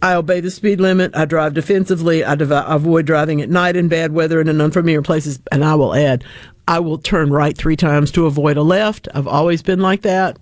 I 0.01 0.15
obey 0.15 0.39
the 0.39 0.49
speed 0.49 0.81
limit. 0.81 1.15
I 1.15 1.25
drive 1.25 1.53
defensively. 1.53 2.23
I 2.23 2.33
dev- 2.33 2.51
avoid 2.51 3.05
driving 3.05 3.39
at 3.39 3.49
night 3.49 3.75
in 3.75 3.87
bad 3.87 4.13
weather 4.13 4.39
and 4.39 4.49
in 4.49 4.59
unfamiliar 4.59 5.03
places. 5.03 5.39
And 5.51 5.63
I 5.63 5.75
will 5.75 5.93
add, 5.93 6.23
I 6.67 6.79
will 6.79 6.97
turn 6.97 7.31
right 7.31 7.55
three 7.55 7.75
times 7.75 8.09
to 8.13 8.25
avoid 8.25 8.57
a 8.57 8.63
left. 8.63 9.07
I've 9.13 9.27
always 9.27 9.61
been 9.61 9.79
like 9.79 10.01
that. 10.01 10.39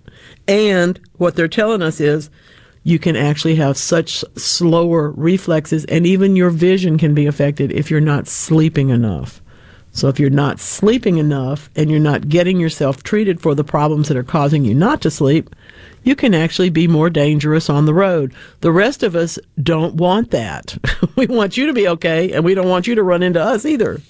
And 0.48 0.98
what 1.18 1.36
they're 1.36 1.46
telling 1.46 1.82
us 1.82 2.00
is 2.00 2.30
you 2.84 2.98
can 2.98 3.16
actually 3.16 3.56
have 3.56 3.76
such 3.76 4.24
slower 4.36 5.10
reflexes, 5.10 5.84
and 5.86 6.06
even 6.06 6.36
your 6.36 6.50
vision 6.50 6.96
can 6.96 7.14
be 7.14 7.26
affected 7.26 7.70
if 7.70 7.90
you're 7.90 8.00
not 8.00 8.26
sleeping 8.26 8.88
enough. 8.88 9.42
So, 9.92 10.08
if 10.08 10.20
you're 10.20 10.30
not 10.30 10.60
sleeping 10.60 11.18
enough 11.18 11.68
and 11.74 11.90
you're 11.90 11.98
not 11.98 12.28
getting 12.28 12.60
yourself 12.60 13.02
treated 13.02 13.40
for 13.40 13.54
the 13.54 13.64
problems 13.64 14.08
that 14.08 14.16
are 14.16 14.22
causing 14.22 14.64
you 14.64 14.74
not 14.74 15.00
to 15.02 15.10
sleep, 15.10 15.50
you 16.04 16.14
can 16.14 16.32
actually 16.32 16.70
be 16.70 16.86
more 16.86 17.10
dangerous 17.10 17.68
on 17.68 17.86
the 17.86 17.94
road. 17.94 18.32
The 18.60 18.72
rest 18.72 19.02
of 19.02 19.16
us 19.16 19.38
don't 19.60 19.96
want 19.96 20.30
that. 20.30 20.78
we 21.16 21.26
want 21.26 21.56
you 21.56 21.66
to 21.66 21.72
be 21.72 21.88
okay, 21.88 22.32
and 22.32 22.44
we 22.44 22.54
don't 22.54 22.68
want 22.68 22.86
you 22.86 22.94
to 22.94 23.02
run 23.02 23.22
into 23.22 23.42
us 23.42 23.64
either. 23.64 24.00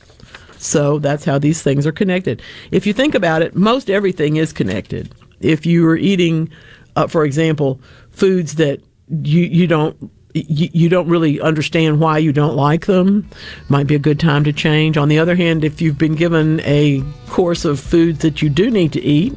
So, 0.59 0.99
that's 0.99 1.25
how 1.25 1.39
these 1.39 1.63
things 1.63 1.87
are 1.87 1.93
connected. 1.93 2.43
If 2.71 2.87
you 2.87 2.93
think 2.93 3.15
about 3.15 3.41
it, 3.41 3.57
most 3.57 3.89
everything 3.89 4.37
is 4.37 4.53
connected. 4.53 5.15
If 5.41 5.65
you 5.65 5.89
are 5.89 5.97
eating, 5.97 6.51
uh, 6.95 7.07
for 7.07 7.25
example, 7.25 7.81
foods 8.11 8.57
that 8.57 8.83
you, 9.09 9.41
you 9.45 9.67
don't 9.67 10.11
you, 10.35 10.89
don't 10.89 11.09
really 11.09 11.41
understand 11.41 12.01
why 12.01 12.19
you 12.19 12.33
don't 12.33 12.57
like 12.57 12.87
them. 12.87 13.29
Might 13.69 13.87
be 13.87 13.95
a 13.95 13.99
good 13.99 14.21
time 14.21 14.45
to 14.45 14.53
change. 14.53 14.97
On 14.97 15.09
the 15.09 15.19
other 15.19 15.37
hand, 15.37 15.65
if 15.65 15.81
you've 15.81 15.99
been 15.99 16.15
given 16.15 16.61
a 16.61 17.03
course 17.29 17.65
of 17.65 17.81
foods 17.81 18.21
that 18.21 18.43
you 18.43 18.49
do 18.49 18.71
need 18.71 18.93
to 18.93 19.01
eat, 19.01 19.35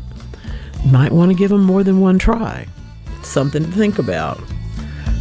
might 0.91 1.12
want 1.12 1.32
to 1.32 1.38
give 1.38 1.50
them 1.50 1.64
more 1.64 1.84
than 1.84 2.00
one 2.00 2.20
try. 2.20 2.68
Something 3.22 3.64
to 3.64 3.72
think 3.72 4.00
about. 4.00 4.39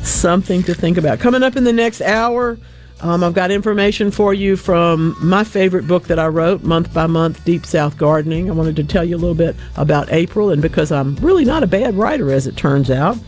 Something 0.03 0.63
to 0.65 0.75
think 0.75 0.97
about. 0.97 1.21
Coming 1.21 1.43
up 1.43 1.57
in 1.57 1.65
the 1.65 1.73
next 1.73 2.01
hour, 2.01 2.59
um, 3.01 3.25
I've 3.25 3.35
got 3.35 3.51
information 3.51 4.11
for 4.11 4.33
you 4.35 4.57
from 4.57 5.17
my 5.21 5.43
favorite 5.45 5.87
book 5.87 6.05
that 6.05 6.19
I 6.19 6.29
wrote, 6.29 6.63
Month 6.63 6.93
by 6.93 7.07
Month 7.07 7.45
Deep 7.45 7.67
South 7.67 7.97
Gardening. 7.97 8.49
I 8.49 8.53
wanted 8.53 8.77
to 8.77 8.85
tell 8.85 9.05
you 9.05 9.17
a 9.17 9.19
little 9.19 9.35
bit 9.35 9.57
about 9.77 10.13
April, 10.13 10.51
and 10.51 10.61
because 10.61 10.93
I'm 10.93 11.17
really 11.17 11.45
not 11.45 11.63
a 11.63 11.67
bad 11.67 11.95
writer, 11.95 12.31
as 12.33 12.47
it 12.47 12.57
turns 12.57 12.91
out. 12.91 13.19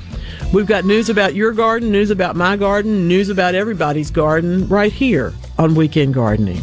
We've 0.52 0.66
got 0.66 0.84
news 0.84 1.08
about 1.08 1.34
your 1.34 1.52
garden, 1.52 1.90
news 1.90 2.10
about 2.10 2.36
my 2.36 2.56
garden, 2.56 3.08
news 3.08 3.28
about 3.28 3.54
everybody's 3.54 4.10
garden 4.10 4.68
right 4.68 4.92
here 4.92 5.32
on 5.58 5.74
Weekend 5.74 6.14
Gardening. 6.14 6.62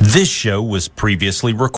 This 0.00 0.28
show 0.28 0.62
was 0.62 0.88
previously 0.88 1.52
recorded. 1.52 1.77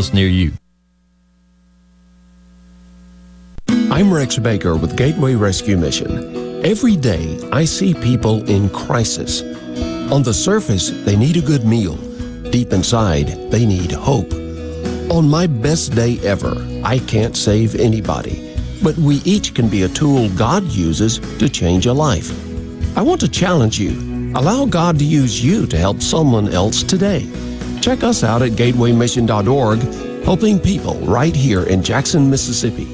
near 0.09 0.27
you. 0.27 0.51
I'm 3.91 4.11
Rex 4.11 4.37
Baker 4.37 4.75
with 4.75 4.97
Gateway 4.97 5.35
Rescue 5.35 5.77
Mission. 5.77 6.65
Every 6.65 6.95
day, 6.95 7.39
I 7.51 7.65
see 7.65 7.93
people 7.93 8.49
in 8.49 8.69
crisis. 8.69 9.43
On 10.11 10.23
the 10.23 10.33
surface, 10.33 10.89
they 11.05 11.15
need 11.15 11.37
a 11.37 11.41
good 11.41 11.65
meal. 11.65 11.95
Deep 12.49 12.73
inside, 12.73 13.27
they 13.51 13.65
need 13.65 13.91
hope. 13.91 14.33
On 15.11 15.29
my 15.29 15.45
best 15.45 15.93
day 15.93 16.19
ever, 16.23 16.55
I 16.83 16.99
can't 16.99 17.35
save 17.35 17.75
anybody, 17.75 18.55
but 18.81 18.97
we 18.97 19.17
each 19.17 19.53
can 19.53 19.69
be 19.69 19.83
a 19.83 19.89
tool 19.89 20.29
God 20.29 20.63
uses 20.63 21.19
to 21.37 21.47
change 21.47 21.85
a 21.85 21.93
life. 21.93 22.31
I 22.97 23.01
want 23.01 23.21
to 23.21 23.29
challenge 23.29 23.79
you. 23.79 23.91
Allow 24.35 24.65
God 24.65 24.97
to 24.99 25.05
use 25.05 25.43
you 25.43 25.65
to 25.67 25.77
help 25.77 26.01
someone 26.01 26.49
else 26.49 26.81
today. 26.81 27.29
Check 27.81 28.03
us 28.03 28.23
out 28.23 28.43
at 28.43 28.51
gatewaymission.org, 28.51 30.23
helping 30.23 30.59
people 30.59 30.95
right 30.99 31.35
here 31.35 31.63
in 31.63 31.81
Jackson, 31.81 32.29
Mississippi. 32.29 32.87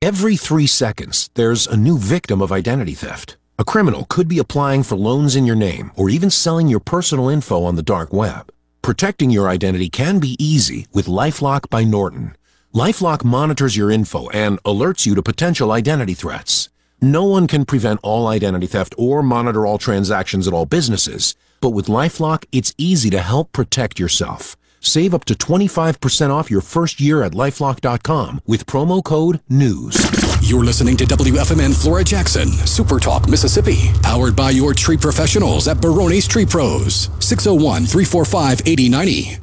Every 0.00 0.36
three 0.36 0.66
seconds, 0.66 1.30
there's 1.34 1.66
a 1.66 1.76
new 1.76 1.98
victim 1.98 2.40
of 2.40 2.50
identity 2.50 2.94
theft. 2.94 3.36
A 3.58 3.64
criminal 3.64 4.06
could 4.08 4.26
be 4.26 4.38
applying 4.38 4.82
for 4.82 4.96
loans 4.96 5.36
in 5.36 5.46
your 5.46 5.56
name 5.56 5.92
or 5.94 6.10
even 6.10 6.30
selling 6.30 6.68
your 6.68 6.80
personal 6.80 7.28
info 7.28 7.64
on 7.64 7.76
the 7.76 7.82
dark 7.82 8.12
web. 8.12 8.50
Protecting 8.82 9.30
your 9.30 9.48
identity 9.48 9.88
can 9.88 10.18
be 10.18 10.36
easy 10.42 10.86
with 10.92 11.06
LifeLock 11.06 11.70
by 11.70 11.84
Norton. 11.84 12.34
LifeLock 12.74 13.24
monitors 13.24 13.76
your 13.76 13.90
info 13.90 14.28
and 14.30 14.60
alerts 14.64 15.06
you 15.06 15.14
to 15.14 15.22
potential 15.22 15.70
identity 15.70 16.14
threats. 16.14 16.68
No 17.04 17.24
one 17.24 17.46
can 17.46 17.66
prevent 17.66 18.00
all 18.02 18.28
identity 18.28 18.66
theft 18.66 18.94
or 18.96 19.22
monitor 19.22 19.66
all 19.66 19.76
transactions 19.76 20.48
at 20.48 20.54
all 20.54 20.64
businesses, 20.64 21.34
but 21.60 21.74
with 21.76 21.84
LifeLock, 21.84 22.46
it's 22.50 22.74
easy 22.78 23.10
to 23.10 23.18
help 23.20 23.52
protect 23.52 23.98
yourself. 24.00 24.56
Save 24.80 25.12
up 25.12 25.26
to 25.26 25.34
25% 25.34 26.30
off 26.30 26.50
your 26.50 26.62
first 26.62 27.02
year 27.02 27.22
at 27.22 27.32
lifelock.com 27.32 28.40
with 28.46 28.64
promo 28.64 29.04
code 29.04 29.42
NEWS. 29.50 30.48
You're 30.48 30.64
listening 30.64 30.96
to 30.96 31.04
WFMN 31.04 31.78
Flora 31.78 32.04
Jackson, 32.04 32.48
Super 32.48 32.98
Talk, 32.98 33.28
Mississippi, 33.28 33.90
powered 34.02 34.34
by 34.34 34.48
your 34.52 34.72
tree 34.72 34.96
professionals 34.96 35.68
at 35.68 35.82
Barone's 35.82 36.26
Tree 36.26 36.46
Pros, 36.46 37.10
601 37.18 37.84
345 37.84 38.62
8090. 38.64 39.38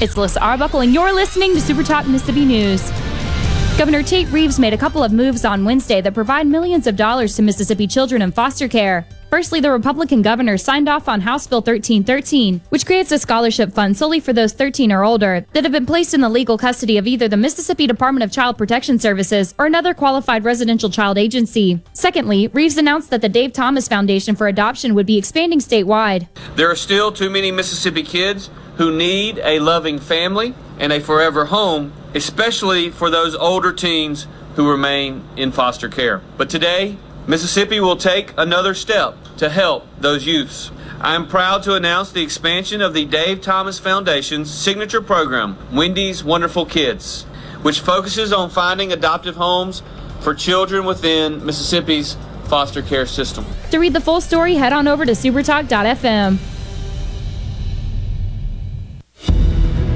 It's 0.00 0.14
Melissa 0.14 0.40
Arbuckle, 0.40 0.78
and 0.78 0.94
you're 0.94 1.12
listening 1.12 1.54
to 1.54 1.60
Super 1.60 1.82
Talk 1.82 2.06
Mississippi 2.06 2.44
News. 2.44 2.88
Governor 3.76 4.04
Tate 4.04 4.28
Reeves 4.28 4.60
made 4.60 4.72
a 4.72 4.78
couple 4.78 5.02
of 5.02 5.10
moves 5.10 5.44
on 5.44 5.64
Wednesday 5.64 6.00
that 6.00 6.14
provide 6.14 6.46
millions 6.46 6.86
of 6.86 6.94
dollars 6.94 7.34
to 7.34 7.42
Mississippi 7.42 7.88
children 7.88 8.22
in 8.22 8.30
foster 8.30 8.68
care. 8.68 9.04
Firstly, 9.34 9.58
the 9.58 9.72
Republican 9.72 10.22
governor 10.22 10.56
signed 10.56 10.88
off 10.88 11.08
on 11.08 11.22
House 11.22 11.48
Bill 11.48 11.58
1313, 11.58 12.60
which 12.68 12.86
creates 12.86 13.10
a 13.10 13.18
scholarship 13.18 13.72
fund 13.72 13.96
solely 13.96 14.20
for 14.20 14.32
those 14.32 14.52
13 14.52 14.92
or 14.92 15.02
older 15.02 15.44
that 15.54 15.64
have 15.64 15.72
been 15.72 15.86
placed 15.86 16.14
in 16.14 16.20
the 16.20 16.28
legal 16.28 16.56
custody 16.56 16.98
of 16.98 17.08
either 17.08 17.26
the 17.26 17.36
Mississippi 17.36 17.88
Department 17.88 18.22
of 18.22 18.30
Child 18.30 18.56
Protection 18.56 18.96
Services 18.96 19.52
or 19.58 19.66
another 19.66 19.92
qualified 19.92 20.44
residential 20.44 20.88
child 20.88 21.18
agency. 21.18 21.82
Secondly, 21.94 22.46
Reeves 22.46 22.78
announced 22.78 23.10
that 23.10 23.22
the 23.22 23.28
Dave 23.28 23.52
Thomas 23.52 23.88
Foundation 23.88 24.36
for 24.36 24.46
Adoption 24.46 24.94
would 24.94 25.04
be 25.04 25.18
expanding 25.18 25.58
statewide. 25.58 26.28
There 26.54 26.70
are 26.70 26.76
still 26.76 27.10
too 27.10 27.28
many 27.28 27.50
Mississippi 27.50 28.04
kids 28.04 28.50
who 28.76 28.96
need 28.96 29.40
a 29.42 29.58
loving 29.58 29.98
family 29.98 30.54
and 30.78 30.92
a 30.92 31.00
forever 31.00 31.46
home, 31.46 31.92
especially 32.14 32.88
for 32.88 33.10
those 33.10 33.34
older 33.34 33.72
teens 33.72 34.28
who 34.54 34.70
remain 34.70 35.24
in 35.36 35.50
foster 35.50 35.88
care. 35.88 36.22
But 36.36 36.48
today, 36.48 36.98
Mississippi 37.26 37.80
will 37.80 37.96
take 37.96 38.34
another 38.36 38.74
step 38.74 39.16
to 39.38 39.48
help 39.48 39.86
those 39.98 40.26
youths. 40.26 40.70
I 41.00 41.14
am 41.14 41.26
proud 41.26 41.62
to 41.62 41.74
announce 41.74 42.12
the 42.12 42.22
expansion 42.22 42.82
of 42.82 42.92
the 42.92 43.06
Dave 43.06 43.40
Thomas 43.40 43.78
Foundation's 43.78 44.52
signature 44.52 45.00
program, 45.00 45.56
Wendy's 45.72 46.22
Wonderful 46.22 46.66
Kids, 46.66 47.22
which 47.62 47.80
focuses 47.80 48.32
on 48.32 48.50
finding 48.50 48.92
adoptive 48.92 49.36
homes 49.36 49.82
for 50.20 50.34
children 50.34 50.84
within 50.84 51.44
Mississippi's 51.44 52.16
foster 52.44 52.82
care 52.82 53.06
system. 53.06 53.46
To 53.70 53.78
read 53.78 53.94
the 53.94 54.00
full 54.00 54.20
story, 54.20 54.54
head 54.54 54.74
on 54.74 54.86
over 54.86 55.06
to 55.06 55.12
supertalk.fm. 55.12 56.38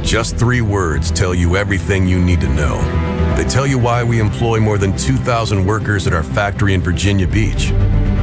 Just 0.02 0.38
three 0.38 0.62
words 0.62 1.10
tell 1.10 1.34
you 1.34 1.56
everything 1.56 2.08
you 2.08 2.18
need 2.18 2.40
to 2.40 2.48
know. 2.48 3.17
They 3.38 3.44
tell 3.44 3.68
you 3.68 3.78
why 3.78 4.02
we 4.02 4.18
employ 4.18 4.58
more 4.58 4.78
than 4.78 4.96
2,000 4.96 5.64
workers 5.64 6.08
at 6.08 6.12
our 6.12 6.24
factory 6.24 6.74
in 6.74 6.80
Virginia 6.80 7.28
Beach, 7.28 7.70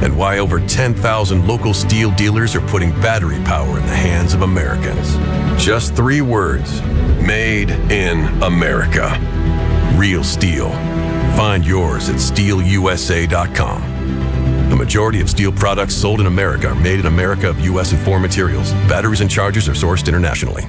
and 0.02 0.14
why 0.14 0.40
over 0.40 0.60
10,000 0.60 1.48
local 1.48 1.72
STIHL 1.72 2.14
dealers 2.18 2.54
are 2.54 2.60
putting 2.60 2.90
battery 3.00 3.42
power 3.44 3.78
in 3.78 3.86
the 3.86 3.96
hands 3.96 4.34
of 4.34 4.42
Americans. 4.42 5.16
Just 5.56 5.96
three 5.96 6.20
words 6.20 6.82
Made 7.22 7.70
in 7.90 8.26
America. 8.42 9.18
Real 9.94 10.22
STIHL. 10.22 10.70
Find 11.34 11.64
yours 11.64 12.10
at 12.10 12.16
stihlusa.com. 12.16 13.80
The 14.68 14.76
majority 14.76 15.22
of 15.22 15.28
STIHL 15.28 15.56
products 15.56 15.94
sold 15.94 16.20
in 16.20 16.26
America 16.26 16.68
are 16.68 16.74
made 16.74 17.00
in 17.00 17.06
America 17.06 17.48
of 17.48 17.58
U.S. 17.60 17.92
and 17.92 18.02
foreign 18.02 18.20
materials. 18.20 18.74
Batteries 18.86 19.22
and 19.22 19.30
chargers 19.30 19.66
are 19.66 19.72
sourced 19.72 20.08
internationally. 20.08 20.64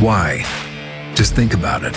Why? 0.00 0.42
Just 1.14 1.34
think 1.34 1.54
about 1.54 1.82
it. 1.82 1.96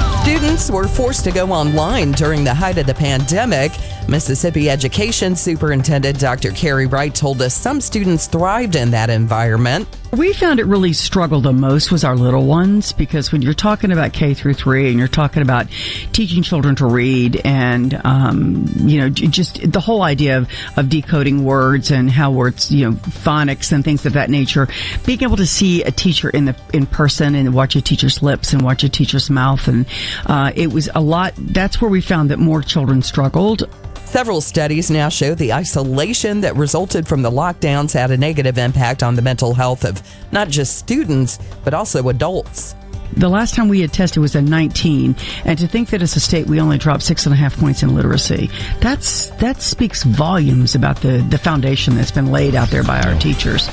Students 0.21 0.69
were 0.69 0.87
forced 0.87 1.23
to 1.23 1.31
go 1.31 1.51
online 1.51 2.11
during 2.11 2.43
the 2.43 2.53
height 2.53 2.77
of 2.77 2.85
the 2.85 2.93
pandemic. 2.93 3.71
Mississippi 4.11 4.69
Education 4.69 5.37
Superintendent 5.37 6.19
Dr. 6.19 6.51
Carey 6.51 6.85
Wright 6.85 7.15
told 7.15 7.41
us 7.41 7.53
some 7.53 7.79
students 7.79 8.27
thrived 8.27 8.75
in 8.75 8.91
that 8.91 9.09
environment. 9.09 9.87
We 10.11 10.33
found 10.33 10.59
it 10.59 10.65
really 10.65 10.91
struggled 10.91 11.43
the 11.43 11.53
most 11.53 11.93
was 11.93 12.03
our 12.03 12.17
little 12.17 12.45
ones 12.45 12.91
because 12.91 13.31
when 13.31 13.41
you're 13.41 13.53
talking 13.53 13.93
about 13.93 14.11
K 14.11 14.33
through 14.33 14.55
three 14.55 14.89
and 14.89 14.99
you're 14.99 15.07
talking 15.07 15.41
about 15.41 15.67
teaching 16.11 16.43
children 16.43 16.75
to 16.75 16.87
read 16.87 17.39
and, 17.45 18.01
um, 18.03 18.65
you 18.79 18.99
know, 18.99 19.07
just 19.07 19.71
the 19.71 19.79
whole 19.79 20.01
idea 20.01 20.39
of, 20.39 20.49
of 20.75 20.89
decoding 20.89 21.45
words 21.45 21.89
and 21.89 22.11
how 22.11 22.31
words, 22.31 22.69
you 22.69 22.89
know, 22.89 22.97
phonics 22.97 23.71
and 23.71 23.85
things 23.85 24.05
of 24.05 24.11
that 24.13 24.29
nature, 24.29 24.67
being 25.05 25.23
able 25.23 25.37
to 25.37 25.47
see 25.47 25.83
a 25.83 25.91
teacher 25.91 26.29
in 26.29 26.43
the, 26.43 26.55
in 26.73 26.85
person 26.85 27.33
and 27.33 27.53
watch 27.53 27.77
a 27.77 27.81
teacher's 27.81 28.21
lips 28.21 28.51
and 28.51 28.61
watch 28.61 28.83
a 28.83 28.89
teacher's 28.89 29.29
mouth. 29.29 29.65
And, 29.69 29.85
uh, 30.25 30.51
it 30.53 30.73
was 30.73 30.89
a 30.93 30.99
lot, 30.99 31.33
that's 31.37 31.79
where 31.79 31.89
we 31.89 32.01
found 32.01 32.31
that 32.31 32.39
more 32.39 32.61
children 32.61 33.01
struggled. 33.01 33.69
Several 34.11 34.41
studies 34.41 34.91
now 34.91 35.07
show 35.07 35.35
the 35.35 35.53
isolation 35.53 36.41
that 36.41 36.57
resulted 36.57 37.07
from 37.07 37.21
the 37.21 37.31
lockdowns 37.31 37.93
had 37.93 38.11
a 38.11 38.17
negative 38.17 38.57
impact 38.57 39.03
on 39.03 39.15
the 39.15 39.21
mental 39.21 39.53
health 39.53 39.85
of 39.85 40.03
not 40.33 40.49
just 40.49 40.77
students, 40.77 41.39
but 41.63 41.73
also 41.73 42.09
adults. 42.09 42.75
The 43.15 43.29
last 43.29 43.55
time 43.55 43.69
we 43.69 43.79
had 43.79 43.93
tested 43.93 44.19
was 44.19 44.35
in 44.35 44.43
19, 44.43 45.15
and 45.45 45.57
to 45.57 45.65
think 45.65 45.91
that 45.91 46.01
as 46.01 46.17
a 46.17 46.19
state 46.19 46.47
we 46.47 46.59
only 46.59 46.77
dropped 46.77 47.03
six 47.03 47.25
and 47.25 47.31
a 47.31 47.37
half 47.37 47.55
points 47.55 47.83
in 47.83 47.95
literacy, 47.95 48.49
that's 48.81 49.29
that 49.37 49.61
speaks 49.61 50.03
volumes 50.03 50.75
about 50.75 50.97
the, 50.97 51.25
the 51.29 51.37
foundation 51.37 51.95
that's 51.95 52.11
been 52.11 52.33
laid 52.33 52.53
out 52.53 52.67
there 52.67 52.83
by 52.83 53.01
our 53.03 53.17
teachers. 53.17 53.69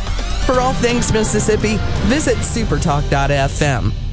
For 0.47 0.61
all 0.61 0.73
things 0.75 1.13
Mississippi, 1.13 1.79
visit 2.07 2.37
supertalk.fm. 2.37 4.08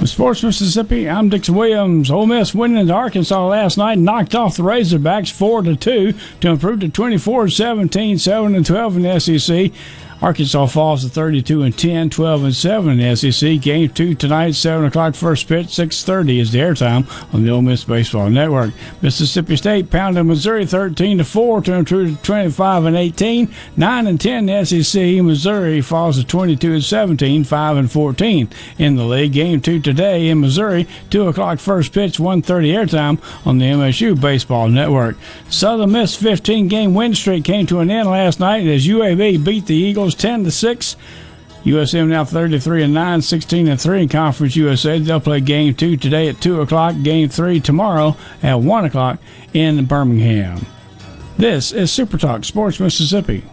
With 0.00 0.10
Sports 0.10 0.42
Mississippi, 0.42 1.08
I'm 1.08 1.30
Dixon 1.30 1.54
Williams. 1.54 2.10
Ole 2.10 2.26
Miss 2.26 2.54
winning 2.54 2.86
to 2.86 2.92
Arkansas 2.92 3.46
last 3.46 3.78
night 3.78 3.98
knocked 3.98 4.34
off 4.34 4.56
the 4.56 4.62
Razorbacks 4.62 5.32
4 5.32 5.62
to 5.62 5.76
2 5.76 6.14
to 6.40 6.48
improve 6.48 6.80
to 6.80 6.88
24 6.90 7.48
17, 7.48 8.18
7 8.18 8.54
and 8.54 8.66
12 8.66 8.96
in 8.96 9.02
the 9.02 9.18
SEC. 9.18 9.72
Arkansas 10.24 10.68
falls 10.68 11.04
to 11.04 11.10
32 11.10 11.64
and 11.64 11.76
10, 11.76 12.08
12 12.08 12.44
and 12.44 12.56
7 12.56 12.98
in 12.98 13.14
SEC. 13.14 13.60
Game 13.60 13.90
two 13.90 14.14
tonight, 14.14 14.52
7 14.52 14.86
o'clock 14.86 15.14
first 15.14 15.46
pitch, 15.46 15.66
6:30 15.66 16.40
is 16.40 16.50
the 16.50 16.60
airtime 16.60 17.04
on 17.34 17.44
the 17.44 17.50
Ole 17.50 17.60
Miss 17.60 17.84
Baseball 17.84 18.30
Network. 18.30 18.72
Mississippi 19.02 19.54
State 19.54 19.90
pounded 19.90 20.24
Missouri 20.24 20.64
13 20.64 21.18
to 21.18 21.24
4 21.24 21.60
to 21.60 21.74
improve 21.74 22.16
to 22.16 22.22
25 22.22 22.86
and 22.86 22.96
18, 22.96 23.54
9 23.76 24.06
and 24.06 24.18
10 24.18 24.48
in 24.48 24.64
SEC. 24.64 25.22
Missouri 25.22 25.82
falls 25.82 26.16
to 26.16 26.24
22 26.24 26.72
and 26.72 26.84
17, 26.84 27.44
5 27.44 27.76
and 27.76 27.92
14 27.92 28.48
in 28.78 28.96
the 28.96 29.04
league. 29.04 29.32
Game 29.32 29.60
two 29.60 29.78
today 29.78 30.28
in 30.28 30.40
Missouri, 30.40 30.88
2 31.10 31.28
o'clock 31.28 31.58
first 31.58 31.92
pitch, 31.92 32.18
1:30 32.18 32.72
airtime 32.72 33.18
on 33.44 33.58
the 33.58 33.66
MSU 33.66 34.18
Baseball 34.18 34.68
Network. 34.68 35.18
Southern 35.50 35.92
Miss 35.92 36.16
15 36.16 36.68
game 36.68 36.94
win 36.94 37.14
streak 37.14 37.44
came 37.44 37.66
to 37.66 37.80
an 37.80 37.90
end 37.90 38.08
last 38.08 38.40
night 38.40 38.66
as 38.66 38.86
UAB 38.86 39.36
beat 39.36 39.66
the 39.66 39.74
Eagles 39.74 40.13
10 40.14 40.44
to 40.44 40.50
6. 40.50 40.96
USM 41.64 42.08
now 42.08 42.24
33 42.24 42.84
and 42.84 42.92
9, 42.92 43.22
16 43.22 43.68
and 43.68 43.80
3 43.80 44.02
in 44.02 44.08
Conference 44.10 44.54
USA. 44.54 44.98
They'll 44.98 45.18
play 45.18 45.40
game 45.40 45.74
two 45.74 45.96
today 45.96 46.28
at 46.28 46.40
2 46.42 46.60
o'clock, 46.60 46.94
game 47.02 47.30
three 47.30 47.58
tomorrow 47.58 48.16
at 48.42 48.60
1 48.60 48.84
o'clock 48.84 49.18
in 49.54 49.86
Birmingham. 49.86 50.66
This 51.38 51.72
is 51.72 51.90
Super 51.90 52.18
Talk 52.18 52.44
Sports 52.44 52.78
Mississippi. 52.80 53.44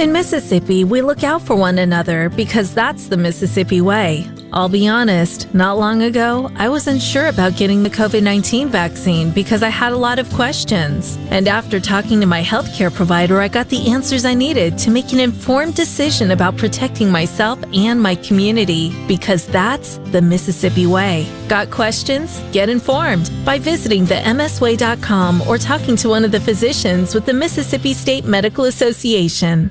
In 0.00 0.12
Mississippi, 0.12 0.82
we 0.82 1.02
look 1.02 1.22
out 1.22 1.42
for 1.42 1.54
one 1.54 1.78
another 1.78 2.30
because 2.30 2.74
that's 2.74 3.06
the 3.06 3.16
Mississippi 3.16 3.80
way. 3.80 4.26
I'll 4.52 4.68
be 4.68 4.88
honest, 4.88 5.52
not 5.54 5.78
long 5.78 6.02
ago, 6.02 6.50
I 6.56 6.68
was 6.68 6.88
unsure 6.88 7.28
about 7.28 7.56
getting 7.56 7.82
the 7.82 7.90
COVID 7.90 8.22
19 8.22 8.68
vaccine 8.68 9.30
because 9.30 9.62
I 9.62 9.68
had 9.68 9.92
a 9.92 9.96
lot 9.96 10.18
of 10.18 10.32
questions. 10.32 11.16
And 11.30 11.46
after 11.46 11.78
talking 11.78 12.20
to 12.20 12.26
my 12.26 12.42
healthcare 12.42 12.92
provider, 12.92 13.40
I 13.40 13.48
got 13.48 13.68
the 13.68 13.90
answers 13.90 14.24
I 14.24 14.34
needed 14.34 14.76
to 14.78 14.90
make 14.90 15.12
an 15.12 15.20
informed 15.20 15.76
decision 15.76 16.32
about 16.32 16.56
protecting 16.56 17.10
myself 17.12 17.62
and 17.72 18.02
my 18.02 18.16
community 18.16 18.92
because 19.06 19.46
that's 19.46 19.98
the 20.12 20.20
Mississippi 20.20 20.86
way. 20.86 21.28
Got 21.48 21.70
questions? 21.70 22.42
Get 22.52 22.68
informed 22.68 23.30
by 23.44 23.58
visiting 23.58 24.04
the 24.04 24.16
msway.com 24.16 25.42
or 25.42 25.58
talking 25.58 25.96
to 25.96 26.08
one 26.08 26.24
of 26.24 26.32
the 26.32 26.40
physicians 26.40 27.14
with 27.14 27.24
the 27.24 27.34
Mississippi 27.34 27.92
State 27.92 28.24
Medical 28.24 28.64
Association. 28.64 29.70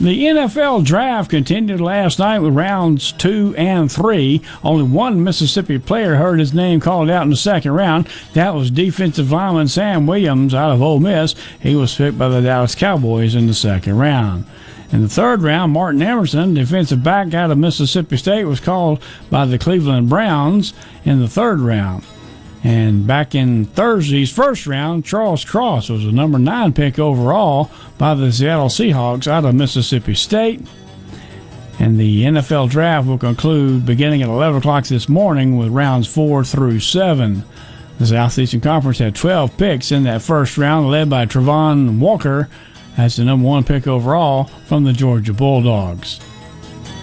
The 0.00 0.24
NFL 0.24 0.84
draft 0.84 1.30
continued 1.30 1.80
last 1.80 2.18
night 2.18 2.40
with 2.40 2.54
rounds 2.54 3.12
two 3.12 3.54
and 3.56 3.90
three. 3.90 4.42
Only 4.64 4.82
one 4.82 5.22
Mississippi 5.22 5.78
player 5.78 6.16
heard 6.16 6.40
his 6.40 6.52
name 6.52 6.80
called 6.80 7.08
out 7.08 7.22
in 7.22 7.30
the 7.30 7.36
second 7.36 7.72
round. 7.72 8.08
That 8.32 8.56
was 8.56 8.72
defensive 8.72 9.30
lineman 9.30 9.68
Sam 9.68 10.06
Williams 10.06 10.52
out 10.52 10.72
of 10.72 10.82
Ole 10.82 10.98
Miss. 10.98 11.36
He 11.60 11.76
was 11.76 11.94
picked 11.94 12.18
by 12.18 12.28
the 12.28 12.40
Dallas 12.40 12.74
Cowboys 12.74 13.36
in 13.36 13.46
the 13.46 13.54
second 13.54 13.96
round. 13.96 14.46
In 14.90 15.02
the 15.02 15.08
third 15.08 15.42
round, 15.42 15.72
Martin 15.72 16.02
Emerson, 16.02 16.54
defensive 16.54 17.04
back 17.04 17.32
out 17.32 17.52
of 17.52 17.58
Mississippi 17.58 18.16
State, 18.16 18.44
was 18.44 18.60
called 18.60 19.00
by 19.30 19.44
the 19.46 19.58
Cleveland 19.58 20.08
Browns 20.08 20.74
in 21.04 21.20
the 21.20 21.28
third 21.28 21.60
round. 21.60 22.04
And 22.64 23.06
back 23.06 23.34
in 23.34 23.66
Thursday's 23.66 24.32
first 24.32 24.66
round, 24.66 25.04
Charles 25.04 25.44
Cross 25.44 25.90
was 25.90 26.04
the 26.04 26.12
number 26.12 26.38
nine 26.38 26.72
pick 26.72 26.98
overall 26.98 27.70
by 27.98 28.14
the 28.14 28.32
Seattle 28.32 28.68
Seahawks 28.68 29.28
out 29.28 29.44
of 29.44 29.54
Mississippi 29.54 30.14
State. 30.14 30.62
And 31.78 32.00
the 32.00 32.24
NFL 32.24 32.70
draft 32.70 33.06
will 33.06 33.18
conclude 33.18 33.84
beginning 33.84 34.22
at 34.22 34.30
11 34.30 34.60
o'clock 34.60 34.86
this 34.86 35.10
morning 35.10 35.58
with 35.58 35.68
rounds 35.68 36.06
four 36.06 36.42
through 36.42 36.80
seven. 36.80 37.44
The 37.98 38.06
Southeastern 38.06 38.62
Conference 38.62 38.98
had 38.98 39.14
12 39.14 39.58
picks 39.58 39.92
in 39.92 40.04
that 40.04 40.22
first 40.22 40.56
round, 40.56 40.90
led 40.90 41.10
by 41.10 41.26
Travon 41.26 41.98
Walker 41.98 42.48
as 42.96 43.16
the 43.16 43.24
number 43.24 43.46
one 43.46 43.64
pick 43.64 43.86
overall 43.86 44.44
from 44.66 44.84
the 44.84 44.92
Georgia 44.92 45.34
Bulldogs. 45.34 46.18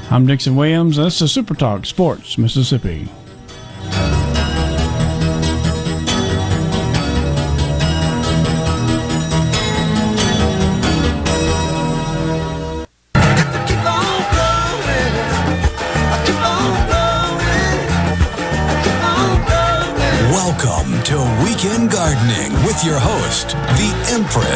I'm 0.10 0.26
Dixon 0.26 0.56
Williams, 0.56 0.98
and 0.98 1.06
this 1.06 1.22
is 1.22 1.32
Super 1.32 1.54
Talk 1.54 1.86
Sports 1.86 2.38
Mississippi. 2.38 3.10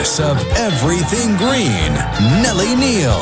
Of 0.05 0.37
Everything 0.55 1.35
Green, 1.35 1.93
Nellie 2.41 2.75
Neal. 2.75 3.19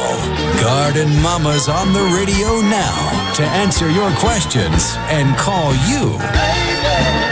Garden 0.61 1.09
Mama's 1.21 1.69
on 1.69 1.93
the 1.93 2.03
radio 2.15 2.59
now 2.59 3.33
to 3.35 3.41
answer 3.41 3.89
your 3.89 4.11
questions 4.17 4.93
and 5.07 5.35
call 5.37 5.73
you. 5.87 7.22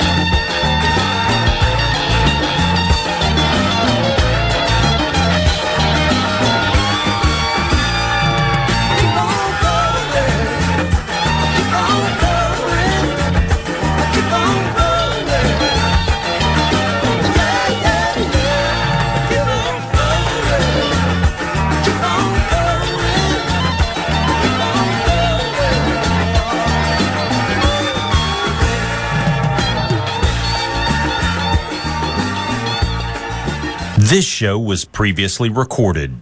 This 34.12 34.26
show 34.26 34.60
was 34.60 34.84
previously 34.84 35.48
recorded. 35.50 36.20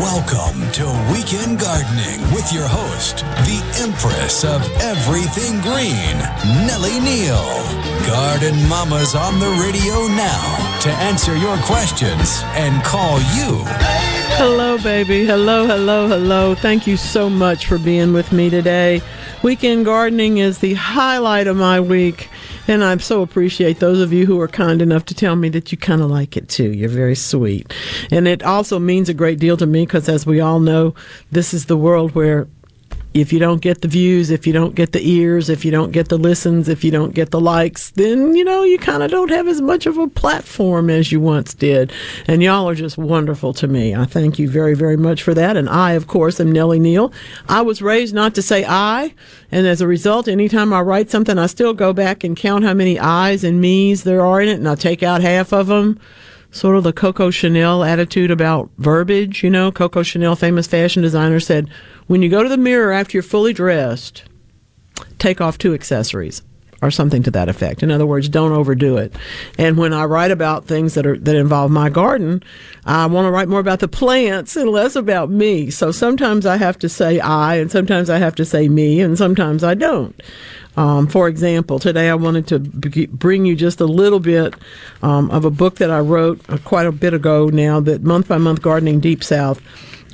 Welcome 0.00 0.72
to 0.72 0.86
Weekend 1.12 1.60
Gardening 1.60 2.22
with 2.32 2.50
your 2.50 2.66
host, 2.66 3.18
the 3.44 3.60
Empress 3.82 4.42
of 4.42 4.62
Everything 4.80 5.60
Green, 5.60 6.16
Nellie 6.66 7.00
Neal. 7.00 7.44
Garden 8.06 8.66
Mama's 8.66 9.14
on 9.14 9.38
the 9.38 9.50
radio 9.60 10.06
now 10.16 10.78
to 10.80 10.88
answer 10.92 11.36
your 11.36 11.58
questions 11.58 12.40
and 12.54 12.82
call 12.84 13.18
you. 13.36 13.62
Hello, 14.36 14.78
baby. 14.78 15.26
Hello, 15.26 15.66
hello, 15.66 16.08
hello. 16.08 16.54
Thank 16.54 16.86
you 16.86 16.96
so 16.96 17.28
much 17.28 17.66
for 17.66 17.78
being 17.78 18.14
with 18.14 18.32
me 18.32 18.48
today. 18.48 19.02
Weekend 19.44 19.84
gardening 19.84 20.38
is 20.38 20.60
the 20.60 20.72
highlight 20.72 21.48
of 21.48 21.54
my 21.54 21.78
week, 21.78 22.30
and 22.66 22.82
I 22.82 22.96
so 22.96 23.20
appreciate 23.20 23.78
those 23.78 24.00
of 24.00 24.10
you 24.10 24.24
who 24.24 24.40
are 24.40 24.48
kind 24.48 24.80
enough 24.80 25.04
to 25.04 25.14
tell 25.14 25.36
me 25.36 25.50
that 25.50 25.70
you 25.70 25.76
kind 25.76 26.00
of 26.00 26.10
like 26.10 26.38
it 26.38 26.48
too. 26.48 26.72
You're 26.72 26.88
very 26.88 27.14
sweet. 27.14 27.70
And 28.10 28.26
it 28.26 28.42
also 28.42 28.78
means 28.78 29.10
a 29.10 29.14
great 29.14 29.38
deal 29.38 29.58
to 29.58 29.66
me 29.66 29.84
because, 29.84 30.08
as 30.08 30.24
we 30.24 30.40
all 30.40 30.60
know, 30.60 30.94
this 31.30 31.52
is 31.52 31.66
the 31.66 31.76
world 31.76 32.14
where 32.14 32.48
if 33.14 33.32
you 33.32 33.38
don't 33.38 33.60
get 33.60 33.80
the 33.80 33.88
views, 33.88 34.30
if 34.30 34.44
you 34.44 34.52
don't 34.52 34.74
get 34.74 34.90
the 34.90 35.08
ears, 35.08 35.48
if 35.48 35.64
you 35.64 35.70
don't 35.70 35.92
get 35.92 36.08
the 36.08 36.18
listens, 36.18 36.68
if 36.68 36.82
you 36.82 36.90
don't 36.90 37.14
get 37.14 37.30
the 37.30 37.40
likes, 37.40 37.90
then, 37.90 38.34
you 38.34 38.44
know, 38.44 38.64
you 38.64 38.76
kind 38.76 39.04
of 39.04 39.10
don't 39.10 39.30
have 39.30 39.46
as 39.46 39.60
much 39.60 39.86
of 39.86 39.96
a 39.96 40.08
platform 40.08 40.90
as 40.90 41.12
you 41.12 41.20
once 41.20 41.54
did. 41.54 41.92
And 42.26 42.42
y'all 42.42 42.68
are 42.68 42.74
just 42.74 42.98
wonderful 42.98 43.54
to 43.54 43.68
me. 43.68 43.94
I 43.94 44.04
thank 44.04 44.40
you 44.40 44.48
very, 44.48 44.74
very 44.74 44.96
much 44.96 45.22
for 45.22 45.32
that. 45.32 45.56
And 45.56 45.68
I, 45.68 45.92
of 45.92 46.08
course, 46.08 46.40
am 46.40 46.50
Nellie 46.50 46.80
Neal. 46.80 47.12
I 47.48 47.62
was 47.62 47.80
raised 47.80 48.14
not 48.14 48.34
to 48.34 48.42
say 48.42 48.64
I. 48.66 49.14
And 49.52 49.64
as 49.64 49.80
a 49.80 49.86
result, 49.86 50.26
anytime 50.26 50.72
I 50.72 50.80
write 50.80 51.08
something, 51.08 51.38
I 51.38 51.46
still 51.46 51.72
go 51.72 51.92
back 51.92 52.24
and 52.24 52.36
count 52.36 52.64
how 52.64 52.74
many 52.74 52.98
I's 52.98 53.44
and 53.44 53.60
me's 53.60 54.02
there 54.02 54.26
are 54.26 54.40
in 54.40 54.48
it, 54.48 54.54
and 54.54 54.68
I 54.68 54.74
take 54.74 55.04
out 55.04 55.20
half 55.20 55.52
of 55.52 55.68
them 55.68 56.00
sort 56.50 56.76
of 56.76 56.84
the 56.84 56.92
Coco 56.92 57.30
Chanel 57.30 57.82
attitude 57.82 58.30
about 58.30 58.70
verbiage. 58.78 59.42
You 59.42 59.50
know, 59.50 59.72
Coco 59.72 60.02
Chanel, 60.02 60.36
famous 60.36 60.66
fashion 60.66 61.02
designer, 61.02 61.40
said, 61.40 61.68
when 62.06 62.22
you 62.22 62.28
go 62.28 62.42
to 62.42 62.48
the 62.48 62.56
mirror 62.56 62.92
after 62.92 63.16
you're 63.16 63.22
fully 63.22 63.52
dressed, 63.52 64.24
take 65.18 65.40
off 65.40 65.58
two 65.58 65.74
accessories 65.74 66.42
or 66.84 66.90
something 66.90 67.22
to 67.22 67.30
that 67.30 67.48
effect. 67.48 67.82
In 67.82 67.90
other 67.90 68.04
words, 68.04 68.28
don't 68.28 68.52
overdo 68.52 68.98
it. 68.98 69.14
And 69.58 69.78
when 69.78 69.94
I 69.94 70.04
write 70.04 70.30
about 70.30 70.66
things 70.66 70.94
that 70.94 71.06
are 71.06 71.16
that 71.18 71.34
involve 71.34 71.70
my 71.70 71.88
garden, 71.88 72.42
I 72.84 73.06
want 73.06 73.24
to 73.26 73.30
write 73.30 73.48
more 73.48 73.60
about 73.60 73.80
the 73.80 73.88
plants 73.88 74.54
and 74.54 74.68
less 74.68 74.94
about 74.94 75.30
me. 75.30 75.70
So 75.70 75.90
sometimes 75.92 76.44
I 76.44 76.58
have 76.58 76.78
to 76.80 76.88
say 76.88 77.20
I, 77.20 77.56
and 77.56 77.70
sometimes 77.70 78.10
I 78.10 78.18
have 78.18 78.34
to 78.36 78.44
say 78.44 78.68
me, 78.68 79.00
and 79.00 79.16
sometimes 79.16 79.64
I 79.64 79.74
don't. 79.74 80.20
Um, 80.76 81.06
for 81.06 81.28
example, 81.28 81.78
today 81.78 82.10
I 82.10 82.16
wanted 82.16 82.48
to 82.48 82.58
b- 82.58 83.06
bring 83.06 83.46
you 83.46 83.54
just 83.54 83.80
a 83.80 83.86
little 83.86 84.20
bit 84.20 84.54
um, 85.02 85.30
of 85.30 85.44
a 85.44 85.50
book 85.50 85.76
that 85.76 85.90
I 85.90 86.00
wrote 86.00 86.40
uh, 86.50 86.58
quite 86.58 86.86
a 86.86 86.92
bit 86.92 87.14
ago 87.14 87.48
now, 87.48 87.80
that 87.80 88.02
Month 88.02 88.28
by 88.28 88.38
Month 88.38 88.60
Gardening 88.60 89.00
Deep 89.00 89.24
South. 89.24 89.62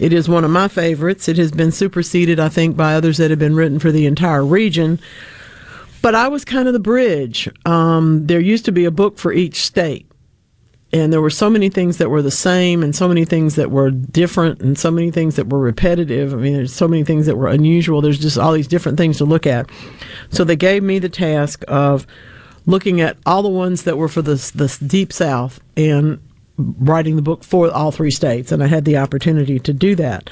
It 0.01 0.13
is 0.13 0.29
one 0.29 0.45
of 0.45 0.51
my 0.51 0.67
favorites. 0.67 1.29
It 1.29 1.37
has 1.37 1.53
been 1.53 1.71
superseded, 1.71 2.41
I 2.41 2.49
think, 2.49 2.77
by 2.77 2.95
others 2.95 3.19
that 3.19 3.31
have 3.31 3.39
been 3.39 3.55
written 3.55 3.79
for 3.79 3.93
the 3.93 4.07
entire 4.07 4.45
region. 4.45 4.99
But 6.03 6.15
I 6.15 6.29
was 6.29 6.45
kind 6.45 6.67
of 6.67 6.73
the 6.73 6.81
bridge. 6.81 7.49
Um, 7.67 8.27
there 8.27 8.41
used 8.41 8.65
to 8.65 8.73
be 8.73 8.87
a 8.87 8.91
book 8.91 9.19
for 9.19 9.33
each 9.33 9.61
state 9.63 10.11
and 10.93 11.13
there 11.13 11.21
were 11.21 11.31
so 11.31 11.49
many 11.49 11.69
things 11.69 11.99
that 11.99 12.11
were 12.11 12.23
the 12.23 12.31
same 12.31 12.83
and 12.83 12.95
so 12.95 13.07
many 13.07 13.25
things 13.25 13.55
that 13.55 13.71
were 13.71 13.91
different 13.91 14.61
and 14.61 14.77
so 14.77 14.91
many 14.91 15.11
things 15.11 15.37
that 15.37 15.49
were 15.49 15.61
repetitive. 15.61 16.33
I 16.33 16.37
mean, 16.37 16.55
there's 16.55 16.75
so 16.75 16.89
many 16.89 17.05
things 17.05 17.27
that 17.27 17.37
were 17.37 17.49
unusual. 17.49 18.01
There's 18.01 18.19
just 18.19 18.39
all 18.39 18.53
these 18.53 18.67
different 18.67 18.99
things 18.99 19.19
to 19.19 19.25
look 19.25 19.47
at. 19.47 19.71
So 20.31 20.43
they 20.43 20.57
gave 20.57 20.83
me 20.83 20.99
the 20.99 21.09
task 21.09 21.63
of 21.69 22.07
looking 22.67 23.01
at 23.01 23.19
all 23.25 23.43
the 23.43 23.49
ones 23.49 23.85
that 23.85 23.99
were 23.99 24.09
for 24.09 24.23
the, 24.23 24.35
the 24.55 24.77
deep 24.85 25.13
south 25.13 25.61
and 25.77 26.21
writing 26.79 27.17
the 27.17 27.23
book 27.23 27.45
for 27.45 27.71
all 27.71 27.91
three 27.91 28.11
states. 28.11 28.53
And 28.53 28.63
I 28.63 28.67
had 28.67 28.85
the 28.85 28.99
opportunity 28.99 29.59
to 29.59 29.73
do 29.73 29.95
that. 29.97 30.31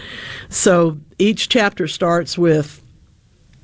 So 0.49 0.99
each 1.19 1.49
chapter 1.49 1.87
starts 1.89 2.39
with 2.39 2.83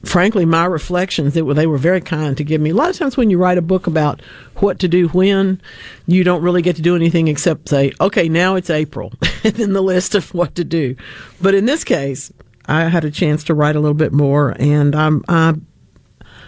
frankly, 0.06 0.44
my 0.44 0.64
reflections, 0.64 1.36
it, 1.36 1.46
they 1.54 1.66
were 1.66 1.78
very 1.78 2.00
kind 2.00 2.36
to 2.36 2.44
give 2.44 2.60
me. 2.60 2.70
A 2.70 2.74
lot 2.74 2.90
of 2.90 2.96
times 2.96 3.16
when 3.16 3.30
you 3.30 3.38
write 3.38 3.58
a 3.58 3.62
book 3.62 3.86
about 3.86 4.20
what 4.56 4.78
to 4.80 4.88
do 4.88 5.08
when, 5.08 5.60
you 6.06 6.24
don't 6.24 6.42
really 6.42 6.62
get 6.62 6.76
to 6.76 6.82
do 6.82 6.96
anything 6.96 7.28
except 7.28 7.68
say, 7.68 7.92
okay, 8.00 8.28
now 8.28 8.54
it's 8.54 8.70
April, 8.70 9.12
and 9.44 9.54
then 9.54 9.72
the 9.72 9.82
list 9.82 10.14
of 10.14 10.32
what 10.34 10.54
to 10.56 10.64
do. 10.64 10.96
But 11.40 11.54
in 11.54 11.64
this 11.66 11.84
case, 11.84 12.32
I 12.66 12.84
had 12.84 13.04
a 13.04 13.10
chance 13.10 13.44
to 13.44 13.54
write 13.54 13.76
a 13.76 13.80
little 13.80 13.94
bit 13.94 14.12
more, 14.12 14.54
and 14.58 14.94
I'm, 14.94 15.24
I 15.28 15.54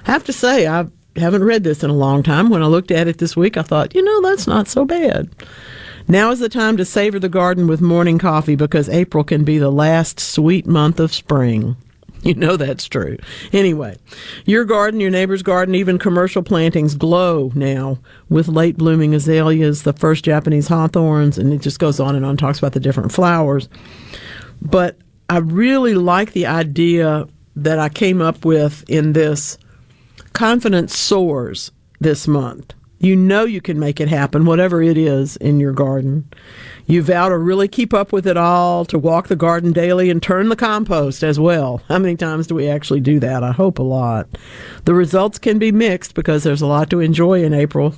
have 0.04 0.24
to 0.24 0.32
say, 0.32 0.66
I 0.66 0.86
haven't 1.16 1.44
read 1.44 1.64
this 1.64 1.82
in 1.82 1.90
a 1.90 1.94
long 1.94 2.22
time. 2.22 2.50
When 2.50 2.62
I 2.62 2.66
looked 2.66 2.90
at 2.90 3.08
it 3.08 3.18
this 3.18 3.36
week, 3.36 3.56
I 3.56 3.62
thought, 3.62 3.94
you 3.94 4.02
know, 4.02 4.22
that's 4.22 4.46
not 4.46 4.68
so 4.68 4.84
bad. 4.84 5.30
Now 6.08 6.30
is 6.30 6.38
the 6.38 6.48
time 6.48 6.76
to 6.76 6.84
savor 6.84 7.18
the 7.18 7.28
garden 7.28 7.66
with 7.66 7.80
morning 7.80 8.18
coffee 8.18 8.54
because 8.54 8.88
April 8.88 9.24
can 9.24 9.42
be 9.44 9.58
the 9.58 9.70
last 9.70 10.20
sweet 10.20 10.66
month 10.66 11.00
of 11.00 11.12
spring. 11.12 11.76
You 12.22 12.34
know 12.34 12.56
that's 12.56 12.88
true. 12.88 13.18
Anyway, 13.52 13.98
your 14.46 14.64
garden, 14.64 14.98
your 14.98 15.10
neighbor's 15.10 15.44
garden, 15.44 15.76
even 15.76 15.96
commercial 15.96 16.42
plantings 16.42 16.96
glow 16.96 17.52
now 17.54 18.00
with 18.28 18.48
late 18.48 18.76
blooming 18.76 19.14
azaleas, 19.14 19.84
the 19.84 19.92
first 19.92 20.24
Japanese 20.24 20.66
hawthorns, 20.66 21.38
and 21.38 21.52
it 21.52 21.60
just 21.60 21.78
goes 21.78 22.00
on 22.00 22.16
and 22.16 22.26
on, 22.26 22.36
talks 22.36 22.58
about 22.58 22.72
the 22.72 22.80
different 22.80 23.12
flowers. 23.12 23.68
But 24.60 24.98
I 25.30 25.38
really 25.38 25.94
like 25.94 26.32
the 26.32 26.46
idea 26.46 27.28
that 27.54 27.78
I 27.78 27.90
came 27.90 28.20
up 28.20 28.44
with 28.44 28.84
in 28.88 29.12
this 29.12 29.56
Confidence 30.32 30.98
Soars 30.98 31.70
this 32.00 32.26
month. 32.26 32.74
You 32.98 33.14
know 33.14 33.44
you 33.44 33.60
can 33.60 33.78
make 33.78 34.00
it 34.00 34.08
happen, 34.08 34.46
whatever 34.46 34.82
it 34.82 34.96
is 34.96 35.36
in 35.36 35.60
your 35.60 35.72
garden. 35.72 36.28
You 36.86 37.02
vow 37.02 37.28
to 37.28 37.36
really 37.36 37.68
keep 37.68 37.92
up 37.92 38.12
with 38.12 38.26
it 38.26 38.36
all, 38.36 38.84
to 38.86 38.98
walk 38.98 39.28
the 39.28 39.36
garden 39.36 39.72
daily 39.72 40.08
and 40.08 40.22
turn 40.22 40.48
the 40.48 40.56
compost 40.56 41.22
as 41.22 41.38
well. 41.38 41.82
How 41.88 41.98
many 41.98 42.16
times 42.16 42.46
do 42.46 42.54
we 42.54 42.68
actually 42.68 43.00
do 43.00 43.20
that? 43.20 43.42
I 43.42 43.52
hope 43.52 43.78
a 43.78 43.82
lot. 43.82 44.28
The 44.84 44.94
results 44.94 45.38
can 45.38 45.58
be 45.58 45.72
mixed 45.72 46.14
because 46.14 46.44
there's 46.44 46.62
a 46.62 46.66
lot 46.66 46.88
to 46.90 47.00
enjoy 47.00 47.42
in 47.42 47.52
April. 47.52 47.94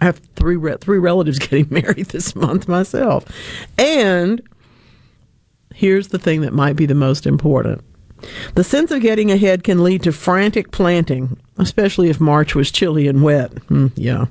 I 0.00 0.06
have 0.06 0.18
three 0.36 0.56
re- 0.56 0.76
three 0.80 0.98
relatives 0.98 1.38
getting 1.40 1.68
married 1.70 2.06
this 2.06 2.34
month 2.34 2.68
myself. 2.68 3.24
And 3.78 4.42
here's 5.74 6.08
the 6.08 6.18
thing 6.18 6.42
that 6.42 6.52
might 6.52 6.76
be 6.76 6.86
the 6.86 6.94
most 6.94 7.26
important. 7.26 7.82
The 8.54 8.64
sense 8.64 8.90
of 8.90 9.02
getting 9.02 9.30
ahead 9.30 9.64
can 9.64 9.82
lead 9.82 10.02
to 10.04 10.12
frantic 10.12 10.70
planting, 10.70 11.36
especially 11.58 12.08
if 12.08 12.20
March 12.20 12.54
was 12.54 12.70
chilly 12.70 13.08
and 13.08 13.22
wet. 13.22 13.52
Mm, 13.66 13.92
yeah. 13.94 14.26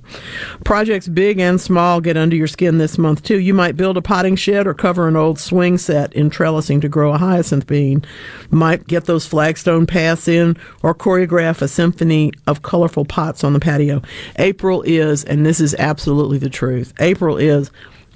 Projects 0.64 1.08
big 1.08 1.40
and 1.40 1.60
small 1.60 2.02
get 2.02 2.18
under 2.18 2.36
your 2.36 2.48
skin 2.48 2.78
this 2.78 2.98
month, 2.98 3.24
too. 3.24 3.40
You 3.40 3.54
might 3.54 3.78
build 3.78 3.98
a 3.98 4.02
potting 4.02 4.36
shed 4.36 4.68
or 4.68 4.74
cover 4.74 5.08
an 5.08 5.16
old 5.16 5.40
swing 5.40 5.78
set 5.78 6.14
in 6.14 6.30
trellising 6.30 6.82
to 6.82 6.90
grow 6.90 7.14
a 7.14 7.18
hyacinth 7.18 7.68
bean. 7.68 8.06
Might 8.50 8.88
get 8.88 9.06
those 9.06 9.26
flagstone 9.26 9.86
paths 9.86 10.28
in 10.28 10.58
or 10.84 10.96
choreograph 10.96 11.62
a 11.62 11.68
symphony 11.68 12.32
of 12.48 12.62
colorful 12.62 13.06
pots 13.06 13.44
on 13.44 13.54
the 13.54 13.60
patio. 13.60 14.02
April 14.38 14.82
is, 14.84 15.24
and 15.24 15.46
this 15.46 15.60
is 15.60 15.76
absolutely 15.76 16.38
the 16.38 16.50
truth, 16.50 16.94
April 17.00 17.38
is 17.38 17.72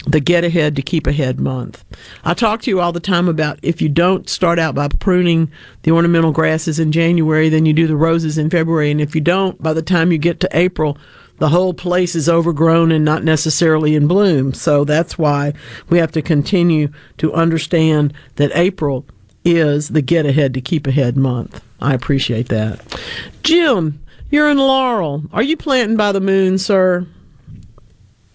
the 0.07 0.19
get 0.19 0.43
ahead 0.43 0.75
to 0.75 0.81
keep 0.81 1.07
ahead 1.07 1.39
month. 1.39 1.83
I 2.23 2.33
talk 2.33 2.61
to 2.61 2.69
you 2.69 2.79
all 2.79 2.91
the 2.91 2.99
time 2.99 3.27
about 3.27 3.59
if 3.61 3.81
you 3.81 3.89
don't 3.89 4.29
start 4.29 4.59
out 4.59 4.75
by 4.75 4.87
pruning 4.87 5.51
the 5.83 5.91
ornamental 5.91 6.31
grasses 6.31 6.79
in 6.79 6.91
January, 6.91 7.49
then 7.49 7.65
you 7.65 7.73
do 7.73 7.87
the 7.87 7.95
roses 7.95 8.37
in 8.37 8.49
February. 8.49 8.91
And 8.91 9.01
if 9.01 9.15
you 9.15 9.21
don't, 9.21 9.61
by 9.61 9.73
the 9.73 9.81
time 9.81 10.11
you 10.11 10.17
get 10.17 10.39
to 10.41 10.49
April, 10.57 10.97
the 11.37 11.49
whole 11.49 11.73
place 11.73 12.15
is 12.15 12.29
overgrown 12.29 12.91
and 12.91 13.03
not 13.03 13.23
necessarily 13.23 13.95
in 13.95 14.07
bloom. 14.07 14.53
So 14.53 14.83
that's 14.83 15.17
why 15.17 15.53
we 15.89 15.97
have 15.97 16.11
to 16.13 16.21
continue 16.21 16.89
to 17.17 17.33
understand 17.33 18.13
that 18.35 18.51
April 18.55 19.05
is 19.43 19.89
the 19.89 20.01
get 20.01 20.25
ahead 20.25 20.53
to 20.53 20.61
keep 20.61 20.87
ahead 20.87 21.17
month. 21.17 21.63
I 21.81 21.93
appreciate 21.93 22.49
that. 22.49 22.99
Jim, 23.43 24.01
you're 24.31 24.49
in 24.49 24.57
Laurel. 24.57 25.23
Are 25.33 25.43
you 25.43 25.57
planting 25.57 25.97
by 25.97 26.11
the 26.11 26.21
moon, 26.21 26.57
sir? 26.57 27.05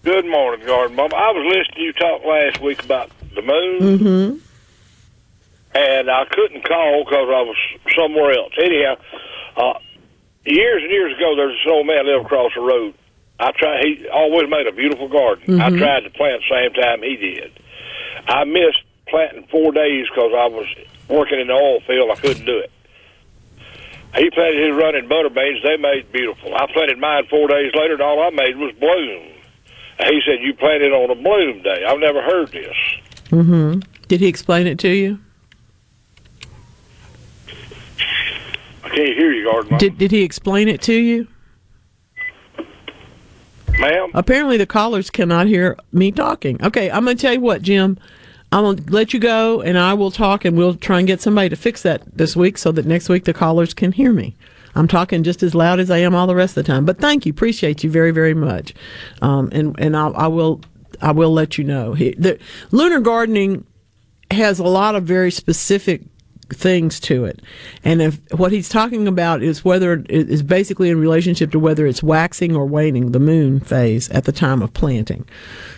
Good 0.03 0.25
morning, 0.25 0.65
Garden 0.65 0.95
Mom. 0.95 1.13
I 1.13 1.31
was 1.31 1.45
listening 1.45 1.75
to 1.75 1.81
you 1.81 1.93
talk 1.93 2.25
last 2.25 2.59
week 2.61 2.83
about 2.83 3.11
the 3.35 3.41
moon, 3.41 3.99
Mm-hmm. 3.99 4.37
and 5.77 6.09
I 6.09 6.25
couldn't 6.25 6.63
call 6.67 7.03
because 7.05 7.29
I 7.29 7.41
was 7.45 7.55
somewhere 7.95 8.31
else. 8.33 8.51
Anyhow, 8.57 8.95
uh, 9.57 9.79
years 10.45 10.81
and 10.81 10.91
years 10.91 11.15
ago, 11.15 11.35
there's 11.35 11.53
this 11.63 11.71
old 11.71 11.85
man 11.85 12.05
lived 12.07 12.25
across 12.25 12.51
the 12.55 12.61
road. 12.61 12.95
I 13.39 13.51
tried. 13.51 13.83
He 13.85 14.07
always 14.09 14.49
made 14.49 14.65
a 14.67 14.71
beautiful 14.71 15.07
garden. 15.07 15.61
I 15.61 15.69
Mhm. 15.69 15.77
tried 15.77 16.03
to 16.03 16.09
plant 16.09 16.41
the 16.41 16.55
same 16.55 16.73
time 16.73 17.03
he 17.03 17.15
did. 17.17 17.51
I 18.27 18.43
missed 18.43 18.81
planting 19.07 19.43
four 19.51 19.71
days 19.71 20.07
because 20.09 20.33
I 20.33 20.47
was 20.47 20.65
working 21.09 21.39
in 21.39 21.47
the 21.47 21.53
oil 21.53 21.79
field. 21.81 22.09
I 22.11 22.15
couldn't 22.15 22.45
do 22.45 22.57
it. 22.57 22.71
He 24.17 24.29
planted 24.31 24.59
his 24.67 24.75
running 24.75 25.07
butter 25.07 25.29
beans. 25.29 25.61
They 25.63 25.77
made 25.77 26.11
beautiful. 26.11 26.53
I 26.55 26.65
planted 26.73 26.97
mine 26.97 27.25
four 27.29 27.47
days 27.47 27.71
later, 27.75 27.93
and 27.93 28.01
all 28.01 28.19
I 28.21 28.29
made 28.31 28.57
was 28.57 28.73
bloom. 28.75 29.27
He 30.09 30.21
said, 30.25 30.41
"You 30.41 30.53
planted 30.53 30.91
on 30.91 31.09
a 31.09 31.15
bloom 31.15 31.61
day." 31.61 31.85
I've 31.87 31.99
never 31.99 32.21
heard 32.21 32.51
this. 32.51 32.75
Mm-hmm. 33.29 33.79
Did 34.07 34.19
he 34.19 34.27
explain 34.27 34.67
it 34.67 34.77
to 34.79 34.89
you? 34.89 35.19
I 38.83 38.89
can't 38.89 39.17
hear 39.17 39.31
you, 39.31 39.45
Garden 39.45 39.77
Did 39.77 39.97
Did 39.97 40.11
he 40.11 40.21
explain 40.21 40.67
it 40.67 40.81
to 40.83 40.93
you? 40.93 41.27
Ma'am? 43.79 44.11
Apparently, 44.13 44.57
the 44.57 44.65
callers 44.65 45.09
cannot 45.09 45.47
hear 45.47 45.77
me 45.91 46.11
talking. 46.11 46.63
Okay, 46.63 46.91
I'm 46.91 47.05
going 47.05 47.17
to 47.17 47.21
tell 47.21 47.33
you 47.33 47.39
what, 47.39 47.61
Jim. 47.61 47.97
I'm 48.51 48.63
going 48.63 48.77
to 48.77 48.91
let 48.91 49.13
you 49.13 49.19
go, 49.19 49.61
and 49.61 49.77
I 49.77 49.93
will 49.93 50.11
talk, 50.11 50.43
and 50.43 50.57
we'll 50.57 50.75
try 50.75 50.99
and 50.99 51.07
get 51.07 51.21
somebody 51.21 51.47
to 51.49 51.55
fix 51.55 51.81
that 51.83 52.03
this 52.15 52.35
week 52.35 52.57
so 52.57 52.71
that 52.73 52.85
next 52.85 53.07
week 53.07 53.23
the 53.23 53.33
callers 53.33 53.73
can 53.73 53.93
hear 53.93 54.11
me. 54.11 54.35
I'm 54.75 54.87
talking 54.87 55.23
just 55.23 55.43
as 55.43 55.53
loud 55.53 55.79
as 55.79 55.91
I 55.91 55.97
am 55.97 56.15
all 56.15 56.27
the 56.27 56.35
rest 56.35 56.57
of 56.57 56.63
the 56.63 56.71
time. 56.71 56.85
But 56.85 56.99
thank 56.99 57.25
you, 57.25 57.31
appreciate 57.31 57.83
you 57.83 57.89
very, 57.89 58.11
very 58.11 58.33
much, 58.33 58.73
um, 59.21 59.49
and 59.51 59.75
and 59.79 59.95
I'll, 59.95 60.15
I 60.15 60.27
will 60.27 60.61
I 61.01 61.11
will 61.11 61.31
let 61.31 61.57
you 61.57 61.63
know. 61.63 61.95
The, 61.95 62.39
lunar 62.71 62.99
gardening 62.99 63.65
has 64.29 64.59
a 64.59 64.63
lot 64.63 64.95
of 64.95 65.03
very 65.03 65.31
specific 65.31 66.01
things 66.53 66.99
to 66.99 67.25
it. 67.25 67.41
And 67.83 68.01
if 68.01 68.19
what 68.31 68.51
he's 68.51 68.69
talking 68.69 69.07
about 69.07 69.41
is 69.41 69.63
whether 69.63 69.93
it 69.93 70.09
is 70.09 70.43
basically 70.43 70.89
in 70.89 70.99
relationship 70.99 71.51
to 71.51 71.59
whether 71.59 71.85
it's 71.85 72.03
waxing 72.03 72.55
or 72.55 72.65
waning, 72.65 73.11
the 73.11 73.19
moon 73.19 73.59
phase 73.59 74.09
at 74.09 74.25
the 74.25 74.31
time 74.31 74.61
of 74.61 74.73
planting. 74.73 75.25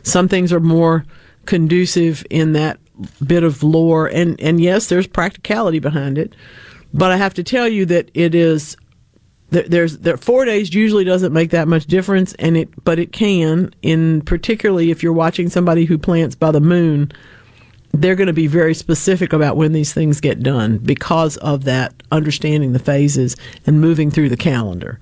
Some 0.03 0.27
things 0.27 0.51
are 0.51 0.59
more 0.59 1.05
conducive 1.45 2.25
in 2.29 2.53
that 2.53 2.79
bit 3.25 3.43
of 3.43 3.63
lore 3.63 4.07
and 4.07 4.39
and 4.39 4.61
yes, 4.61 4.87
there's 4.87 5.07
practicality 5.07 5.79
behind 5.79 6.17
it. 6.17 6.35
But 6.93 7.11
I 7.11 7.17
have 7.17 7.33
to 7.35 7.43
tell 7.43 7.67
you 7.67 7.85
that 7.87 8.09
it 8.13 8.35
is 8.35 8.77
there's 9.49 9.99
there 9.99 10.17
four 10.17 10.45
days 10.45 10.73
usually 10.73 11.03
doesn't 11.03 11.31
make 11.31 11.51
that 11.51 11.67
much 11.67 11.85
difference 11.85 12.33
and 12.33 12.57
it 12.57 12.83
but 12.83 12.97
it 12.97 13.11
can 13.11 13.71
in 13.83 14.21
particularly 14.21 14.89
if 14.89 15.03
you're 15.03 15.13
watching 15.13 15.47
somebody 15.47 15.85
who 15.85 15.97
plants 15.97 16.33
by 16.33 16.49
the 16.49 16.59
moon 16.59 17.11
they're 17.93 18.15
going 18.15 18.27
to 18.27 18.33
be 18.33 18.47
very 18.47 18.73
specific 18.73 19.33
about 19.33 19.55
when 19.55 19.71
these 19.71 19.93
things 19.93 20.19
get 20.19 20.41
done 20.41 20.79
because 20.79 21.37
of 21.37 21.63
that 21.65 21.93
understanding 22.11 22.73
the 22.73 22.79
phases 22.79 23.35
and 23.67 23.79
moving 23.79 24.09
through 24.09 24.29
the 24.29 24.37
calendar. 24.37 24.99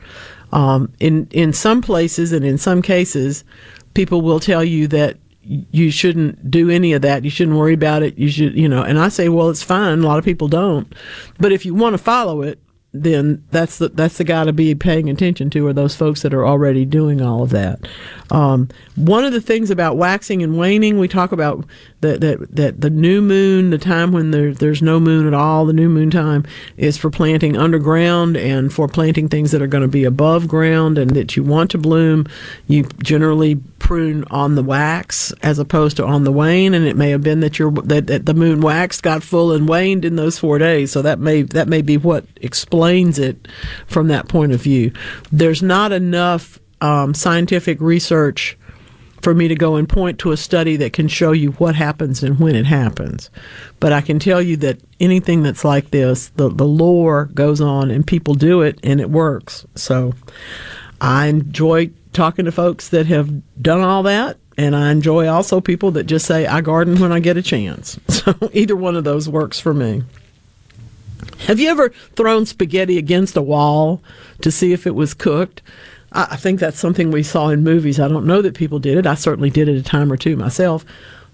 Um, 0.51 0.91
in 0.99 1.27
in 1.31 1.53
some 1.53 1.81
places 1.81 2.33
and 2.33 2.43
in 2.43 2.57
some 2.57 2.81
cases, 2.81 3.45
people 3.93 4.21
will 4.21 4.41
tell 4.41 4.63
you 4.63 4.87
that 4.87 5.17
you 5.43 5.89
shouldn't 5.89 6.51
do 6.51 6.69
any 6.69 6.91
of 6.91 7.01
that. 7.01 7.23
You 7.23 7.29
shouldn't 7.29 7.57
worry 7.57 7.73
about 7.73 8.03
it. 8.03 8.17
You 8.17 8.29
should, 8.29 8.55
you 8.55 8.67
know. 8.67 8.83
And 8.83 8.99
I 8.99 9.07
say, 9.07 9.29
well, 9.29 9.49
it's 9.49 9.63
fine. 9.63 9.99
A 9.99 10.07
lot 10.07 10.19
of 10.19 10.25
people 10.25 10.49
don't, 10.49 10.93
but 11.39 11.53
if 11.53 11.65
you 11.65 11.73
want 11.73 11.93
to 11.93 11.97
follow 11.97 12.41
it, 12.41 12.59
then 12.93 13.41
that's 13.51 13.77
the 13.77 13.87
that's 13.87 14.17
the 14.17 14.23
guy 14.25 14.43
to 14.43 14.51
be 14.51 14.75
paying 14.75 15.09
attention 15.09 15.49
to 15.49 15.65
are 15.65 15.71
those 15.71 15.95
folks 15.95 16.23
that 16.23 16.33
are 16.33 16.45
already 16.45 16.83
doing 16.83 17.21
all 17.21 17.41
of 17.43 17.49
that. 17.51 17.79
Um, 18.29 18.67
one 18.95 19.23
of 19.23 19.31
the 19.31 19.39
things 19.39 19.71
about 19.71 19.95
waxing 19.95 20.43
and 20.43 20.57
waning, 20.57 20.99
we 20.99 21.07
talk 21.07 21.31
about 21.31 21.65
that 22.01 22.19
that 22.19 22.53
that 22.53 22.81
the 22.81 22.89
new 22.89 23.21
moon, 23.21 23.69
the 23.69 23.77
time 23.77 24.11
when 24.11 24.31
there 24.31 24.53
there's 24.53 24.81
no 24.81 24.99
moon 24.99 25.25
at 25.25 25.33
all, 25.33 25.65
the 25.65 25.71
new 25.71 25.87
moon 25.87 26.11
time 26.11 26.45
is 26.75 26.97
for 26.97 27.09
planting 27.09 27.55
underground 27.55 28.35
and 28.35 28.73
for 28.73 28.89
planting 28.89 29.29
things 29.29 29.51
that 29.51 29.61
are 29.61 29.67
going 29.67 29.83
to 29.83 29.87
be 29.87 30.03
above 30.03 30.49
ground 30.49 30.97
and 30.97 31.11
that 31.11 31.37
you 31.37 31.43
want 31.43 31.71
to 31.71 31.77
bloom. 31.77 32.27
You 32.67 32.83
generally 33.01 33.55
prune 33.91 34.23
on 34.31 34.55
the 34.55 34.63
wax 34.63 35.33
as 35.41 35.59
opposed 35.59 35.97
to 35.97 36.05
on 36.05 36.23
the 36.23 36.31
wane, 36.31 36.73
and 36.73 36.85
it 36.85 36.95
may 36.95 37.09
have 37.09 37.21
been 37.21 37.41
that 37.41 37.59
your 37.59 37.71
that, 37.71 38.07
that 38.07 38.25
the 38.25 38.33
moon 38.33 38.61
waxed, 38.61 39.03
got 39.03 39.21
full, 39.21 39.51
and 39.51 39.67
waned 39.67 40.05
in 40.05 40.15
those 40.15 40.39
four 40.39 40.57
days. 40.57 40.93
So 40.93 41.01
that 41.01 41.19
may 41.19 41.41
that 41.41 41.67
may 41.67 41.81
be 41.81 41.97
what 41.97 42.23
explains 42.37 43.19
it 43.19 43.49
from 43.87 44.07
that 44.07 44.29
point 44.29 44.53
of 44.53 44.61
view. 44.61 44.93
There's 45.29 45.61
not 45.61 45.91
enough 45.91 46.57
um, 46.79 47.13
scientific 47.13 47.81
research 47.81 48.57
for 49.21 49.33
me 49.33 49.49
to 49.49 49.55
go 49.55 49.75
and 49.75 49.89
point 49.89 50.19
to 50.19 50.31
a 50.31 50.37
study 50.37 50.77
that 50.77 50.93
can 50.93 51.09
show 51.09 51.33
you 51.33 51.51
what 51.51 51.75
happens 51.75 52.23
and 52.23 52.39
when 52.39 52.55
it 52.55 52.67
happens. 52.67 53.29
But 53.81 53.91
I 53.91 53.99
can 53.99 54.19
tell 54.19 54.41
you 54.41 54.55
that 54.57 54.79
anything 55.01 55.43
that's 55.43 55.65
like 55.65 55.91
this, 55.91 56.29
the, 56.37 56.47
the 56.47 56.65
lore 56.65 57.25
goes 57.33 57.59
on 57.59 57.91
and 57.91 58.07
people 58.07 58.35
do 58.35 58.61
it 58.61 58.79
and 58.83 59.01
it 59.01 59.09
works. 59.09 59.65
So 59.75 60.13
I 61.01 61.27
enjoy 61.27 61.91
talking 62.13 62.45
to 62.45 62.51
folks 62.51 62.89
that 62.89 63.07
have 63.07 63.61
done 63.61 63.81
all 63.81 64.03
that. 64.03 64.37
And 64.57 64.75
I 64.75 64.91
enjoy 64.91 65.27
also 65.27 65.61
people 65.61 65.91
that 65.91 66.03
just 66.03 66.25
say, 66.25 66.45
I 66.45 66.61
garden 66.61 66.99
when 66.99 67.11
I 67.11 67.19
get 67.19 67.37
a 67.37 67.41
chance. 67.41 67.99
So 68.09 68.35
either 68.53 68.75
one 68.75 68.95
of 68.95 69.03
those 69.03 69.27
works 69.27 69.59
for 69.59 69.73
me. 69.73 70.03
Have 71.47 71.59
you 71.59 71.69
ever 71.69 71.89
thrown 72.15 72.45
spaghetti 72.45 72.99
against 72.99 73.35
a 73.35 73.41
wall 73.41 74.03
to 74.41 74.51
see 74.51 74.73
if 74.73 74.85
it 74.85 74.93
was 74.93 75.15
cooked? 75.15 75.63
I 76.11 76.35
think 76.35 76.59
that's 76.59 76.77
something 76.77 77.09
we 77.09 77.23
saw 77.23 77.49
in 77.49 77.63
movies. 77.63 77.99
I 77.99 78.07
don't 78.09 78.25
know 78.25 78.41
that 78.41 78.53
people 78.53 78.79
did 78.79 78.97
it. 78.97 79.07
I 79.07 79.15
certainly 79.15 79.49
did 79.49 79.69
it 79.69 79.77
a 79.77 79.83
time 79.83 80.11
or 80.11 80.17
two 80.17 80.35
myself. 80.35 80.85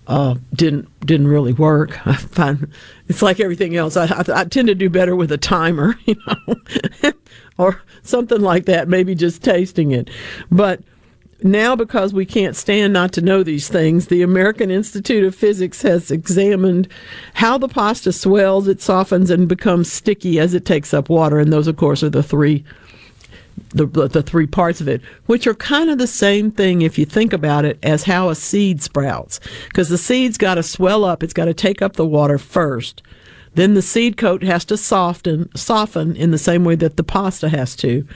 Uh, 0.06 0.36
didn't 0.54 0.88
didn't 1.06 1.28
really 1.28 1.52
work. 1.52 2.00
I 2.08 2.16
find 2.16 2.72
it's 3.08 3.22
like 3.22 3.40
everything 3.40 3.76
else. 3.76 3.98
I, 3.98 4.06
I, 4.06 4.24
I 4.42 4.46
tend 4.46 4.68
to 4.68 4.76
do 4.76 4.90
better 4.90 5.16
with 5.16 5.32
a 5.32 5.38
timer, 5.38 5.96
you 6.06 6.16
know, 6.28 7.12
or 7.58 7.82
something 8.04 8.42
like 8.42 8.66
that. 8.66 8.88
Maybe 8.88 9.16
just 9.16 9.44
tasting 9.44 9.92
it, 9.92 10.10
but 10.52 10.82
now 11.44 11.76
because 11.76 12.14
we 12.14 12.26
can't 12.26 12.56
stand 12.56 12.94
not 12.94 13.12
to 13.14 13.22
know 13.22 13.44
these 13.44 13.70
things, 13.70 14.08
the 14.08 14.22
American 14.22 14.72
Institute 14.72 15.24
of 15.24 15.36
Physics 15.36 15.82
has 15.84 16.10
examined 16.10 16.88
how 17.36 17.58
the 17.58 17.68
pasta 17.68 18.12
swells, 18.12 18.68
it 18.68 18.82
softens, 18.82 19.30
and 19.30 19.48
becomes 19.48 19.92
sticky 19.92 20.40
as 20.40 20.54
it 20.54 20.66
takes 20.66 20.94
up 20.94 21.10
water. 21.10 21.40
And 21.40 21.54
those, 21.54 21.68
of 21.68 21.78
course, 21.78 22.04
are 22.04 22.10
the 22.10 22.24
three 22.24 22.64
the 23.70 23.86
the 23.86 24.22
three 24.22 24.48
parts 24.48 24.82
of 24.82 24.88
it, 24.88 25.02
which 25.26 25.48
are 25.48 25.56
kind 25.56 25.90
of 25.90 25.98
the 25.98 26.08
same 26.08 26.52
thing 26.52 26.82
if 26.82 26.98
you 26.98 27.06
think 27.06 27.34
about 27.34 27.66
it 27.66 27.80
as 27.84 28.04
how 28.04 28.30
a 28.30 28.36
seed 28.36 28.82
sprouts, 28.82 29.40
because 29.68 29.90
the 29.90 29.98
seed's 29.98 30.38
got 30.38 30.56
to 30.56 30.64
swell 30.64 31.04
up, 31.04 31.24
it's 31.24 31.34
got 31.34 31.46
to 31.46 31.54
take 31.54 31.82
up 31.82 31.94
the 31.94 32.06
water 32.06 32.38
first. 32.38 33.02
Then 33.58 33.74
the 33.74 33.82
seed 33.82 34.18
coat 34.18 34.44
has 34.44 34.64
to 34.66 34.78
soften 34.78 35.50
soften 35.56 36.16
in 36.16 36.30
the 36.30 36.38
same 36.38 36.64
way 36.64 36.76
that 36.76 36.96
the 36.96 37.04
pasta 37.04 37.50
has 37.50 37.76
to, 37.78 38.08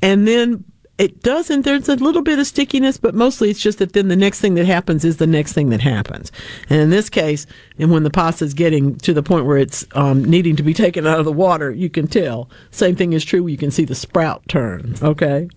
and 0.00 0.26
then 0.26 0.64
it 0.96 1.22
doesn't. 1.22 1.62
There's 1.62 1.90
a 1.90 1.96
little 1.96 2.22
bit 2.22 2.38
of 2.38 2.46
stickiness, 2.46 2.96
but 2.96 3.14
mostly 3.14 3.50
it's 3.50 3.60
just 3.60 3.78
that 3.78 3.92
then 3.92 4.08
the 4.08 4.16
next 4.16 4.40
thing 4.40 4.54
that 4.54 4.64
happens 4.64 5.04
is 5.04 5.18
the 5.18 5.26
next 5.26 5.52
thing 5.52 5.68
that 5.68 5.82
happens. 5.82 6.32
And 6.70 6.80
in 6.80 6.88
this 6.88 7.10
case, 7.10 7.46
and 7.78 7.90
when 7.90 8.04
the 8.04 8.10
pasta 8.10 8.44
is 8.44 8.54
getting 8.54 8.96
to 8.96 9.12
the 9.12 9.22
point 9.22 9.44
where 9.44 9.58
it's 9.58 9.86
um, 9.92 10.24
needing 10.24 10.56
to 10.56 10.62
be 10.62 10.72
taken 10.72 11.06
out 11.06 11.18
of 11.18 11.24
the 11.24 11.32
water, 11.32 11.70
you 11.70 11.90
can 11.90 12.06
tell. 12.06 12.48
Same 12.70 12.96
thing 12.96 13.12
is 13.12 13.24
true. 13.24 13.46
You 13.46 13.58
can 13.58 13.70
see 13.70 13.84
the 13.84 13.94
sprout 13.94 14.46
turn. 14.48 14.94
Okay. 15.02 15.48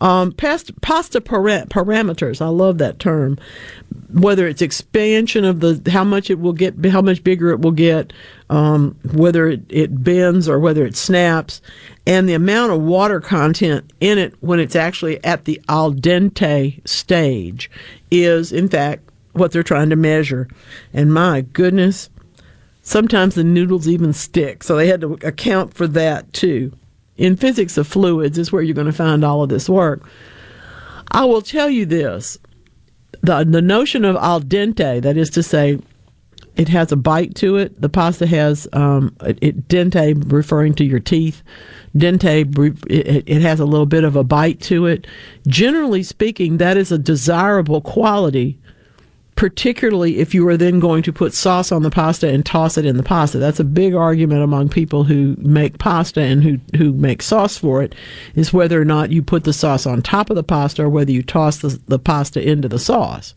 Um, 0.00 0.32
past, 0.32 0.80
pasta 0.80 1.20
para- 1.20 1.66
parameters. 1.66 2.40
I 2.40 2.48
love 2.48 2.78
that 2.78 2.98
term. 2.98 3.38
Whether 4.12 4.46
it's 4.46 4.62
expansion 4.62 5.44
of 5.44 5.60
the 5.60 5.90
how 5.90 6.04
much 6.04 6.30
it 6.30 6.38
will 6.38 6.52
get, 6.52 6.84
how 6.86 7.02
much 7.02 7.24
bigger 7.24 7.50
it 7.50 7.60
will 7.60 7.72
get, 7.72 8.12
um, 8.50 8.96
whether 9.12 9.48
it, 9.48 9.62
it 9.68 10.04
bends 10.04 10.48
or 10.48 10.60
whether 10.60 10.86
it 10.86 10.96
snaps, 10.96 11.60
and 12.06 12.28
the 12.28 12.34
amount 12.34 12.72
of 12.72 12.80
water 12.82 13.20
content 13.20 13.92
in 14.00 14.18
it 14.18 14.34
when 14.40 14.60
it's 14.60 14.76
actually 14.76 15.22
at 15.24 15.44
the 15.44 15.60
al 15.68 15.92
dente 15.92 16.86
stage 16.86 17.70
is, 18.10 18.52
in 18.52 18.68
fact, 18.68 19.08
what 19.34 19.52
they're 19.52 19.62
trying 19.62 19.90
to 19.90 19.96
measure. 19.96 20.48
And 20.92 21.12
my 21.12 21.42
goodness, 21.42 22.08
sometimes 22.82 23.34
the 23.34 23.44
noodles 23.44 23.86
even 23.86 24.12
stick. 24.12 24.62
So 24.62 24.76
they 24.76 24.88
had 24.88 25.02
to 25.02 25.14
account 25.22 25.74
for 25.74 25.86
that 25.88 26.32
too. 26.32 26.72
In 27.16 27.36
physics 27.36 27.76
of 27.76 27.86
fluids 27.86 28.38
is 28.38 28.50
where 28.50 28.62
you're 28.62 28.74
going 28.74 28.86
to 28.86 28.92
find 28.92 29.24
all 29.24 29.42
of 29.42 29.48
this 29.48 29.68
work. 29.68 30.08
I 31.10 31.24
will 31.24 31.42
tell 31.42 31.70
you 31.70 31.86
this 31.86 32.38
the, 33.22 33.44
the 33.44 33.62
notion 33.62 34.04
of 34.04 34.16
al 34.16 34.40
dente, 34.40 35.00
that 35.02 35.16
is 35.16 35.30
to 35.30 35.42
say, 35.42 35.78
it 36.56 36.68
has 36.68 36.92
a 36.92 36.96
bite 36.96 37.34
to 37.36 37.56
it. 37.56 37.80
The 37.80 37.88
pasta 37.88 38.26
has 38.26 38.68
um, 38.72 39.16
it, 39.20 39.66
dente, 39.66 40.32
referring 40.32 40.74
to 40.74 40.84
your 40.84 41.00
teeth. 41.00 41.42
Dente, 41.96 42.46
it, 42.90 43.24
it 43.26 43.42
has 43.42 43.60
a 43.60 43.64
little 43.64 43.86
bit 43.86 44.04
of 44.04 44.14
a 44.14 44.22
bite 44.22 44.60
to 44.62 44.86
it. 44.86 45.06
Generally 45.48 46.04
speaking, 46.04 46.58
that 46.58 46.76
is 46.76 46.92
a 46.92 46.98
desirable 46.98 47.80
quality 47.80 48.58
particularly 49.36 50.18
if 50.18 50.34
you 50.34 50.46
are 50.48 50.56
then 50.56 50.78
going 50.78 51.02
to 51.02 51.12
put 51.12 51.34
sauce 51.34 51.72
on 51.72 51.82
the 51.82 51.90
pasta 51.90 52.28
and 52.28 52.46
toss 52.46 52.78
it 52.78 52.86
in 52.86 52.96
the 52.96 53.02
pasta. 53.02 53.38
That's 53.38 53.60
a 53.60 53.64
big 53.64 53.94
argument 53.94 54.42
among 54.42 54.68
people 54.68 55.04
who 55.04 55.36
make 55.38 55.78
pasta 55.78 56.20
and 56.20 56.42
who, 56.42 56.58
who 56.76 56.92
make 56.92 57.22
sauce 57.22 57.56
for 57.56 57.82
it, 57.82 57.94
is 58.34 58.52
whether 58.52 58.80
or 58.80 58.84
not 58.84 59.10
you 59.10 59.22
put 59.22 59.44
the 59.44 59.52
sauce 59.52 59.86
on 59.86 60.02
top 60.02 60.30
of 60.30 60.36
the 60.36 60.44
pasta 60.44 60.84
or 60.84 60.88
whether 60.88 61.10
you 61.10 61.22
toss 61.22 61.58
the, 61.58 61.80
the 61.88 61.98
pasta 61.98 62.40
into 62.40 62.68
the 62.68 62.78
sauce. 62.78 63.34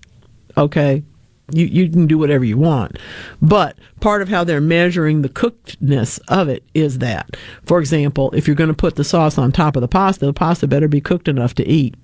Okay? 0.56 1.04
You, 1.52 1.66
you 1.66 1.90
can 1.90 2.08
do 2.08 2.18
whatever 2.18 2.44
you 2.44 2.58
want. 2.58 3.00
But 3.42 3.78
part 4.02 4.22
of 4.22 4.30
how 4.30 4.44
they're 4.44 4.62
measuring 4.62 5.22
the 5.22 5.30
cookedness 5.30 6.18
of 6.28 6.50
it 6.50 6.64
is 6.74 7.00
that. 7.00 7.38
For 7.64 7.80
example, 7.80 8.32
if 8.34 8.48
you're 8.48 8.56
going 8.56 8.68
to 8.68 8.74
put 8.74 8.98
the 8.98 9.04
sauce 9.04 9.38
on 9.38 9.52
top 9.52 9.76
of 9.76 9.82
the 9.82 9.88
pasta, 9.88 10.26
the 10.26 10.34
pasta 10.34 10.68
better 10.68 10.88
be 10.88 11.02
cooked 11.02 11.28
enough 11.28 11.56
to 11.56 11.66
eat. 11.66 11.96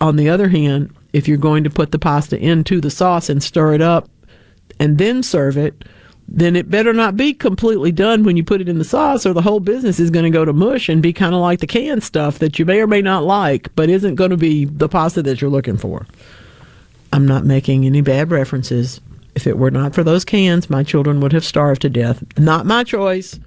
On 0.00 0.16
the 0.16 0.28
other 0.28 0.48
hand, 0.48 0.93
if 1.14 1.28
you're 1.28 1.38
going 1.38 1.64
to 1.64 1.70
put 1.70 1.92
the 1.92 1.98
pasta 1.98 2.36
into 2.36 2.80
the 2.80 2.90
sauce 2.90 3.30
and 3.30 3.42
stir 3.42 3.72
it 3.72 3.80
up 3.80 4.10
and 4.80 4.98
then 4.98 5.22
serve 5.22 5.56
it, 5.56 5.84
then 6.26 6.56
it 6.56 6.68
better 6.68 6.92
not 6.92 7.16
be 7.16 7.32
completely 7.32 7.92
done 7.92 8.24
when 8.24 8.36
you 8.36 8.42
put 8.42 8.60
it 8.60 8.68
in 8.68 8.78
the 8.78 8.84
sauce, 8.84 9.24
or 9.24 9.32
the 9.32 9.42
whole 9.42 9.60
business 9.60 10.00
is 10.00 10.10
going 10.10 10.24
to 10.24 10.30
go 10.30 10.44
to 10.44 10.52
mush 10.52 10.88
and 10.88 11.02
be 11.02 11.12
kind 11.12 11.34
of 11.34 11.40
like 11.40 11.60
the 11.60 11.66
canned 11.66 12.02
stuff 12.02 12.40
that 12.40 12.58
you 12.58 12.64
may 12.64 12.80
or 12.80 12.86
may 12.88 13.00
not 13.00 13.22
like, 13.22 13.72
but 13.76 13.88
isn't 13.88 14.16
going 14.16 14.30
to 14.30 14.36
be 14.36 14.64
the 14.64 14.88
pasta 14.88 15.22
that 15.22 15.40
you're 15.40 15.50
looking 15.50 15.76
for. 15.76 16.06
I'm 17.12 17.28
not 17.28 17.44
making 17.44 17.86
any 17.86 18.00
bad 18.00 18.32
references. 18.32 19.00
If 19.36 19.46
it 19.46 19.56
were 19.56 19.70
not 19.70 19.94
for 19.94 20.02
those 20.02 20.24
cans, 20.24 20.68
my 20.68 20.82
children 20.82 21.20
would 21.20 21.32
have 21.32 21.44
starved 21.44 21.82
to 21.82 21.90
death. 21.90 22.24
Not 22.36 22.66
my 22.66 22.82
choice. 22.82 23.38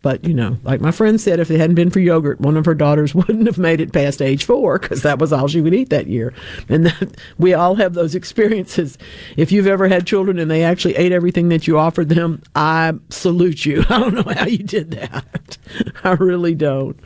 But, 0.00 0.24
you 0.24 0.32
know, 0.32 0.56
like 0.62 0.80
my 0.80 0.92
friend 0.92 1.20
said, 1.20 1.40
if 1.40 1.50
it 1.50 1.58
hadn't 1.58 1.74
been 1.74 1.90
for 1.90 1.98
yogurt, 1.98 2.40
one 2.40 2.56
of 2.56 2.66
her 2.66 2.74
daughters 2.74 3.14
wouldn't 3.16 3.46
have 3.46 3.58
made 3.58 3.80
it 3.80 3.92
past 3.92 4.22
age 4.22 4.44
four 4.44 4.78
because 4.78 5.02
that 5.02 5.18
was 5.18 5.32
all 5.32 5.48
she 5.48 5.60
would 5.60 5.74
eat 5.74 5.90
that 5.90 6.06
year. 6.06 6.32
And 6.68 6.86
that, 6.86 7.16
we 7.38 7.52
all 7.52 7.74
have 7.74 7.94
those 7.94 8.14
experiences. 8.14 8.96
If 9.36 9.50
you've 9.50 9.66
ever 9.66 9.88
had 9.88 10.06
children 10.06 10.38
and 10.38 10.50
they 10.50 10.62
actually 10.62 10.94
ate 10.96 11.12
everything 11.12 11.48
that 11.48 11.66
you 11.66 11.78
offered 11.78 12.10
them, 12.10 12.42
I 12.54 12.92
salute 13.10 13.66
you. 13.66 13.84
I 13.90 13.98
don't 13.98 14.14
know 14.14 14.34
how 14.34 14.46
you 14.46 14.58
did 14.58 14.92
that. 14.92 15.58
I 16.04 16.12
really 16.12 16.54
don't. 16.54 16.98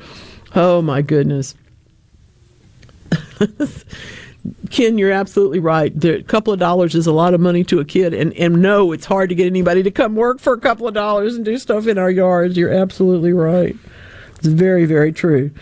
Oh, 0.54 0.82
my 0.82 1.00
goodness. 1.00 1.54
Ken, 4.70 4.98
you're 4.98 5.12
absolutely 5.12 5.60
right. 5.60 6.04
A 6.04 6.22
couple 6.24 6.52
of 6.52 6.58
dollars 6.58 6.94
is 6.94 7.06
a 7.06 7.12
lot 7.12 7.34
of 7.34 7.40
money 7.40 7.62
to 7.64 7.78
a 7.78 7.84
kid, 7.84 8.12
and 8.12 8.32
and 8.34 8.60
no, 8.60 8.92
it's 8.92 9.04
hard 9.04 9.28
to 9.28 9.34
get 9.34 9.46
anybody 9.46 9.82
to 9.82 9.90
come 9.90 10.16
work 10.16 10.40
for 10.40 10.52
a 10.52 10.60
couple 10.60 10.88
of 10.88 10.94
dollars 10.94 11.36
and 11.36 11.44
do 11.44 11.58
stuff 11.58 11.86
in 11.86 11.98
our 11.98 12.10
yards. 12.10 12.56
You're 12.56 12.72
absolutely 12.72 13.32
right. 13.32 13.76
It's 14.38 14.48
very 14.48 14.84
very 14.84 15.12
true. 15.12 15.52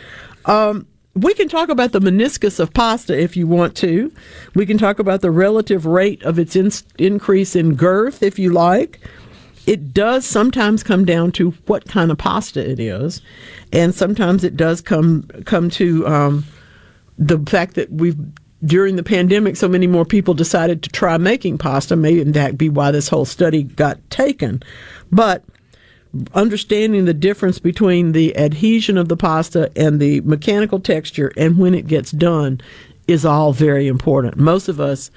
Um, 0.46 0.86
we 1.14 1.34
can 1.34 1.48
talk 1.48 1.68
about 1.68 1.92
the 1.92 2.00
meniscus 2.00 2.60
of 2.60 2.72
pasta 2.72 3.18
if 3.18 3.36
you 3.36 3.46
want 3.46 3.76
to. 3.78 4.12
We 4.54 4.64
can 4.64 4.78
talk 4.78 4.98
about 4.98 5.20
the 5.20 5.30
relative 5.30 5.84
rate 5.84 6.22
of 6.22 6.38
its 6.38 6.56
in, 6.56 6.70
increase 6.98 7.54
in 7.56 7.74
girth 7.74 8.22
if 8.22 8.38
you 8.38 8.50
like. 8.50 9.00
It 9.66 9.92
does 9.92 10.24
sometimes 10.24 10.82
come 10.82 11.04
down 11.04 11.32
to 11.32 11.50
what 11.66 11.86
kind 11.86 12.10
of 12.10 12.16
pasta 12.16 12.68
it 12.68 12.80
is, 12.80 13.20
and 13.72 13.94
sometimes 13.94 14.42
it 14.44 14.56
does 14.56 14.80
come 14.80 15.24
come 15.44 15.68
to 15.70 16.06
um, 16.06 16.44
the 17.18 17.38
fact 17.40 17.74
that 17.74 17.92
we've 17.92 18.16
during 18.64 18.96
the 18.96 19.02
pandemic, 19.02 19.56
so 19.56 19.68
many 19.68 19.86
more 19.86 20.04
people 20.04 20.34
decided 20.34 20.82
to 20.82 20.90
try 20.90 21.16
making 21.16 21.58
pasta. 21.58 21.96
Maybe 21.96 22.22
that 22.24 22.58
be 22.58 22.68
why 22.68 22.90
this 22.90 23.08
whole 23.08 23.24
study 23.24 23.62
got 23.62 23.98
taken. 24.10 24.62
But 25.10 25.44
understanding 26.34 27.04
the 27.04 27.14
difference 27.14 27.58
between 27.58 28.12
the 28.12 28.36
adhesion 28.36 28.98
of 28.98 29.08
the 29.08 29.16
pasta 29.16 29.70
and 29.76 30.00
the 30.00 30.20
mechanical 30.22 30.80
texture 30.80 31.32
and 31.36 31.56
when 31.56 31.74
it 31.74 31.86
gets 31.86 32.10
done 32.10 32.60
is 33.06 33.24
all 33.24 33.52
very 33.52 33.86
important. 33.86 34.36
Most 34.36 34.68
of 34.68 34.80
us 34.80 35.10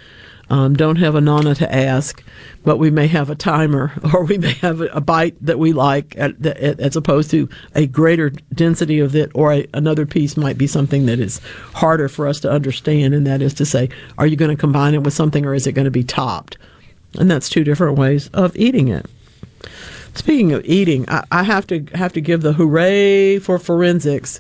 um, 0.54 0.76
don't 0.76 0.98
have 0.98 1.16
a 1.16 1.22
nana 1.22 1.56
to 1.56 1.76
ask, 1.76 2.24
but 2.64 2.78
we 2.78 2.92
may 2.92 3.08
have 3.08 3.32
a 3.32 3.36
timer 3.36 3.92
or 4.14 4.24
we 4.24 4.38
may 4.38 4.54
have 4.54 4.82
a, 4.82 5.02
bite 5.02 5.36
that 5.44 5.58
we 5.58 5.74
like 5.74 6.16
at, 6.16 6.46
at, 6.46 6.80
as 6.80 6.96
opposed 6.96 7.32
to 7.32 7.50
a 7.74 7.88
greater 7.88 8.30
density 8.54 9.00
of 9.00 9.16
it, 9.16 9.32
or 9.34 9.52
a, 9.52 9.68
another 9.74 10.06
piece 10.06 10.38
might 10.38 10.56
be 10.56 10.68
something 10.68 11.08
that 11.08 11.20
is 11.20 11.42
harder 11.74 12.08
for 12.08 12.28
us 12.28 12.40
to 12.42 12.52
understand, 12.52 13.16
and 13.16 13.26
that 13.26 13.42
is 13.42 13.56
to 13.56 13.66
say, 13.66 13.90
are 14.20 14.28
you 14.28 14.36
going 14.36 14.56
to 14.56 14.60
combine 14.60 14.94
it 14.94 15.02
with 15.02 15.16
something 15.16 15.44
or 15.44 15.56
is 15.56 15.66
it 15.66 15.72
going 15.72 15.86
to 15.86 15.92
be 15.92 16.04
topped? 16.04 16.60
And 17.18 17.32
that's 17.32 17.50
two 17.50 17.64
different 17.64 17.98
ways 17.98 18.28
of 18.28 18.56
eating 18.56 18.90
it. 18.90 19.08
Speaking 20.14 20.52
of 20.54 20.64
eating, 20.66 21.10
I, 21.10 21.24
I 21.32 21.42
have 21.42 21.66
to 21.68 21.84
have 21.96 22.14
to 22.14 22.22
give 22.22 22.44
the 22.44 22.54
hooray 22.54 23.40
for 23.40 23.58
forensics. 23.58 24.40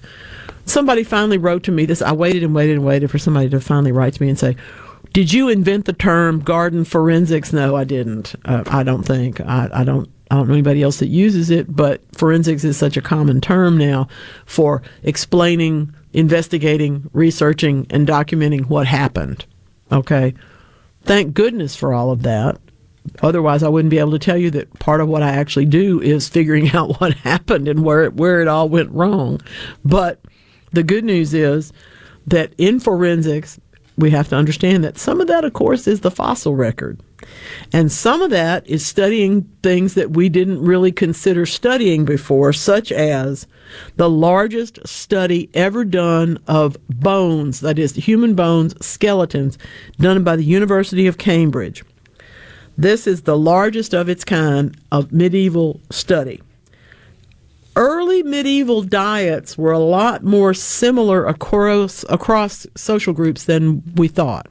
Somebody 0.67 1.03
finally 1.03 1.39
wrote 1.39 1.63
to 1.63 1.71
me 1.71 1.85
this. 1.85 2.03
I 2.03 2.11
waited 2.11 2.43
and 2.43 2.53
waited 2.53 2.73
and 2.73 2.85
waited 2.85 3.09
for 3.09 3.17
somebody 3.17 3.49
to 3.49 3.59
finally 3.59 3.91
write 3.91 4.13
to 4.13 4.21
me 4.21 4.29
and 4.29 4.37
say, 4.37 4.55
did 5.13 5.31
you 5.31 5.47
invent 5.47 5.85
the 5.85 5.93
term 5.93 6.39
garden 6.39 6.83
forensics? 6.83 7.53
No, 7.53 7.75
I 7.75 7.83
didn't. 7.83 8.35
Uh, 8.45 8.63
I 8.67 8.83
don't 8.83 9.03
think. 9.03 9.39
I, 9.41 9.69
I 9.71 9.83
don't. 9.83 10.09
I 10.31 10.35
don't 10.35 10.47
know 10.47 10.53
anybody 10.53 10.81
else 10.81 10.97
that 10.97 11.09
uses 11.09 11.51
it, 11.51 11.75
but 11.75 12.01
forensics 12.15 12.63
is 12.63 12.75
such 12.75 12.97
a 12.97 13.01
common 13.01 13.39
term 13.39 13.77
now 13.77 14.07
for 14.47 14.81
explaining, 15.03 15.93
investigating, 16.11 17.07
researching, 17.13 17.85
and 17.91 18.07
documenting 18.07 18.65
what 18.65 18.87
happened. 18.87 19.45
Okay. 19.91 20.33
Thank 21.03 21.35
goodness 21.35 21.75
for 21.75 21.93
all 21.93 22.09
of 22.09 22.23
that. 22.23 22.57
Otherwise, 23.21 23.61
I 23.61 23.69
wouldn't 23.69 23.91
be 23.91 23.99
able 23.99 24.11
to 24.11 24.19
tell 24.19 24.37
you 24.37 24.49
that 24.51 24.79
part 24.79 25.01
of 25.01 25.07
what 25.07 25.21
I 25.21 25.29
actually 25.29 25.65
do 25.65 26.01
is 26.01 26.27
figuring 26.27 26.71
out 26.75 26.99
what 26.99 27.13
happened 27.13 27.67
and 27.67 27.83
where 27.83 28.05
it, 28.05 28.15
where 28.15 28.41
it 28.41 28.47
all 28.47 28.69
went 28.69 28.91
wrong. 28.91 29.39
But 29.85 30.19
the 30.71 30.83
good 30.83 31.03
news 31.03 31.35
is 31.35 31.71
that 32.25 32.53
in 32.57 32.79
forensics, 32.79 33.59
we 33.97 34.09
have 34.11 34.29
to 34.29 34.35
understand 34.35 34.83
that 34.83 34.97
some 34.97 35.21
of 35.21 35.27
that, 35.27 35.45
of 35.45 35.53
course, 35.53 35.87
is 35.87 36.01
the 36.01 36.11
fossil 36.11 36.55
record. 36.55 36.99
And 37.71 37.91
some 37.91 38.21
of 38.21 38.31
that 38.31 38.67
is 38.67 38.85
studying 38.85 39.43
things 39.61 39.93
that 39.93 40.11
we 40.11 40.29
didn't 40.29 40.61
really 40.61 40.91
consider 40.91 41.45
studying 41.45 42.03
before, 42.03 42.53
such 42.53 42.91
as 42.91 43.47
the 43.95 44.09
largest 44.09 44.85
study 44.87 45.49
ever 45.53 45.85
done 45.85 46.39
of 46.47 46.77
bones, 46.89 47.61
that 47.61 47.79
is, 47.79 47.95
human 47.95 48.35
bones, 48.35 48.75
skeletons, 48.85 49.57
done 49.99 50.23
by 50.23 50.35
the 50.35 50.43
University 50.43 51.07
of 51.07 51.17
Cambridge. 51.17 51.83
This 52.77 53.05
is 53.05 53.21
the 53.21 53.37
largest 53.37 53.93
of 53.93 54.09
its 54.09 54.25
kind 54.25 54.75
of 54.91 55.11
medieval 55.11 55.79
study 55.91 56.41
early 57.75 58.23
medieval 58.23 58.81
diets 58.81 59.57
were 59.57 59.71
a 59.71 59.79
lot 59.79 60.23
more 60.23 60.53
similar 60.53 61.25
across, 61.25 62.03
across 62.09 62.67
social 62.75 63.13
groups 63.13 63.45
than 63.45 63.83
we 63.95 64.07
thought. 64.07 64.47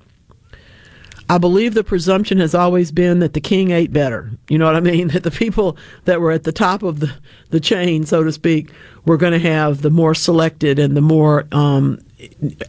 I 1.29 1.39
believe 1.39 1.73
the 1.73 1.85
presumption 1.85 2.39
has 2.41 2.55
always 2.55 2.93
been 2.93 3.21
that 3.21 3.33
the 3.33 3.41
king 3.41 3.71
ate 3.71 3.93
better. 3.93 4.31
You 4.49 4.59
know 4.59 4.67
what 4.67 4.77
I 4.77 4.81
mean? 4.81 5.09
That 5.13 5.23
the 5.23 5.31
people 5.31 5.77
that 6.05 6.21
were 6.21 6.31
at 6.31 6.45
the 6.45 6.53
top 6.53 6.83
of 6.83 7.01
the, 7.01 7.13
the 7.51 7.61
chain, 7.61 8.05
so 8.05 8.23
to 8.23 8.33
speak, 8.33 8.71
were 9.07 9.17
going 9.17 9.33
to 9.33 9.39
have 9.39 9.83
the 9.83 9.91
more 9.91 10.15
selected 10.15 10.79
and 10.79 10.97
the 10.97 11.01
more 11.01 11.47
um, 11.53 11.99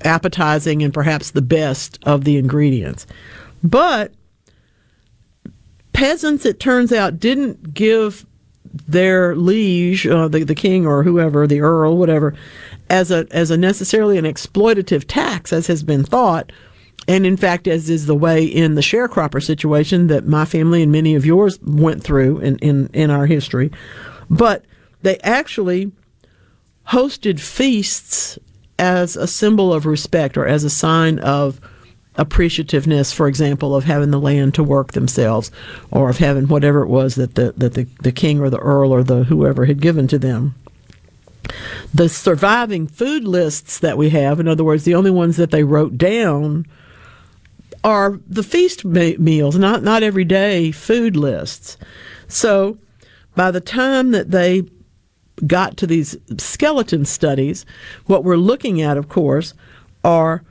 appetizing 0.02 0.82
and 0.82 0.94
perhaps 0.94 1.32
the 1.32 1.42
best 1.42 2.00
of 2.04 2.24
the 2.24 2.38
ingredients. 2.38 3.06
But 3.64 4.14
peasants, 5.94 6.46
it 6.46 6.60
turns 6.60 6.92
out, 6.92 7.20
didn't 7.20 7.74
give 7.74 8.26
their 8.74 9.36
liege, 9.36 10.08
uh, 10.08 10.28
the 10.28 10.44
the 10.44 10.56
king 10.56 10.86
or 10.86 11.04
whoever, 11.04 11.46
the 11.46 11.62
earl, 11.62 11.98
whatever, 11.98 12.34
as 12.90 13.12
a 13.12 13.28
as 13.32 13.52
a 13.52 13.58
necessarily 13.58 14.18
an 14.18 14.26
exploitative 14.26 15.06
tax, 15.08 15.54
as 15.54 15.68
has 15.68 15.84
been 15.84 16.04
thought, 16.04 16.52
and 17.08 17.26
in 17.26 17.38
fact, 17.38 17.68
as 17.68 17.90
is 17.90 18.06
the 18.06 18.16
way 18.16 18.44
in 18.44 18.76
the 18.76 18.82
sharecropper 18.82 19.44
situation 19.44 20.08
that 20.08 20.26
my 20.26 20.46
family 20.46 20.82
and 20.82 20.92
many 20.92 21.16
of 21.16 21.26
yours 21.26 21.60
went 21.62 22.04
through 22.04 22.40
in 22.40 22.58
in, 22.60 22.90
in 22.94 23.10
our 23.10 23.26
history, 23.26 23.72
but 24.30 24.66
they 25.02 25.18
actually 25.20 25.92
hosted 26.88 27.40
feasts 27.40 28.40
as 28.80 29.16
a 29.16 29.28
symbol 29.28 29.72
of 29.72 29.86
respect 29.86 30.36
or 30.36 30.48
as 30.48 30.64
a 30.64 30.70
sign 30.70 31.20
of 31.20 31.62
appreciativeness, 32.16 33.14
for 33.14 33.28
example, 33.28 33.76
of 33.76 33.86
having 33.86 34.12
the 34.12 34.20
land 34.20 34.54
to 34.56 34.64
work 34.64 34.94
themselves, 34.94 35.52
or 35.92 36.10
of 36.10 36.18
having 36.18 36.48
whatever 36.48 36.82
it 36.82 36.88
was 36.88 37.16
that 37.16 37.36
the 37.36 37.54
that 37.58 37.74
the, 37.74 37.88
the 38.02 38.12
king 38.12 38.40
or 38.40 38.50
the 38.50 38.60
earl 38.60 38.92
or 38.92 39.04
the 39.04 39.24
whoever 39.24 39.66
had 39.66 39.82
given 39.82 40.08
to 40.08 40.20
them. 40.20 40.56
The 41.94 42.10
surviving 42.10 42.88
food 42.88 43.26
lists 43.26 43.80
that 43.80 43.98
we 43.98 44.10
have, 44.12 44.40
in 44.40 44.48
other 44.48 44.64
words, 44.64 44.84
the 44.84 44.96
only 44.96 45.12
ones 45.12 45.38
that 45.38 45.52
they 45.52 45.64
wrote 45.64 45.98
down, 45.98 46.66
are 47.84 48.20
the 48.28 48.44
feast 48.44 48.86
ma- 48.86 49.18
meals, 49.18 49.58
not 49.58 49.84
not 49.84 50.04
everyday 50.04 50.72
food 50.72 51.16
lists. 51.16 51.78
So, 52.28 52.78
by 53.36 53.52
the 53.52 53.62
time 53.62 54.12
that 54.12 54.32
they 54.32 54.64
got 55.48 55.78
to 55.78 55.88
these 55.88 56.16
skeleton 56.38 57.06
studies, 57.06 57.66
what 58.06 58.24
we're 58.24 58.38
looking 58.38 58.82
at, 58.82 58.98
of 58.98 59.10
course, 59.10 59.54
are 60.04 60.44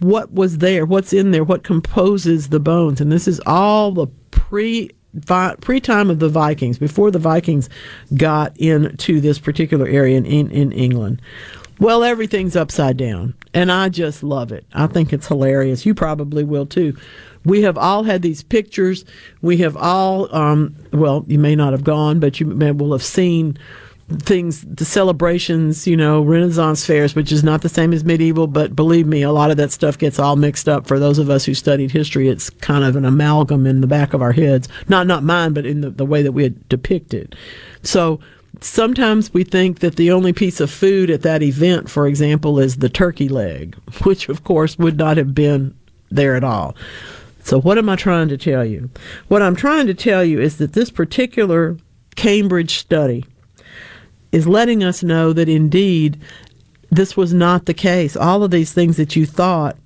what 0.00 0.32
was 0.32 0.58
there, 0.58 0.84
what's 0.84 1.12
in 1.12 1.30
there, 1.30 1.44
what 1.44 1.62
composes 1.62 2.48
the 2.48 2.60
bones, 2.60 3.00
and 3.00 3.12
this 3.12 3.28
is 3.28 3.40
all 3.46 3.92
the 3.92 4.06
pre 4.30 4.90
pre 5.60 5.80
time 5.80 6.10
of 6.10 6.18
the 6.18 6.28
Vikings, 6.28 6.78
before 6.78 7.10
the 7.10 7.18
Vikings 7.18 7.68
got 8.16 8.56
into 8.56 9.20
this 9.20 9.38
particular 9.38 9.86
area 9.86 10.16
in, 10.16 10.26
in, 10.26 10.72
England. 10.72 11.20
Well, 11.78 12.04
everything's 12.04 12.56
upside 12.56 12.96
down, 12.96 13.34
and 13.54 13.72
I 13.72 13.88
just 13.88 14.22
love 14.22 14.52
it. 14.52 14.64
I 14.74 14.86
think 14.86 15.12
it's 15.12 15.26
hilarious. 15.26 15.86
You 15.86 15.94
probably 15.94 16.44
will 16.44 16.66
too. 16.66 16.96
We 17.44 17.62
have 17.62 17.78
all 17.78 18.02
had 18.02 18.20
these 18.20 18.42
pictures. 18.42 19.04
We 19.40 19.56
have 19.58 19.76
all, 19.76 20.32
um, 20.34 20.76
well, 20.92 21.24
you 21.26 21.38
may 21.38 21.56
not 21.56 21.72
have 21.72 21.84
gone, 21.84 22.20
but 22.20 22.38
you 22.38 22.46
may 22.46 22.70
will 22.70 22.92
have 22.92 23.02
seen 23.02 23.56
things, 24.18 24.62
the 24.62 24.84
celebrations, 24.84 25.86
you 25.86 25.96
know, 25.96 26.22
Renaissance 26.22 26.84
fairs, 26.84 27.14
which 27.14 27.30
is 27.30 27.44
not 27.44 27.62
the 27.62 27.68
same 27.68 27.92
as 27.92 28.04
medieval, 28.04 28.46
but 28.46 28.74
believe 28.74 29.06
me, 29.06 29.22
a 29.22 29.30
lot 29.30 29.50
of 29.50 29.56
that 29.58 29.70
stuff 29.72 29.96
gets 29.96 30.18
all 30.18 30.36
mixed 30.36 30.68
up. 30.68 30.86
For 30.86 30.98
those 30.98 31.18
of 31.18 31.30
us 31.30 31.44
who 31.44 31.54
studied 31.54 31.92
history, 31.92 32.28
it's 32.28 32.50
kind 32.50 32.84
of 32.84 32.96
an 32.96 33.04
amalgam 33.04 33.66
in 33.66 33.80
the 33.80 33.86
back 33.86 34.12
of 34.12 34.22
our 34.22 34.32
heads. 34.32 34.68
Not 34.88 35.06
not 35.06 35.22
mine, 35.22 35.52
but 35.52 35.64
in 35.64 35.80
the, 35.80 35.90
the 35.90 36.04
way 36.04 36.22
that 36.22 36.32
we 36.32 36.42
had 36.42 36.68
depicted. 36.68 37.36
So 37.82 38.20
sometimes 38.60 39.32
we 39.32 39.44
think 39.44 39.78
that 39.78 39.96
the 39.96 40.10
only 40.10 40.32
piece 40.32 40.60
of 40.60 40.70
food 40.70 41.10
at 41.10 41.22
that 41.22 41.42
event, 41.42 41.88
for 41.88 42.06
example, 42.06 42.58
is 42.58 42.76
the 42.76 42.88
turkey 42.88 43.28
leg, 43.28 43.76
which 44.02 44.28
of 44.28 44.44
course 44.44 44.78
would 44.78 44.98
not 44.98 45.16
have 45.16 45.34
been 45.34 45.74
there 46.10 46.34
at 46.34 46.44
all. 46.44 46.74
So 47.42 47.60
what 47.60 47.78
am 47.78 47.88
I 47.88 47.96
trying 47.96 48.28
to 48.28 48.36
tell 48.36 48.64
you? 48.64 48.90
What 49.28 49.40
I'm 49.42 49.56
trying 49.56 49.86
to 49.86 49.94
tell 49.94 50.24
you 50.24 50.40
is 50.40 50.58
that 50.58 50.74
this 50.74 50.90
particular 50.90 51.78
Cambridge 52.16 52.78
study 52.78 53.24
is 54.32 54.46
letting 54.46 54.82
us 54.84 55.02
know 55.02 55.32
that 55.32 55.48
indeed 55.48 56.20
this 56.90 57.16
was 57.16 57.32
not 57.32 57.66
the 57.66 57.74
case. 57.74 58.16
All 58.16 58.42
of 58.42 58.50
these 58.50 58.72
things 58.72 58.96
that 58.96 59.16
you 59.16 59.26
thought 59.26 59.76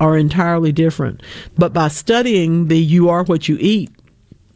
are 0.00 0.16
entirely 0.16 0.72
different. 0.72 1.22
But 1.56 1.72
by 1.72 1.88
studying 1.88 2.68
the 2.68 2.78
you 2.78 3.08
are 3.08 3.24
what 3.24 3.48
you 3.48 3.56
eat 3.60 3.90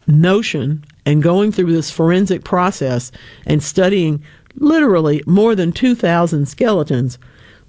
notion 0.06 0.84
and 1.06 1.22
going 1.22 1.52
through 1.52 1.72
this 1.72 1.90
forensic 1.90 2.44
process 2.44 3.10
and 3.46 3.62
studying 3.62 4.22
literally 4.56 5.22
more 5.26 5.54
than 5.54 5.72
2,000 5.72 6.46
skeletons, 6.46 7.18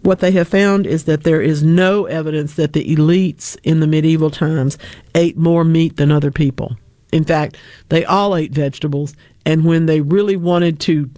what 0.02 0.20
they 0.20 0.32
have 0.32 0.48
found 0.48 0.88
is 0.88 1.06
that 1.06 1.24
there 1.24 1.42
is 1.42 1.62
no 1.62 2.06
evidence 2.06 2.56
that 2.56 2.74
the 2.74 2.96
elites 2.96 3.58
in 3.64 3.80
the 3.80 3.88
medieval 3.88 4.32
times 4.32 4.78
ate 5.14 5.38
more 5.38 5.64
meat 5.64 5.98
than 5.98 6.12
other 6.12 6.32
people. 6.32 6.76
In 7.12 7.24
fact, 7.24 7.58
they 7.90 8.04
all 8.06 8.36
ate 8.36 8.52
vegetables, 8.52 9.16
and 9.46 9.66
when 9.66 9.86
they 9.86 10.02
really 10.02 10.36
wanted 10.36 10.80
to 10.82 11.10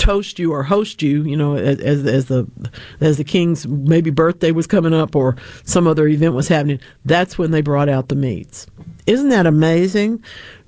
toast 0.00 0.38
you 0.38 0.52
or 0.52 0.64
host 0.64 1.02
you, 1.02 1.22
you 1.22 1.36
know, 1.36 1.54
as, 1.56 2.04
as 2.04 2.26
the 2.26 2.48
as 3.00 3.18
the 3.18 3.24
king's 3.24 3.68
maybe 3.68 4.10
birthday 4.10 4.50
was 4.50 4.66
coming 4.66 4.94
up 4.94 5.14
or 5.14 5.36
some 5.64 5.86
other 5.86 6.08
event 6.08 6.34
was 6.34 6.48
happening, 6.48 6.80
that's 7.04 7.38
when 7.38 7.52
they 7.52 7.60
brought 7.60 7.88
out 7.88 8.08
the 8.08 8.16
meats. 8.16 8.66
Isn't 9.06 9.28
that 9.28 9.46
amazing? 9.46 10.24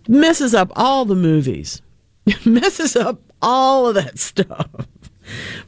Messes 0.06 0.54
up 0.54 0.70
all 0.76 1.04
the 1.04 1.16
movies. 1.16 1.82
Messes 2.44 2.94
up 2.94 3.20
all 3.40 3.88
of 3.88 3.94
that 3.94 4.18
stuff. 4.18 4.68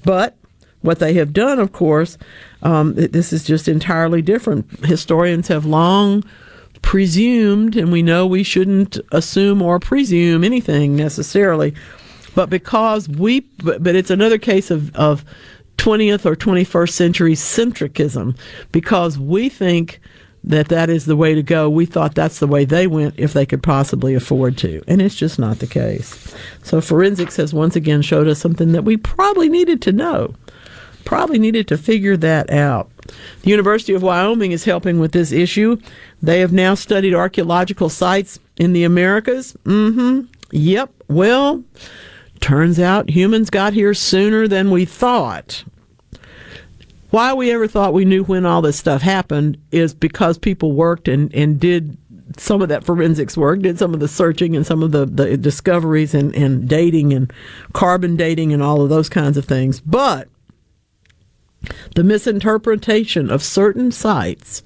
But 0.04 0.36
what 0.82 0.98
they 0.98 1.14
have 1.14 1.32
done, 1.32 1.58
of 1.58 1.72
course, 1.72 2.18
um, 2.62 2.94
this 2.94 3.32
is 3.32 3.44
just 3.44 3.68
entirely 3.68 4.22
different. 4.22 4.70
Historians 4.84 5.48
have 5.48 5.64
long 5.64 6.22
presumed, 6.82 7.76
and 7.76 7.90
we 7.90 8.02
know 8.02 8.26
we 8.26 8.42
shouldn't 8.42 8.98
assume 9.10 9.62
or 9.62 9.80
presume 9.80 10.44
anything 10.44 10.94
necessarily 10.94 11.74
but 12.34 12.50
because 12.50 13.08
we, 13.08 13.40
but, 13.62 13.86
it's 13.86 14.10
another 14.10 14.38
case 14.38 14.70
of, 14.70 14.94
of 14.96 15.24
20th 15.78 16.24
or 16.24 16.36
21st 16.36 16.90
century 16.90 17.34
centricism 17.34 18.36
because 18.72 19.18
we 19.18 19.48
think 19.48 20.00
that 20.44 20.68
that 20.68 20.90
is 20.90 21.06
the 21.06 21.16
way 21.16 21.34
to 21.34 21.42
go. 21.42 21.70
We 21.70 21.86
thought 21.86 22.14
that's 22.14 22.38
the 22.38 22.46
way 22.46 22.64
they 22.64 22.86
went 22.86 23.14
if 23.16 23.32
they 23.32 23.46
could 23.46 23.62
possibly 23.62 24.14
afford 24.14 24.58
to. 24.58 24.82
And 24.86 25.00
it's 25.00 25.14
just 25.14 25.38
not 25.38 25.58
the 25.58 25.66
case. 25.66 26.34
So 26.62 26.80
forensics 26.80 27.36
has 27.36 27.54
once 27.54 27.76
again 27.76 28.02
showed 28.02 28.28
us 28.28 28.40
something 28.40 28.72
that 28.72 28.84
we 28.84 28.96
probably 28.96 29.48
needed 29.48 29.80
to 29.82 29.92
know. 29.92 30.34
Probably 31.04 31.38
needed 31.38 31.68
to 31.68 31.78
figure 31.78 32.16
that 32.18 32.50
out. 32.50 32.90
The 33.42 33.50
University 33.50 33.94
of 33.94 34.02
Wyoming 34.02 34.52
is 34.52 34.64
helping 34.64 35.00
with 35.00 35.12
this 35.12 35.32
issue. 35.32 35.78
They 36.22 36.40
have 36.40 36.52
now 36.52 36.74
studied 36.74 37.14
archaeological 37.14 37.88
sites 37.88 38.38
in 38.56 38.72
the 38.72 38.84
Americas. 38.84 39.56
Mm 39.64 39.94
hmm. 39.94 40.20
Yep. 40.50 40.90
Well, 41.08 41.62
Turns 42.44 42.78
out 42.78 43.08
humans 43.08 43.48
got 43.48 43.72
here 43.72 43.94
sooner 43.94 44.46
than 44.46 44.70
we 44.70 44.84
thought. 44.84 45.64
Why 47.08 47.32
we 47.32 47.50
ever 47.50 47.66
thought 47.66 47.94
we 47.94 48.04
knew 48.04 48.22
when 48.22 48.44
all 48.44 48.60
this 48.60 48.76
stuff 48.76 49.00
happened 49.00 49.56
is 49.70 49.94
because 49.94 50.36
people 50.36 50.72
worked 50.72 51.08
and, 51.08 51.34
and 51.34 51.58
did 51.58 51.96
some 52.36 52.60
of 52.60 52.68
that 52.68 52.84
forensics 52.84 53.34
work, 53.34 53.60
did 53.60 53.78
some 53.78 53.94
of 53.94 54.00
the 54.00 54.08
searching 54.08 54.54
and 54.54 54.66
some 54.66 54.82
of 54.82 54.92
the, 54.92 55.06
the 55.06 55.38
discoveries 55.38 56.12
and, 56.12 56.34
and 56.34 56.68
dating 56.68 57.14
and 57.14 57.32
carbon 57.72 58.14
dating 58.14 58.52
and 58.52 58.62
all 58.62 58.82
of 58.82 58.90
those 58.90 59.08
kinds 59.08 59.38
of 59.38 59.46
things. 59.46 59.80
But 59.80 60.28
the 61.94 62.04
misinterpretation 62.04 63.30
of 63.30 63.42
certain 63.42 63.90
sites 63.90 64.62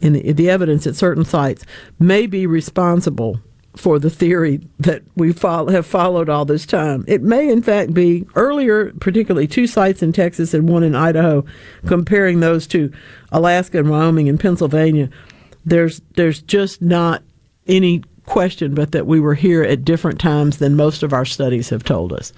and 0.00 0.14
the, 0.14 0.30
the 0.30 0.48
evidence 0.48 0.86
at 0.86 0.94
certain 0.94 1.24
sites 1.24 1.64
may 1.98 2.28
be 2.28 2.46
responsible 2.46 3.40
for 3.76 3.98
the 3.98 4.10
theory 4.10 4.60
that 4.80 5.02
we 5.14 5.32
follow, 5.32 5.70
have 5.70 5.86
followed 5.86 6.28
all 6.28 6.44
this 6.44 6.66
time. 6.66 7.04
It 7.06 7.22
may, 7.22 7.48
in 7.48 7.62
fact, 7.62 7.94
be 7.94 8.26
earlier, 8.34 8.92
particularly 8.94 9.46
two 9.46 9.66
sites 9.66 10.02
in 10.02 10.12
Texas 10.12 10.52
and 10.54 10.68
one 10.68 10.82
in 10.82 10.94
Idaho, 10.94 11.44
comparing 11.86 12.40
those 12.40 12.66
to 12.68 12.92
Alaska 13.30 13.78
and 13.78 13.90
Wyoming 13.90 14.28
and 14.28 14.40
Pennsylvania. 14.40 15.08
There's 15.64 16.00
there's 16.14 16.42
just 16.42 16.82
not 16.82 17.22
any 17.66 18.02
question 18.30 18.74
but 18.74 18.92
that 18.92 19.06
we 19.06 19.18
were 19.18 19.34
here 19.34 19.62
at 19.62 19.84
different 19.84 20.20
times 20.20 20.58
than 20.58 20.76
most 20.76 21.02
of 21.02 21.12
our 21.12 21.24
studies 21.24 21.68
have 21.68 21.82
told 21.82 22.12
us. 22.12 22.32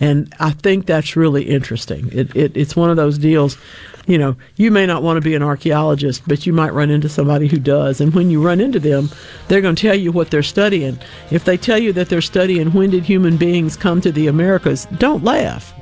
And 0.00 0.32
I 0.38 0.50
think 0.50 0.86
that's 0.86 1.16
really 1.16 1.42
interesting. 1.42 2.08
It, 2.12 2.34
it, 2.34 2.56
it's 2.56 2.76
one 2.76 2.90
of 2.90 2.96
those 2.96 3.18
deals, 3.18 3.58
you 4.06 4.18
know, 4.18 4.36
you 4.54 4.70
may 4.70 4.86
not 4.86 5.02
want 5.02 5.16
to 5.16 5.20
be 5.20 5.34
an 5.34 5.42
archaeologist, 5.42 6.22
but 6.28 6.46
you 6.46 6.52
might 6.52 6.72
run 6.72 6.90
into 6.90 7.08
somebody 7.08 7.48
who 7.48 7.58
does. 7.58 8.00
And 8.00 8.14
when 8.14 8.30
you 8.30 8.40
run 8.40 8.60
into 8.60 8.78
them, 8.78 9.10
they're 9.48 9.60
going 9.60 9.74
to 9.74 9.82
tell 9.82 9.96
you 9.96 10.12
what 10.12 10.30
they're 10.30 10.44
studying. 10.44 10.96
If 11.32 11.44
they 11.44 11.56
tell 11.56 11.78
you 11.78 11.92
that 11.94 12.08
they're 12.08 12.20
studying 12.20 12.72
when 12.72 12.90
did 12.90 13.04
human 13.04 13.36
beings 13.36 13.76
come 13.76 14.00
to 14.02 14.12
the 14.12 14.28
Americas, 14.28 14.86
don't 14.98 15.24
laugh. 15.24 15.74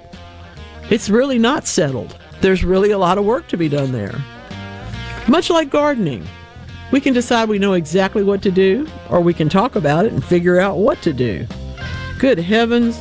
It's 0.91 1.11
really 1.11 1.39
not 1.39 1.67
settled. 1.67 2.17
There's 2.41 2.65
really 2.65 2.93
a 2.93 2.99
lot 2.99 3.19
of 3.19 3.27
work 3.27 3.47
to 3.49 3.59
be 3.59 3.69
done 3.69 3.93
there. 3.93 4.19
Much 5.29 5.51
like 5.51 5.69
gardening. 5.69 6.27
We 6.91 7.01
can 7.01 7.15
decide 7.15 7.49
we 7.49 7.59
know 7.59 7.75
exactly 7.75 8.25
what 8.25 8.43
to 8.43 8.51
do, 8.51 8.87
or 9.09 9.21
we 9.21 9.33
can 9.33 9.49
talk 9.49 9.77
about 9.77 10.07
it 10.07 10.13
and 10.13 10.25
figure 10.25 10.59
out 10.59 10.79
what 10.79 11.01
to 11.03 11.13
do. 11.13 11.47
Good 12.19 12.39
heavens. 12.39 13.01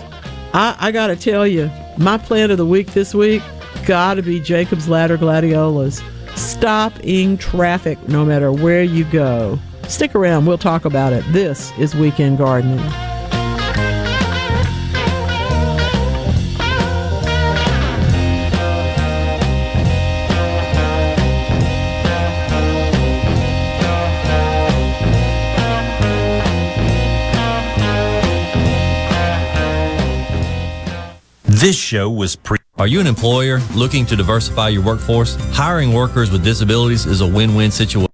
I, 0.53 0.75
I 0.79 0.91
got 0.91 1.07
to 1.07 1.15
tell 1.15 1.47
you, 1.47 1.71
my 1.97 2.17
plant 2.17 2.51
of 2.51 2.57
the 2.57 2.65
week 2.65 2.93
this 2.93 3.15
week 3.15 3.41
got 3.85 4.15
to 4.15 4.21
be 4.21 4.39
Jacob's 4.39 4.87
Ladder 4.87 5.17
gladiolas. 5.17 6.01
Stopping 6.35 7.37
traffic 7.37 8.07
no 8.07 8.23
matter 8.23 8.51
where 8.51 8.83
you 8.83 9.05
go. 9.05 9.59
Stick 9.87 10.13
around, 10.13 10.45
we'll 10.45 10.59
talk 10.59 10.85
about 10.85 11.11
it. 11.11 11.25
This 11.33 11.71
is 11.79 11.95
Weekend 11.95 12.37
Gardening. 12.37 13.08
This 31.59 31.75
show 31.75 32.09
was 32.09 32.37
pre. 32.37 32.57
Are 32.77 32.87
you 32.87 33.01
an 33.01 33.07
employer 33.07 33.59
looking 33.75 34.05
to 34.05 34.15
diversify 34.15 34.69
your 34.69 34.81
workforce? 34.81 35.35
Hiring 35.51 35.91
workers 35.91 36.31
with 36.31 36.41
disabilities 36.41 37.05
is 37.05 37.19
a 37.19 37.27
win 37.27 37.53
win 37.53 37.69
situation. 37.69 38.08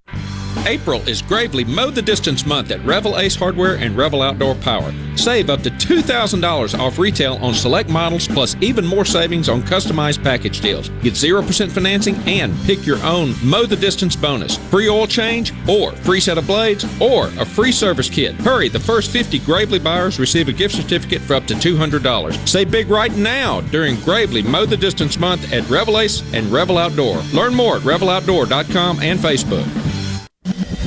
April 0.66 1.00
is 1.08 1.22
Gravely 1.22 1.64
Mow 1.64 1.90
the 1.90 2.02
Distance 2.02 2.44
month 2.44 2.72
at 2.72 2.84
Revel 2.84 3.20
Ace 3.20 3.36
Hardware 3.36 3.76
and 3.76 3.96
Revel 3.96 4.20
Outdoor 4.20 4.56
Power. 4.56 4.92
Save 5.14 5.48
up 5.48 5.62
to 5.62 5.70
$2,000 5.70 6.76
off 6.76 6.98
retail 6.98 7.34
on 7.36 7.54
select 7.54 7.88
models, 7.88 8.26
plus 8.26 8.56
even 8.60 8.84
more 8.84 9.04
savings 9.04 9.48
on 9.48 9.62
customized 9.62 10.24
package 10.24 10.60
deals. 10.60 10.88
Get 11.02 11.14
0% 11.14 11.70
financing 11.70 12.16
and 12.26 12.52
pick 12.64 12.84
your 12.84 13.00
own 13.04 13.34
Mow 13.44 13.64
the 13.64 13.76
Distance 13.76 14.16
bonus. 14.16 14.56
Free 14.56 14.88
oil 14.88 15.06
change, 15.06 15.52
or 15.68 15.92
free 15.92 16.18
set 16.18 16.36
of 16.36 16.48
blades, 16.48 16.84
or 17.00 17.28
a 17.38 17.44
free 17.44 17.72
service 17.72 18.10
kit. 18.10 18.34
Hurry, 18.34 18.68
the 18.68 18.80
first 18.80 19.12
50 19.12 19.38
Gravely 19.40 19.78
buyers 19.78 20.18
receive 20.18 20.48
a 20.48 20.52
gift 20.52 20.74
certificate 20.74 21.22
for 21.22 21.34
up 21.34 21.46
to 21.46 21.54
$200. 21.54 22.48
Save 22.48 22.72
big 22.72 22.88
right 22.88 23.14
now 23.16 23.60
during 23.60 23.94
Gravely 24.00 24.42
Mow 24.42 24.66
the 24.66 24.76
Distance 24.76 25.16
month 25.16 25.52
at 25.52 25.68
Revel 25.70 26.00
Ace 26.00 26.24
and 26.34 26.50
Revel 26.50 26.76
Outdoor. 26.76 27.18
Learn 27.32 27.54
more 27.54 27.76
at 27.76 27.82
reveloutdoor.com 27.82 28.98
and 29.00 29.20
Facebook. 29.20 29.85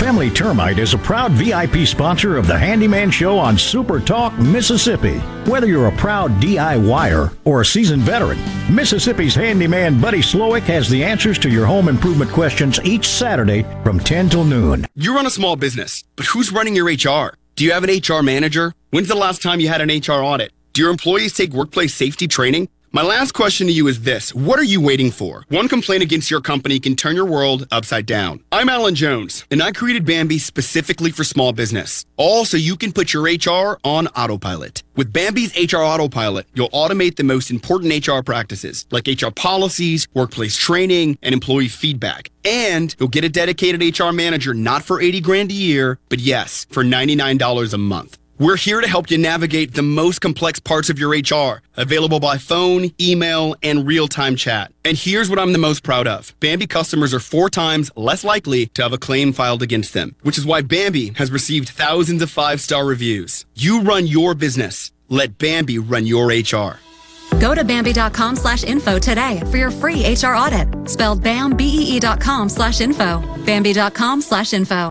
Family 0.00 0.30
Termite 0.30 0.78
is 0.78 0.94
a 0.94 0.98
proud 0.98 1.32
VIP 1.32 1.86
sponsor 1.86 2.38
of 2.38 2.46
the 2.46 2.56
Handyman 2.56 3.10
Show 3.10 3.36
on 3.36 3.58
Super 3.58 4.00
Talk, 4.00 4.32
Mississippi. 4.38 5.18
Whether 5.44 5.66
you're 5.66 5.88
a 5.88 5.96
proud 5.96 6.30
DIYer 6.40 7.36
or 7.44 7.60
a 7.60 7.66
seasoned 7.66 8.00
veteran, 8.00 8.38
Mississippi's 8.74 9.34
handyman 9.34 10.00
Buddy 10.00 10.20
Slowick 10.20 10.62
has 10.62 10.88
the 10.88 11.04
answers 11.04 11.38
to 11.40 11.50
your 11.50 11.66
home 11.66 11.86
improvement 11.86 12.30
questions 12.30 12.80
each 12.82 13.06
Saturday 13.06 13.66
from 13.84 14.00
10 14.00 14.30
till 14.30 14.44
noon. 14.44 14.86
You 14.94 15.14
run 15.14 15.26
a 15.26 15.30
small 15.30 15.54
business, 15.56 16.02
but 16.16 16.24
who's 16.24 16.50
running 16.50 16.74
your 16.74 16.86
HR? 16.86 17.34
Do 17.56 17.66
you 17.66 17.72
have 17.72 17.84
an 17.84 17.90
HR 17.90 18.22
manager? 18.22 18.72
When's 18.92 19.08
the 19.08 19.14
last 19.14 19.42
time 19.42 19.60
you 19.60 19.68
had 19.68 19.82
an 19.82 19.90
HR 19.90 20.24
audit? 20.24 20.50
Do 20.72 20.80
your 20.80 20.90
employees 20.90 21.34
take 21.34 21.52
workplace 21.52 21.94
safety 21.94 22.26
training? 22.26 22.70
My 22.92 23.02
last 23.02 23.34
question 23.34 23.68
to 23.68 23.72
you 23.72 23.86
is 23.86 24.02
this. 24.02 24.34
What 24.34 24.58
are 24.58 24.64
you 24.64 24.80
waiting 24.80 25.12
for? 25.12 25.44
One 25.48 25.68
complaint 25.68 26.02
against 26.02 26.28
your 26.28 26.40
company 26.40 26.80
can 26.80 26.96
turn 26.96 27.14
your 27.14 27.24
world 27.24 27.68
upside 27.70 28.04
down. 28.04 28.42
I'm 28.50 28.68
Alan 28.68 28.96
Jones, 28.96 29.46
and 29.48 29.62
I 29.62 29.70
created 29.70 30.04
Bambee 30.04 30.38
specifically 30.38 31.12
for 31.12 31.22
small 31.22 31.52
business. 31.52 32.04
All 32.16 32.44
so 32.44 32.56
you 32.56 32.76
can 32.76 32.90
put 32.90 33.14
your 33.14 33.22
HR 33.22 33.78
on 33.84 34.08
autopilot. 34.08 34.82
With 34.96 35.12
Bambee's 35.12 35.72
HR 35.72 35.84
Autopilot, 35.84 36.46
you'll 36.52 36.70
automate 36.70 37.14
the 37.14 37.22
most 37.22 37.52
important 37.52 38.06
HR 38.06 38.22
practices, 38.22 38.86
like 38.90 39.06
HR 39.06 39.30
policies, 39.30 40.08
workplace 40.12 40.56
training, 40.56 41.16
and 41.22 41.32
employee 41.32 41.68
feedback. 41.68 42.28
And 42.44 42.94
you'll 42.98 43.08
get 43.08 43.22
a 43.22 43.28
dedicated 43.28 43.98
HR 43.98 44.10
manager 44.10 44.52
not 44.52 44.82
for 44.82 45.00
80 45.00 45.20
grand 45.20 45.50
a 45.52 45.54
year, 45.54 46.00
but 46.08 46.18
yes, 46.18 46.66
for 46.72 46.82
$99 46.82 47.72
a 47.72 47.78
month. 47.78 48.18
We're 48.40 48.56
here 48.56 48.80
to 48.80 48.86
help 48.86 49.10
you 49.10 49.18
navigate 49.18 49.74
the 49.74 49.82
most 49.82 50.22
complex 50.22 50.58
parts 50.58 50.88
of 50.88 50.98
your 50.98 51.10
HR, 51.10 51.60
available 51.76 52.20
by 52.20 52.38
phone, 52.38 52.88
email, 52.98 53.54
and 53.62 53.86
real 53.86 54.08
time 54.08 54.34
chat. 54.34 54.72
And 54.82 54.96
here's 54.96 55.28
what 55.28 55.38
I'm 55.38 55.52
the 55.52 55.58
most 55.58 55.82
proud 55.82 56.06
of 56.06 56.34
Bambee 56.40 56.66
customers 56.66 57.12
are 57.12 57.20
four 57.20 57.50
times 57.50 57.90
less 57.96 58.24
likely 58.24 58.64
to 58.68 58.82
have 58.82 58.94
a 58.94 58.98
claim 58.98 59.34
filed 59.34 59.62
against 59.62 59.92
them, 59.92 60.16
which 60.22 60.38
is 60.38 60.46
why 60.46 60.62
Bambee 60.62 61.12
has 61.16 61.30
received 61.30 61.68
thousands 61.68 62.22
of 62.22 62.30
five 62.30 62.62
star 62.62 62.86
reviews. 62.86 63.44
You 63.54 63.82
run 63.82 64.06
your 64.06 64.34
business, 64.34 64.90
let 65.10 65.36
Bambee 65.36 65.76
run 65.76 66.06
your 66.06 66.28
HR. 66.28 66.80
Go 67.40 67.54
to 67.54 67.62
Bambee.com 67.62 68.36
slash 68.36 68.64
info 68.64 68.98
today 68.98 69.42
for 69.50 69.58
your 69.58 69.70
free 69.70 70.14
HR 70.14 70.34
audit. 70.34 70.88
Spelled 70.88 71.22
BAMBEE.com 71.22 72.48
slash 72.48 72.80
info. 72.80 73.20
Bambee.com 73.44 74.22
slash 74.22 74.54
info. 74.54 74.90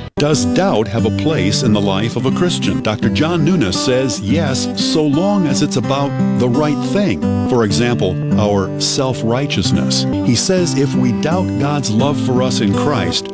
Does 0.21 0.45
doubt 0.45 0.87
have 0.87 1.07
a 1.07 1.17
place 1.17 1.63
in 1.63 1.73
the 1.73 1.81
life 1.81 2.15
of 2.15 2.27
a 2.27 2.37
Christian? 2.37 2.83
Dr. 2.83 3.09
John 3.09 3.43
Nunes 3.43 3.75
says 3.75 4.19
yes, 4.19 4.69
so 4.79 5.03
long 5.03 5.47
as 5.47 5.63
it's 5.63 5.77
about 5.77 6.09
the 6.37 6.47
right 6.47 6.77
thing. 6.89 7.19
For 7.49 7.63
example, 7.63 8.39
our 8.39 8.79
self 8.79 9.19
righteousness. 9.23 10.03
He 10.03 10.35
says 10.35 10.77
if 10.77 10.93
we 10.93 11.19
doubt 11.23 11.47
God's 11.59 11.89
love 11.89 12.23
for 12.23 12.43
us 12.43 12.61
in 12.61 12.71
Christ, 12.71 13.29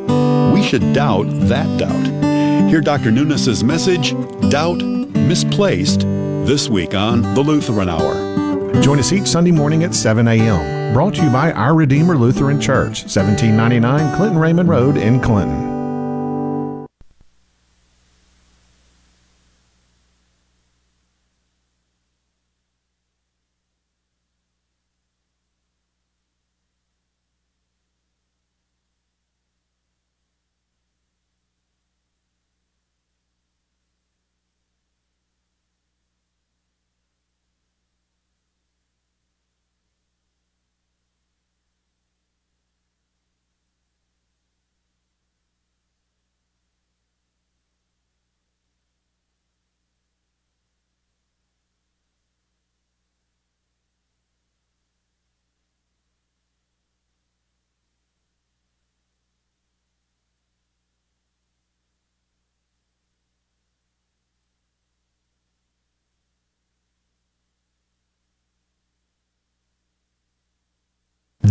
we 0.54 0.62
should 0.62 0.94
doubt 0.94 1.26
that 1.48 1.68
doubt. 1.78 2.70
Hear 2.70 2.80
Dr. 2.80 3.10
Nunes' 3.10 3.62
message, 3.62 4.12
Doubt 4.48 4.80
Misplaced, 4.80 6.00
this 6.46 6.70
week 6.70 6.94
on 6.94 7.20
The 7.34 7.42
Lutheran 7.42 7.90
Hour. 7.90 8.80
Join 8.80 8.98
us 8.98 9.12
each 9.12 9.26
Sunday 9.26 9.52
morning 9.52 9.84
at 9.84 9.94
7 9.94 10.26
a.m. 10.26 10.94
Brought 10.94 11.16
to 11.16 11.24
you 11.24 11.28
by 11.28 11.52
Our 11.52 11.74
Redeemer 11.74 12.16
Lutheran 12.16 12.58
Church, 12.58 13.02
1799 13.02 14.16
Clinton 14.16 14.38
Raymond 14.38 14.70
Road 14.70 14.96
in 14.96 15.20
Clinton. 15.20 15.77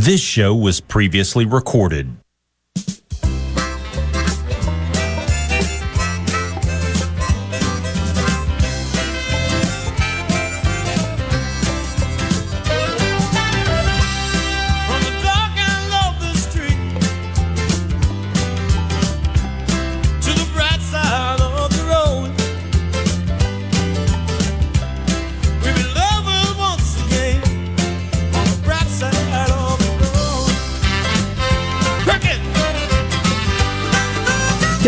This 0.07 0.21
show 0.21 0.55
was 0.55 0.79
previously 0.79 1.45
recorded. 1.45 2.15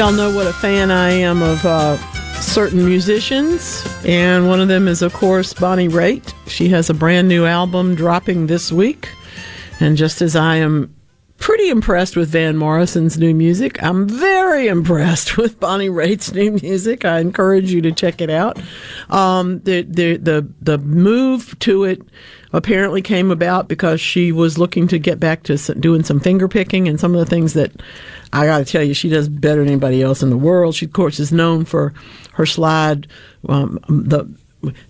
Y'all 0.09 0.17
know 0.17 0.35
what 0.35 0.47
a 0.47 0.53
fan 0.53 0.89
I 0.89 1.11
am 1.11 1.43
of 1.43 1.63
uh, 1.63 1.95
certain 2.41 2.83
musicians, 2.83 3.85
and 4.03 4.47
one 4.47 4.59
of 4.59 4.67
them 4.67 4.87
is, 4.87 5.03
of 5.03 5.13
course, 5.13 5.53
Bonnie 5.53 5.87
Raitt. 5.87 6.33
She 6.47 6.67
has 6.69 6.89
a 6.89 6.95
brand 6.95 7.27
new 7.27 7.45
album 7.45 7.93
dropping 7.93 8.47
this 8.47 8.71
week, 8.71 9.07
and 9.79 9.95
just 9.95 10.23
as 10.23 10.35
I 10.35 10.55
am 10.55 10.95
pretty 11.37 11.69
impressed 11.69 12.15
with 12.15 12.29
Van 12.29 12.57
Morrison's 12.57 13.19
new 13.19 13.35
music. 13.35 13.81
I'm 13.83 14.07
very 14.07 14.67
impressed 14.67 15.37
with 15.37 15.59
Bonnie 15.59 15.89
Raitt's 15.89 16.33
new 16.33 16.53
music. 16.53 17.05
I 17.05 17.19
encourage 17.19 17.71
you 17.71 17.81
to 17.83 17.91
check 17.91 18.19
it 18.19 18.31
out. 18.31 18.59
Um, 19.11 19.59
the, 19.59 19.83
the 19.83 20.17
the 20.17 20.47
the 20.59 20.79
move 20.79 21.57
to 21.59 21.83
it 21.83 22.01
apparently 22.51 23.01
came 23.01 23.31
about 23.31 23.67
because 23.67 24.01
she 24.01 24.31
was 24.31 24.57
looking 24.57 24.87
to 24.87 24.97
get 24.97 25.19
back 25.19 25.43
to 25.43 25.57
doing 25.75 26.03
some 26.03 26.19
finger 26.19 26.47
picking 26.47 26.87
and 26.87 26.99
some 26.99 27.13
of 27.13 27.19
the 27.19 27.25
things 27.25 27.53
that 27.53 27.71
I 28.33 28.45
got 28.45 28.59
to 28.59 28.65
tell 28.65 28.83
you 28.83 28.93
she 28.93 29.09
does 29.09 29.29
better 29.29 29.61
than 29.61 29.69
anybody 29.69 30.01
else 30.01 30.23
in 30.23 30.29
the 30.29 30.37
world. 30.37 30.75
She 30.75 30.85
of 30.85 30.93
course 30.93 31.19
is 31.19 31.31
known 31.31 31.65
for 31.65 31.93
her 32.33 32.45
slide 32.45 33.07
um, 33.47 33.79
the 33.87 34.27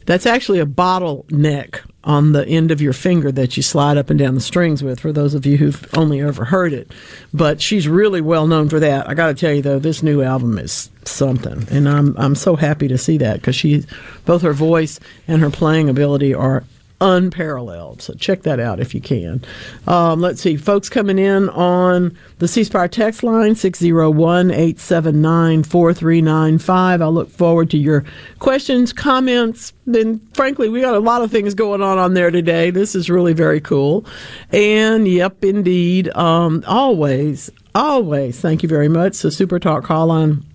that's 0.05 0.25
actually 0.25 0.59
a 0.59 0.65
bottleneck 0.65 1.81
on 2.03 2.31
the 2.31 2.47
end 2.47 2.71
of 2.71 2.81
your 2.81 2.93
finger 2.93 3.31
that 3.31 3.55
you 3.55 3.61
slide 3.61 3.97
up 3.97 4.09
and 4.09 4.17
down 4.17 4.33
the 4.33 4.41
strings 4.41 4.81
with 4.81 4.99
for 4.99 5.11
those 5.11 5.35
of 5.35 5.45
you 5.45 5.57
who've 5.57 5.87
only 5.95 6.21
ever 6.21 6.45
heard 6.45 6.73
it 6.73 6.91
but 7.33 7.61
she's 7.61 7.87
really 7.87 8.21
well 8.21 8.47
known 8.47 8.67
for 8.67 8.79
that 8.79 9.07
i 9.07 9.13
got 9.13 9.27
to 9.27 9.33
tell 9.33 9.53
you 9.53 9.61
though 9.61 9.77
this 9.77 10.01
new 10.01 10.23
album 10.23 10.57
is 10.57 10.89
something 11.05 11.67
and 11.69 11.87
i'm 11.87 12.15
i'm 12.17 12.33
so 12.33 12.55
happy 12.55 12.87
to 12.87 12.97
see 12.97 13.17
that 13.17 13.43
cuz 13.43 13.55
she 13.55 13.85
both 14.25 14.41
her 14.41 14.53
voice 14.53 14.99
and 15.27 15.41
her 15.41 15.51
playing 15.51 15.87
ability 15.87 16.33
are 16.33 16.63
unparalleled. 17.01 18.01
So 18.01 18.13
check 18.13 18.43
that 18.43 18.59
out 18.59 18.79
if 18.79 18.93
you 18.93 19.01
can. 19.01 19.41
Um, 19.87 20.21
let's 20.21 20.41
see, 20.41 20.57
folks 20.57 20.89
coming 20.89 21.17
in 21.17 21.49
on 21.49 22.17
the 22.39 22.47
C 22.47 22.63
Spire 22.63 22.87
text 22.87 23.23
line 23.23 23.55
601 23.55 24.51
879 24.51 25.63
4395. 25.63 27.01
I 27.01 27.05
look 27.07 27.29
forward 27.29 27.69
to 27.71 27.77
your 27.77 28.03
questions, 28.39 28.93
comments. 28.93 29.73
And 29.85 30.21
frankly, 30.35 30.69
we 30.69 30.81
got 30.81 30.93
a 30.93 30.99
lot 30.99 31.21
of 31.21 31.31
things 31.31 31.53
going 31.53 31.81
on 31.81 31.97
on 31.97 32.13
there 32.13 32.31
today. 32.31 32.69
This 32.69 32.95
is 32.95 33.09
really 33.09 33.33
very 33.33 33.61
cool. 33.61 34.05
And 34.51 35.07
yep, 35.07 35.43
indeed, 35.43 36.09
um, 36.15 36.63
always, 36.67 37.49
always, 37.73 38.39
thank 38.39 38.61
you 38.61 38.69
very 38.69 38.89
much. 38.89 39.15
So 39.15 39.29
Super 39.29 39.59
Talk 39.59 39.83
call 39.83 40.11
on 40.11 40.45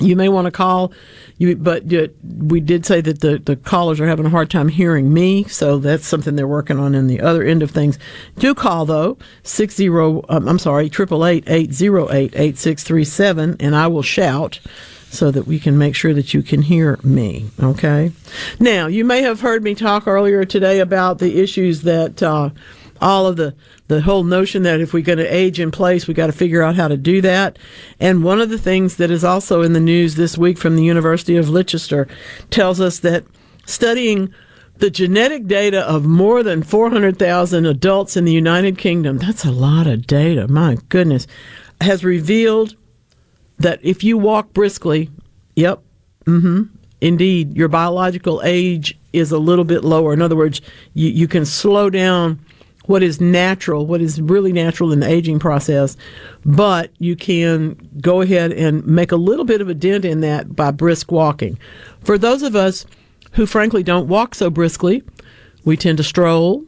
you 0.00 0.16
may 0.16 0.28
want 0.28 0.46
to 0.46 0.50
call 0.50 0.92
you, 1.48 1.56
but 1.56 1.84
we 2.22 2.60
did 2.60 2.84
say 2.86 3.00
that 3.00 3.20
the, 3.20 3.38
the 3.38 3.56
callers 3.56 4.00
are 4.00 4.06
having 4.06 4.26
a 4.26 4.30
hard 4.30 4.50
time 4.50 4.68
hearing 4.68 5.12
me, 5.12 5.44
so 5.44 5.78
that's 5.78 6.06
something 6.06 6.36
they're 6.36 6.46
working 6.46 6.78
on 6.78 6.94
in 6.94 7.06
the 7.06 7.20
other 7.20 7.42
end 7.42 7.62
of 7.62 7.70
things. 7.70 7.98
Do 8.38 8.54
call 8.54 8.86
though 8.86 9.18
six 9.42 9.74
zero. 9.74 10.24
Um, 10.28 10.48
I'm 10.48 10.58
sorry, 10.58 10.88
triple 10.88 11.24
eight 11.24 11.44
eight 11.46 11.72
zero 11.72 12.10
eight 12.12 12.32
eight 12.36 12.58
six 12.58 12.82
three 12.82 13.04
seven, 13.04 13.56
and 13.60 13.76
I 13.76 13.86
will 13.86 14.02
shout 14.02 14.60
so 15.10 15.30
that 15.30 15.46
we 15.46 15.60
can 15.60 15.78
make 15.78 15.94
sure 15.94 16.12
that 16.12 16.34
you 16.34 16.42
can 16.42 16.62
hear 16.62 16.98
me. 17.02 17.50
Okay. 17.62 18.10
Now 18.58 18.88
you 18.88 19.04
may 19.04 19.22
have 19.22 19.40
heard 19.40 19.62
me 19.62 19.74
talk 19.74 20.08
earlier 20.08 20.44
today 20.44 20.80
about 20.80 21.18
the 21.18 21.40
issues 21.40 21.82
that. 21.82 22.22
Uh, 22.22 22.50
all 23.00 23.26
of 23.26 23.36
the 23.36 23.54
the 23.88 24.00
whole 24.00 24.24
notion 24.24 24.62
that 24.62 24.80
if 24.80 24.92
we're 24.92 25.02
going 25.02 25.18
to 25.18 25.34
age 25.34 25.60
in 25.60 25.70
place, 25.70 26.06
we 26.06 26.14
got 26.14 26.26
to 26.26 26.32
figure 26.32 26.62
out 26.62 26.76
how 26.76 26.88
to 26.88 26.96
do 26.96 27.20
that. 27.20 27.58
And 28.00 28.24
one 28.24 28.40
of 28.40 28.48
the 28.48 28.58
things 28.58 28.96
that 28.96 29.10
is 29.10 29.24
also 29.24 29.62
in 29.62 29.74
the 29.74 29.80
news 29.80 30.14
this 30.14 30.38
week 30.38 30.58
from 30.58 30.76
the 30.76 30.84
University 30.84 31.36
of 31.36 31.50
Leicester 31.50 32.08
tells 32.50 32.80
us 32.80 32.98
that 33.00 33.24
studying 33.66 34.32
the 34.76 34.90
genetic 34.90 35.46
data 35.46 35.86
of 35.88 36.04
more 36.04 36.42
than 36.42 36.62
400,000 36.62 37.66
adults 37.66 38.16
in 38.16 38.24
the 38.24 38.32
United 38.32 38.78
Kingdom, 38.78 39.18
that's 39.18 39.44
a 39.44 39.52
lot 39.52 39.86
of 39.86 40.06
data, 40.06 40.48
my 40.48 40.78
goodness, 40.88 41.26
has 41.80 42.04
revealed 42.04 42.74
that 43.58 43.78
if 43.82 44.02
you 44.02 44.18
walk 44.18 44.52
briskly, 44.52 45.10
yep, 45.54 45.80
mm-hmm, 46.24 46.64
indeed, 47.00 47.56
your 47.56 47.68
biological 47.68 48.40
age 48.44 48.98
is 49.12 49.30
a 49.30 49.38
little 49.38 49.64
bit 49.64 49.84
lower. 49.84 50.12
In 50.12 50.20
other 50.20 50.36
words, 50.36 50.60
you, 50.92 51.08
you 51.08 51.28
can 51.28 51.44
slow 51.44 51.88
down 51.88 52.44
what 52.86 53.02
is 53.02 53.20
natural, 53.20 53.86
what 53.86 54.00
is 54.00 54.20
really 54.20 54.52
natural 54.52 54.92
in 54.92 55.00
the 55.00 55.08
aging 55.08 55.38
process, 55.38 55.96
but 56.44 56.90
you 56.98 57.16
can 57.16 57.76
go 58.00 58.20
ahead 58.20 58.52
and 58.52 58.86
make 58.86 59.12
a 59.12 59.16
little 59.16 59.44
bit 59.44 59.60
of 59.60 59.68
a 59.68 59.74
dent 59.74 60.04
in 60.04 60.20
that 60.20 60.54
by 60.54 60.70
brisk 60.70 61.10
walking. 61.10 61.58
For 62.02 62.18
those 62.18 62.42
of 62.42 62.54
us 62.54 62.84
who 63.32 63.46
frankly 63.46 63.82
don't 63.82 64.08
walk 64.08 64.34
so 64.34 64.50
briskly, 64.50 65.02
we 65.64 65.76
tend 65.76 65.98
to 65.98 66.04
stroll, 66.04 66.64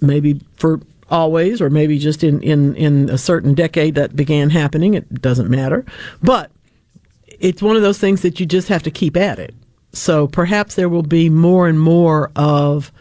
maybe 0.00 0.40
for 0.56 0.80
always, 1.08 1.60
or 1.60 1.70
maybe 1.70 1.98
just 1.98 2.24
in, 2.24 2.42
in, 2.42 2.74
in 2.74 3.08
a 3.08 3.18
certain 3.18 3.54
decade 3.54 3.94
that 3.94 4.16
began 4.16 4.50
happening. 4.50 4.94
It 4.94 5.22
doesn't 5.22 5.48
matter. 5.48 5.84
But 6.20 6.50
it's 7.26 7.62
one 7.62 7.76
of 7.76 7.82
those 7.82 7.98
things 7.98 8.22
that 8.22 8.40
you 8.40 8.46
just 8.46 8.68
have 8.68 8.82
to 8.82 8.90
keep 8.90 9.16
at 9.16 9.38
it. 9.38 9.54
So 9.92 10.26
perhaps 10.26 10.74
there 10.74 10.88
will 10.88 11.02
be 11.02 11.30
more 11.30 11.68
and 11.68 11.80
more 11.80 12.30
of 12.34 12.92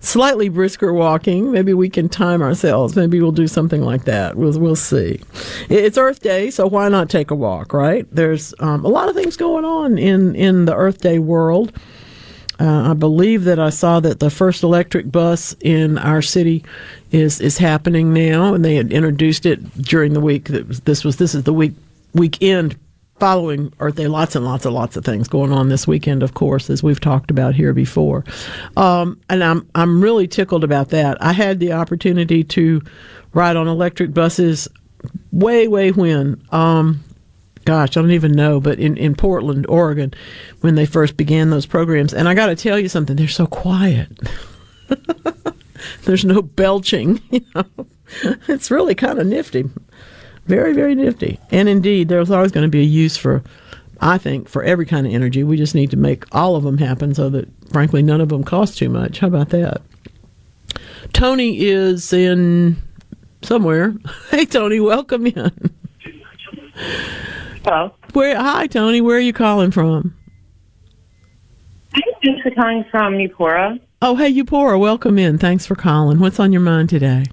slightly 0.00 0.48
brisker 0.48 0.92
walking. 0.92 1.50
Maybe 1.50 1.74
we 1.74 1.88
can 1.88 2.08
time 2.08 2.42
ourselves. 2.42 2.96
Maybe 2.96 3.20
we'll 3.20 3.32
do 3.32 3.48
something 3.48 3.82
like 3.82 4.04
that. 4.04 4.36
We'll 4.36 4.58
we'll 4.58 4.76
see. 4.76 5.20
It's 5.68 5.98
Earth 5.98 6.20
Day, 6.20 6.50
so 6.50 6.66
why 6.66 6.88
not 6.88 7.10
take 7.10 7.30
a 7.30 7.34
walk? 7.34 7.72
Right? 7.72 8.06
There's 8.12 8.54
um, 8.60 8.84
a 8.84 8.88
lot 8.88 9.08
of 9.08 9.14
things 9.14 9.36
going 9.36 9.64
on 9.64 9.98
in 9.98 10.34
in 10.34 10.64
the 10.64 10.74
Earth 10.74 11.00
Day 11.00 11.18
world. 11.18 11.72
Uh, 12.60 12.90
I 12.90 12.94
believe 12.94 13.44
that 13.44 13.60
I 13.60 13.70
saw 13.70 14.00
that 14.00 14.18
the 14.18 14.30
first 14.30 14.64
electric 14.64 15.12
bus 15.12 15.54
in 15.60 15.96
our 15.98 16.22
city 16.22 16.64
is 17.12 17.40
is 17.40 17.58
happening 17.58 18.12
now, 18.12 18.54
and 18.54 18.64
they 18.64 18.74
had 18.74 18.92
introduced 18.92 19.46
it 19.46 19.82
during 19.82 20.12
the 20.12 20.20
week. 20.20 20.46
That 20.46 20.68
This 20.84 21.04
was 21.04 21.16
this 21.16 21.34
is 21.34 21.44
the 21.44 21.52
week 21.52 21.74
weekend 22.14 22.76
following 23.18 23.72
Earth 23.80 23.96
Day, 23.96 24.06
lots 24.06 24.36
and 24.36 24.44
lots 24.44 24.64
and 24.64 24.74
lots 24.74 24.96
of 24.96 25.04
things 25.04 25.28
going 25.28 25.52
on 25.52 25.68
this 25.68 25.86
weekend, 25.86 26.22
of 26.22 26.34
course, 26.34 26.70
as 26.70 26.82
we've 26.82 27.00
talked 27.00 27.30
about 27.30 27.54
here 27.54 27.72
before. 27.72 28.24
Um, 28.76 29.20
and 29.28 29.42
I'm 29.42 29.68
I'm 29.74 30.02
really 30.02 30.28
tickled 30.28 30.64
about 30.64 30.90
that. 30.90 31.20
I 31.22 31.32
had 31.32 31.60
the 31.60 31.72
opportunity 31.72 32.44
to 32.44 32.82
ride 33.32 33.56
on 33.56 33.68
electric 33.68 34.14
buses 34.14 34.68
way, 35.32 35.68
way 35.68 35.92
when. 35.92 36.42
Um, 36.50 37.04
gosh, 37.64 37.96
I 37.96 38.00
don't 38.00 38.12
even 38.12 38.32
know, 38.32 38.60
but 38.60 38.78
in, 38.78 38.96
in 38.96 39.14
Portland, 39.14 39.66
Oregon, 39.68 40.14
when 40.60 40.74
they 40.74 40.86
first 40.86 41.16
began 41.16 41.50
those 41.50 41.66
programs. 41.66 42.14
And 42.14 42.28
I 42.28 42.34
got 42.34 42.46
to 42.46 42.56
tell 42.56 42.78
you 42.78 42.88
something, 42.88 43.16
they're 43.16 43.28
so 43.28 43.46
quiet. 43.46 44.08
There's 46.04 46.24
no 46.24 46.42
belching, 46.42 47.20
you 47.30 47.44
know. 47.54 47.64
It's 48.48 48.70
really 48.70 48.94
kind 48.94 49.18
of 49.18 49.26
nifty. 49.26 49.68
Very, 50.48 50.72
very 50.72 50.94
nifty. 50.94 51.38
And 51.50 51.68
indeed, 51.68 52.08
there's 52.08 52.30
always 52.30 52.52
going 52.52 52.64
to 52.64 52.70
be 52.70 52.80
a 52.80 52.84
use 52.84 53.16
for, 53.18 53.42
I 54.00 54.16
think, 54.16 54.48
for 54.48 54.62
every 54.62 54.86
kind 54.86 55.06
of 55.06 55.12
energy. 55.12 55.44
We 55.44 55.58
just 55.58 55.74
need 55.74 55.90
to 55.90 55.96
make 55.96 56.24
all 56.34 56.56
of 56.56 56.64
them 56.64 56.78
happen 56.78 57.14
so 57.14 57.28
that, 57.28 57.48
frankly, 57.70 58.02
none 58.02 58.22
of 58.22 58.30
them 58.30 58.42
cost 58.42 58.78
too 58.78 58.88
much. 58.88 59.18
How 59.20 59.26
about 59.26 59.50
that? 59.50 59.82
Tony 61.12 61.60
is 61.60 62.12
in 62.12 62.76
somewhere. 63.42 63.94
Hey, 64.30 64.44
Tony, 64.44 64.78
welcome 64.78 65.26
in. 65.26 65.52
Hello. 67.64 67.92
Where? 68.12 68.36
Hi, 68.36 68.66
Tony. 68.66 69.00
Where 69.00 69.16
are 69.16 69.20
you 69.20 69.32
calling 69.32 69.70
from? 69.70 70.14
I'm 71.94 72.54
calling 72.54 72.84
from 72.90 73.14
Newpora. 73.14 73.80
Oh, 74.00 74.16
hey, 74.16 74.32
Eupora, 74.32 74.78
welcome 74.78 75.18
in. 75.18 75.38
Thanks 75.38 75.66
for 75.66 75.74
calling. 75.74 76.20
What's 76.20 76.38
on 76.38 76.52
your 76.52 76.62
mind 76.62 76.88
today? 76.88 77.24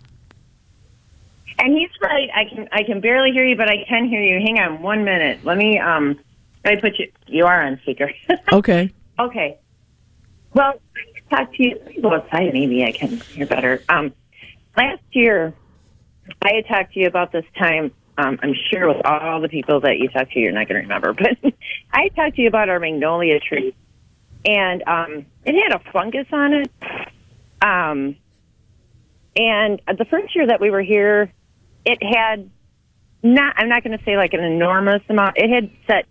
And 1.57 1.73
he's 1.73 1.90
right. 2.02 2.30
I 2.36 2.45
can 2.45 2.68
I 2.72 2.84
can 2.84 2.99
barely 2.99 3.32
hear 3.32 3.45
you, 3.45 3.56
but 3.56 3.69
I 3.69 3.86
can 3.88 4.07
hear 4.07 4.22
you. 4.22 4.40
Hang 4.45 4.60
on 4.60 4.82
one 4.82 5.03
minute. 5.03 5.44
Let 5.44 5.57
me 5.57 5.80
um. 5.80 6.19
Let 6.64 6.76
me 6.76 6.82
put 6.82 6.99
you. 6.99 7.11
You 7.27 7.45
are 7.45 7.61
on 7.61 7.80
speaker. 7.84 8.11
okay. 8.52 8.91
Okay. 9.19 9.60
Well, 10.53 10.73
talk 11.30 11.53
to 11.53 11.64
you. 11.64 12.02
Go 12.02 12.14
outside. 12.14 12.53
Maybe 12.53 12.84
I 12.84 12.91
can 12.91 13.19
hear 13.19 13.45
better. 13.45 13.84
Um, 13.88 14.14
last 14.76 15.03
year, 15.11 15.53
I 16.41 16.53
had 16.56 16.68
talked 16.68 16.94
to 16.94 16.99
you 16.99 17.07
about 17.07 17.32
this 17.32 17.45
time. 17.57 17.91
Um, 18.18 18.40
I'm 18.41 18.53
sure 18.72 18.88
with 18.88 19.06
all 19.06 19.41
the 19.41 19.49
people 19.49 19.82
that 19.82 19.98
you 19.99 20.07
talked 20.10 20.32
to, 20.32 20.40
you're 20.40 20.53
not 20.53 20.68
going 20.68 20.82
to 20.82 20.88
remember, 20.88 21.14
but 21.44 21.53
I 21.91 22.07
talked 22.10 22.38
to 22.38 22.41
you 22.41 22.48
about 22.48 22.69
our 22.69 22.80
magnolia 22.80 23.40
tree, 23.40 23.76
and 24.45 24.84
um, 24.88 25.26
it 25.44 25.56
had 25.61 25.80
a 25.80 25.91
fungus 25.91 26.27
on 26.32 26.53
it. 26.53 26.72
Um, 27.61 28.15
and 29.36 29.82
the 29.98 30.06
first 30.06 30.34
year 30.36 30.48
that 30.48 30.61
we 30.61 30.69
were 30.69 30.82
here, 30.82 31.34
it 31.86 32.03
had 32.03 32.49
not 33.24 33.56
I'm 33.57 33.70
not 33.70 33.84
going 33.84 33.98
to 33.98 34.03
say 34.03 34.18
like 34.18 34.34
an 34.34 34.44
enormous 34.44 35.02
amount. 35.10 35.38
It 35.38 35.49
had 35.49 35.72
set 35.88 36.06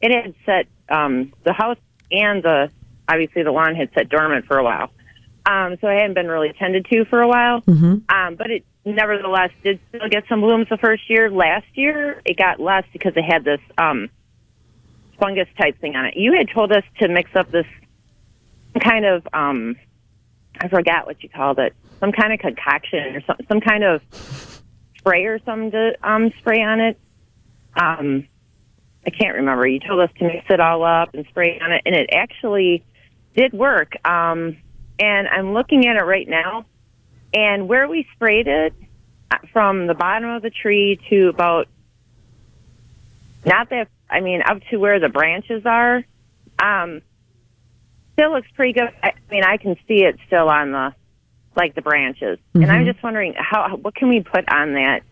it 0.00 0.12
had 0.12 0.34
set 0.44 0.66
um, 0.88 1.32
the 1.44 1.52
house 1.52 1.78
and 2.10 2.42
the 2.42 2.70
obviously 3.08 3.42
the 3.42 3.52
lawn 3.52 3.74
had 3.74 3.90
set 3.94 4.08
dormant 4.08 4.46
for 4.46 4.58
a 4.58 4.64
while. 4.64 4.90
Um, 5.46 5.76
so 5.80 5.88
I 5.88 5.94
hadn't 5.94 6.14
been 6.14 6.28
really 6.28 6.52
tended 6.58 6.86
to 6.86 7.04
for 7.04 7.20
a 7.20 7.28
while. 7.28 7.60
Mm-hmm. 7.62 8.14
Um, 8.14 8.34
but 8.36 8.50
it 8.50 8.64
nevertheless 8.84 9.50
did 9.62 9.78
still 9.88 10.08
get 10.08 10.24
some 10.28 10.40
blooms 10.40 10.68
the 10.70 10.78
first 10.78 11.08
year. 11.08 11.30
Last 11.30 11.66
year 11.74 12.22
it 12.24 12.36
got 12.36 12.60
less 12.60 12.84
because 12.92 13.12
it 13.16 13.24
had 13.24 13.44
this 13.44 13.60
um, 13.76 14.08
fungus 15.18 15.48
type 15.58 15.78
thing 15.80 15.96
on 15.96 16.06
it. 16.06 16.14
You 16.16 16.32
had 16.34 16.48
told 16.50 16.72
us 16.72 16.84
to 17.00 17.08
mix 17.08 17.30
up 17.34 17.50
this 17.50 17.66
kind 18.80 19.04
of 19.04 19.26
um, 19.32 19.76
I 20.60 20.68
forgot 20.68 21.06
what 21.06 21.22
you 21.22 21.28
called 21.28 21.58
it, 21.58 21.74
some 22.00 22.12
kind 22.12 22.32
of 22.32 22.38
concoction 22.38 23.16
or 23.16 23.20
some 23.22 23.36
some 23.48 23.60
kind 23.60 23.84
of 23.84 24.02
spray 25.04 25.26
or 25.26 25.38
something 25.44 25.70
to 25.70 25.92
um, 26.02 26.32
spray 26.38 26.62
on 26.62 26.80
it. 26.80 26.98
Um, 27.76 28.26
I 29.06 29.10
can't 29.10 29.36
remember. 29.36 29.66
You 29.66 29.80
told 29.80 30.00
us 30.00 30.10
to 30.18 30.24
mix 30.24 30.46
it 30.48 30.60
all 30.60 30.82
up 30.82 31.14
and 31.14 31.26
spray 31.28 31.60
on 31.62 31.72
it, 31.72 31.82
and 31.84 31.94
it 31.94 32.08
actually 32.12 32.82
did 33.36 33.52
work. 33.52 33.92
Um, 34.06 34.56
and 34.98 35.28
I'm 35.28 35.52
looking 35.52 35.86
at 35.86 35.96
it 35.96 36.04
right 36.04 36.26
now, 36.26 36.64
and 37.34 37.68
where 37.68 37.86
we 37.86 38.06
sprayed 38.14 38.46
it, 38.46 38.72
uh, 39.30 39.38
from 39.52 39.86
the 39.86 39.94
bottom 39.94 40.30
of 40.30 40.42
the 40.42 40.50
tree 40.50 40.98
to 41.10 41.28
about 41.28 41.68
not 43.44 43.68
that 43.70 43.88
I 44.08 44.20
mean 44.20 44.42
up 44.42 44.60
to 44.70 44.78
where 44.78 45.00
the 45.00 45.08
branches 45.10 45.66
are. 45.66 46.02
Um, 46.58 47.02
still 48.14 48.32
looks 48.32 48.48
pretty 48.54 48.72
good. 48.72 48.88
I, 49.02 49.08
I 49.08 49.30
mean, 49.30 49.44
I 49.44 49.58
can 49.58 49.76
see 49.86 50.04
it 50.04 50.16
still 50.26 50.48
on 50.48 50.72
the 50.72 50.94
like 51.56 51.74
the 51.74 51.82
branches, 51.82 52.38
and 52.54 52.70
I'm 52.70 52.84
Mhm. 52.84 52.92
just 52.92 53.02
wondering 53.02 53.34
how 53.36 53.76
what 53.82 53.94
can 53.94 54.08
we 54.08 54.20
put 54.20 54.44
on 54.52 54.74
that 54.74 55.02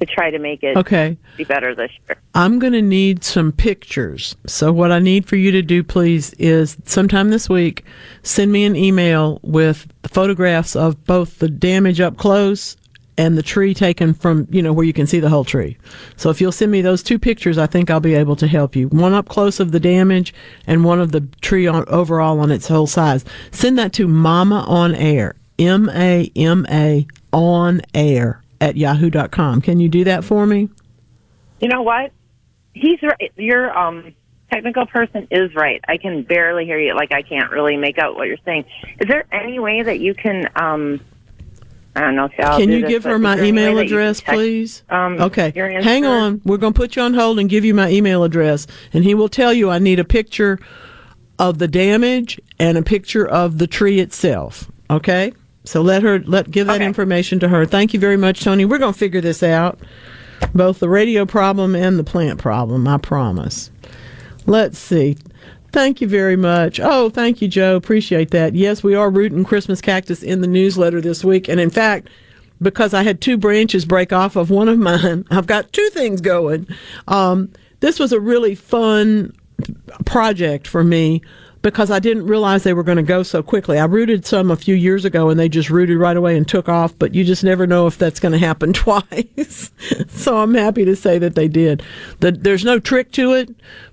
to 0.00 0.06
try 0.06 0.30
to 0.30 0.38
make 0.38 0.62
it 0.62 0.76
Okay. 0.76 1.16
be 1.36 1.44
better 1.44 1.74
this 1.74 1.90
year. 2.08 2.18
I'm 2.34 2.58
going 2.58 2.72
to 2.72 2.82
need 2.82 3.22
some 3.22 3.52
pictures. 3.52 4.36
So, 4.46 4.72
what 4.72 4.90
I 4.90 4.98
need 4.98 5.26
for 5.26 5.36
you 5.36 5.50
to 5.52 5.62
do, 5.62 5.82
please, 5.84 6.34
is 6.38 6.76
sometime 6.84 7.30
this 7.30 7.48
week, 7.48 7.84
send 8.22 8.50
me 8.50 8.64
an 8.64 8.74
email 8.74 9.38
with 9.42 9.86
photographs 10.04 10.74
of 10.74 11.04
both 11.06 11.38
the 11.38 11.48
damage 11.48 12.00
up 12.00 12.16
close 12.16 12.76
and 13.16 13.38
the 13.38 13.42
tree 13.42 13.74
taken 13.74 14.14
from, 14.14 14.46
you 14.50 14.62
know, 14.62 14.72
where 14.72 14.84
you 14.84 14.92
can 14.92 15.06
see 15.06 15.20
the 15.20 15.28
whole 15.28 15.44
tree. 15.44 15.76
So, 16.16 16.30
if 16.30 16.40
you'll 16.40 16.52
send 16.52 16.72
me 16.72 16.80
those 16.82 17.02
two 17.02 17.18
pictures, 17.18 17.58
I 17.58 17.66
think 17.66 17.90
I'll 17.90 18.00
be 18.00 18.14
able 18.14 18.36
to 18.36 18.46
help 18.46 18.74
you. 18.76 18.88
One 18.88 19.12
up 19.12 19.28
close 19.28 19.60
of 19.60 19.72
the 19.72 19.80
damage 19.80 20.34
and 20.66 20.84
one 20.84 21.00
of 21.00 21.12
the 21.12 21.20
tree 21.40 21.66
on, 21.66 21.84
overall 21.88 22.40
on 22.40 22.50
its 22.50 22.68
whole 22.68 22.86
size. 22.86 23.24
Send 23.50 23.78
that 23.78 23.92
to 23.94 24.08
Mama 24.08 24.64
on 24.66 24.94
Air, 24.94 25.36
M 25.58 25.88
A 25.90 26.30
M 26.36 26.66
A 26.70 27.06
on 27.32 27.82
air 27.94 28.42
at 28.60 28.76
yahoo.com. 28.76 29.60
Can 29.60 29.80
you 29.80 29.88
do 29.88 30.04
that 30.04 30.24
for 30.24 30.46
me? 30.46 30.68
You 31.60 31.68
know 31.68 31.82
what? 31.82 32.12
He's 32.72 33.00
right. 33.02 33.32
Your 33.36 33.76
um 33.76 34.14
technical 34.52 34.86
person 34.86 35.26
is 35.30 35.54
right. 35.54 35.80
I 35.88 35.96
can 35.96 36.22
barely 36.22 36.64
hear 36.64 36.78
you. 36.78 36.94
Like 36.94 37.12
I 37.12 37.22
can't 37.22 37.50
really 37.50 37.76
make 37.76 37.98
out 37.98 38.14
what 38.14 38.28
you're 38.28 38.36
saying. 38.44 38.64
Is 39.00 39.08
there 39.08 39.24
any 39.32 39.58
way 39.58 39.82
that 39.82 40.00
you 40.00 40.14
can 40.14 40.48
um 40.56 41.00
I 41.96 42.00
don't 42.00 42.16
know 42.16 42.24
if 42.24 42.32
Can 42.36 42.70
you 42.70 42.86
give 42.86 43.04
her 43.04 43.18
my 43.18 43.36
there 43.36 43.44
any 43.44 43.52
way 43.52 43.62
email 43.62 43.74
that 43.76 43.82
you 43.84 43.88
can 43.88 43.96
address, 43.98 44.20
text, 44.20 44.34
please? 44.34 44.82
Um, 44.88 45.20
okay. 45.20 45.52
Hang 45.54 46.04
on. 46.04 46.40
We're 46.44 46.56
going 46.56 46.72
to 46.72 46.76
put 46.76 46.96
you 46.96 47.02
on 47.02 47.14
hold 47.14 47.38
and 47.38 47.48
give 47.48 47.64
you 47.64 47.72
my 47.72 47.88
email 47.88 48.24
address. 48.24 48.66
And 48.92 49.04
he 49.04 49.14
will 49.14 49.28
tell 49.28 49.52
you 49.52 49.70
I 49.70 49.78
need 49.78 50.00
a 50.00 50.04
picture 50.04 50.58
of 51.38 51.58
the 51.58 51.68
damage 51.68 52.40
and 52.58 52.76
a 52.76 52.82
picture 52.82 53.26
of 53.26 53.58
the 53.58 53.66
tree 53.66 54.00
itself. 54.00 54.70
Okay? 54.90 55.32
So 55.64 55.82
let 55.82 56.02
her 56.02 56.18
let 56.20 56.50
give 56.50 56.66
that 56.66 56.82
information 56.82 57.40
to 57.40 57.48
her. 57.48 57.64
Thank 57.64 57.94
you 57.94 58.00
very 58.00 58.16
much, 58.16 58.42
Tony. 58.42 58.64
We're 58.64 58.78
going 58.78 58.92
to 58.92 58.98
figure 58.98 59.20
this 59.20 59.42
out. 59.42 59.78
Both 60.54 60.80
the 60.80 60.88
radio 60.88 61.24
problem 61.24 61.74
and 61.74 61.98
the 61.98 62.04
plant 62.04 62.38
problem, 62.38 62.86
I 62.86 62.98
promise. 62.98 63.70
Let's 64.46 64.78
see. 64.78 65.16
Thank 65.74 66.00
you 66.00 66.06
very 66.06 66.36
much. 66.36 66.78
Oh, 66.78 67.10
thank 67.10 67.42
you, 67.42 67.48
Joe. 67.48 67.74
Appreciate 67.74 68.30
that. 68.30 68.54
Yes, 68.54 68.84
we 68.84 68.94
are 68.94 69.10
rooting 69.10 69.42
Christmas 69.42 69.80
cactus 69.80 70.22
in 70.22 70.40
the 70.40 70.46
newsletter 70.46 71.00
this 71.00 71.24
week. 71.24 71.48
And 71.48 71.58
in 71.58 71.68
fact, 71.68 72.08
because 72.62 72.94
I 72.94 73.02
had 73.02 73.20
two 73.20 73.36
branches 73.36 73.84
break 73.84 74.12
off 74.12 74.36
of 74.36 74.50
one 74.50 74.68
of 74.68 74.78
mine, 74.78 75.24
I've 75.32 75.48
got 75.48 75.72
two 75.72 75.88
things 75.90 76.20
going. 76.20 76.68
Um, 77.08 77.50
this 77.80 77.98
was 77.98 78.12
a 78.12 78.20
really 78.20 78.54
fun 78.54 79.34
project 80.04 80.68
for 80.68 80.84
me 80.84 81.22
because 81.64 81.90
I 81.90 81.98
didn't 81.98 82.26
realize 82.26 82.62
they 82.62 82.74
were 82.74 82.82
going 82.82 82.98
to 82.98 83.02
go 83.02 83.22
so 83.22 83.42
quickly. 83.42 83.78
I 83.78 83.86
rooted 83.86 84.26
some 84.26 84.50
a 84.50 84.56
few 84.56 84.74
years 84.74 85.06
ago 85.06 85.30
and 85.30 85.40
they 85.40 85.48
just 85.48 85.70
rooted 85.70 85.96
right 85.96 86.16
away 86.16 86.36
and 86.36 86.46
took 86.46 86.68
off, 86.68 86.96
but 86.98 87.14
you 87.14 87.24
just 87.24 87.42
never 87.42 87.66
know 87.66 87.86
if 87.86 87.96
that's 87.96 88.20
going 88.20 88.32
to 88.32 88.38
happen 88.38 88.72
twice. 88.74 89.72
so 90.08 90.36
I'm 90.36 90.52
happy 90.52 90.84
to 90.84 90.94
say 90.94 91.18
that 91.18 91.36
they 91.36 91.48
did. 91.48 91.82
The, 92.20 92.32
there's 92.32 92.66
no 92.66 92.78
trick 92.78 93.12
to 93.12 93.32
it, 93.32 93.48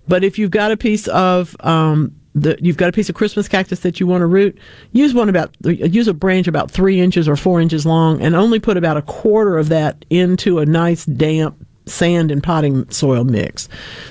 but 0.06 0.22
if 0.22 0.38
you've 0.38 0.52
got 0.52 0.73
a 0.73 0.77
piece 0.77 1.07
of 1.07 1.56
um, 1.61 2.14
the, 2.35 2.57
you've 2.61 2.76
got 2.76 2.89
a 2.89 2.91
piece 2.91 3.07
of 3.07 3.15
Christmas 3.15 3.48
cactus 3.48 3.80
that 3.80 4.02
you 4.02 4.06
want 4.06 4.22
to 4.22 4.27
root, 4.27 4.57
use 4.91 5.14
one 5.14 5.30
about 5.30 5.56
use 5.64 6.10
a 6.10 6.14
branch 6.14 6.49
about 6.49 6.69
three 6.69 6.99
inches 6.99 7.30
or 7.30 7.38
four 7.38 7.61
inches 7.61 7.85
long, 7.85 8.22
and 8.22 8.35
only 8.35 8.60
put 8.60 8.76
about 8.76 8.98
a 8.98 9.02
quarter 9.02 9.57
of 9.57 9.69
that 9.69 10.03
into 10.10 10.60
a 10.60 10.65
nice 10.65 11.06
damp 11.06 11.56
sand 11.85 12.31
and 12.31 12.43
potting 12.43 12.89
soil 12.89 13.23
mix. 13.23 13.69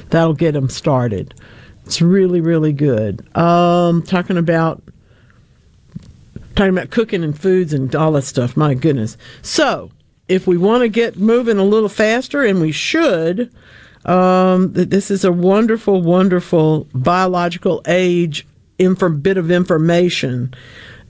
That'll 0.09 0.33
get 0.33 0.53
them 0.53 0.71
started. 0.71 1.35
It's 1.91 2.01
really 2.01 2.41
really 2.41 2.73
good. 2.73 3.37
Um, 3.37 4.05
talking 4.05 4.39
about 4.39 4.81
talking 6.55 6.73
about 6.73 6.91
cooking 6.91 7.25
and 7.25 7.37
foods 7.37 7.73
and 7.73 7.93
all 7.97 8.13
that 8.13 8.23
stuff. 8.23 8.57
My 8.57 8.75
goodness. 8.75 9.17
So 9.43 9.91
if 10.29 10.47
we 10.47 10.57
want 10.57 10.83
to 10.83 10.89
get 10.89 11.17
moving 11.17 11.59
a 11.59 11.65
little 11.65 11.89
faster, 11.89 12.45
and 12.45 12.61
we 12.61 12.71
should, 12.71 13.53
um, 14.05 14.73
this 14.73 15.11
is 15.11 15.25
a 15.25 15.33
wonderful, 15.33 16.01
wonderful 16.01 16.87
biological 16.95 17.83
age 17.89 18.47
infor- 18.79 19.21
bit 19.21 19.37
of 19.37 19.51
information. 19.51 20.55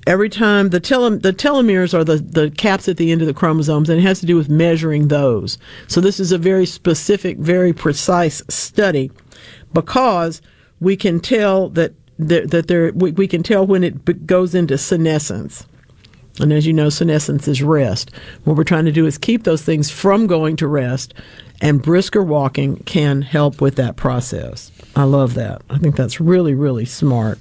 Every 0.06 0.30
time 0.30 0.70
the 0.70 0.80
the 0.80 1.34
telomeres 1.34 1.92
are 1.92 2.04
the, 2.04 2.16
the 2.16 2.50
caps 2.52 2.88
at 2.88 2.96
the 2.96 3.12
end 3.12 3.20
of 3.20 3.26
the 3.26 3.34
chromosomes, 3.34 3.90
and 3.90 3.98
it 3.98 4.02
has 4.04 4.20
to 4.20 4.26
do 4.26 4.34
with 4.34 4.48
measuring 4.48 5.08
those. 5.08 5.58
So 5.88 6.00
this 6.00 6.18
is 6.18 6.32
a 6.32 6.38
very 6.38 6.64
specific, 6.64 7.36
very 7.36 7.74
precise 7.74 8.42
study 8.48 9.10
because 9.74 10.40
we 10.80 10.96
can 10.96 11.20
tell 11.20 11.68
that 11.70 11.92
that, 12.18 12.50
that 12.50 12.68
there 12.68 12.92
we, 12.92 13.12
we 13.12 13.28
can 13.28 13.42
tell 13.42 13.66
when 13.66 13.84
it 13.84 14.26
goes 14.26 14.54
into 14.54 14.76
senescence. 14.76 15.66
And 16.38 16.52
as 16.52 16.66
you 16.66 16.72
know, 16.72 16.88
senescence 16.88 17.48
is 17.48 17.62
rest. 17.62 18.10
What 18.44 18.56
we're 18.56 18.64
trying 18.64 18.84
to 18.86 18.92
do 18.92 19.06
is 19.06 19.18
keep 19.18 19.44
those 19.44 19.62
things 19.62 19.90
from 19.90 20.26
going 20.26 20.56
to 20.56 20.66
rest, 20.66 21.12
and 21.60 21.82
brisker 21.82 22.22
walking 22.22 22.76
can 22.84 23.22
help 23.22 23.60
with 23.60 23.76
that 23.76 23.96
process. 23.96 24.70
I 24.96 25.04
love 25.04 25.34
that. 25.34 25.62
I 25.68 25.78
think 25.78 25.96
that's 25.96 26.20
really, 26.20 26.54
really 26.54 26.84
smart. 26.84 27.38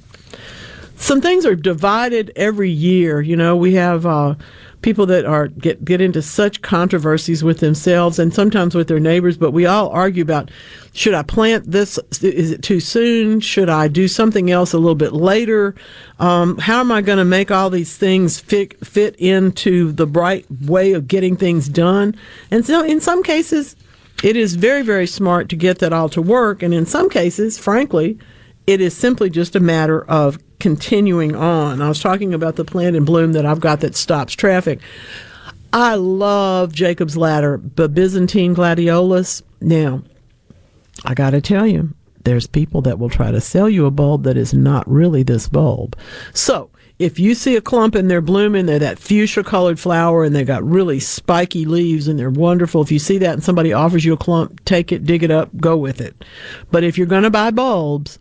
Some 0.96 1.22
things 1.22 1.46
are 1.46 1.56
divided 1.56 2.32
every 2.36 2.70
year. 2.70 3.22
You 3.22 3.38
know, 3.38 3.56
we 3.56 3.76
have 3.76 4.06
uh, 4.06 4.36
people 4.82 5.06
that 5.06 5.26
are 5.26 5.48
get 5.48 5.84
get 5.84 6.02
into 6.02 6.22
such 6.22 6.62
controversies 6.62 7.44
with 7.44 7.60
themselves 7.60 8.18
and 8.20 8.34
sometimes 8.34 8.76
with 8.76 8.88
their 8.88 9.00
neighbors. 9.00 9.38
But 9.38 9.52
we 9.52 9.66
all 9.66 9.90
argue 9.90 10.24
about 10.24 10.52
should 10.94 11.14
I 11.14 11.24
plant 11.24 11.72
this? 11.72 12.00
Is 12.22 12.52
it 12.52 12.64
too 12.64 12.80
soon? 12.80 13.40
Should 13.40 13.70
I 13.70 13.88
do 13.88 14.08
something 14.08 14.50
else 14.50 14.74
a 14.74 14.78
little 14.78 14.96
bit 14.96 15.14
later? 15.14 15.76
Um, 16.20 16.58
how 16.58 16.80
am 16.80 16.92
I 16.92 17.02
going 17.02 17.18
to 17.18 17.26
make 17.26 17.52
all 17.52 17.70
these 17.70 17.96
things 17.98 18.40
fit 18.40 18.86
fit 18.86 19.16
into 19.18 19.92
the 19.92 20.08
right 20.08 20.46
way 20.62 20.94
of 20.94 21.08
getting 21.08 21.36
things 21.36 21.68
done? 21.68 22.16
And 22.52 22.66
so, 22.66 22.84
in 22.84 23.02
some 23.02 23.24
cases, 23.24 23.76
it 24.24 24.36
is 24.36 24.56
very 24.56 24.82
very 24.82 25.08
smart 25.08 25.50
to 25.50 25.56
get 25.56 25.80
that 25.80 25.94
all 25.94 26.10
to 26.10 26.22
work, 26.22 26.64
and 26.64 26.74
in 26.74 26.86
some 26.86 27.10
cases, 27.10 27.58
frankly, 27.58 28.18
it 28.68 28.82
is 28.82 28.96
simply 28.96 29.30
just 29.30 29.56
a 29.56 29.60
matter 29.60 30.04
of 30.06 30.38
continuing 30.60 31.36
on. 31.36 31.82
I 31.82 31.88
was 31.88 32.02
talking 32.02 32.34
about 32.34 32.56
the 32.56 32.66
plant 32.66 32.96
in 32.96 33.06
bloom 33.06 33.34
that 33.34 33.46
I've 33.46 33.60
got 33.60 33.80
that 33.82 33.96
stops 33.96 34.34
traffic. 34.34 34.80
I 35.72 35.96
love 35.96 36.74
Jacob's 36.74 37.16
Ladder, 37.16 37.58
but 37.58 37.94
Byzantine 37.94 38.56
gladiolus. 38.56 39.42
Now, 39.62 40.04
I 41.06 41.14
got 41.14 41.32
to 41.32 41.42
tell 41.42 41.68
you, 41.68 41.94
there's 42.24 42.48
people 42.48 42.82
that 42.82 43.00
will 43.00 43.10
try 43.10 43.32
to 43.32 43.42
sell 43.42 43.70
you 43.70 43.86
a 43.86 43.92
bulb 43.92 44.24
that 44.24 44.38
is 44.38 44.54
not 44.54 44.90
really 44.90 45.24
this 45.24 45.48
bulb. 45.48 45.96
So, 46.34 46.70
if 46.98 47.18
you 47.18 47.34
see 47.34 47.56
a 47.56 47.62
clump 47.62 47.96
and 47.96 48.12
they're 48.12 48.20
blooming, 48.20 48.66
they're 48.66 48.80
that 48.80 49.00
fuchsia 49.00 49.42
colored 49.42 49.80
flower 49.80 50.26
and 50.26 50.36
they 50.36 50.44
got 50.44 50.64
really 50.64 51.00
spiky 51.00 51.64
leaves 51.64 52.10
and 52.10 52.20
they're 52.20 52.30
wonderful. 52.30 52.82
If 52.82 52.92
you 52.92 53.00
see 53.00 53.18
that 53.20 53.34
and 53.34 53.44
somebody 53.44 53.72
offers 53.72 54.04
you 54.04 54.12
a 54.14 54.18
clump, 54.18 54.66
take 54.66 54.92
it, 54.92 55.06
dig 55.06 55.24
it 55.24 55.32
up, 55.32 55.50
go 55.58 55.78
with 55.78 56.02
it. 56.02 56.26
But 56.72 56.84
if 56.84 56.98
you're 56.98 57.08
going 57.08 57.24
to 57.24 57.30
buy 57.30 57.52
bulbs, 57.52 58.20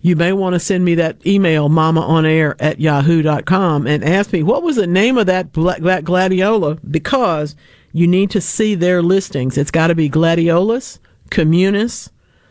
you 0.00 0.16
may 0.16 0.32
want 0.32 0.54
to 0.54 0.60
send 0.60 0.84
me 0.84 0.94
that 0.96 1.24
email, 1.26 1.68
mamaonair 1.68 2.54
at 2.58 2.80
yahoo.com, 2.80 3.86
and 3.86 4.04
ask 4.04 4.32
me 4.32 4.42
what 4.42 4.62
was 4.62 4.76
the 4.76 4.86
name 4.86 5.18
of 5.18 5.26
that, 5.26 5.52
that 5.52 6.04
gladiola 6.04 6.76
because 6.76 7.56
you 7.92 8.06
need 8.06 8.30
to 8.30 8.40
see 8.40 8.74
their 8.74 9.02
listings. 9.02 9.56
It's 9.56 9.70
got 9.70 9.86
to 9.88 9.94
be 9.94 10.10
gladiolus, 10.10 10.98
communis, 11.30 12.10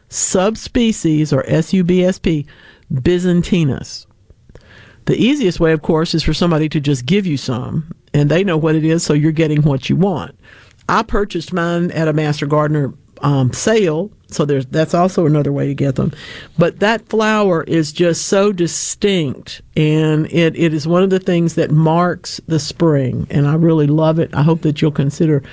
subspecies, 0.09 1.31
or 1.31 1.43
SUBSP, 1.43 2.47
byzantinus. 2.91 4.07
The 5.05 5.15
easiest 5.15 5.59
way, 5.59 5.71
of 5.71 5.83
course, 5.83 6.15
is 6.15 6.23
for 6.23 6.33
somebody 6.33 6.67
to 6.69 6.79
just 6.79 7.05
give 7.05 7.27
you 7.27 7.37
some, 7.37 7.91
and 8.13 8.29
they 8.29 8.43
know 8.43 8.57
what 8.57 8.75
it 8.75 8.83
is, 8.83 9.03
so 9.03 9.13
you're 9.13 9.31
getting 9.31 9.61
what 9.61 9.87
you 9.89 9.95
want. 9.95 10.35
I 10.89 11.03
purchased 11.03 11.53
mine 11.53 11.91
at 11.91 12.07
a 12.07 12.13
Master 12.13 12.47
Gardener 12.47 12.93
um, 13.21 13.53
sale, 13.53 14.11
so 14.27 14.45
there's 14.45 14.65
that's 14.65 14.93
also 14.93 15.25
another 15.25 15.51
way 15.51 15.67
to 15.67 15.73
get 15.73 15.95
them. 15.95 16.11
But 16.57 16.79
that 16.79 17.07
flower 17.07 17.63
is 17.63 17.91
just 17.91 18.27
so 18.27 18.51
distinct, 18.51 19.61
and 19.75 20.25
it, 20.27 20.55
it 20.55 20.73
is 20.73 20.87
one 20.87 21.03
of 21.03 21.09
the 21.09 21.19
things 21.19 21.55
that 21.55 21.71
marks 21.71 22.41
the 22.47 22.59
spring, 22.59 23.27
and 23.29 23.47
I 23.47 23.55
really 23.55 23.87
love 23.87 24.19
it. 24.19 24.33
I 24.33 24.43
hope 24.43 24.61
that 24.61 24.81
you'll 24.81 24.91
consider 24.91 25.43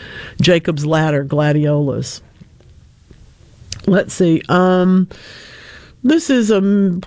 Jacob's 0.41 0.85
Ladder 0.87 1.25
gladiolus. 1.25 2.21
Let's 3.87 4.15
see. 4.15 4.43
Um, 4.49 5.09
this 6.05 6.31
is 6.31 6.51
um, 6.51 7.03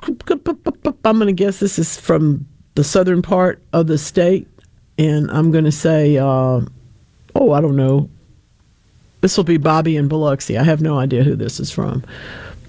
I'm 1.04 1.18
going 1.18 1.28
to 1.28 1.34
guess 1.34 1.60
this 1.60 1.78
is 1.78 2.00
from 2.00 2.46
the 2.76 2.84
southern 2.84 3.22
part 3.22 3.62
of 3.74 3.88
the 3.88 3.98
state, 3.98 4.48
and 4.98 5.30
I'm 5.32 5.52
going 5.52 5.66
to 5.66 5.72
say, 5.72 6.18
uh, 6.18 6.62
oh, 7.36 7.52
I 7.52 7.62
don't 7.62 7.76
know. 7.76 8.10
This 9.26 9.38
will 9.38 9.44
be 9.44 9.58
Bobby 9.58 9.98
in 9.98 10.08
Biloxi. 10.08 10.56
I 10.56 10.62
have 10.62 10.82
no 10.82 11.00
idea 11.00 11.24
who 11.24 11.36
this 11.36 11.60
is 11.60 11.72
from. 11.72 12.04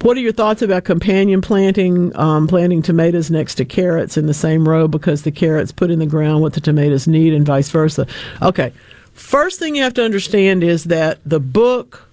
What 0.01 0.17
are 0.17 0.21
your 0.21 0.33
thoughts 0.33 0.63
about 0.63 0.85
companion 0.85 1.43
planting, 1.43 2.17
um, 2.17 2.49
planting 2.49 2.81
tomatoes 2.81 3.31
next 3.31 3.57
to 3.57 3.67
carrots 3.67 4.17
in 4.17 4.27
the 4.27 4.33
same 4.33 4.67
row 4.67 4.89
because 4.89 5.21
the 5.21 5.31
carrots 5.31 5.71
put 5.71 5.91
in 5.91 5.99
the 5.99 6.07
ground 6.07 6.41
what 6.41 6.55
the 6.55 6.63
tomatoes 6.63 7.07
need 7.07 7.35
and 7.35 7.45
vice 7.45 7.69
versa? 7.69 8.07
Okay. 8.41 8.73
First 9.13 9.59
thing 9.59 9.77
you 9.77 9.83
have 9.83 9.93
to 9.93 10.03
understand 10.03 10.65
is 10.65 10.85
that 10.85 11.19
the 11.27 11.41
book, 11.41 12.09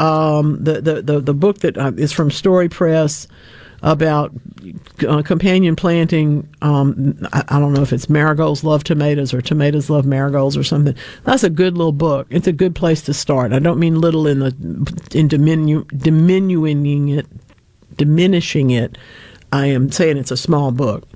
um, 0.00 0.64
the, 0.64 0.80
the, 0.80 1.00
the, 1.00 1.20
the 1.20 1.34
book 1.34 1.58
that 1.58 1.78
uh, 1.78 1.92
is 1.96 2.10
from 2.10 2.32
Storey 2.32 2.68
Press 2.68 3.28
about 3.84 4.32
uh, 5.06 5.22
companion 5.22 5.76
planting. 5.76 6.48
Um, 6.62 7.18
I, 7.34 7.44
I, 7.48 7.60
don't 7.60 7.74
know 7.74 7.82
if 7.82 7.92
it's 7.92 8.08
marigolds 8.08 8.64
love 8.64 8.82
tomatoes 8.82 9.34
or 9.34 9.42
tomatoes 9.42 9.90
love 9.90 10.06
marigolds 10.06 10.56
or 10.56 10.64
something. 10.64 10.96
That's 11.24 11.44
a 11.44 11.50
good 11.50 11.76
little 11.76 11.92
book. 11.92 12.26
It's 12.30 12.46
a 12.46 12.52
good 12.52 12.74
place 12.74 13.02
to 13.02 13.14
start. 13.14 13.52
I 13.52 13.58
don't 13.58 13.78
mean 13.78 14.00
little 14.00 14.26
in 14.26 14.38
the 14.38 14.46
in 15.12 15.28
diminu- 15.28 15.86
diminishing 15.98 17.10
it, 17.10 17.26
diminishing 17.96 18.70
it. 18.70 18.96
I 19.52 19.66
am 19.66 19.92
saying 19.92 20.16
it's 20.16 20.30
a 20.30 20.36
small 20.36 20.72
book. 20.72 21.06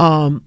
Um, 0.00 0.44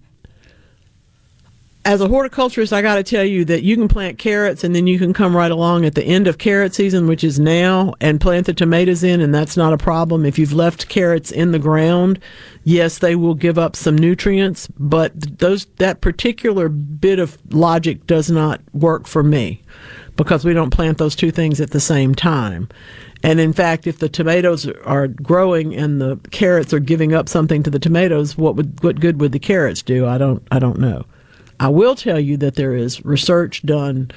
as 1.85 1.99
a 1.99 2.07
horticulturist, 2.07 2.71
I 2.71 2.81
got 2.81 2.95
to 2.95 3.03
tell 3.03 3.25
you 3.25 3.43
that 3.45 3.63
you 3.63 3.75
can 3.75 3.89
plant 3.89 4.17
carrots 4.17 4.63
and 4.63 4.73
then 4.73 4.87
you 4.87 4.97
can 4.97 5.11
come 5.11 5.35
right 5.35 5.51
along 5.51 5.83
at 5.83 5.95
the 5.95 6.03
end 6.03 6.27
of 6.27 6.37
carrot 6.37 6.73
season, 6.73 7.07
which 7.07 7.25
is 7.25 7.39
now, 7.39 7.93
and 7.99 8.21
plant 8.21 8.45
the 8.45 8.53
tomatoes 8.53 9.03
in, 9.03 9.19
and 9.19 9.35
that's 9.35 9.57
not 9.57 9.73
a 9.73 9.77
problem. 9.77 10.25
If 10.25 10.39
you've 10.39 10.53
left 10.53 10.87
carrots 10.87 11.29
in 11.29 11.51
the 11.51 11.59
ground, 11.59 12.19
yes, 12.63 12.99
they 12.99 13.15
will 13.15 13.33
give 13.33 13.57
up 13.57 13.75
some 13.75 13.97
nutrients, 13.97 14.67
but 14.79 15.39
those 15.39 15.65
that 15.77 15.99
particular 15.99 16.69
bit 16.69 17.19
of 17.19 17.37
logic 17.53 18.07
does 18.07 18.31
not 18.31 18.61
work 18.71 19.05
for 19.05 19.21
me 19.21 19.61
because 20.15 20.45
we 20.45 20.53
don't 20.53 20.69
plant 20.69 20.99
those 20.99 21.15
two 21.15 21.31
things 21.31 21.59
at 21.59 21.71
the 21.71 21.81
same 21.81 22.15
time. 22.15 22.69
And 23.23 23.39
in 23.39 23.51
fact, 23.51 23.87
if 23.87 23.99
the 23.99 24.09
tomatoes 24.09 24.67
are 24.85 25.07
growing 25.07 25.75
and 25.75 25.99
the 25.99 26.17
carrots 26.31 26.73
are 26.73 26.79
giving 26.79 27.13
up 27.13 27.27
something 27.27 27.63
to 27.63 27.69
the 27.69 27.79
tomatoes, 27.79 28.37
what 28.37 28.55
would 28.55 28.81
what 28.83 29.01
good 29.01 29.19
would 29.19 29.31
the 29.33 29.39
carrots 29.39 29.81
do? 29.81 30.05
I 30.05 30.17
don't 30.17 30.45
I 30.49 30.59
don't 30.59 30.79
know. 30.79 31.05
I 31.59 31.69
will 31.69 31.95
tell 31.95 32.19
you 32.19 32.37
that 32.37 32.55
there 32.55 32.75
is 32.75 33.03
research 33.05 33.63
done 33.63 34.11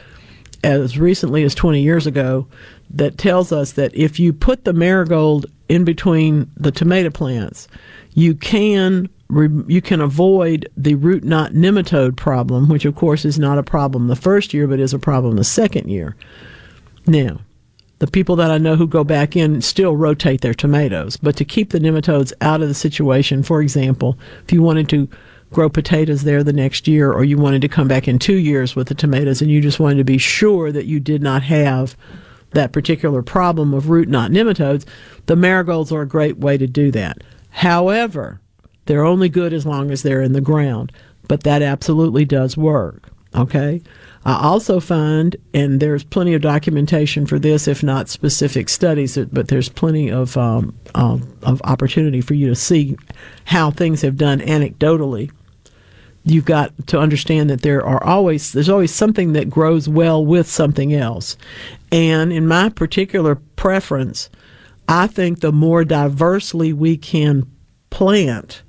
as 0.65 0.99
recently 0.99 1.45
as 1.45 1.55
20 1.55 1.81
years 1.81 2.07
ago 2.07 2.47
that 2.91 3.19
tells 3.19 3.53
us 3.53 3.73
that 3.73 3.95
if 3.95 4.19
you 4.19 4.33
put 4.33 4.65
the 4.65 4.73
marigold 4.73 5.47
in 5.69 5.85
between 5.85 6.51
the 6.57 6.73
tomato 6.73 7.11
plants, 7.11 7.69
you 8.15 8.35
can 8.35 9.09
you 9.67 9.83
can 9.83 10.01
avoid 10.01 10.69
the 10.77 10.95
root 10.95 11.25
knot 11.25 11.53
nematode 11.53 12.17
problem, 12.17 12.69
which 12.69 12.85
of 12.85 12.95
course 12.95 13.25
is 13.25 13.41
not 13.41 13.59
a 13.59 13.63
problem 13.63 14.07
the 14.07 14.15
first 14.15 14.55
year, 14.55 14.69
but 14.69 14.79
is 14.79 14.95
a 14.95 15.01
problem 15.01 15.35
the 15.35 15.43
second 15.43 15.89
year. 15.89 16.15
Now, 17.09 17.41
the 17.99 18.07
people 18.07 18.37
that 18.37 18.53
I 18.53 18.59
know 18.59 18.77
who 18.77 18.87
go 18.87 19.03
back 19.03 19.35
in 19.35 19.63
still 19.63 19.97
rotate 19.97 20.43
their 20.43 20.55
tomatoes, 20.55 21.17
but 21.17 21.37
to 21.37 21.45
keep 21.45 21.71
the 21.71 21.81
nematodes 21.81 22.33
out 22.41 22.63
of 22.63 22.69
the 22.69 22.75
situation, 22.75 23.43
for 23.43 23.61
example, 23.61 24.17
if 24.45 24.53
you 24.53 24.63
wanted 24.63 24.89
to 24.91 25.09
grow 25.53 25.69
potatoes 25.69 26.23
there 26.23 26.43
the 26.43 26.53
next 26.53 26.89
year, 26.89 27.13
or 27.13 27.25
you 27.25 27.39
wanted 27.39 27.63
to 27.63 27.69
come 27.69 27.89
back 27.89 28.09
in 28.09 28.19
two 28.19 28.37
years 28.37 28.75
with 28.75 28.89
the 28.89 28.95
tomatoes 28.95 29.41
and 29.41 29.51
you 29.51 29.61
just 29.61 29.81
wanted 29.81 29.97
to 29.97 30.05
be 30.05 30.19
sure 30.19 30.73
that 30.73 30.87
you 30.87 31.01
did 31.01 31.23
not 31.23 31.43
have 31.43 31.97
that 32.53 32.73
particular 32.73 33.23
problem 33.23 33.75
of 33.75 33.91
root 33.91 34.09
knot 34.09 34.31
nematodes, 34.31 34.85
the 35.27 35.37
marigolds 35.37 35.93
are 35.93 36.03
a 36.03 36.09
great 36.09 36.39
way 36.39 36.57
to 36.57 36.67
do 36.67 36.91
that. 36.91 37.19
However, 37.51 38.41
they're 38.87 39.05
only 39.05 39.29
good 39.29 39.53
as 39.53 39.67
long 39.67 39.91
as 39.91 40.03
they're 40.03 40.23
in 40.23 40.33
the 40.33 40.41
ground, 40.41 40.93
but 41.29 41.43
that 41.43 41.63
absolutely 41.63 42.25
does 42.25 42.57
work. 42.57 43.09
Okay? 43.35 43.83
I 44.25 44.43
also 44.43 44.81
find, 44.81 45.37
and 45.55 45.79
there's 45.79 46.03
plenty 46.03 46.35
of 46.35 46.43
documentation 46.43 47.27
for 47.27 47.39
this, 47.39 47.69
if 47.69 47.83
not 47.83 48.09
specific 48.09 48.69
studies, 48.69 49.17
but 49.17 49.49
there's 49.49 49.69
plenty 49.69 50.11
of 50.11 50.37
um, 50.37 50.77
um, 50.95 51.33
of 51.43 51.61
opportunity 51.63 52.21
for 52.21 52.35
you 52.35 52.49
to 52.49 52.57
see 52.57 52.97
how 53.45 53.71
things 53.71 54.03
have 54.03 54.17
done 54.17 54.41
anecdotally. 54.41 55.31
You've 56.29 56.45
got 56.45 56.73
to 56.89 56.99
understand 56.99 57.49
that 57.51 57.63
there 57.63 57.87
are 57.87 58.03
always 58.03 58.53
there's 58.53 58.69
always 58.69 58.93
something 58.93 59.33
that 59.35 59.49
grows 59.49 59.89
well 59.89 60.27
with 60.27 60.49
something 60.49 60.93
else, 60.93 61.37
and 61.93 62.33
in 62.33 62.49
my 62.49 62.69
particular 62.69 63.37
preference, 63.55 64.29
I 64.89 65.07
think 65.07 65.39
the 65.39 65.53
more 65.53 65.85
diversely 65.85 66.73
we 66.73 66.97
can 66.97 67.49
plant, 67.91 68.63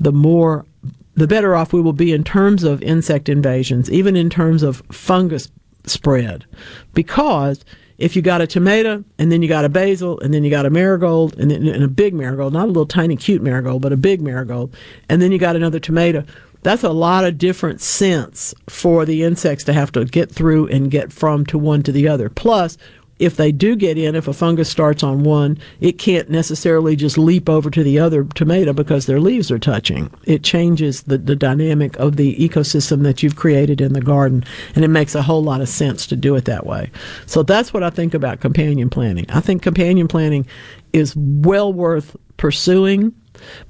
the 0.00 0.12
more 0.12 0.66
the 1.14 1.28
better 1.28 1.54
off 1.54 1.72
we 1.72 1.80
will 1.80 1.92
be 1.92 2.12
in 2.12 2.24
terms 2.24 2.64
of 2.64 2.82
insect 2.82 3.28
invasions, 3.28 3.88
even 3.88 4.16
in 4.16 4.28
terms 4.28 4.64
of 4.64 4.82
fungus 4.90 5.50
spread. 5.86 6.44
Because 6.92 7.64
if 7.98 8.16
you 8.16 8.22
got 8.22 8.40
a 8.40 8.46
tomato 8.46 9.04
and 9.18 9.30
then 9.30 9.42
you 9.42 9.48
got 9.48 9.64
a 9.64 9.68
basil 9.68 10.18
and 10.20 10.34
then 10.34 10.42
you 10.42 10.50
got 10.50 10.66
a 10.66 10.70
marigold 10.70 11.38
and 11.38 11.50
then 11.50 11.66
and 11.68 11.84
a 11.84 11.88
big 11.88 12.14
marigold, 12.14 12.52
not 12.52 12.64
a 12.64 12.66
little 12.66 12.86
tiny 12.86 13.16
cute 13.16 13.42
marigold, 13.42 13.82
but 13.82 13.92
a 13.92 13.96
big 13.96 14.20
marigold, 14.20 14.74
and 15.08 15.22
then 15.22 15.30
you 15.30 15.38
got 15.38 15.54
another 15.54 15.78
tomato, 15.78 16.24
that's 16.64 16.82
a 16.82 16.90
lot 16.90 17.24
of 17.24 17.38
different 17.38 17.80
scents 17.80 18.54
for 18.68 19.04
the 19.04 19.22
insects 19.22 19.62
to 19.64 19.72
have 19.72 19.92
to 19.92 20.04
get 20.04 20.32
through 20.32 20.66
and 20.68 20.90
get 20.90 21.12
from 21.12 21.46
to 21.46 21.58
one 21.58 21.82
to 21.84 21.92
the 21.92 22.08
other. 22.08 22.28
Plus, 22.28 22.76
if 23.18 23.36
they 23.36 23.52
do 23.52 23.76
get 23.76 23.96
in, 23.96 24.16
if 24.16 24.26
a 24.26 24.32
fungus 24.32 24.68
starts 24.68 25.02
on 25.02 25.22
one, 25.22 25.58
it 25.80 25.98
can't 25.98 26.30
necessarily 26.30 26.96
just 26.96 27.16
leap 27.16 27.48
over 27.48 27.70
to 27.70 27.84
the 27.84 27.98
other 27.98 28.24
tomato 28.24 28.72
because 28.72 29.06
their 29.06 29.20
leaves 29.20 29.50
are 29.50 29.58
touching. 29.58 30.10
It 30.24 30.42
changes 30.42 31.02
the, 31.02 31.18
the 31.18 31.36
dynamic 31.36 31.96
of 31.96 32.16
the 32.16 32.34
ecosystem 32.36 33.02
that 33.04 33.22
you've 33.22 33.36
created 33.36 33.80
in 33.80 33.92
the 33.92 34.00
garden, 34.00 34.44
and 34.74 34.84
it 34.84 34.88
makes 34.88 35.14
a 35.14 35.22
whole 35.22 35.44
lot 35.44 35.60
of 35.60 35.68
sense 35.68 36.06
to 36.08 36.16
do 36.16 36.34
it 36.34 36.46
that 36.46 36.66
way. 36.66 36.90
So 37.26 37.42
that's 37.44 37.72
what 37.72 37.84
I 37.84 37.90
think 37.90 38.14
about 38.14 38.40
companion 38.40 38.90
planting. 38.90 39.26
I 39.28 39.40
think 39.40 39.62
companion 39.62 40.08
planting 40.08 40.46
is 40.92 41.14
well 41.14 41.72
worth 41.72 42.16
pursuing, 42.36 43.14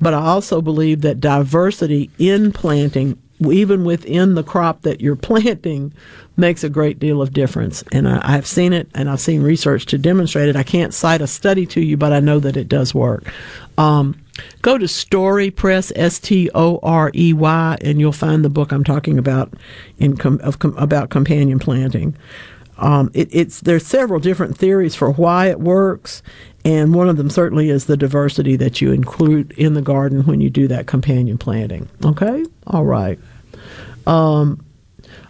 but 0.01 0.15
I 0.15 0.21
also 0.21 0.61
believe 0.61 1.03
that 1.03 1.21
diversity 1.21 2.11
in 2.19 2.53
planting 2.53 3.19
even 3.41 3.85
within 3.85 4.35
the 4.35 4.43
crop 4.43 4.83
that 4.83 5.01
you're 5.01 5.17
planting 5.17 5.93
makes 6.37 6.65
a 6.65 6.69
great 6.69 6.99
deal 6.99 7.23
of 7.23 7.33
difference. 7.33 7.85
And 7.93 8.09
I, 8.09 8.33
have 8.33 8.47
seen 8.47 8.73
it 8.73 8.89
and 8.95 9.09
I've 9.09 9.21
seen 9.21 9.43
research 9.43 9.87
to 9.87 9.99
demonstrate 9.99 10.49
it. 10.49 10.57
I 10.57 10.63
can't 10.63 10.95
cite 10.95 11.21
a 11.21 11.27
study 11.27 11.67
to 11.67 11.81
you, 11.81 11.97
but 11.97 12.13
I 12.13 12.21
know 12.21 12.39
that 12.41 12.57
it 12.57 12.69
does 12.69 12.95
work. 12.95 13.33
Um, 13.79 14.21
go 14.63 14.79
to 14.79 14.89
Storey 14.89 15.51
Press, 15.51 15.93
S 15.95 16.19
T 16.19 16.51
O 16.55 16.79
R 16.83 17.11
E 17.15 17.33
Y, 17.33 17.79
and 17.81 18.01
you'll 18.01 18.13
find 18.13 18.45
the 18.45 18.51
book 18.51 18.73
I'm 18.73 18.85
talking 18.85 19.19
about 19.19 19.53
in 19.99 20.17
com- 20.17 20.41
of 20.43 20.59
com- 20.59 20.77
about 20.77 21.11
companion 21.11 21.59
planting. 21.59 22.17
Um, 22.79 23.11
it, 23.15 23.29
it's 23.31 23.61
there's 23.61 23.87
several 23.87 24.21
different 24.21 24.59
theories 24.59 24.95
for 24.95 25.11
why 25.13 25.47
it 25.47 25.61
works, 25.61 26.23
and 26.65 26.95
one 26.95 27.09
of 27.09 27.17
them 27.17 27.31
certainly 27.31 27.71
is 27.71 27.87
the 27.87 27.97
diversity 27.97 28.57
that 28.57 28.81
you 28.81 28.91
include 28.93 29.53
in 29.53 29.75
the 29.75 29.83
garden 29.83 30.27
when 30.27 30.41
you 30.41 30.51
do 30.51 30.67
that 30.69 30.87
companion 30.87 31.39
planting. 31.39 31.89
Okay, 32.05 32.45
all 32.67 32.85
right. 32.85 33.19
Um, 34.07 34.65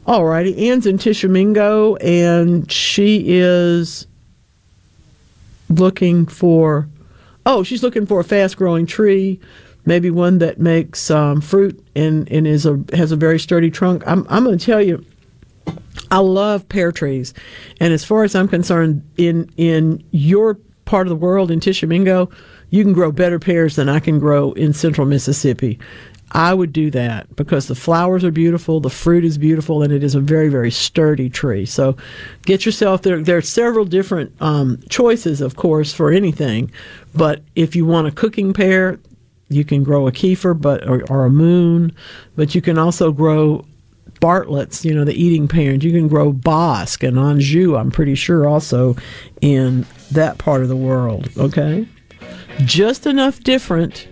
all 0.07 0.25
righty. 0.25 0.69
Anne's 0.71 0.87
in 0.87 0.99
Tishomingo, 0.99 1.97
and 1.97 2.71
she 2.71 3.25
is 3.27 4.07
looking 5.69 6.27
for. 6.27 6.89
Oh, 7.47 7.63
she's 7.63 7.83
looking 7.83 8.07
for 8.07 8.21
a 8.21 8.25
fast-growing 8.25 8.87
tree, 8.87 9.39
maybe 9.85 10.11
one 10.11 10.39
that 10.39 10.59
makes 10.59 11.11
um, 11.11 11.43
fruit 11.43 11.79
and 11.95 12.31
and 12.33 12.47
is 12.47 12.65
a 12.65 12.83
has 12.95 13.13
a 13.13 13.17
very 13.17 13.39
sturdy 13.39 13.71
trunk. 13.71 14.03
I'm 14.07 14.27
I'm 14.31 14.45
going 14.45 14.59
to 14.59 14.65
tell 14.65 14.81
you. 14.81 15.05
I 16.11 16.19
love 16.19 16.69
pear 16.69 16.93
trees, 16.93 17.35
and 17.81 17.93
as 17.93 18.05
far 18.05 18.25
as 18.25 18.35
I'm 18.35 18.49
concerned, 18.49 19.03
in 19.17 19.51
in 19.57 20.05
your 20.11 20.59
part 20.85 21.07
of 21.07 21.11
the 21.11 21.17
world 21.17 21.51
in 21.51 21.61
Tishomingo, 21.61 22.31
you 22.71 22.85
can 22.85 22.93
grow 22.93 23.11
better 23.11 23.39
pears 23.39 23.77
than 23.77 23.89
I 23.89 24.01
can 24.01 24.19
grow 24.19 24.53
in 24.53 24.73
central 24.73 25.07
Mississippi. 25.07 25.79
I 26.33 26.53
would 26.53 26.73
do 26.73 26.91
that 26.91 27.35
because 27.37 27.69
the 27.69 27.77
flowers 27.77 28.25
are 28.25 28.33
beautiful, 28.33 28.81
the 28.81 28.91
fruit 28.91 29.25
is 29.25 29.39
beautiful, 29.39 29.83
and 29.83 29.93
it 29.93 30.03
is 30.03 30.17
a 30.17 30.21
very, 30.21 30.49
very 30.49 30.71
sturdy 30.71 31.31
tree. 31.31 31.65
So 31.65 31.97
get 32.43 32.67
yourself 32.67 33.03
there. 33.03 33.23
There 33.23 33.37
are 33.37 33.43
several 33.43 33.85
different 33.85 34.33
um, 34.43 34.81
choices, 34.89 35.41
of 35.41 35.55
course, 35.55 35.93
for 35.93 36.11
anything. 36.11 36.73
But 37.15 37.43
if 37.55 37.77
you 37.77 37.87
want 37.87 38.09
a 38.09 38.11
cooking 38.11 38.53
pear, 38.53 38.99
you 39.49 39.65
can 39.65 39.85
grow 39.85 40.09
a 40.09 40.13
Kieffer 40.13 40.61
but 40.61 40.89
or, 40.89 41.05
or 41.09 41.25
a 41.25 41.31
moon, 41.31 41.93
but 42.35 42.55
you 42.55 42.61
can 42.61 42.79
also 42.79 43.13
grow 43.13 43.65
Bartlett's, 44.25 44.87
you 44.87 44.95
know, 44.95 45.05
the 45.05 45.13
eating 45.13 45.49
pears. 45.49 45.85
You 45.85 45.93
can 45.93 46.09
grow 46.09 46.33
Bosc 46.33 47.07
and 47.07 47.19
Anjou, 47.19 47.77
I'm 47.77 47.91
pretty 47.91 48.15
sure, 48.15 48.49
also 48.49 48.97
in 49.43 49.85
that 50.13 50.39
part 50.39 50.63
of 50.63 50.71
the 50.71 50.77
world. 50.77 51.29
Okay? 51.37 51.87
Just 52.61 53.07
enough 53.07 53.41
different 53.41 54.09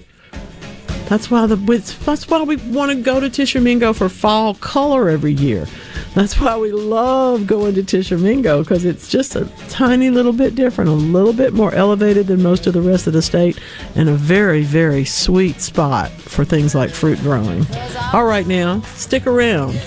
that's 1.08 1.30
why 1.30 1.46
the 1.46 1.56
that's 2.04 2.28
why 2.28 2.42
we 2.42 2.56
want 2.56 2.90
to 2.90 3.02
go 3.02 3.20
to 3.20 3.28
Tishomingo 3.28 3.92
for 3.92 4.08
fall 4.08 4.54
color 4.54 5.08
every 5.08 5.32
year. 5.32 5.66
That's 6.14 6.38
why 6.38 6.56
we 6.56 6.72
love 6.72 7.46
going 7.46 7.74
to 7.74 7.82
Tishomingo 7.82 8.62
because 8.62 8.84
it's 8.84 9.08
just 9.08 9.34
a 9.34 9.46
tiny 9.68 10.10
little 10.10 10.32
bit 10.32 10.54
different, 10.54 10.90
a 10.90 10.94
little 10.94 11.32
bit 11.32 11.54
more 11.54 11.72
elevated 11.74 12.26
than 12.26 12.42
most 12.42 12.66
of 12.66 12.74
the 12.74 12.82
rest 12.82 13.06
of 13.06 13.12
the 13.12 13.22
state, 13.22 13.58
and 13.94 14.08
a 14.08 14.14
very 14.14 14.62
very 14.62 15.04
sweet 15.04 15.60
spot 15.60 16.10
for 16.10 16.44
things 16.44 16.74
like 16.74 16.90
fruit 16.90 17.18
growing. 17.20 17.66
All 18.12 18.24
right, 18.24 18.46
now 18.46 18.80
stick 18.82 19.26
around. 19.26 19.80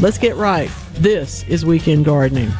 Let's 0.00 0.18
get 0.18 0.36
right. 0.36 0.70
This 0.94 1.44
is 1.44 1.64
weekend 1.64 2.04
gardening. 2.04 2.50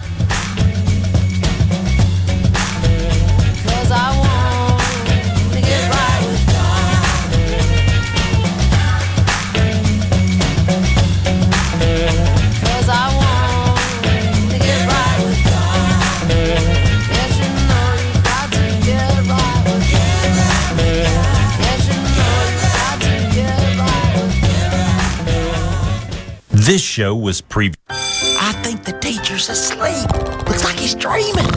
This 26.70 26.82
show 26.82 27.16
was 27.16 27.40
pre. 27.40 27.72
I 27.88 28.52
think 28.62 28.84
the 28.84 28.92
teacher's 29.00 29.48
asleep. 29.48 30.08
Looks 30.46 30.62
like 30.62 30.78
he's 30.78 30.94
dreaming. 30.94 31.50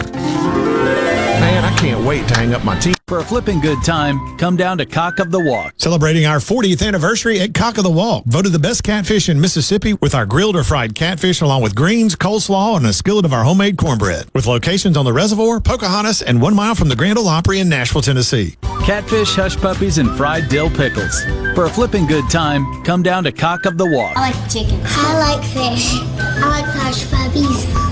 Man, 1.83 1.91
I 1.91 1.95
can't 1.95 2.07
wait 2.07 2.27
to 2.29 2.35
hang 2.35 2.53
up 2.53 2.63
my 2.63 2.79
teeth. 2.79 2.97
For 3.07 3.19
a 3.19 3.23
flipping 3.23 3.59
good 3.59 3.83
time, 3.83 4.37
come 4.37 4.55
down 4.55 4.77
to 4.77 4.85
Cock 4.85 5.19
of 5.19 5.31
the 5.31 5.39
Walk. 5.39 5.73
Celebrating 5.77 6.25
our 6.25 6.37
40th 6.37 6.85
anniversary 6.85 7.39
at 7.41 7.53
Cock 7.53 7.77
of 7.77 7.83
the 7.83 7.91
Walk. 7.91 8.23
Voted 8.25 8.53
the 8.53 8.59
best 8.59 8.83
catfish 8.83 9.29
in 9.29 9.39
Mississippi 9.39 9.93
with 9.95 10.15
our 10.15 10.25
grilled 10.25 10.55
or 10.55 10.63
fried 10.63 10.95
catfish 10.95 11.41
along 11.41 11.61
with 11.61 11.75
greens, 11.75 12.15
coleslaw, 12.15 12.77
and 12.77 12.85
a 12.85 12.93
skillet 12.93 13.25
of 13.25 13.33
our 13.33 13.43
homemade 13.43 13.77
cornbread. 13.77 14.27
With 14.33 14.47
locations 14.47 14.97
on 14.97 15.05
the 15.05 15.13
reservoir, 15.13 15.59
Pocahontas, 15.59 16.21
and 16.21 16.41
one 16.41 16.55
mile 16.55 16.75
from 16.75 16.89
the 16.89 16.95
Grand 16.95 17.17
Ole 17.17 17.27
Opry 17.27 17.59
in 17.59 17.69
Nashville, 17.69 18.01
Tennessee. 18.01 18.55
Catfish, 18.85 19.35
hush 19.35 19.57
puppies, 19.57 19.97
and 19.97 20.09
fried 20.15 20.49
dill 20.49 20.69
pickles. 20.69 21.23
For 21.53 21.65
a 21.65 21.69
flipping 21.69 22.07
good 22.07 22.29
time, 22.29 22.83
come 22.83 23.03
down 23.03 23.23
to 23.25 23.31
Cock 23.31 23.65
of 23.65 23.77
the 23.77 23.85
Walk. 23.85 24.15
I 24.15 24.31
like 24.31 24.51
chicken. 24.51 24.79
I 24.83 25.19
like 25.19 25.43
fish. 25.43 25.99
I 26.17 26.49
like 26.49 26.65
hush 26.65 27.09
puppies. 27.11 27.82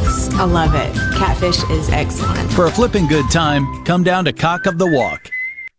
I 0.42 0.46
love 0.46 0.74
it. 0.74 0.92
Catfish 1.20 1.62
is 1.70 1.88
excellent. 1.92 2.52
For 2.54 2.66
a 2.66 2.72
flipping 2.72 3.06
good 3.06 3.30
time, 3.30 3.84
come 3.84 4.02
down 4.02 4.26
to 4.26 4.34
Cock 4.34 4.66
of 4.66 4.80
the 4.80 4.88
Walk. 4.88 5.30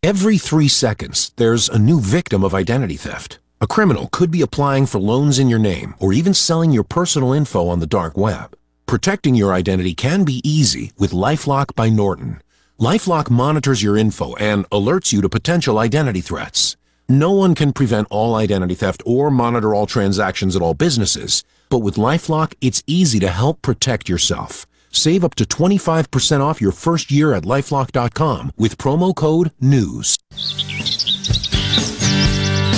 Every 0.04 0.38
three 0.38 0.68
seconds, 0.68 1.32
there's 1.34 1.68
a 1.68 1.80
new 1.80 1.98
victim 2.00 2.44
of 2.44 2.54
identity 2.54 2.94
theft. 2.94 3.40
A 3.60 3.66
criminal 3.66 4.08
could 4.12 4.30
be 4.30 4.40
applying 4.40 4.86
for 4.86 5.00
loans 5.00 5.40
in 5.40 5.48
your 5.48 5.58
name 5.58 5.96
or 5.98 6.12
even 6.12 6.32
selling 6.32 6.70
your 6.70 6.84
personal 6.84 7.32
info 7.32 7.66
on 7.66 7.80
the 7.80 7.88
dark 7.88 8.16
web. 8.16 8.56
Protecting 8.86 9.34
your 9.34 9.52
identity 9.52 9.94
can 9.94 10.22
be 10.22 10.40
easy 10.48 10.92
with 10.96 11.10
LifeLock 11.10 11.74
by 11.74 11.88
Norton. 11.88 12.40
LifeLock 12.78 13.30
monitors 13.30 13.82
your 13.82 13.96
info 13.96 14.36
and 14.36 14.70
alerts 14.70 15.12
you 15.12 15.20
to 15.22 15.28
potential 15.28 15.80
identity 15.80 16.20
threats. 16.20 16.76
No 17.12 17.30
one 17.30 17.54
can 17.54 17.74
prevent 17.74 18.08
all 18.08 18.36
identity 18.36 18.74
theft 18.74 19.02
or 19.04 19.30
monitor 19.30 19.74
all 19.74 19.84
transactions 19.84 20.56
at 20.56 20.62
all 20.62 20.72
businesses, 20.72 21.44
but 21.68 21.80
with 21.80 21.96
LifeLock, 21.96 22.54
it's 22.62 22.82
easy 22.86 23.20
to 23.20 23.28
help 23.28 23.60
protect 23.60 24.08
yourself. 24.08 24.64
Save 24.90 25.22
up 25.22 25.34
to 25.34 25.44
25% 25.44 26.40
off 26.40 26.62
your 26.62 26.72
first 26.72 27.10
year 27.10 27.34
at 27.34 27.42
lifelock.com 27.42 28.52
with 28.56 28.78
promo 28.78 29.14
code 29.14 29.52
NEWS. 29.60 30.18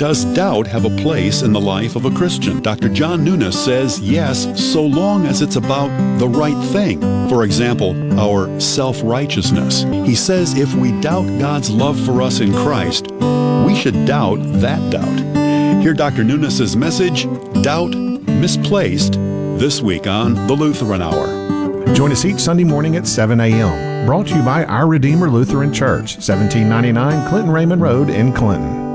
Does 0.00 0.24
doubt 0.24 0.66
have 0.66 0.86
a 0.86 0.96
place 1.02 1.42
in 1.42 1.52
the 1.52 1.60
life 1.60 1.94
of 1.94 2.06
a 2.06 2.10
Christian? 2.10 2.62
Dr. 2.62 2.88
John 2.88 3.22
Nunes 3.22 3.54
says 3.54 4.00
yes, 4.00 4.48
so 4.72 4.82
long 4.82 5.26
as 5.26 5.42
it's 5.42 5.56
about 5.56 5.90
the 6.18 6.26
right 6.26 6.56
thing. 6.72 7.02
For 7.28 7.44
example, 7.44 8.18
our 8.18 8.58
self 8.58 9.02
righteousness. 9.04 9.82
He 9.82 10.14
says 10.14 10.56
if 10.56 10.74
we 10.74 10.98
doubt 11.02 11.26
God's 11.38 11.68
love 11.68 12.02
for 12.06 12.22
us 12.22 12.40
in 12.40 12.50
Christ, 12.50 13.10
we 13.66 13.74
should 13.74 14.06
doubt 14.06 14.38
that 14.62 14.80
doubt. 14.90 15.82
Hear 15.82 15.92
Dr. 15.92 16.24
Nunes' 16.24 16.74
message, 16.74 17.24
Doubt 17.62 17.94
Misplaced, 17.94 19.12
this 19.58 19.82
week 19.82 20.06
on 20.06 20.32
The 20.46 20.54
Lutheran 20.54 21.02
Hour. 21.02 21.26
Join 21.94 22.10
us 22.10 22.24
each 22.24 22.40
Sunday 22.40 22.64
morning 22.64 22.96
at 22.96 23.06
7 23.06 23.38
a.m. 23.38 24.06
Brought 24.06 24.28
to 24.28 24.36
you 24.36 24.42
by 24.44 24.64
Our 24.64 24.86
Redeemer 24.86 25.28
Lutheran 25.28 25.74
Church, 25.74 26.14
1799 26.16 27.28
Clinton 27.28 27.52
Raymond 27.52 27.82
Road 27.82 28.08
in 28.08 28.32
Clinton. 28.32 28.89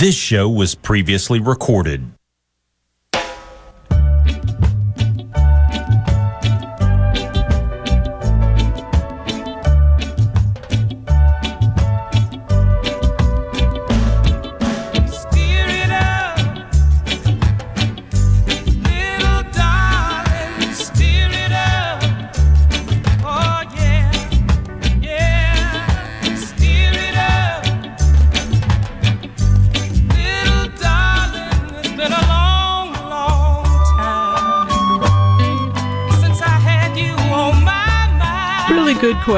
This 0.00 0.14
show 0.14 0.48
was 0.48 0.74
previously 0.74 1.40
recorded. 1.40 2.10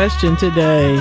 Question 0.02 0.34
today. 0.34 0.96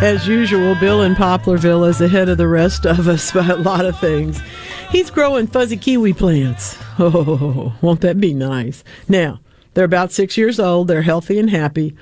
As 0.00 0.28
usual, 0.28 0.76
Bill 0.76 1.02
in 1.02 1.16
Poplarville 1.16 1.88
is 1.88 2.00
ahead 2.00 2.28
of 2.28 2.38
the 2.38 2.46
rest 2.46 2.86
of 2.86 3.08
us 3.08 3.32
by 3.32 3.48
a 3.48 3.56
lot 3.56 3.84
of 3.84 3.98
things. 3.98 4.40
He's 4.90 5.10
growing 5.10 5.48
fuzzy 5.48 5.76
kiwi 5.76 6.12
plants. 6.12 6.78
Oh, 7.00 7.74
won't 7.80 8.00
that 8.02 8.20
be 8.20 8.32
nice? 8.32 8.84
Now, 9.08 9.40
they're 9.72 9.84
about 9.84 10.12
six 10.12 10.36
years 10.36 10.60
old, 10.60 10.86
they're 10.86 11.02
healthy 11.02 11.40
and 11.40 11.50
happy, 11.50 11.96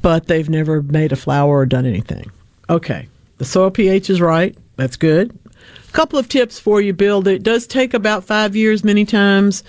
but 0.00 0.26
they've 0.26 0.48
never 0.48 0.80
made 0.80 1.12
a 1.12 1.16
flower 1.16 1.58
or 1.58 1.66
done 1.66 1.84
anything. 1.84 2.32
Okay, 2.70 3.08
the 3.36 3.44
soil 3.44 3.70
pH 3.70 4.08
is 4.08 4.22
right, 4.22 4.56
That's 4.76 4.96
good. 4.96 5.38
A 5.86 5.92
couple 5.92 6.18
of 6.18 6.30
tips 6.30 6.58
for 6.58 6.80
you, 6.80 6.94
Bill. 6.94 7.28
It 7.28 7.42
does 7.42 7.66
take 7.66 7.92
about 7.92 8.24
five 8.24 8.56
years 8.56 8.82
many 8.84 9.04
times 9.04 9.62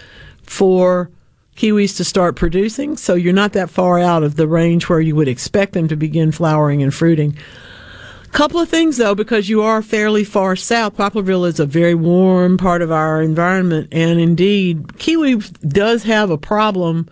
for 0.44 1.12
kiwis 1.56 1.96
to 1.98 2.04
start 2.04 2.36
producing, 2.36 2.98
so 2.98 3.14
you're 3.14 3.34
not 3.34 3.54
that 3.54 3.70
far 3.70 4.00
out 4.00 4.24
of 4.24 4.36
the 4.36 4.48
range 4.48 4.90
where 4.90 5.02
you 5.02 5.16
would 5.16 5.28
expect 5.28 5.74
them 5.74 5.88
to 5.88 5.96
begin 5.96 6.32
flowering 6.32 6.82
and 6.82 6.94
fruiting. 6.94 7.38
Couple 8.32 8.60
of 8.60 8.68
things 8.68 8.98
though, 8.98 9.14
because 9.14 9.48
you 9.48 9.62
are 9.62 9.84
fairly 9.84 10.24
far 10.24 10.56
south. 10.56 10.98
Poplarville 10.98 11.48
is 11.48 11.60
a 11.60 11.68
very 11.68 11.94
warm 11.94 12.58
part 12.58 12.82
of 12.82 12.92
our 12.92 13.22
environment, 13.22 13.90
and 13.92 14.20
indeed, 14.20 14.98
kiwi 14.98 15.36
does 15.68 16.04
have 16.04 16.32
a 16.32 16.38
problem 16.38 17.08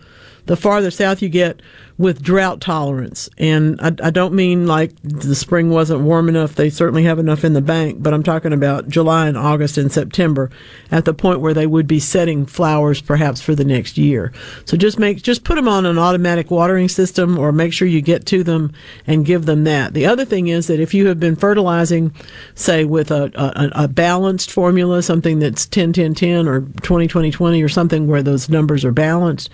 the 0.46 0.56
farther 0.56 0.90
south 0.90 1.22
you 1.22 1.28
get 1.28 1.62
with 2.02 2.20
drought 2.20 2.60
tolerance. 2.60 3.30
And 3.38 3.80
I, 3.80 3.92
I, 4.02 4.10
don't 4.10 4.34
mean 4.34 4.66
like 4.66 4.92
the 5.04 5.36
spring 5.36 5.70
wasn't 5.70 6.00
warm 6.00 6.28
enough. 6.28 6.56
They 6.56 6.68
certainly 6.68 7.04
have 7.04 7.20
enough 7.20 7.44
in 7.44 7.52
the 7.52 7.62
bank, 7.62 8.02
but 8.02 8.12
I'm 8.12 8.24
talking 8.24 8.52
about 8.52 8.88
July 8.88 9.28
and 9.28 9.38
August 9.38 9.78
and 9.78 9.90
September 9.92 10.50
at 10.90 11.04
the 11.04 11.14
point 11.14 11.38
where 11.40 11.54
they 11.54 11.66
would 11.66 11.86
be 11.86 12.00
setting 12.00 12.44
flowers 12.44 13.00
perhaps 13.00 13.40
for 13.40 13.54
the 13.54 13.64
next 13.64 13.96
year. 13.96 14.32
So 14.64 14.76
just 14.76 14.98
make, 14.98 15.22
just 15.22 15.44
put 15.44 15.54
them 15.54 15.68
on 15.68 15.86
an 15.86 15.96
automatic 15.96 16.50
watering 16.50 16.88
system 16.88 17.38
or 17.38 17.52
make 17.52 17.72
sure 17.72 17.86
you 17.86 18.00
get 18.00 18.26
to 18.26 18.42
them 18.42 18.72
and 19.06 19.24
give 19.24 19.46
them 19.46 19.62
that. 19.62 19.94
The 19.94 20.06
other 20.06 20.24
thing 20.24 20.48
is 20.48 20.66
that 20.66 20.80
if 20.80 20.92
you 20.94 21.06
have 21.06 21.20
been 21.20 21.36
fertilizing, 21.36 22.12
say 22.56 22.84
with 22.84 23.12
a, 23.12 23.30
a, 23.36 23.84
a 23.84 23.88
balanced 23.88 24.50
formula, 24.50 25.02
something 25.02 25.38
that's 25.38 25.66
10 25.66 25.92
10 25.92 26.14
10 26.14 26.48
or 26.48 26.62
20 26.62 27.06
20 27.06 27.30
20 27.30 27.62
or 27.62 27.68
something 27.68 28.08
where 28.08 28.24
those 28.24 28.48
numbers 28.48 28.84
are 28.84 28.90
balanced, 28.90 29.50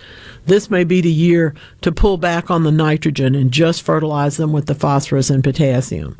this 0.47 0.71
may 0.71 0.83
be 0.83 0.99
the 0.99 1.11
year 1.11 1.53
to 1.81 1.91
pull 1.91 2.17
back 2.17 2.38
on 2.47 2.63
the 2.63 2.71
nitrogen 2.71 3.35
and 3.35 3.51
just 3.51 3.81
fertilize 3.81 4.37
them 4.37 4.53
with 4.53 4.67
the 4.67 4.75
phosphorus 4.75 5.29
and 5.29 5.43
potassium. 5.43 6.15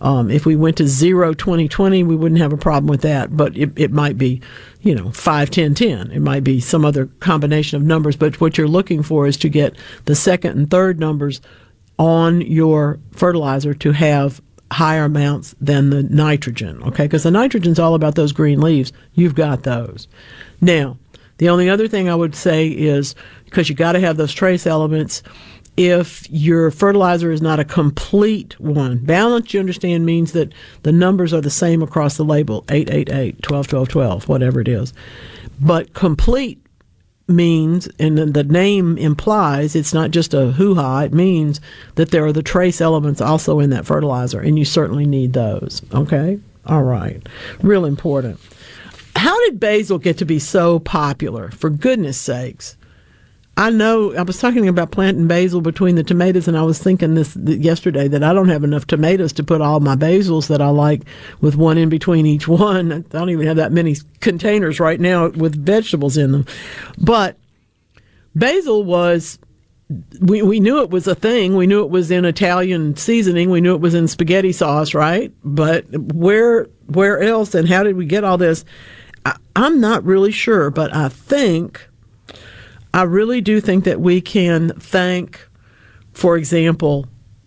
Um, 0.00 0.30
if 0.30 0.44
we 0.44 0.56
went 0.56 0.76
to 0.78 0.88
zero 0.88 1.32
2020, 1.32 2.02
we 2.02 2.16
wouldn't 2.16 2.40
have 2.40 2.52
a 2.52 2.56
problem 2.56 2.88
with 2.88 3.02
that, 3.02 3.36
but 3.36 3.56
it, 3.56 3.70
it 3.76 3.92
might 3.92 4.18
be, 4.18 4.40
you 4.80 4.94
know, 4.94 5.10
5 5.12 5.50
10 5.50 5.74
10. 5.74 6.10
It 6.10 6.20
might 6.20 6.42
be 6.42 6.60
some 6.60 6.84
other 6.84 7.06
combination 7.20 7.76
of 7.76 7.86
numbers, 7.86 8.16
but 8.16 8.40
what 8.40 8.58
you're 8.58 8.68
looking 8.68 9.02
for 9.02 9.26
is 9.26 9.36
to 9.38 9.48
get 9.48 9.76
the 10.06 10.16
second 10.16 10.58
and 10.58 10.70
third 10.70 10.98
numbers 10.98 11.40
on 11.98 12.40
your 12.40 12.98
fertilizer 13.12 13.74
to 13.74 13.92
have 13.92 14.40
higher 14.72 15.04
amounts 15.04 15.54
than 15.60 15.90
the 15.90 16.02
nitrogen, 16.02 16.82
okay? 16.84 17.04
Because 17.04 17.24
the 17.24 17.30
nitrogen's 17.30 17.78
all 17.78 17.94
about 17.94 18.14
those 18.14 18.32
green 18.32 18.60
leaves. 18.60 18.92
You've 19.14 19.34
got 19.34 19.64
those. 19.64 20.08
Now, 20.60 20.96
the 21.38 21.48
only 21.48 21.70
other 21.70 21.88
thing 21.88 22.08
I 22.08 22.14
would 22.14 22.34
say 22.34 22.68
is 22.68 23.14
because 23.46 23.68
you 23.68 23.74
got 23.74 23.92
to 23.92 24.00
have 24.00 24.16
those 24.16 24.32
trace 24.32 24.66
elements. 24.66 25.22
If 25.82 26.28
your 26.30 26.70
fertilizer 26.70 27.32
is 27.32 27.40
not 27.40 27.58
a 27.58 27.64
complete 27.64 28.60
one, 28.60 28.98
balanced, 28.98 29.54
you 29.54 29.60
understand, 29.60 30.04
means 30.04 30.32
that 30.32 30.52
the 30.82 30.92
numbers 30.92 31.32
are 31.32 31.40
the 31.40 31.48
same 31.48 31.82
across 31.82 32.18
the 32.18 32.24
label 32.24 32.66
888, 32.68 33.40
12, 33.40 33.66
12, 33.66 33.88
12, 33.88 34.28
whatever 34.28 34.60
it 34.60 34.68
is. 34.68 34.92
But 35.58 35.94
complete 35.94 36.62
means, 37.28 37.88
and 37.98 38.18
the 38.18 38.44
name 38.44 38.98
implies, 38.98 39.74
it's 39.74 39.94
not 39.94 40.10
just 40.10 40.34
a 40.34 40.52
hoo 40.52 40.74
ha, 40.74 41.00
it 41.00 41.14
means 41.14 41.62
that 41.94 42.10
there 42.10 42.26
are 42.26 42.32
the 42.32 42.42
trace 42.42 42.82
elements 42.82 43.22
also 43.22 43.58
in 43.58 43.70
that 43.70 43.86
fertilizer, 43.86 44.38
and 44.38 44.58
you 44.58 44.66
certainly 44.66 45.06
need 45.06 45.32
those. 45.32 45.80
Okay? 45.94 46.38
All 46.66 46.82
right. 46.82 47.26
Real 47.62 47.86
important. 47.86 48.38
How 49.16 49.38
did 49.46 49.58
basil 49.58 49.96
get 49.96 50.18
to 50.18 50.26
be 50.26 50.38
so 50.38 50.78
popular? 50.78 51.50
For 51.52 51.70
goodness 51.70 52.18
sakes. 52.18 52.76
I 53.60 53.68
know 53.68 54.14
I 54.14 54.22
was 54.22 54.38
talking 54.38 54.68
about 54.68 54.90
planting 54.90 55.26
basil 55.26 55.60
between 55.60 55.96
the 55.96 56.02
tomatoes, 56.02 56.48
and 56.48 56.56
I 56.56 56.62
was 56.62 56.78
thinking 56.78 57.14
this 57.14 57.36
yesterday 57.36 58.08
that 58.08 58.24
I 58.24 58.32
don't 58.32 58.48
have 58.48 58.64
enough 58.64 58.86
tomatoes 58.86 59.34
to 59.34 59.44
put 59.44 59.60
all 59.60 59.80
my 59.80 59.96
basils 59.96 60.48
that 60.48 60.62
I 60.62 60.68
like 60.68 61.02
with 61.42 61.56
one 61.56 61.76
in 61.76 61.90
between 61.90 62.24
each 62.24 62.48
one. 62.48 62.90
I 62.90 63.00
don't 63.00 63.28
even 63.28 63.46
have 63.46 63.58
that 63.58 63.70
many 63.70 63.96
containers 64.20 64.80
right 64.80 64.98
now 64.98 65.28
with 65.28 65.62
vegetables 65.62 66.16
in 66.16 66.32
them. 66.32 66.46
But 66.96 67.36
basil 68.34 68.82
was 68.82 69.38
we 70.22 70.40
we 70.40 70.58
knew 70.58 70.80
it 70.80 70.88
was 70.88 71.06
a 71.06 71.14
thing. 71.14 71.54
We 71.54 71.66
knew 71.66 71.84
it 71.84 71.90
was 71.90 72.10
in 72.10 72.24
Italian 72.24 72.96
seasoning. 72.96 73.50
We 73.50 73.60
knew 73.60 73.74
it 73.74 73.82
was 73.82 73.92
in 73.92 74.08
spaghetti 74.08 74.52
sauce, 74.52 74.94
right? 74.94 75.34
But 75.44 75.84
where 76.14 76.64
where 76.86 77.20
else 77.20 77.54
and 77.54 77.68
how 77.68 77.82
did 77.82 77.98
we 77.98 78.06
get 78.06 78.24
all 78.24 78.38
this? 78.38 78.64
I, 79.26 79.36
I'm 79.54 79.82
not 79.82 80.02
really 80.04 80.32
sure, 80.32 80.70
but 80.70 80.94
I 80.96 81.10
think 81.10 81.89
I 82.92 83.02
really 83.02 83.40
do 83.40 83.60
think 83.60 83.84
that 83.84 84.00
we 84.00 84.20
can 84.20 84.70
thank, 84.80 85.46
for 86.12 86.36
example, 86.36 87.06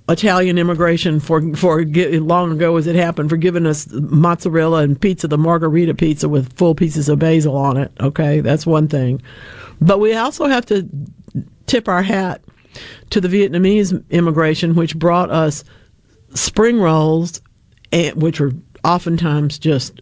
Italian 0.10 0.58
immigration 0.58 1.20
for 1.22 1.56
for 1.56 1.84
long 1.86 2.52
ago 2.52 2.76
as 2.76 2.88
it 2.88 2.96
happened 2.96 3.30
for 3.30 3.38
giving 3.38 3.66
us 3.66 3.88
mozzarella 3.92 4.84
and 4.84 5.00
pizza, 5.00 5.30
the 5.30 5.38
margherita 5.38 5.94
pizza 5.94 6.28
with 6.28 6.52
full 6.58 6.76
pieces 6.76 7.08
of 7.08 7.20
basil 7.20 7.56
on 7.56 7.78
it. 7.78 7.92
Okay, 8.02 8.42
that's 8.42 8.66
one 8.66 8.90
thing, 8.90 9.22
but 9.80 10.00
we 10.00 10.14
also 10.14 10.48
have 10.48 10.66
to 10.66 10.90
tip 11.68 11.88
our 11.88 12.04
hat 12.04 12.42
to 13.12 13.22
the 13.22 13.30
Vietnamese 13.30 14.04
immigration, 14.10 14.76
which 14.76 14.98
brought 14.98 15.30
us 15.30 15.64
spring 16.34 16.82
rolls, 16.82 17.42
which 18.16 18.42
are 18.42 18.52
oftentimes 18.84 19.58
just 19.58 20.02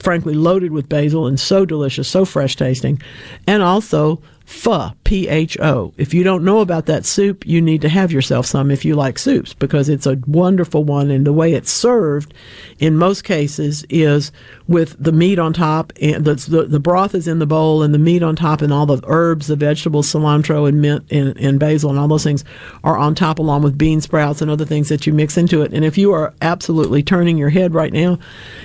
frankly 0.00 0.34
loaded 0.34 0.72
with 0.72 0.88
basil 0.88 1.26
and 1.26 1.38
so 1.38 1.64
delicious, 1.64 2.08
so 2.08 2.24
fresh 2.24 2.56
tasting, 2.56 3.00
and 3.46 3.62
also 3.62 4.20
pho, 4.46 4.92
P 5.02 5.28
H 5.28 5.58
O. 5.60 5.92
If 5.98 6.14
you 6.14 6.22
don't 6.22 6.44
know 6.44 6.60
about 6.60 6.86
that 6.86 7.04
soup, 7.04 7.44
you 7.44 7.60
need 7.60 7.82
to 7.82 7.88
have 7.88 8.12
yourself 8.12 8.46
some 8.46 8.70
if 8.70 8.84
you 8.84 8.94
like 8.94 9.18
soups 9.18 9.52
because 9.52 9.88
it's 9.88 10.06
a 10.06 10.18
wonderful 10.26 10.84
one. 10.84 11.10
And 11.10 11.26
the 11.26 11.32
way 11.32 11.52
it's 11.52 11.70
served 11.70 12.32
in 12.78 12.96
most 12.96 13.24
cases 13.24 13.84
is 13.90 14.30
with 14.68 14.96
the 15.02 15.12
meat 15.12 15.40
on 15.40 15.52
top 15.52 15.92
and 16.00 16.24
the, 16.24 16.34
the, 16.34 16.64
the 16.64 16.80
broth 16.80 17.14
is 17.14 17.26
in 17.26 17.40
the 17.40 17.46
bowl 17.46 17.82
and 17.82 17.92
the 17.92 17.98
meat 17.98 18.22
on 18.22 18.36
top 18.36 18.62
and 18.62 18.72
all 18.72 18.86
the 18.86 19.02
herbs, 19.06 19.48
the 19.48 19.56
vegetables, 19.56 20.12
cilantro 20.12 20.68
and 20.68 20.80
mint 20.80 21.04
and, 21.10 21.36
and 21.38 21.58
basil 21.58 21.90
and 21.90 21.98
all 21.98 22.08
those 22.08 22.24
things 22.24 22.44
are 22.84 22.96
on 22.96 23.14
top 23.14 23.40
along 23.40 23.62
with 23.62 23.76
bean 23.76 24.00
sprouts 24.00 24.40
and 24.40 24.50
other 24.50 24.64
things 24.64 24.88
that 24.88 25.06
you 25.06 25.12
mix 25.12 25.36
into 25.36 25.62
it. 25.62 25.72
And 25.72 25.84
if 25.84 25.98
you 25.98 26.12
are 26.12 26.32
absolutely 26.40 27.02
turning 27.02 27.36
your 27.36 27.50
head 27.50 27.74
right 27.74 27.92
now, 27.92 28.18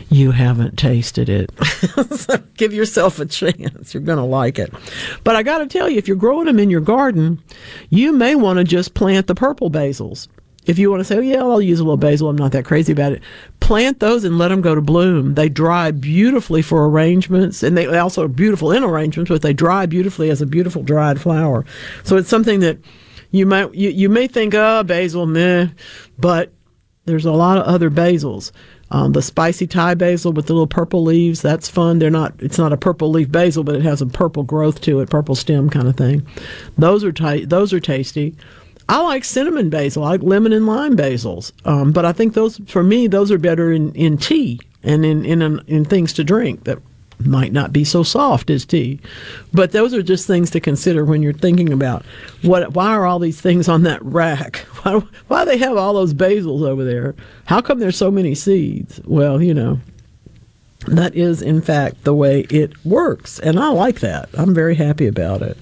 you 0.09 0.29
haven't 0.31 0.77
tasted 0.77 1.27
it. 1.27 1.49
so 2.15 2.37
give 2.55 2.71
yourself 2.71 3.19
a 3.19 3.25
chance. 3.25 3.95
You're 3.95 4.03
going 4.03 4.19
to 4.19 4.23
like 4.23 4.59
it. 4.59 4.71
But 5.23 5.35
I 5.35 5.41
got 5.41 5.59
to 5.59 5.70
tell 5.71 5.89
you, 5.89 5.97
if 5.97 6.07
you're 6.07 6.17
growing 6.17 6.45
them 6.45 6.59
in 6.59 6.69
your 6.69 6.81
garden, 6.81 7.41
you 7.89 8.11
may 8.11 8.35
want 8.35 8.57
to 8.57 8.63
just 8.63 8.93
plant 8.93 9.27
the 9.27 9.35
purple 9.35 9.71
basils. 9.71 10.27
If 10.65 10.77
you 10.77 10.91
want 10.91 11.01
to 11.01 11.05
say, 11.05 11.17
oh, 11.17 11.21
yeah, 11.21 11.41
I'll 11.41 11.61
use 11.61 11.79
a 11.79 11.83
little 11.83 11.97
basil, 11.97 12.29
I'm 12.29 12.35
not 12.35 12.51
that 12.51 12.65
crazy 12.65 12.93
about 12.93 13.13
it. 13.13 13.23
Plant 13.61 13.99
those 13.99 14.23
and 14.23 14.37
let 14.37 14.49
them 14.49 14.61
go 14.61 14.75
to 14.75 14.81
bloom. 14.81 15.33
They 15.33 15.49
dry 15.49 15.89
beautifully 15.89 16.61
for 16.61 16.87
arrangements, 16.87 17.63
and 17.63 17.75
they 17.75 17.87
also 17.87 18.25
are 18.25 18.27
beautiful 18.27 18.71
in 18.71 18.83
arrangements, 18.83 19.29
but 19.29 19.41
they 19.41 19.53
dry 19.53 19.87
beautifully 19.87 20.29
as 20.29 20.39
a 20.41 20.45
beautiful 20.45 20.83
dried 20.83 21.19
flower. 21.19 21.65
So 22.03 22.15
it's 22.15 22.29
something 22.29 22.59
that 22.59 22.77
you 23.31 23.47
might 23.47 23.73
you, 23.73 23.89
you 23.89 24.07
may 24.07 24.27
think, 24.27 24.53
oh, 24.53 24.83
basil, 24.83 25.25
meh, 25.25 25.69
but 26.19 26.53
there's 27.05 27.25
a 27.25 27.31
lot 27.31 27.57
of 27.57 27.63
other 27.63 27.89
basils. 27.89 28.51
Um, 28.91 29.13
the 29.13 29.21
spicy 29.21 29.67
Thai 29.67 29.93
basil 29.95 30.33
with 30.33 30.47
the 30.47 30.53
little 30.53 30.67
purple 30.67 31.03
leaves, 31.03 31.41
that's 31.41 31.69
fun. 31.69 31.99
They're 31.99 32.09
not, 32.09 32.33
it's 32.39 32.57
not 32.57 32.73
a 32.73 32.77
purple 32.77 33.09
leaf 33.09 33.31
basil, 33.31 33.63
but 33.63 33.75
it 33.75 33.83
has 33.83 34.01
a 34.01 34.05
purple 34.05 34.43
growth 34.43 34.81
to 34.81 34.99
it, 34.99 35.09
purple 35.09 35.33
stem 35.33 35.69
kind 35.69 35.87
of 35.87 35.95
thing. 35.95 36.27
Those 36.77 37.03
are, 37.03 37.11
those 37.45 37.73
are 37.73 37.79
tasty. 37.79 38.35
I 38.89 39.01
like 39.01 39.23
cinnamon 39.23 39.69
basil. 39.69 40.03
I 40.03 40.09
like 40.09 40.23
lemon 40.23 40.51
and 40.51 40.67
lime 40.67 40.97
basils. 40.97 41.53
Um, 41.65 41.93
but 41.93 42.03
I 42.03 42.11
think 42.11 42.33
those, 42.33 42.57
for 42.67 42.83
me, 42.83 43.07
those 43.07 43.31
are 43.31 43.37
better 43.37 43.71
in, 43.71 43.93
in 43.95 44.17
tea 44.17 44.59
and 44.83 45.05
in, 45.05 45.23
in, 45.23 45.41
in 45.67 45.85
things 45.85 46.11
to 46.13 46.23
drink 46.25 46.65
that 46.65 46.79
might 47.25 47.53
not 47.53 47.73
be 47.73 47.83
so 47.83 48.03
soft 48.03 48.49
as 48.49 48.65
tea. 48.65 48.99
But 49.53 49.71
those 49.71 49.93
are 49.93 50.01
just 50.01 50.27
things 50.27 50.49
to 50.51 50.59
consider 50.59 51.05
when 51.05 51.21
you're 51.21 51.33
thinking 51.33 51.71
about 51.71 52.05
what 52.41 52.73
why 52.73 52.87
are 52.87 53.05
all 53.05 53.19
these 53.19 53.41
things 53.41 53.67
on 53.67 53.83
that 53.83 54.03
rack? 54.03 54.57
Why, 54.81 54.99
why 55.27 55.45
they 55.45 55.57
have 55.57 55.77
all 55.77 55.93
those 55.93 56.15
basils 56.15 56.67
over 56.67 56.83
there? 56.83 57.13
How 57.45 57.61
come 57.61 57.77
there's 57.77 57.97
so 57.97 58.09
many 58.09 58.33
seeds? 58.33 58.99
Well, 59.05 59.39
you 59.39 59.53
know, 59.53 59.79
that 60.87 61.13
is 61.13 61.43
in 61.43 61.61
fact 61.61 62.03
the 62.03 62.15
way 62.15 62.47
it 62.49 62.83
works, 62.83 63.37
and 63.37 63.59
I 63.59 63.69
like 63.69 63.99
that. 63.99 64.29
I'm 64.33 64.55
very 64.55 64.73
happy 64.73 65.05
about 65.05 65.43
it. 65.43 65.55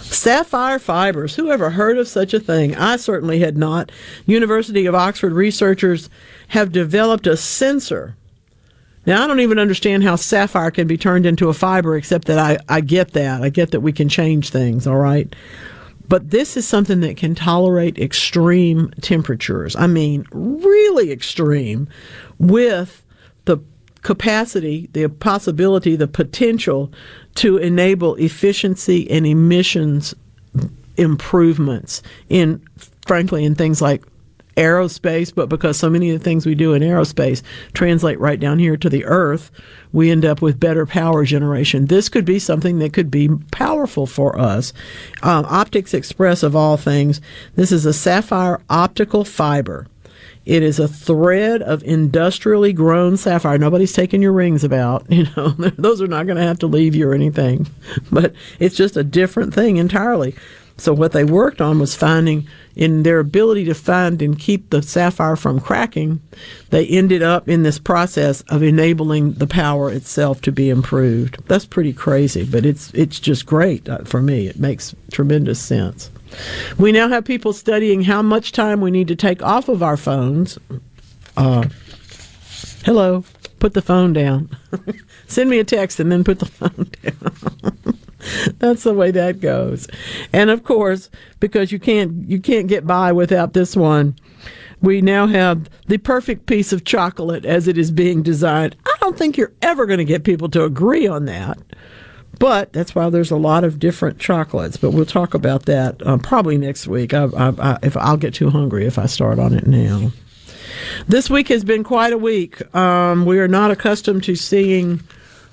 Sapphire 0.00 0.78
fibers. 0.78 1.34
Who 1.34 1.50
ever 1.50 1.70
heard 1.70 1.98
of 1.98 2.08
such 2.08 2.32
a 2.32 2.40
thing? 2.40 2.74
I 2.76 2.96
certainly 2.96 3.40
had 3.40 3.58
not. 3.58 3.92
University 4.24 4.86
of 4.86 4.94
Oxford 4.94 5.32
researchers 5.32 6.08
have 6.48 6.72
developed 6.72 7.26
a 7.26 7.36
sensor 7.36 8.16
now, 9.06 9.22
I 9.22 9.26
don't 9.28 9.40
even 9.40 9.58
understand 9.60 10.02
how 10.02 10.16
sapphire 10.16 10.72
can 10.72 10.88
be 10.88 10.98
turned 10.98 11.26
into 11.26 11.48
a 11.48 11.54
fiber, 11.54 11.96
except 11.96 12.26
that 12.26 12.38
I, 12.38 12.58
I 12.68 12.80
get 12.80 13.12
that. 13.12 13.42
I 13.42 13.50
get 13.50 13.70
that 13.70 13.80
we 13.80 13.92
can 13.92 14.08
change 14.08 14.50
things, 14.50 14.86
all 14.86 14.96
right? 14.96 15.32
But 16.08 16.30
this 16.30 16.56
is 16.56 16.66
something 16.66 17.00
that 17.00 17.16
can 17.16 17.34
tolerate 17.34 17.98
extreme 17.98 18.90
temperatures. 19.00 19.76
I 19.76 19.86
mean, 19.86 20.26
really 20.32 21.12
extreme, 21.12 21.88
with 22.38 23.04
the 23.44 23.58
capacity, 24.02 24.88
the 24.92 25.08
possibility, 25.08 25.96
the 25.96 26.08
potential 26.08 26.92
to 27.36 27.58
enable 27.58 28.16
efficiency 28.16 29.08
and 29.10 29.26
emissions 29.26 30.14
improvements 30.96 32.02
in, 32.28 32.60
frankly, 33.06 33.44
in 33.44 33.54
things 33.54 33.80
like 33.82 34.02
aerospace, 34.56 35.34
but 35.34 35.48
because 35.48 35.78
so 35.78 35.90
many 35.90 36.10
of 36.10 36.18
the 36.18 36.24
things 36.24 36.46
we 36.46 36.54
do 36.54 36.74
in 36.74 36.82
aerospace 36.82 37.42
translate 37.72 38.18
right 38.18 38.40
down 38.40 38.58
here 38.58 38.76
to 38.76 38.88
the 38.88 39.04
earth, 39.04 39.50
we 39.92 40.10
end 40.10 40.24
up 40.24 40.42
with 40.42 40.60
better 40.60 40.86
power 40.86 41.24
generation. 41.24 41.86
This 41.86 42.08
could 42.08 42.24
be 42.24 42.38
something 42.38 42.78
that 42.78 42.92
could 42.92 43.10
be 43.10 43.28
powerful 43.50 44.06
for 44.06 44.38
us. 44.38 44.72
Um, 45.22 45.44
Optics 45.48 45.94
Express, 45.94 46.42
of 46.42 46.56
all 46.56 46.76
things, 46.76 47.20
this 47.54 47.72
is 47.72 47.86
a 47.86 47.92
sapphire 47.92 48.60
optical 48.68 49.24
fiber. 49.24 49.86
It 50.46 50.62
is 50.62 50.78
a 50.78 50.86
thread 50.86 51.60
of 51.60 51.82
industrially 51.82 52.72
grown 52.72 53.16
sapphire. 53.16 53.58
Nobody's 53.58 53.92
taking 53.92 54.22
your 54.22 54.32
rings 54.32 54.62
about. 54.62 55.04
You 55.16 55.26
know, 55.36 55.48
those 55.48 56.00
are 56.02 56.06
not 56.06 56.26
going 56.26 56.36
to 56.36 56.42
have 56.42 56.58
to 56.60 56.66
leave 56.66 56.94
you 56.94 57.08
or 57.08 57.14
anything. 57.14 57.66
But 58.12 58.34
it's 58.60 58.76
just 58.76 58.96
a 58.96 59.02
different 59.02 59.54
thing 59.54 59.78
entirely. 59.78 60.36
So 60.78 60.92
what 60.92 61.12
they 61.12 61.24
worked 61.24 61.60
on 61.60 61.78
was 61.78 61.94
finding 61.96 62.46
in 62.74 63.02
their 63.02 63.18
ability 63.18 63.64
to 63.64 63.74
find 63.74 64.20
and 64.20 64.38
keep 64.38 64.68
the 64.68 64.82
sapphire 64.82 65.36
from 65.36 65.58
cracking, 65.58 66.20
they 66.68 66.86
ended 66.86 67.22
up 67.22 67.48
in 67.48 67.62
this 67.62 67.78
process 67.78 68.42
of 68.42 68.62
enabling 68.62 69.32
the 69.34 69.46
power 69.46 69.90
itself 69.90 70.42
to 70.42 70.52
be 70.52 70.68
improved. 70.68 71.38
That's 71.48 71.64
pretty 71.64 71.94
crazy, 71.94 72.44
but 72.44 72.66
it's 72.66 72.92
it's 72.92 73.18
just 73.18 73.46
great 73.46 73.88
uh, 73.88 74.04
for 74.04 74.20
me. 74.20 74.46
It 74.46 74.58
makes 74.58 74.94
tremendous 75.10 75.60
sense. 75.60 76.10
We 76.78 76.92
now 76.92 77.08
have 77.08 77.24
people 77.24 77.54
studying 77.54 78.02
how 78.02 78.20
much 78.20 78.52
time 78.52 78.80
we 78.80 78.90
need 78.90 79.08
to 79.08 79.16
take 79.16 79.42
off 79.42 79.68
of 79.68 79.82
our 79.82 79.96
phones. 79.96 80.58
Uh, 81.36 81.68
hello, 82.84 83.24
put 83.58 83.72
the 83.72 83.82
phone 83.82 84.12
down. 84.12 84.50
Send 85.26 85.48
me 85.48 85.58
a 85.58 85.64
text 85.64 85.98
and 86.00 86.12
then 86.12 86.24
put 86.24 86.40
the 86.40 86.46
phone 86.46 86.90
down. 87.02 87.98
That's 88.58 88.84
the 88.84 88.94
way 88.94 89.10
that 89.10 89.40
goes. 89.40 89.88
And 90.32 90.50
of 90.50 90.64
course, 90.64 91.10
because 91.40 91.72
you 91.72 91.78
can't 91.78 92.28
you 92.28 92.40
can't 92.40 92.68
get 92.68 92.86
by 92.86 93.12
without 93.12 93.52
this 93.52 93.76
one, 93.76 94.16
we 94.80 95.00
now 95.00 95.26
have 95.26 95.68
the 95.86 95.98
perfect 95.98 96.46
piece 96.46 96.72
of 96.72 96.84
chocolate 96.84 97.44
as 97.44 97.68
it 97.68 97.78
is 97.78 97.90
being 97.90 98.22
designed. 98.22 98.76
I 98.84 98.94
don't 99.00 99.16
think 99.16 99.36
you're 99.36 99.52
ever 99.62 99.86
going 99.86 99.98
to 99.98 100.04
get 100.04 100.24
people 100.24 100.48
to 100.50 100.64
agree 100.64 101.06
on 101.06 101.24
that. 101.26 101.58
But 102.38 102.74
that's 102.74 102.94
why 102.94 103.08
there's 103.08 103.30
a 103.30 103.36
lot 103.36 103.64
of 103.64 103.78
different 103.78 104.18
chocolates. 104.18 104.76
But 104.76 104.90
we'll 104.90 105.06
talk 105.06 105.32
about 105.32 105.64
that 105.66 106.06
uh, 106.06 106.18
probably 106.18 106.58
next 106.58 106.86
week. 106.86 107.14
I, 107.14 107.24
I, 107.24 107.48
I, 107.58 107.78
if 107.82 107.96
I'll 107.96 108.18
get 108.18 108.34
too 108.34 108.50
hungry 108.50 108.86
if 108.86 108.98
I 108.98 109.06
start 109.06 109.38
on 109.38 109.54
it 109.54 109.66
now. 109.66 110.12
This 111.08 111.30
week 111.30 111.48
has 111.48 111.64
been 111.64 111.82
quite 111.82 112.12
a 112.12 112.18
week. 112.18 112.74
Um, 112.74 113.24
we 113.24 113.38
are 113.38 113.48
not 113.48 113.70
accustomed 113.70 114.24
to 114.24 114.36
seeing 114.36 115.02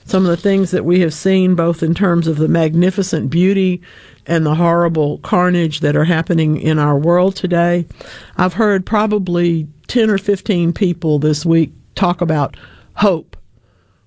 some 0.06 0.24
of 0.24 0.30
the 0.30 0.38
things 0.38 0.72
that 0.72 0.86
we 0.86 1.00
have 1.00 1.14
seen, 1.14 1.56
both 1.56 1.84
in 1.84 1.94
terms 1.94 2.28
of 2.28 2.38
the 2.38 2.48
magnificent 2.48 3.30
beauty 3.30 3.82
and 4.26 4.46
the 4.46 4.56
horrible 4.56 5.18
carnage 5.20 5.82
that 5.82 5.96
are 5.96 6.06
happening 6.06 6.60
in 6.60 6.80
our 6.80 6.98
world 6.98 7.36
today. 7.36 7.86
I've 8.38 8.54
heard 8.54 8.86
probably 8.86 9.68
10 9.88 10.10
or 10.10 10.18
15 10.18 10.74
people 10.74 11.20
this 11.20 11.46
week 11.46 11.72
talk 11.96 12.22
about 12.22 12.58
hope. 12.96 13.38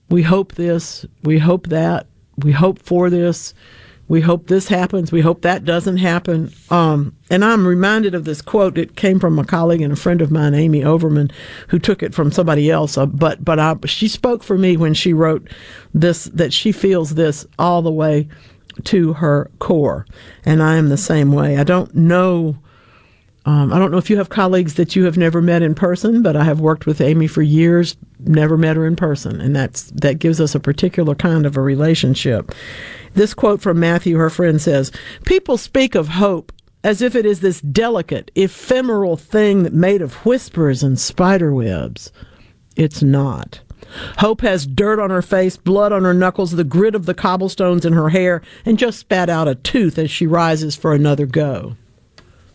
We 0.08 0.22
hope 0.22 0.54
this, 0.54 1.04
we 1.22 1.38
hope 1.38 1.68
that, 1.68 2.06
we 2.38 2.52
hope 2.52 2.80
for 2.80 3.10
this. 3.10 3.54
We 4.08 4.20
hope 4.20 4.46
this 4.46 4.68
happens. 4.68 5.10
We 5.10 5.20
hope 5.20 5.42
that 5.42 5.64
doesn't 5.64 5.96
happen. 5.96 6.52
Um, 6.70 7.16
and 7.28 7.44
I'm 7.44 7.66
reminded 7.66 8.14
of 8.14 8.24
this 8.24 8.40
quote. 8.40 8.78
It 8.78 8.96
came 8.96 9.18
from 9.18 9.38
a 9.38 9.44
colleague 9.44 9.80
and 9.80 9.92
a 9.92 9.96
friend 9.96 10.22
of 10.22 10.30
mine, 10.30 10.54
Amy 10.54 10.84
Overman, 10.84 11.30
who 11.68 11.78
took 11.78 12.02
it 12.02 12.14
from 12.14 12.30
somebody 12.30 12.70
else. 12.70 12.96
Uh, 12.96 13.06
but 13.06 13.44
but 13.44 13.58
I, 13.58 13.76
she 13.84 14.06
spoke 14.08 14.44
for 14.44 14.56
me 14.56 14.76
when 14.76 14.94
she 14.94 15.12
wrote 15.12 15.48
this 15.92 16.24
that 16.26 16.52
she 16.52 16.70
feels 16.70 17.14
this 17.14 17.46
all 17.58 17.82
the 17.82 17.92
way 17.92 18.28
to 18.84 19.14
her 19.14 19.50
core, 19.58 20.06
and 20.44 20.62
I 20.62 20.76
am 20.76 20.88
the 20.88 20.96
same 20.96 21.32
way. 21.32 21.56
I 21.58 21.64
don't 21.64 21.94
know 21.94 22.56
um, 23.46 23.72
I 23.72 23.78
don't 23.78 23.92
know 23.92 23.98
if 23.98 24.10
you 24.10 24.16
have 24.16 24.28
colleagues 24.28 24.74
that 24.74 24.96
you 24.96 25.04
have 25.04 25.16
never 25.16 25.40
met 25.40 25.62
in 25.62 25.76
person, 25.76 26.20
but 26.20 26.34
I 26.34 26.42
have 26.42 26.58
worked 26.58 26.84
with 26.84 27.00
Amy 27.00 27.28
for 27.28 27.42
years, 27.42 27.96
never 28.18 28.56
met 28.56 28.74
her 28.74 28.84
in 28.84 28.96
person, 28.96 29.40
and 29.40 29.54
that's 29.54 29.84
that 29.92 30.18
gives 30.18 30.40
us 30.40 30.56
a 30.56 30.60
particular 30.60 31.14
kind 31.14 31.46
of 31.46 31.56
a 31.56 31.60
relationship. 31.60 32.52
This 33.14 33.34
quote 33.34 33.62
from 33.62 33.78
Matthew, 33.78 34.16
her 34.16 34.30
friend 34.30 34.60
says, 34.60 34.90
"People 35.24 35.58
speak 35.58 35.94
of 35.94 36.08
hope 36.08 36.52
as 36.82 37.00
if 37.00 37.14
it 37.14 37.24
is 37.24 37.38
this 37.38 37.60
delicate, 37.60 38.32
ephemeral 38.34 39.16
thing 39.16 39.68
made 39.72 40.02
of 40.02 40.26
whispers 40.26 40.82
and 40.82 40.98
spider 40.98 41.54
webs. 41.54 42.10
It's 42.74 43.00
not." 43.00 43.60
Hope 44.18 44.40
has 44.40 44.66
dirt 44.66 44.98
on 44.98 45.10
her 45.10 45.22
face, 45.22 45.56
blood 45.56 45.92
on 45.92 46.02
her 46.02 46.12
knuckles, 46.12 46.50
the 46.50 46.64
grit 46.64 46.96
of 46.96 47.06
the 47.06 47.14
cobblestones 47.14 47.84
in 47.84 47.92
her 47.92 48.08
hair, 48.08 48.42
and 48.64 48.76
just 48.76 48.98
spat 48.98 49.30
out 49.30 49.46
a 49.46 49.54
tooth 49.54 49.98
as 49.98 50.10
she 50.10 50.26
rises 50.26 50.74
for 50.74 50.92
another 50.92 51.26
go. 51.26 51.76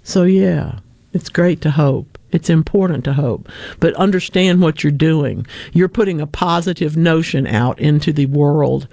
So, 0.03 0.23
yeah, 0.23 0.79
it's 1.13 1.29
great 1.29 1.61
to 1.61 1.71
hope. 1.71 2.17
It's 2.31 2.49
important 2.49 3.03
to 3.05 3.13
hope, 3.13 3.49
but 3.79 3.93
understand 3.95 4.61
what 4.61 4.83
you're 4.83 4.91
doing. 4.91 5.45
You're 5.73 5.89
putting 5.89 6.21
a 6.21 6.27
positive 6.27 6.95
notion 6.95 7.45
out 7.45 7.79
into 7.79 8.13
the 8.13 8.27
world 8.27 8.87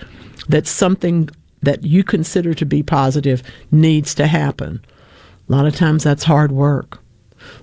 that 0.48 0.66
something 0.66 1.30
that 1.62 1.85
you 1.85 2.02
consider 2.02 2.55
to 2.55 2.66
be 2.66 2.82
positive 2.82 3.43
needs 3.70 4.14
to 4.16 4.26
happen. 4.26 4.85
A 5.48 5.52
lot 5.52 5.66
of 5.66 5.76
times 5.76 6.02
that's 6.02 6.24
hard 6.24 6.51
work. 6.51 7.01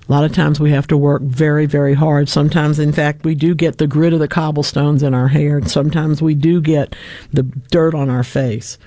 A 0.08 0.12
lot 0.12 0.24
of 0.24 0.32
times 0.32 0.58
we 0.58 0.70
have 0.70 0.86
to 0.86 0.96
work 0.96 1.22
very, 1.22 1.66
very 1.66 1.94
hard. 1.94 2.28
Sometimes, 2.28 2.78
in 2.78 2.92
fact, 2.92 3.24
we 3.24 3.34
do 3.34 3.54
get 3.54 3.76
the 3.76 3.86
grit 3.86 4.14
of 4.14 4.20
the 4.20 4.28
cobblestones 4.28 5.02
in 5.02 5.12
our 5.12 5.28
hair, 5.28 5.60
sometimes 5.66 6.22
we 6.22 6.34
do 6.34 6.60
get 6.60 6.96
the 7.32 7.42
dirt 7.42 7.94
on 7.94 8.08
our 8.08 8.24
face. 8.24 8.78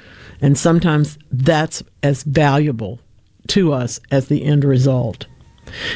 And 0.41 0.57
sometimes 0.57 1.19
that's 1.31 1.83
as 2.01 2.23
valuable 2.23 2.99
to 3.49 3.73
us 3.73 3.99
as 4.11 4.27
the 4.27 4.43
end 4.43 4.63
result. 4.63 5.25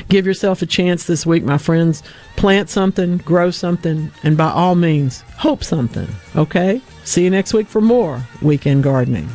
Give 0.10 0.26
yourself 0.26 0.62
a 0.62 0.68
chance 0.68 1.06
this 1.06 1.26
week, 1.26 1.44
my 1.44 1.58
friends. 1.58 2.04
Plant 2.36 2.70
something, 2.70 3.18
grow 3.18 3.52
something, 3.52 4.12
and 4.24 4.38
by 4.38 4.50
all 4.50 4.76
means, 4.76 5.22
hope 5.38 5.64
something. 5.64 6.08
Okay? 6.36 6.82
See 7.04 7.24
you 7.24 7.30
next 7.30 7.54
week 7.54 7.68
for 7.68 7.82
more 7.82 8.22
Weekend 8.42 8.84
Gardening. 8.84 9.30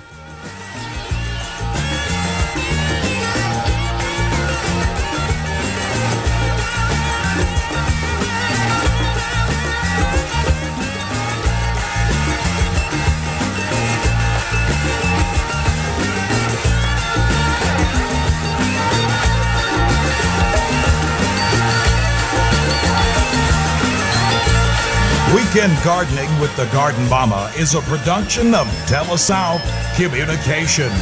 Weekend 25.54 25.82
Gardening 25.82 26.28
with 26.40 26.54
the 26.56 26.66
Garden 26.66 27.08
Mama 27.08 27.50
is 27.56 27.74
a 27.74 27.80
production 27.80 28.54
of 28.54 28.66
TeleSouth 28.86 29.62
Communications. 29.96 30.92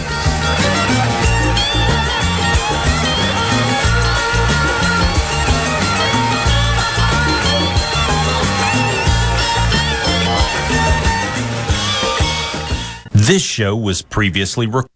This 13.12 13.42
show 13.42 13.74
was 13.74 14.00
previously 14.02 14.66
recorded. 14.66 14.95